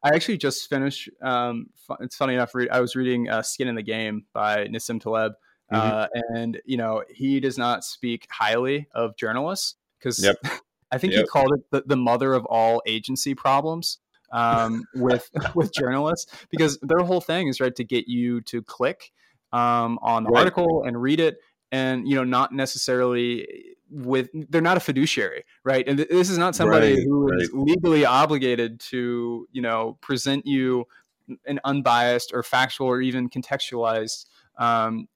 I 0.03 0.09
actually 0.09 0.37
just 0.37 0.67
finished. 0.69 1.09
Um, 1.21 1.67
it's 1.99 2.15
funny 2.15 2.33
enough. 2.33 2.53
I 2.71 2.79
was 2.79 2.95
reading 2.95 3.29
uh, 3.29 3.43
"Skin 3.43 3.67
in 3.67 3.75
the 3.75 3.83
Game" 3.83 4.25
by 4.33 4.65
Nassim 4.67 4.99
Taleb, 4.99 5.33
mm-hmm. 5.71 5.75
uh, 5.75 6.07
and 6.13 6.59
you 6.65 6.77
know 6.77 7.03
he 7.09 7.39
does 7.39 7.57
not 7.57 7.83
speak 7.83 8.27
highly 8.31 8.87
of 8.93 9.15
journalists 9.17 9.75
because 9.99 10.23
yep. 10.23 10.37
I 10.91 10.97
think 10.97 11.13
yep. 11.13 11.21
he 11.21 11.27
called 11.27 11.53
it 11.53 11.65
the, 11.71 11.83
the 11.85 11.97
mother 11.97 12.33
of 12.33 12.45
all 12.45 12.81
agency 12.87 13.35
problems 13.35 13.99
um, 14.31 14.83
with 14.95 15.29
with 15.53 15.73
journalists 15.73 16.31
because 16.49 16.79
their 16.81 16.99
whole 16.99 17.21
thing 17.21 17.47
is 17.47 17.59
right 17.59 17.75
to 17.75 17.83
get 17.83 18.07
you 18.07 18.41
to 18.41 18.61
click 18.63 19.11
um, 19.53 19.99
on 20.01 20.23
the 20.23 20.29
right. 20.29 20.39
article 20.39 20.83
and 20.85 21.01
read 21.01 21.19
it 21.19 21.37
and 21.71 22.07
you 22.07 22.15
know 22.15 22.23
not 22.23 22.53
necessarily 22.53 23.75
with 23.89 24.29
they're 24.49 24.61
not 24.61 24.77
a 24.77 24.79
fiduciary 24.79 25.43
right 25.63 25.87
and 25.87 25.99
this 25.99 26.29
is 26.29 26.37
not 26.37 26.55
somebody 26.55 26.95
right, 26.95 27.03
who 27.03 27.29
right. 27.29 27.41
is 27.41 27.51
legally 27.53 28.05
obligated 28.05 28.79
to 28.79 29.47
you 29.51 29.61
know 29.61 29.97
present 30.01 30.45
you 30.45 30.85
an 31.45 31.59
unbiased 31.63 32.31
or 32.33 32.43
factual 32.43 32.87
or 32.87 33.01
even 33.01 33.29
contextualized 33.29 34.25
um, 34.57 35.07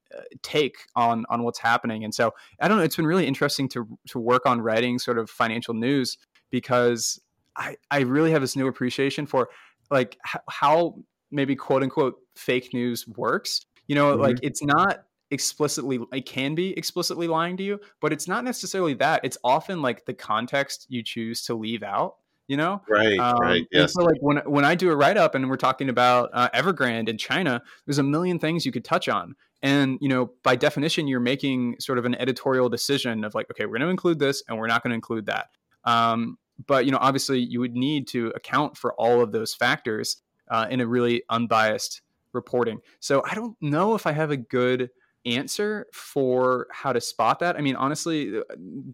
take 0.41 0.77
on 0.95 1.25
on 1.29 1.43
what's 1.43 1.59
happening 1.59 2.03
and 2.03 2.13
so 2.13 2.33
i 2.59 2.67
don't 2.67 2.77
know 2.77 2.83
it's 2.83 2.95
been 2.95 3.07
really 3.07 3.27
interesting 3.27 3.67
to 3.67 3.87
to 4.07 4.19
work 4.19 4.45
on 4.45 4.61
writing 4.61 4.97
sort 4.97 5.17
of 5.17 5.29
financial 5.29 5.73
news 5.73 6.17
because 6.49 7.19
i 7.55 7.75
i 7.91 7.99
really 7.99 8.31
have 8.31 8.41
this 8.41 8.55
new 8.55 8.67
appreciation 8.67 9.25
for 9.25 9.49
like 9.91 10.17
how 10.49 10.95
maybe 11.31 11.55
quote 11.55 11.83
unquote 11.83 12.15
fake 12.35 12.73
news 12.73 13.07
works 13.07 13.65
you 13.87 13.95
know 13.95 14.13
mm-hmm. 14.13 14.21
like 14.21 14.37
it's 14.41 14.63
not 14.63 15.03
explicitly 15.31 15.99
it 16.11 16.25
can 16.25 16.55
be 16.55 16.77
explicitly 16.77 17.27
lying 17.27 17.55
to 17.55 17.63
you 17.63 17.79
but 18.01 18.11
it's 18.11 18.27
not 18.27 18.43
necessarily 18.43 18.93
that 18.93 19.21
it's 19.23 19.37
often 19.43 19.81
like 19.81 20.05
the 20.05 20.13
context 20.13 20.85
you 20.89 21.03
choose 21.03 21.43
to 21.43 21.53
leave 21.53 21.83
out 21.83 22.15
you 22.49 22.57
know? 22.57 22.81
Right 22.89 23.17
um, 23.19 23.37
right 23.39 23.65
yes. 23.71 23.93
so 23.93 24.03
like 24.03 24.17
when 24.21 24.37
when 24.37 24.65
i 24.65 24.75
do 24.75 24.89
a 24.89 24.95
write-up 24.95 25.35
and 25.35 25.49
we're 25.49 25.55
talking 25.55 25.87
about 25.87 26.31
uh, 26.33 26.49
evergrande 26.49 27.07
in 27.07 27.17
china 27.17 27.61
there's 27.85 27.99
a 27.99 28.03
million 28.03 28.39
things 28.39 28.65
you 28.65 28.71
could 28.71 28.83
touch 28.83 29.07
on. 29.07 29.35
And 29.61 29.97
you 30.01 30.09
know 30.09 30.31
by 30.43 30.55
definition 30.55 31.07
you're 31.07 31.19
making 31.19 31.75
sort 31.79 31.97
of 31.97 32.05
an 32.05 32.15
editorial 32.15 32.69
decision 32.69 33.23
of 33.23 33.35
like 33.35 33.49
okay 33.51 33.65
we're 33.65 33.73
going 33.73 33.81
to 33.81 33.89
include 33.89 34.17
this 34.19 34.41
and 34.47 34.57
we're 34.57 34.67
not 34.67 34.83
going 34.83 34.91
to 34.91 34.95
include 34.95 35.27
that. 35.27 35.49
Um, 35.83 36.37
but 36.65 36.85
you 36.85 36.91
know 36.91 36.97
obviously 36.99 37.39
you 37.39 37.59
would 37.59 37.75
need 37.75 38.07
to 38.09 38.31
account 38.35 38.77
for 38.77 38.93
all 38.93 39.21
of 39.21 39.31
those 39.31 39.53
factors 39.53 40.17
uh, 40.49 40.67
in 40.69 40.81
a 40.81 40.87
really 40.87 41.23
unbiased 41.29 42.01
reporting. 42.33 42.79
So 42.99 43.21
i 43.29 43.35
don't 43.35 43.57
know 43.61 43.95
if 43.95 44.07
i 44.07 44.11
have 44.11 44.31
a 44.31 44.37
good 44.37 44.89
answer 45.25 45.87
for 45.93 46.67
how 46.71 46.93
to 46.93 47.01
spot 47.01 47.39
that. 47.39 47.57
I 47.57 47.61
mean, 47.61 47.75
honestly, 47.75 48.41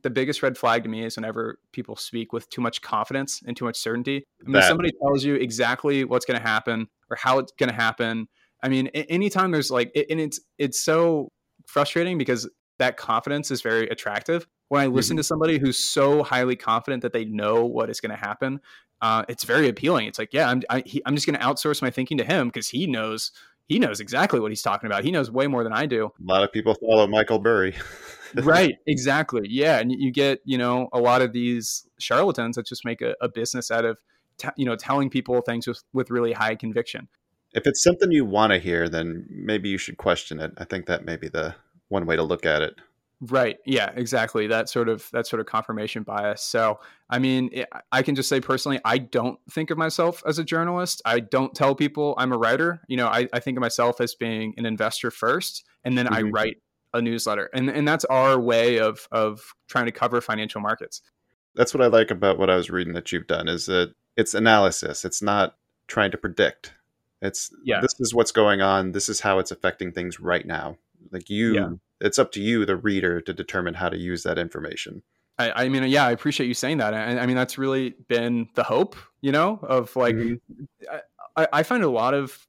the 0.02 0.10
biggest 0.10 0.42
red 0.42 0.58
flag 0.58 0.84
to 0.84 0.90
me 0.90 1.06
is 1.06 1.16
whenever 1.16 1.60
people 1.72 1.96
speak 1.96 2.34
with 2.34 2.50
too 2.50 2.62
much 2.62 2.82
confidence 2.82 3.42
and 3.46 3.56
too 3.56 3.66
much 3.66 3.78
certainty. 3.78 4.26
I 4.42 4.44
mean, 4.44 4.54
that. 4.54 4.68
somebody 4.68 4.92
tells 5.02 5.24
you 5.24 5.36
exactly 5.36 6.04
what's 6.04 6.26
going 6.26 6.40
to 6.40 6.46
happen 6.46 6.88
or 7.10 7.18
how 7.18 7.40
it's 7.40 7.52
going 7.58 7.70
to 7.70 7.76
happen. 7.76 8.28
I 8.64 8.70
mean, 8.70 8.88
anytime 8.88 9.52
there's 9.52 9.70
like, 9.70 9.92
and 10.10 10.20
it's 10.20 10.40
it's 10.58 10.84
so 10.84 11.32
frustrating 11.68 12.18
because 12.18 12.50
that 12.80 12.98
confidence 12.98 13.52
is 13.52 13.62
very 13.62 13.88
attractive. 13.90 14.48
When 14.70 14.82
I 14.82 14.88
listen 14.88 15.14
mm-hmm. 15.14 15.20
to 15.20 15.24
somebody 15.24 15.60
who's 15.60 15.78
so 15.78 16.24
highly 16.24 16.56
confident 16.56 17.04
that 17.04 17.14
they 17.14 17.26
know 17.26 17.66
what 17.66 17.90
is 17.90 18.02
going 18.02 18.10
to 18.10 18.18
happen, 18.18 18.60
uh, 19.02 19.24
it's 19.28 19.44
very 19.44 19.70
appealing. 19.70 20.08
It's 20.08 20.18
like, 20.18 20.34
yeah, 20.34 20.50
I'm 20.50 20.64
I, 20.70 20.84
am 21.06 21.16
just 21.16 21.28
going 21.28 21.38
to 21.38 21.46
outsource 21.46 21.82
my 21.82 21.92
thinking 21.92 22.18
to 22.18 22.24
him 22.24 22.48
because 22.48 22.70
he 22.70 22.88
knows 22.88 23.32
he 23.68 23.80
knows 23.80 24.00
exactly 24.00 24.40
what 24.40 24.52
he's 24.52 24.62
talking 24.62 24.88
about. 24.88 25.04
He 25.04 25.12
knows 25.12 25.32
way 25.32 25.48
more 25.48 25.64
than 25.64 25.74
I 25.74 25.86
do. 25.86 26.06
A 26.06 26.24
lot 26.24 26.44
of 26.44 26.52
people 26.52 26.76
follow 26.76 27.08
Michael 27.08 27.40
Burry. 27.40 27.76
right, 28.36 28.76
exactly. 28.86 29.48
Yeah, 29.50 29.80
and 29.80 29.92
you 29.92 30.12
get 30.12 30.42
you 30.46 30.58
know 30.58 30.90
a 30.94 31.00
lot 31.00 31.22
of 31.22 31.34
these 31.34 31.88
charlatans 32.00 32.56
that 32.56 32.66
just 32.66 32.86
make 32.86 33.02
a, 33.02 33.16
a 33.22 33.30
business 33.30 33.72
out 33.72 33.86
of 33.86 33.98
t- 34.38 34.50
you 34.58 34.66
know 34.66 34.76
telling 34.76 35.10
people 35.10 35.42
things 35.42 35.68
with 35.68 35.84
with 35.94 36.10
really 36.10 36.34
high 36.34 36.56
conviction. 36.56 37.08
If 37.54 37.66
it's 37.66 37.82
something 37.82 38.12
you 38.12 38.26
want 38.26 38.52
to 38.52 38.60
hear, 38.60 38.90
then 38.90 39.26
maybe 39.30 39.70
you 39.70 39.78
should 39.78 39.98
question 39.98 40.40
it. 40.40 40.52
I 40.58 40.66
think 40.66 40.88
that 40.88 41.06
may 41.06 41.16
be 41.16 41.30
the 41.30 41.56
one 41.88 42.06
way 42.06 42.18
to 42.18 42.24
look 42.24 42.46
at 42.46 42.62
it. 42.62 42.76
Right. 43.22 43.58
Yeah, 43.66 43.92
exactly. 43.96 44.48
That 44.48 44.70
sort 44.70 44.90
of 44.90 45.10
that 45.14 45.26
sort 45.26 45.40
of 45.40 45.46
confirmation 45.46 46.04
bias. 46.04 46.42
So, 46.42 46.80
I 47.10 47.20
mean, 47.20 47.50
it, 47.54 47.70
I 47.92 48.02
can 48.02 48.14
just 48.14 48.28
say 48.28 48.42
personally, 48.42 48.80
I 48.84 48.98
don't 48.98 49.40
think 49.50 49.72
of 49.72 49.78
myself 49.78 50.22
as 50.26 50.38
a 50.38 50.44
journalist. 50.44 51.02
I 51.06 51.22
don't 51.22 51.56
tell 51.56 51.76
people 51.76 52.16
I'm 52.18 52.34
a 52.34 52.38
writer. 52.38 52.82
You 52.88 52.98
know, 52.98 53.08
I, 53.08 53.28
I 53.32 53.40
think 53.40 53.58
of 53.58 53.62
myself 53.62 54.02
as 54.02 54.16
being 54.16 54.54
an 54.58 54.66
investor 54.66 55.12
first, 55.12 55.64
and 55.86 55.98
then 55.98 56.08
mm-hmm. 56.08 56.16
I 56.16 56.22
write 56.24 56.58
a 56.94 57.02
newsletter, 57.02 57.50
and 57.54 57.70
and 57.70 57.88
that's 57.88 58.04
our 58.06 58.40
way 58.40 58.80
of 58.80 59.08
of 59.12 59.54
trying 59.68 59.86
to 59.86 59.92
cover 59.94 60.20
financial 60.20 60.60
markets. 60.60 61.02
That's 61.56 61.74
what 61.74 61.82
I 61.82 61.88
like 61.88 62.12
about 62.12 62.38
what 62.38 62.50
I 62.50 62.58
was 62.58 62.70
reading 62.70 62.94
that 62.94 63.14
you've 63.14 63.28
done 63.28 63.48
is 63.48 63.66
that 63.68 63.94
it's 64.18 64.34
analysis. 64.34 65.06
It's 65.06 65.22
not 65.22 65.56
trying 65.88 66.12
to 66.12 66.18
predict. 66.18 66.74
It's 67.22 67.50
yeah. 67.64 67.80
This 67.80 67.96
is 68.00 68.14
what's 68.14 68.34
going 68.34 68.62
on. 68.62 68.92
This 68.92 69.08
is 69.08 69.22
how 69.22 69.40
it's 69.40 69.52
affecting 69.52 69.94
things 69.94 70.20
right 70.20 70.46
now. 70.46 70.78
Like 71.12 71.30
you. 71.30 71.54
Yeah 71.54 71.70
it's 72.02 72.20
up 72.20 72.32
to 72.34 72.42
you, 72.42 72.66
the 72.66 72.76
reader, 72.76 73.22
to 73.22 73.34
determine 73.34 73.76
how 73.76 73.90
to 73.90 73.98
use 73.98 74.24
that 74.24 74.38
information. 74.38 75.04
I, 75.38 75.66
I, 75.66 75.70
mean, 75.70 75.84
yeah, 75.84 76.06
I 76.06 76.12
appreciate 76.12 76.48
you 76.48 76.54
saying 76.54 76.78
that. 76.78 76.94
I, 76.94 77.20
I, 77.20 77.26
mean, 77.26 77.36
that's 77.36 77.58
really 77.58 77.96
been 78.08 78.48
the 78.56 78.64
hope, 78.64 78.96
you 79.22 79.32
know, 79.32 79.60
of 79.62 79.96
like, 79.96 80.16
mm-hmm. 80.16 80.96
I, 81.36 81.48
I, 81.52 81.64
find 81.64 81.84
a 81.84 81.90
lot 81.90 82.14
of 82.14 82.48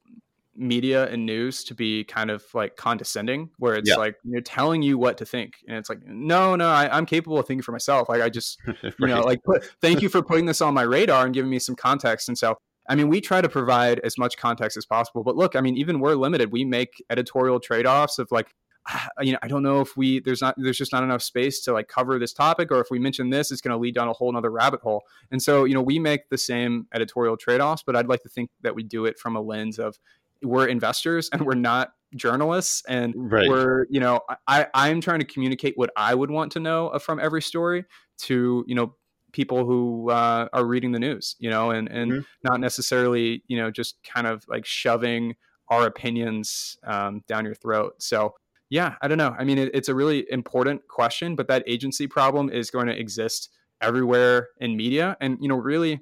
media 0.55 1.07
and 1.09 1.25
news 1.25 1.65
to 1.65 1.75
be 1.75 2.05
kind 2.05 2.31
of 2.31 2.45
like 2.53 2.77
condescending, 2.77 3.49
where 3.57 3.75
it's 3.75 3.89
yeah. 3.89 3.97
like 3.97 4.15
you're 4.23 4.41
telling 4.41 4.81
you 4.81 4.97
what 4.97 5.17
to 5.17 5.25
think, 5.25 5.55
and 5.67 5.77
it's 5.77 5.89
like, 5.89 6.05
no, 6.05 6.55
no, 6.55 6.69
I, 6.69 6.97
am 6.97 7.05
capable 7.05 7.37
of 7.37 7.45
thinking 7.45 7.61
for 7.61 7.73
myself. 7.73 8.07
Like, 8.07 8.21
I 8.21 8.29
just, 8.29 8.57
right. 8.65 8.77
you 8.99 9.07
know, 9.07 9.21
like, 9.21 9.43
put, 9.43 9.65
thank 9.81 10.01
you 10.01 10.07
for 10.07 10.21
putting 10.21 10.45
this 10.45 10.61
on 10.61 10.73
my 10.73 10.83
radar 10.83 11.25
and 11.25 11.33
giving 11.33 11.51
me 11.51 11.59
some 11.59 11.75
context. 11.75 12.29
And 12.29 12.37
so, 12.37 12.57
I 12.87 12.95
mean, 12.95 13.09
we 13.09 13.19
try 13.19 13.41
to 13.41 13.49
provide 13.49 13.99
as 13.99 14.17
much 14.17 14.37
context 14.37 14.77
as 14.77 14.85
possible, 14.85 15.23
but 15.23 15.35
look, 15.35 15.57
I 15.57 15.61
mean, 15.61 15.75
even 15.75 15.99
we're 15.99 16.15
limited. 16.15 16.53
We 16.53 16.63
make 16.63 17.03
editorial 17.09 17.59
trade 17.59 17.85
offs 17.85 18.17
of 18.17 18.29
like, 18.31 18.53
you 19.21 19.33
know, 19.33 19.39
I 19.41 19.47
don't 19.47 19.63
know 19.63 19.81
if 19.81 19.95
we 19.97 20.19
there's 20.19 20.41
not 20.41 20.55
there's 20.57 20.77
just 20.77 20.91
not 20.91 21.03
enough 21.03 21.21
space 21.21 21.61
to 21.61 21.73
like 21.73 21.87
cover 21.87 22.19
this 22.19 22.33
topic, 22.33 22.71
or 22.71 22.79
if 22.79 22.87
we 22.91 22.99
mention 22.99 23.29
this, 23.29 23.51
it's 23.51 23.61
going 23.61 23.73
to 23.73 23.77
lead 23.77 23.95
down 23.95 24.07
a 24.07 24.13
whole 24.13 24.29
another 24.29 24.51
rabbit 24.51 24.81
hole. 24.81 25.03
And 25.31 25.41
so, 25.41 25.65
you 25.65 25.73
know, 25.73 25.81
we 25.81 25.99
make 25.99 26.29
the 26.29 26.37
same 26.37 26.87
editorial 26.93 27.37
trade 27.37 27.61
offs, 27.61 27.83
but 27.85 27.95
I'd 27.95 28.07
like 28.07 28.23
to 28.23 28.29
think 28.29 28.49
that 28.61 28.75
we 28.75 28.83
do 28.83 29.05
it 29.05 29.19
from 29.19 29.35
a 29.35 29.41
lens 29.41 29.79
of 29.79 29.97
we're 30.43 30.67
investors 30.67 31.29
and 31.31 31.41
we're 31.45 31.55
not 31.55 31.93
journalists 32.15 32.83
and 32.87 33.13
right. 33.17 33.49
we're 33.49 33.85
you 33.89 33.99
know 33.99 34.21
i 34.47 34.65
i'm 34.73 35.01
trying 35.01 35.19
to 35.19 35.25
communicate 35.25 35.73
what 35.77 35.89
i 35.97 36.15
would 36.15 36.31
want 36.31 36.51
to 36.51 36.59
know 36.59 36.97
from 36.99 37.19
every 37.19 37.41
story 37.41 37.83
to 38.17 38.63
you 38.65 38.75
know 38.75 38.95
people 39.33 39.65
who 39.65 40.09
uh, 40.09 40.47
are 40.53 40.65
reading 40.65 40.93
the 40.93 40.99
news 40.99 41.35
you 41.39 41.49
know 41.49 41.71
and 41.71 41.89
and 41.89 42.11
mm-hmm. 42.11 42.21
not 42.43 42.59
necessarily 42.61 43.43
you 43.47 43.57
know 43.57 43.69
just 43.69 44.01
kind 44.03 44.25
of 44.25 44.45
like 44.47 44.65
shoving 44.65 45.35
our 45.69 45.85
opinions 45.85 46.77
um, 46.85 47.21
down 47.27 47.43
your 47.43 47.53
throat 47.53 47.93
so 47.99 48.33
yeah 48.69 48.95
i 49.01 49.07
don't 49.07 49.17
know 49.17 49.35
i 49.37 49.43
mean 49.43 49.57
it, 49.57 49.71
it's 49.73 49.89
a 49.89 49.95
really 49.95 50.25
important 50.29 50.87
question 50.87 51.35
but 51.35 51.47
that 51.47 51.63
agency 51.67 52.07
problem 52.07 52.49
is 52.49 52.69
going 52.69 52.87
to 52.87 52.99
exist 52.99 53.49
everywhere 53.81 54.49
in 54.59 54.75
media 54.75 55.15
and 55.21 55.37
you 55.41 55.47
know 55.47 55.55
really 55.55 55.99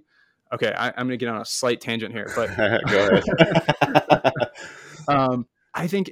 okay, 0.54 0.74
I, 0.78 0.88
am 0.90 1.08
going 1.08 1.10
to 1.10 1.18
get 1.18 1.30
on 1.30 1.42
a 1.42 1.46
slight 1.46 1.82
tangent 1.82 2.14
here, 2.14 2.32
but 2.36 2.50
um, 5.08 5.48
I 5.74 5.88
think 5.88 6.12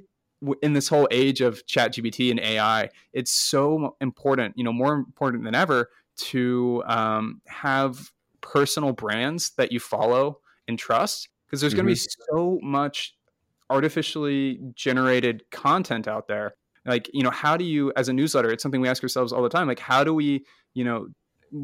in 0.61 0.73
this 0.73 0.87
whole 0.87 1.07
age 1.09 1.39
of 1.39 1.65
chat 1.67 1.93
gpt 1.93 2.29
and 2.29 2.37
ai 2.41 2.89
it's 3.13 3.31
so 3.31 3.95
important 4.01 4.53
you 4.57 4.63
know 4.65 4.73
more 4.73 4.93
important 4.93 5.45
than 5.45 5.55
ever 5.55 5.89
to 6.17 6.83
um, 6.85 7.41
have 7.47 8.11
personal 8.41 8.91
brands 8.91 9.51
that 9.51 9.71
you 9.71 9.79
follow 9.79 10.39
and 10.67 10.77
trust 10.77 11.29
because 11.45 11.61
there's 11.61 11.73
mm-hmm. 11.73 11.85
going 11.85 11.95
to 11.95 12.01
be 12.01 12.09
so 12.33 12.59
much 12.61 13.15
artificially 13.69 14.59
generated 14.75 15.43
content 15.51 16.07
out 16.07 16.27
there 16.27 16.55
like 16.85 17.09
you 17.13 17.23
know 17.23 17.31
how 17.31 17.55
do 17.55 17.63
you 17.63 17.91
as 17.95 18.09
a 18.09 18.13
newsletter 18.13 18.51
it's 18.51 18.61
something 18.61 18.81
we 18.81 18.89
ask 18.89 19.01
ourselves 19.03 19.31
all 19.31 19.41
the 19.41 19.49
time 19.49 19.67
like 19.67 19.79
how 19.79 20.03
do 20.03 20.13
we 20.13 20.45
you 20.73 20.83
know 20.83 21.07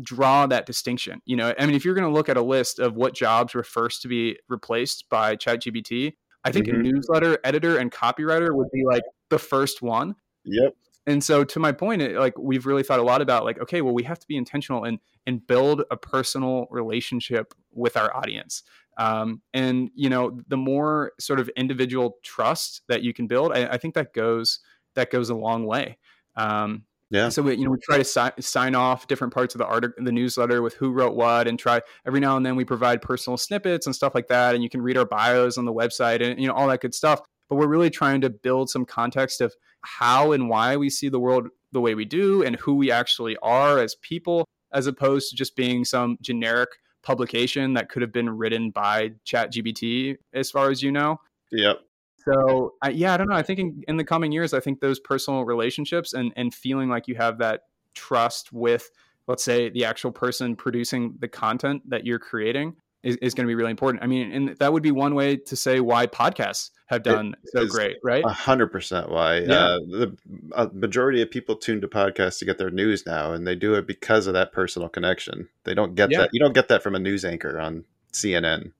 draw 0.02 0.45
that 0.47 0.66
distinction. 0.66 1.22
You 1.26 1.36
know, 1.36 1.54
I 1.58 1.66
mean, 1.66 1.76
if 1.76 1.84
you're 1.84 1.95
going 1.95 2.08
to 2.08 2.14
look 2.14 2.30
at 2.30 2.38
a 2.38 2.41
list 2.41 2.80
of 2.80 2.95
what 2.95 3.14
jobs 3.14 3.54
were 3.54 3.64
first 3.64 4.02
to 4.04 4.08
be 4.08 4.38
replaced 4.47 5.06
by 5.10 5.36
ChatGPT, 5.36 6.14
I 6.43 6.52
think 6.52 6.68
mm-hmm. 6.68 6.80
a 6.80 6.84
newsletter 6.84 7.39
editor 7.43 7.78
and 7.78 7.91
copywriter 7.91 8.56
would 8.56 8.70
be 8.72 8.84
like 8.86 9.04
the 9.30 9.39
first 9.39 9.82
one. 9.82 10.16
Yep. 10.45 10.76
And 11.08 11.24
so, 11.24 11.43
to 11.43 11.60
my 11.60 11.72
point, 11.72 12.02
it, 12.02 12.18
like 12.18 12.38
we've 12.38 12.66
really 12.66 12.84
thought 12.84 13.00
a 13.00 13.04
lot 13.04 13.22
about 13.22 13.43
like, 13.43 13.60
okay, 13.60 13.82
well, 13.82 13.93
we 13.93 14.04
have 14.04 14.20
to 14.20 14.28
be 14.28 14.38
intentional 14.38 14.84
and 14.84 15.00
and 15.26 15.45
build 15.45 15.84
a 15.91 15.97
personal 15.97 16.68
relationship 16.70 17.54
with 17.72 17.97
our 17.97 18.16
audience. 18.16 18.64
Um, 19.00 19.41
and 19.54 19.89
you 19.95 20.10
know, 20.10 20.41
the 20.50 20.58
more 20.58 21.14
sort 21.20 21.39
of 21.39 21.50
individual 21.56 22.18
trust 22.22 22.82
that 22.89 23.02
you 23.02 23.14
can 23.14 23.28
build, 23.28 23.54
I, 23.54 23.66
I 23.66 23.78
think 23.78 23.95
that 23.95 24.14
goes 24.14 24.60
that 24.95 25.10
goes 25.10 25.30
a 25.30 25.36
long 25.36 25.66
way. 25.66 25.97
Um, 26.36 26.84
yeah. 27.10 27.30
So 27.30 27.41
we, 27.41 27.56
you 27.56 27.64
know, 27.64 27.72
we 27.72 27.78
try 27.80 27.97
to 27.97 28.04
si- 28.04 28.41
sign 28.41 28.76
off 28.76 29.08
different 29.08 29.34
parts 29.34 29.56
of 29.56 29.60
the 29.60 29.66
article, 29.66 30.04
the 30.04 30.12
newsletter 30.12 30.62
with 30.62 30.76
who 30.76 30.91
wrote 30.91 31.16
what, 31.16 31.47
and 31.47 31.58
try 31.58 31.82
every 32.06 32.20
now 32.20 32.38
and 32.38 32.45
then 32.45 32.58
we 32.58 32.66
provide 32.66 33.02
personal 33.02 33.38
snippets 33.38 33.88
and 33.88 33.95
stuff 33.95 34.14
like 34.14 34.28
that, 34.28 34.54
and 34.54 34.64
you 34.64 34.70
can 34.70 34.82
read 34.82 34.97
our 34.97 35.06
bios 35.06 35.58
on 35.58 35.64
the 35.64 35.74
website 35.74 36.22
and 36.22 36.39
you 36.39 36.47
know 36.47 36.54
all 36.54 36.68
that 36.68 36.82
good 36.82 36.93
stuff. 36.93 37.22
But 37.47 37.56
we're 37.56 37.68
really 37.68 37.89
trying 37.89 38.20
to 38.22 38.30
build 38.30 38.70
some 38.70 38.86
context 38.86 39.39
of 39.39 39.56
how 39.82 40.34
and 40.34 40.50
why 40.50 40.76
we 40.76 40.89
see 40.89 41.08
the 41.08 41.20
world 41.22 41.47
the 41.72 41.80
way 41.80 41.95
we 41.95 42.04
do, 42.04 42.43
and 42.43 42.58
who 42.58 42.76
we 42.76 42.91
actually 42.91 43.38
are 43.38 43.80
as 43.80 43.95
people, 43.95 44.45
as 44.74 44.88
opposed 44.88 45.30
to 45.30 45.38
just 45.38 45.56
being 45.56 45.86
some 45.86 46.18
generic 46.22 46.70
publication 47.04 47.74
that 47.74 47.89
could 47.89 48.02
have 48.02 48.12
been 48.12 48.30
written 48.30 48.72
by 48.72 49.12
ChatGPT, 49.26 50.18
as 50.34 50.52
far 50.52 50.70
as 50.70 50.84
you 50.84 50.91
know. 50.91 51.20
Yep. 51.52 51.80
So 52.26 52.74
I, 52.82 52.89
yeah, 52.89 53.14
I 53.14 53.18
don't 53.18 53.30
know. 53.30 53.36
I 53.36 53.41
think 53.41 53.60
in, 53.60 53.84
in 53.88 53.97
the 53.97 54.04
coming 54.04 54.32
years, 54.32 54.54
I 54.54 54.60
think 54.60 54.82
those 54.82 55.00
personal 55.00 55.45
relationships 55.45 56.14
and 56.14 56.34
and 56.36 56.54
feeling 56.54 56.89
like 56.89 57.08
you 57.08 57.16
have 57.16 57.38
that 57.39 57.62
trust 57.95 58.52
with, 58.52 58.89
let's 59.28 59.43
say, 59.43 59.70
the 59.70 59.86
actual 59.86 60.12
person 60.12 60.56
producing 60.56 61.16
the 61.20 61.28
content 61.28 61.82
that 61.89 62.06
you're 62.06 62.20
creating 62.20 62.76
is, 63.04 63.16
is 63.18 63.34
going 63.34 63.45
to 63.45 63.47
be 63.47 63.56
really 63.56 63.72
important. 63.72 64.04
I 64.04 64.08
mean, 64.08 64.32
and 64.32 64.58
that 64.58 64.74
would 64.74 64.84
be 64.84 64.91
one 64.91 65.16
way 65.16 65.38
to 65.38 65.56
say 65.56 65.80
why 65.80 66.08
podcasts 66.08 66.72
have 66.89 67.03
done 67.03 67.35
it 67.43 67.49
so 67.53 67.67
great, 67.67 67.97
right? 68.03 68.23
A 68.25 68.33
hundred 68.33 68.67
percent 68.67 69.09
why. 69.09 69.39
Yeah. 69.39 69.77
Uh, 70.53 70.65
the 70.65 70.71
majority 70.73 71.21
of 71.21 71.29
people 71.29 71.55
tune 71.55 71.81
to 71.81 71.87
podcasts 71.87 72.39
to 72.39 72.45
get 72.45 72.57
their 72.57 72.71
news 72.71 73.05
now, 73.05 73.31
and 73.31 73.45
they 73.45 73.55
do 73.55 73.75
it 73.75 73.85
because 73.85 74.25
of 74.25 74.33
that 74.33 74.51
personal 74.51 74.89
connection. 74.89 75.49
They 75.65 75.75
don't 75.75 75.93
get 75.93 76.11
yeah. 76.11 76.21
that. 76.21 76.29
You 76.33 76.39
don't 76.39 76.53
get 76.53 76.67
that 76.69 76.81
from 76.81 76.95
a 76.95 76.99
news 76.99 77.23
anchor 77.23 77.59
on 77.59 77.85
CNN. 78.11 78.71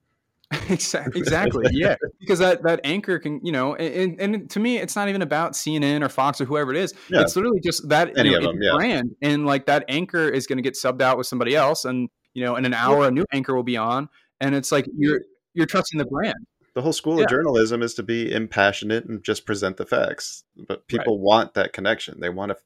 exactly. 0.68 1.20
Exactly. 1.20 1.66
Yeah. 1.70 1.94
Because 2.18 2.40
that, 2.40 2.64
that 2.64 2.80
anchor 2.82 3.20
can, 3.20 3.40
you 3.44 3.52
know, 3.52 3.76
and, 3.76 4.20
and 4.20 4.50
to 4.50 4.58
me, 4.58 4.78
it's 4.78 4.96
not 4.96 5.08
even 5.08 5.22
about 5.22 5.52
CNN 5.52 6.04
or 6.04 6.08
Fox 6.08 6.40
or 6.40 6.44
whoever 6.44 6.72
it 6.72 6.76
is. 6.76 6.92
Yeah. 7.08 7.20
It's 7.20 7.36
literally 7.36 7.60
just 7.60 7.88
that 7.88 8.18
Any 8.18 8.30
you 8.30 8.40
know, 8.40 8.46
them, 8.46 8.58
brand. 8.76 9.14
And 9.22 9.46
like 9.46 9.66
that 9.66 9.84
anchor 9.88 10.28
is 10.28 10.48
going 10.48 10.56
to 10.56 10.62
get 10.62 10.74
subbed 10.74 11.02
out 11.02 11.16
with 11.16 11.28
somebody 11.28 11.54
else. 11.54 11.84
And, 11.84 12.08
you 12.34 12.44
know, 12.44 12.56
in 12.56 12.64
an 12.64 12.74
hour, 12.74 13.06
a 13.06 13.12
new 13.12 13.24
anchor 13.32 13.54
will 13.54 13.62
be 13.62 13.76
on. 13.76 14.08
And 14.40 14.56
it's 14.56 14.72
like 14.72 14.86
you're, 14.96 15.20
you're 15.54 15.66
trusting 15.66 15.98
the 15.98 16.06
brand. 16.06 16.34
The 16.74 16.82
whole 16.82 16.92
school 16.92 17.16
yeah. 17.16 17.24
of 17.24 17.30
journalism 17.30 17.82
is 17.82 17.94
to 17.94 18.02
be 18.02 18.30
impassionate 18.30 19.04
and 19.04 19.22
just 19.24 19.44
present 19.44 19.76
the 19.76 19.86
facts. 19.86 20.44
But 20.68 20.86
people 20.86 21.16
right. 21.16 21.24
want 21.24 21.54
that 21.54 21.72
connection. 21.72 22.20
They 22.20 22.30
want 22.30 22.52
to, 22.52 22.56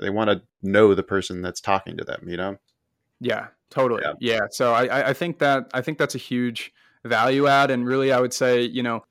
they 0.00 0.10
want 0.10 0.30
to 0.30 0.42
know 0.62 0.94
the 0.94 1.02
person 1.02 1.42
that's 1.42 1.60
talking 1.60 1.96
to 1.96 2.04
them, 2.04 2.24
you 2.26 2.36
know? 2.36 2.56
Yeah, 3.20 3.48
totally. 3.70 4.02
Yeah. 4.04 4.14
yeah. 4.20 4.40
So 4.50 4.72
I, 4.72 5.10
I 5.10 5.12
think 5.12 5.38
that, 5.38 5.70
I 5.72 5.80
think 5.80 5.98
that's 5.98 6.16
a 6.16 6.18
huge, 6.18 6.72
value 7.04 7.46
add. 7.46 7.70
And 7.70 7.86
really, 7.86 8.12
I 8.12 8.20
would 8.20 8.32
say, 8.32 8.62
you 8.62 8.82
know, 8.82 9.04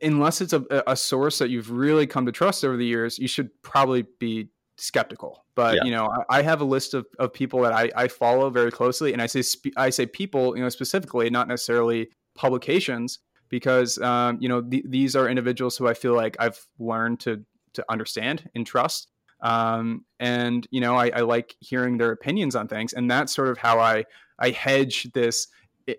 unless 0.00 0.40
it's 0.40 0.52
a, 0.52 0.64
a 0.86 0.96
source 0.96 1.38
that 1.38 1.50
you've 1.50 1.70
really 1.70 2.06
come 2.06 2.26
to 2.26 2.32
trust 2.32 2.64
over 2.64 2.76
the 2.76 2.86
years, 2.86 3.18
you 3.18 3.28
should 3.28 3.50
probably 3.62 4.06
be 4.18 4.48
skeptical. 4.76 5.44
But 5.54 5.76
yeah. 5.76 5.84
you 5.84 5.90
know, 5.90 6.08
I, 6.30 6.38
I, 6.38 6.42
have 6.42 6.60
a 6.60 6.64
list 6.64 6.94
of, 6.94 7.06
of 7.18 7.32
people 7.32 7.60
that 7.62 7.72
I, 7.72 7.90
I 7.94 8.08
follow 8.08 8.48
very 8.48 8.70
closely, 8.70 9.12
and 9.12 9.20
I 9.20 9.26
say 9.26 9.42
spe- 9.42 9.76
I 9.76 9.90
say 9.90 10.06
people, 10.06 10.56
you 10.56 10.62
know, 10.62 10.68
specifically, 10.68 11.28
not 11.30 11.48
necessarily 11.48 12.08
publications, 12.34 13.18
because 13.52 13.98
um, 13.98 14.38
you 14.40 14.48
know 14.48 14.62
th- 14.62 14.84
these 14.88 15.14
are 15.14 15.28
individuals 15.28 15.76
who 15.76 15.86
I 15.86 15.92
feel 15.94 16.14
like 16.14 16.36
I've 16.40 16.58
learned 16.80 17.20
to 17.20 17.44
to 17.74 17.84
understand 17.88 18.48
and 18.54 18.66
trust. 18.66 19.08
Um, 19.42 20.04
and 20.18 20.66
you 20.70 20.80
know, 20.80 20.96
I, 20.96 21.10
I 21.10 21.20
like 21.20 21.54
hearing 21.60 21.98
their 21.98 22.12
opinions 22.12 22.56
on 22.56 22.66
things, 22.66 22.94
and 22.94 23.10
that's 23.10 23.32
sort 23.32 23.48
of 23.48 23.58
how 23.58 23.78
I 23.78 24.06
I 24.38 24.50
hedge 24.50 25.12
this 25.12 25.48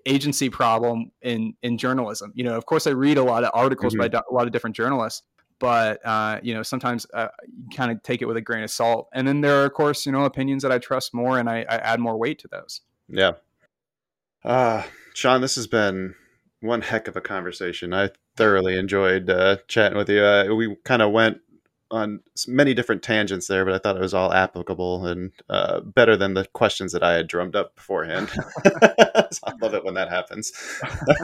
agency 0.08 0.50
problem 0.50 1.12
in 1.22 1.54
in 1.62 1.78
journalism. 1.78 2.34
You 2.36 2.44
know, 2.44 2.58
of 2.58 2.66
course, 2.66 2.88
I 2.88 2.92
read 2.92 3.18
a 3.18 3.24
lot 3.24 3.44
of 3.44 3.52
articles 3.54 3.94
mm-hmm. 3.94 4.12
by 4.12 4.18
a 4.18 4.34
lot 4.34 4.48
of 4.48 4.52
different 4.52 4.76
journalists, 4.76 5.22
but 5.60 6.04
uh, 6.04 6.40
you 6.42 6.56
know, 6.56 6.64
sometimes 6.64 7.06
uh, 7.14 7.28
you 7.46 7.78
kind 7.78 7.92
of 7.92 8.02
take 8.02 8.24
it 8.24 8.26
with 8.26 8.38
a 8.38 8.42
grain 8.42 8.64
of 8.64 8.72
salt. 8.72 9.10
And 9.14 9.28
then 9.28 9.42
there 9.42 9.62
are, 9.62 9.66
of 9.66 9.74
course, 9.74 10.08
you 10.08 10.12
know, 10.12 10.24
opinions 10.26 10.64
that 10.64 10.72
I 10.72 10.80
trust 10.80 11.14
more, 11.14 11.38
and 11.38 11.48
I, 11.48 11.60
I 11.70 11.76
add 11.76 12.00
more 12.00 12.18
weight 12.18 12.40
to 12.40 12.48
those. 12.48 12.82
Yeah. 13.08 13.34
Uh, 14.44 14.84
Shawn, 15.14 15.42
this 15.42 15.56
has 15.56 15.68
been 15.68 16.16
one 16.64 16.82
heck 16.82 17.08
of 17.08 17.16
a 17.16 17.22
conversation. 17.22 17.94
I 17.94 18.10
thoroughly 18.36 18.78
enjoyed 18.78 19.30
uh, 19.30 19.58
chatting 19.68 19.98
with 19.98 20.10
you. 20.10 20.24
Uh, 20.24 20.54
we 20.56 20.76
kind 20.84 21.02
of 21.02 21.12
went 21.12 21.40
on 21.94 22.22
many 22.48 22.74
different 22.74 23.04
tangents 23.04 23.48
there, 23.48 23.64
but 23.64 23.76
I 23.76 23.78
thought 23.78 23.96
it 23.96 24.02
was 24.02 24.16
all 24.16 24.34
applicable 24.34 25.06
and 25.06 25.32
uh, 25.48 25.80
better 25.82 26.18
than 26.18 26.34
the 26.34 26.46
questions 26.46 26.92
that 26.92 27.04
I 27.04 27.14
had 27.14 27.28
drummed 27.28 27.56
up 27.56 27.76
beforehand. 27.76 28.30
so 28.32 29.40
I 29.44 29.54
love 29.62 29.76
it 29.76 29.86
when 29.86 29.94
that 29.94 30.10
happens. 30.10 30.52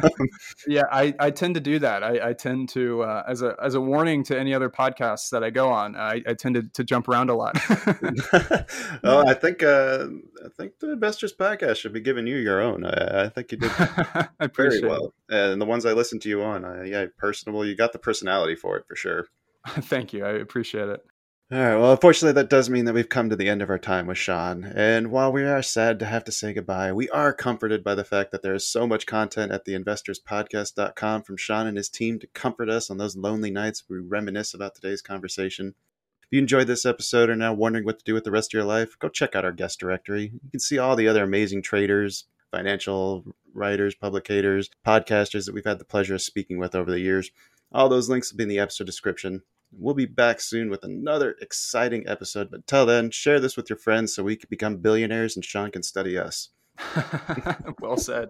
yeah, 0.68 0.84
I, 0.92 1.16
I 1.20 1.32
tend 1.32 1.56
to 1.56 1.60
do 1.60 1.80
that. 1.80 2.04
I, 2.04 2.30
I 2.30 2.34
tend 2.34 2.70
to, 2.70 3.02
uh, 3.02 3.24
as 3.28 3.42
a 3.42 3.56
as 3.62 3.74
a 3.74 3.82
warning 3.82 4.24
to 4.26 4.40
any 4.40 4.54
other 4.54 4.70
podcasts 4.70 5.32
that 5.32 5.44
I 5.44 5.50
go 5.50 5.72
on, 5.72 5.96
I, 5.96 6.22
I 6.28 6.36
tend 6.36 6.54
to, 6.54 6.62
to 6.62 6.84
jump 6.84 7.10
around 7.10 7.32
a 7.32 7.36
lot. 7.36 7.58
well, 9.04 9.28
I 9.28 9.34
think 9.34 9.64
uh, 9.64 10.06
I 10.46 10.50
think 10.56 10.78
the 10.80 10.92
Investors 10.92 11.34
Podcast 11.34 11.78
should 11.78 11.94
be 11.94 12.00
giving 12.00 12.28
you 12.28 12.38
your 12.38 12.62
own. 12.62 12.86
I, 12.86 13.26
I 13.26 13.30
think 13.30 13.52
you 13.52 13.58
did 13.58 13.72
I 13.72 14.48
very 14.56 14.82
well, 14.82 15.16
it. 15.30 15.36
and 15.36 15.60
the 15.60 15.66
ones 15.66 15.88
I 15.88 15.94
listened 15.94 16.22
to 16.24 16.30
you 16.30 16.44
on, 16.44 16.64
I, 16.64 16.86
yeah, 16.86 17.06
personable. 17.18 17.66
You 17.66 17.76
got 17.76 17.92
the 17.92 18.00
personality 18.00 18.56
for 18.56 18.78
it 18.78 18.86
for 18.88 18.96
sure. 18.96 19.26
Thank 19.68 20.14
you. 20.14 20.26
I 20.26 20.32
appreciate 20.32 20.90
it. 20.90 21.06
All 21.52 21.58
right. 21.58 21.78
Well, 21.78 21.92
unfortunately, 21.94 22.40
that 22.40 22.50
does 22.52 22.70
mean 22.70 22.86
that 22.86 22.94
we've 22.94 23.10
come 23.10 23.32
to 23.32 23.36
the 23.36 23.50
end 23.50 23.64
of 23.64 23.72
our 23.72 23.80
time 23.80 24.06
with 24.06 24.20
Shawn. 24.20 24.66
And 24.76 25.10
while 25.10 25.32
we 25.32 25.42
are 25.44 25.64
sad 25.64 25.98
to 25.98 26.06
have 26.06 26.24
to 26.26 26.32
say 26.32 26.54
goodbye, 26.54 26.94
we 26.94 27.10
are 27.10 27.34
comforted 27.34 27.84
by 27.84 27.96
the 27.96 28.04
fact 28.04 28.32
that 28.32 28.44
there 28.44 28.54
is 28.54 28.68
so 28.68 28.86
much 28.86 29.08
content 29.08 29.52
at 29.52 29.66
the 29.66 29.74
investorspodcast.com 29.74 31.24
from 31.24 31.38
Shawn 31.38 31.66
and 31.66 31.76
his 31.76 31.90
team 31.90 32.20
to 32.20 32.28
comfort 32.28 32.70
us 32.70 32.92
on 32.92 33.00
those 33.00 33.18
lonely 33.18 33.50
nights 33.50 33.86
we 33.90 33.98
reminisce 33.98 34.54
about 34.54 34.76
today's 34.76 35.02
conversation. 35.02 35.74
If 36.22 36.28
you 36.30 36.40
enjoyed 36.40 36.68
this 36.68 36.86
episode 36.86 37.32
or 37.32 37.36
now 37.36 37.54
wondering 37.54 37.84
what 37.84 37.98
to 37.98 38.06
do 38.06 38.14
with 38.14 38.26
the 38.26 38.32
rest 38.32 38.54
of 38.54 38.58
your 38.60 38.68
life, 38.68 38.96
go 39.00 39.10
check 39.10 39.36
out 39.36 39.44
our 39.44 39.52
guest 39.52 39.80
directory. 39.80 40.32
You 40.32 40.52
can 40.52 40.60
see 40.60 40.78
all 40.78 40.96
the 40.96 41.08
other 41.08 41.24
amazing 41.24 41.64
traders, 41.64 42.26
financial 42.52 43.26
writers, 43.56 43.96
publicators, 43.96 44.70
podcasters 44.86 45.48
that 45.48 45.56
we've 45.56 45.66
had 45.66 45.80
the 45.80 45.86
pleasure 45.86 46.14
of 46.14 46.22
speaking 46.22 46.60
with 46.60 46.76
over 46.76 46.92
the 46.92 47.00
years. 47.00 47.32
All 47.72 47.90
those 47.90 48.10
links 48.10 48.32
will 48.32 48.38
be 48.38 48.44
in 48.44 48.50
the 48.50 48.60
episode 48.60 48.86
description. 48.86 49.44
We'll 49.72 49.94
be 49.94 50.06
back 50.06 50.42
soon 50.42 50.70
with 50.70 50.84
another 50.84 51.36
exciting 51.42 52.08
episode. 52.08 52.50
But 52.50 52.66
till 52.66 52.86
then, 52.86 53.12
share 53.12 53.40
this 53.40 53.56
with 53.56 53.70
your 53.70 53.78
friends 53.78 54.14
so 54.14 54.24
we 54.24 54.36
can 54.36 54.48
become 54.50 54.78
billionaires 54.78 55.36
and 55.36 55.46
Shawn 55.46 55.72
can 55.72 55.84
study 55.84 56.18
us. 56.18 56.50
well 57.80 57.98
said. 57.98 58.30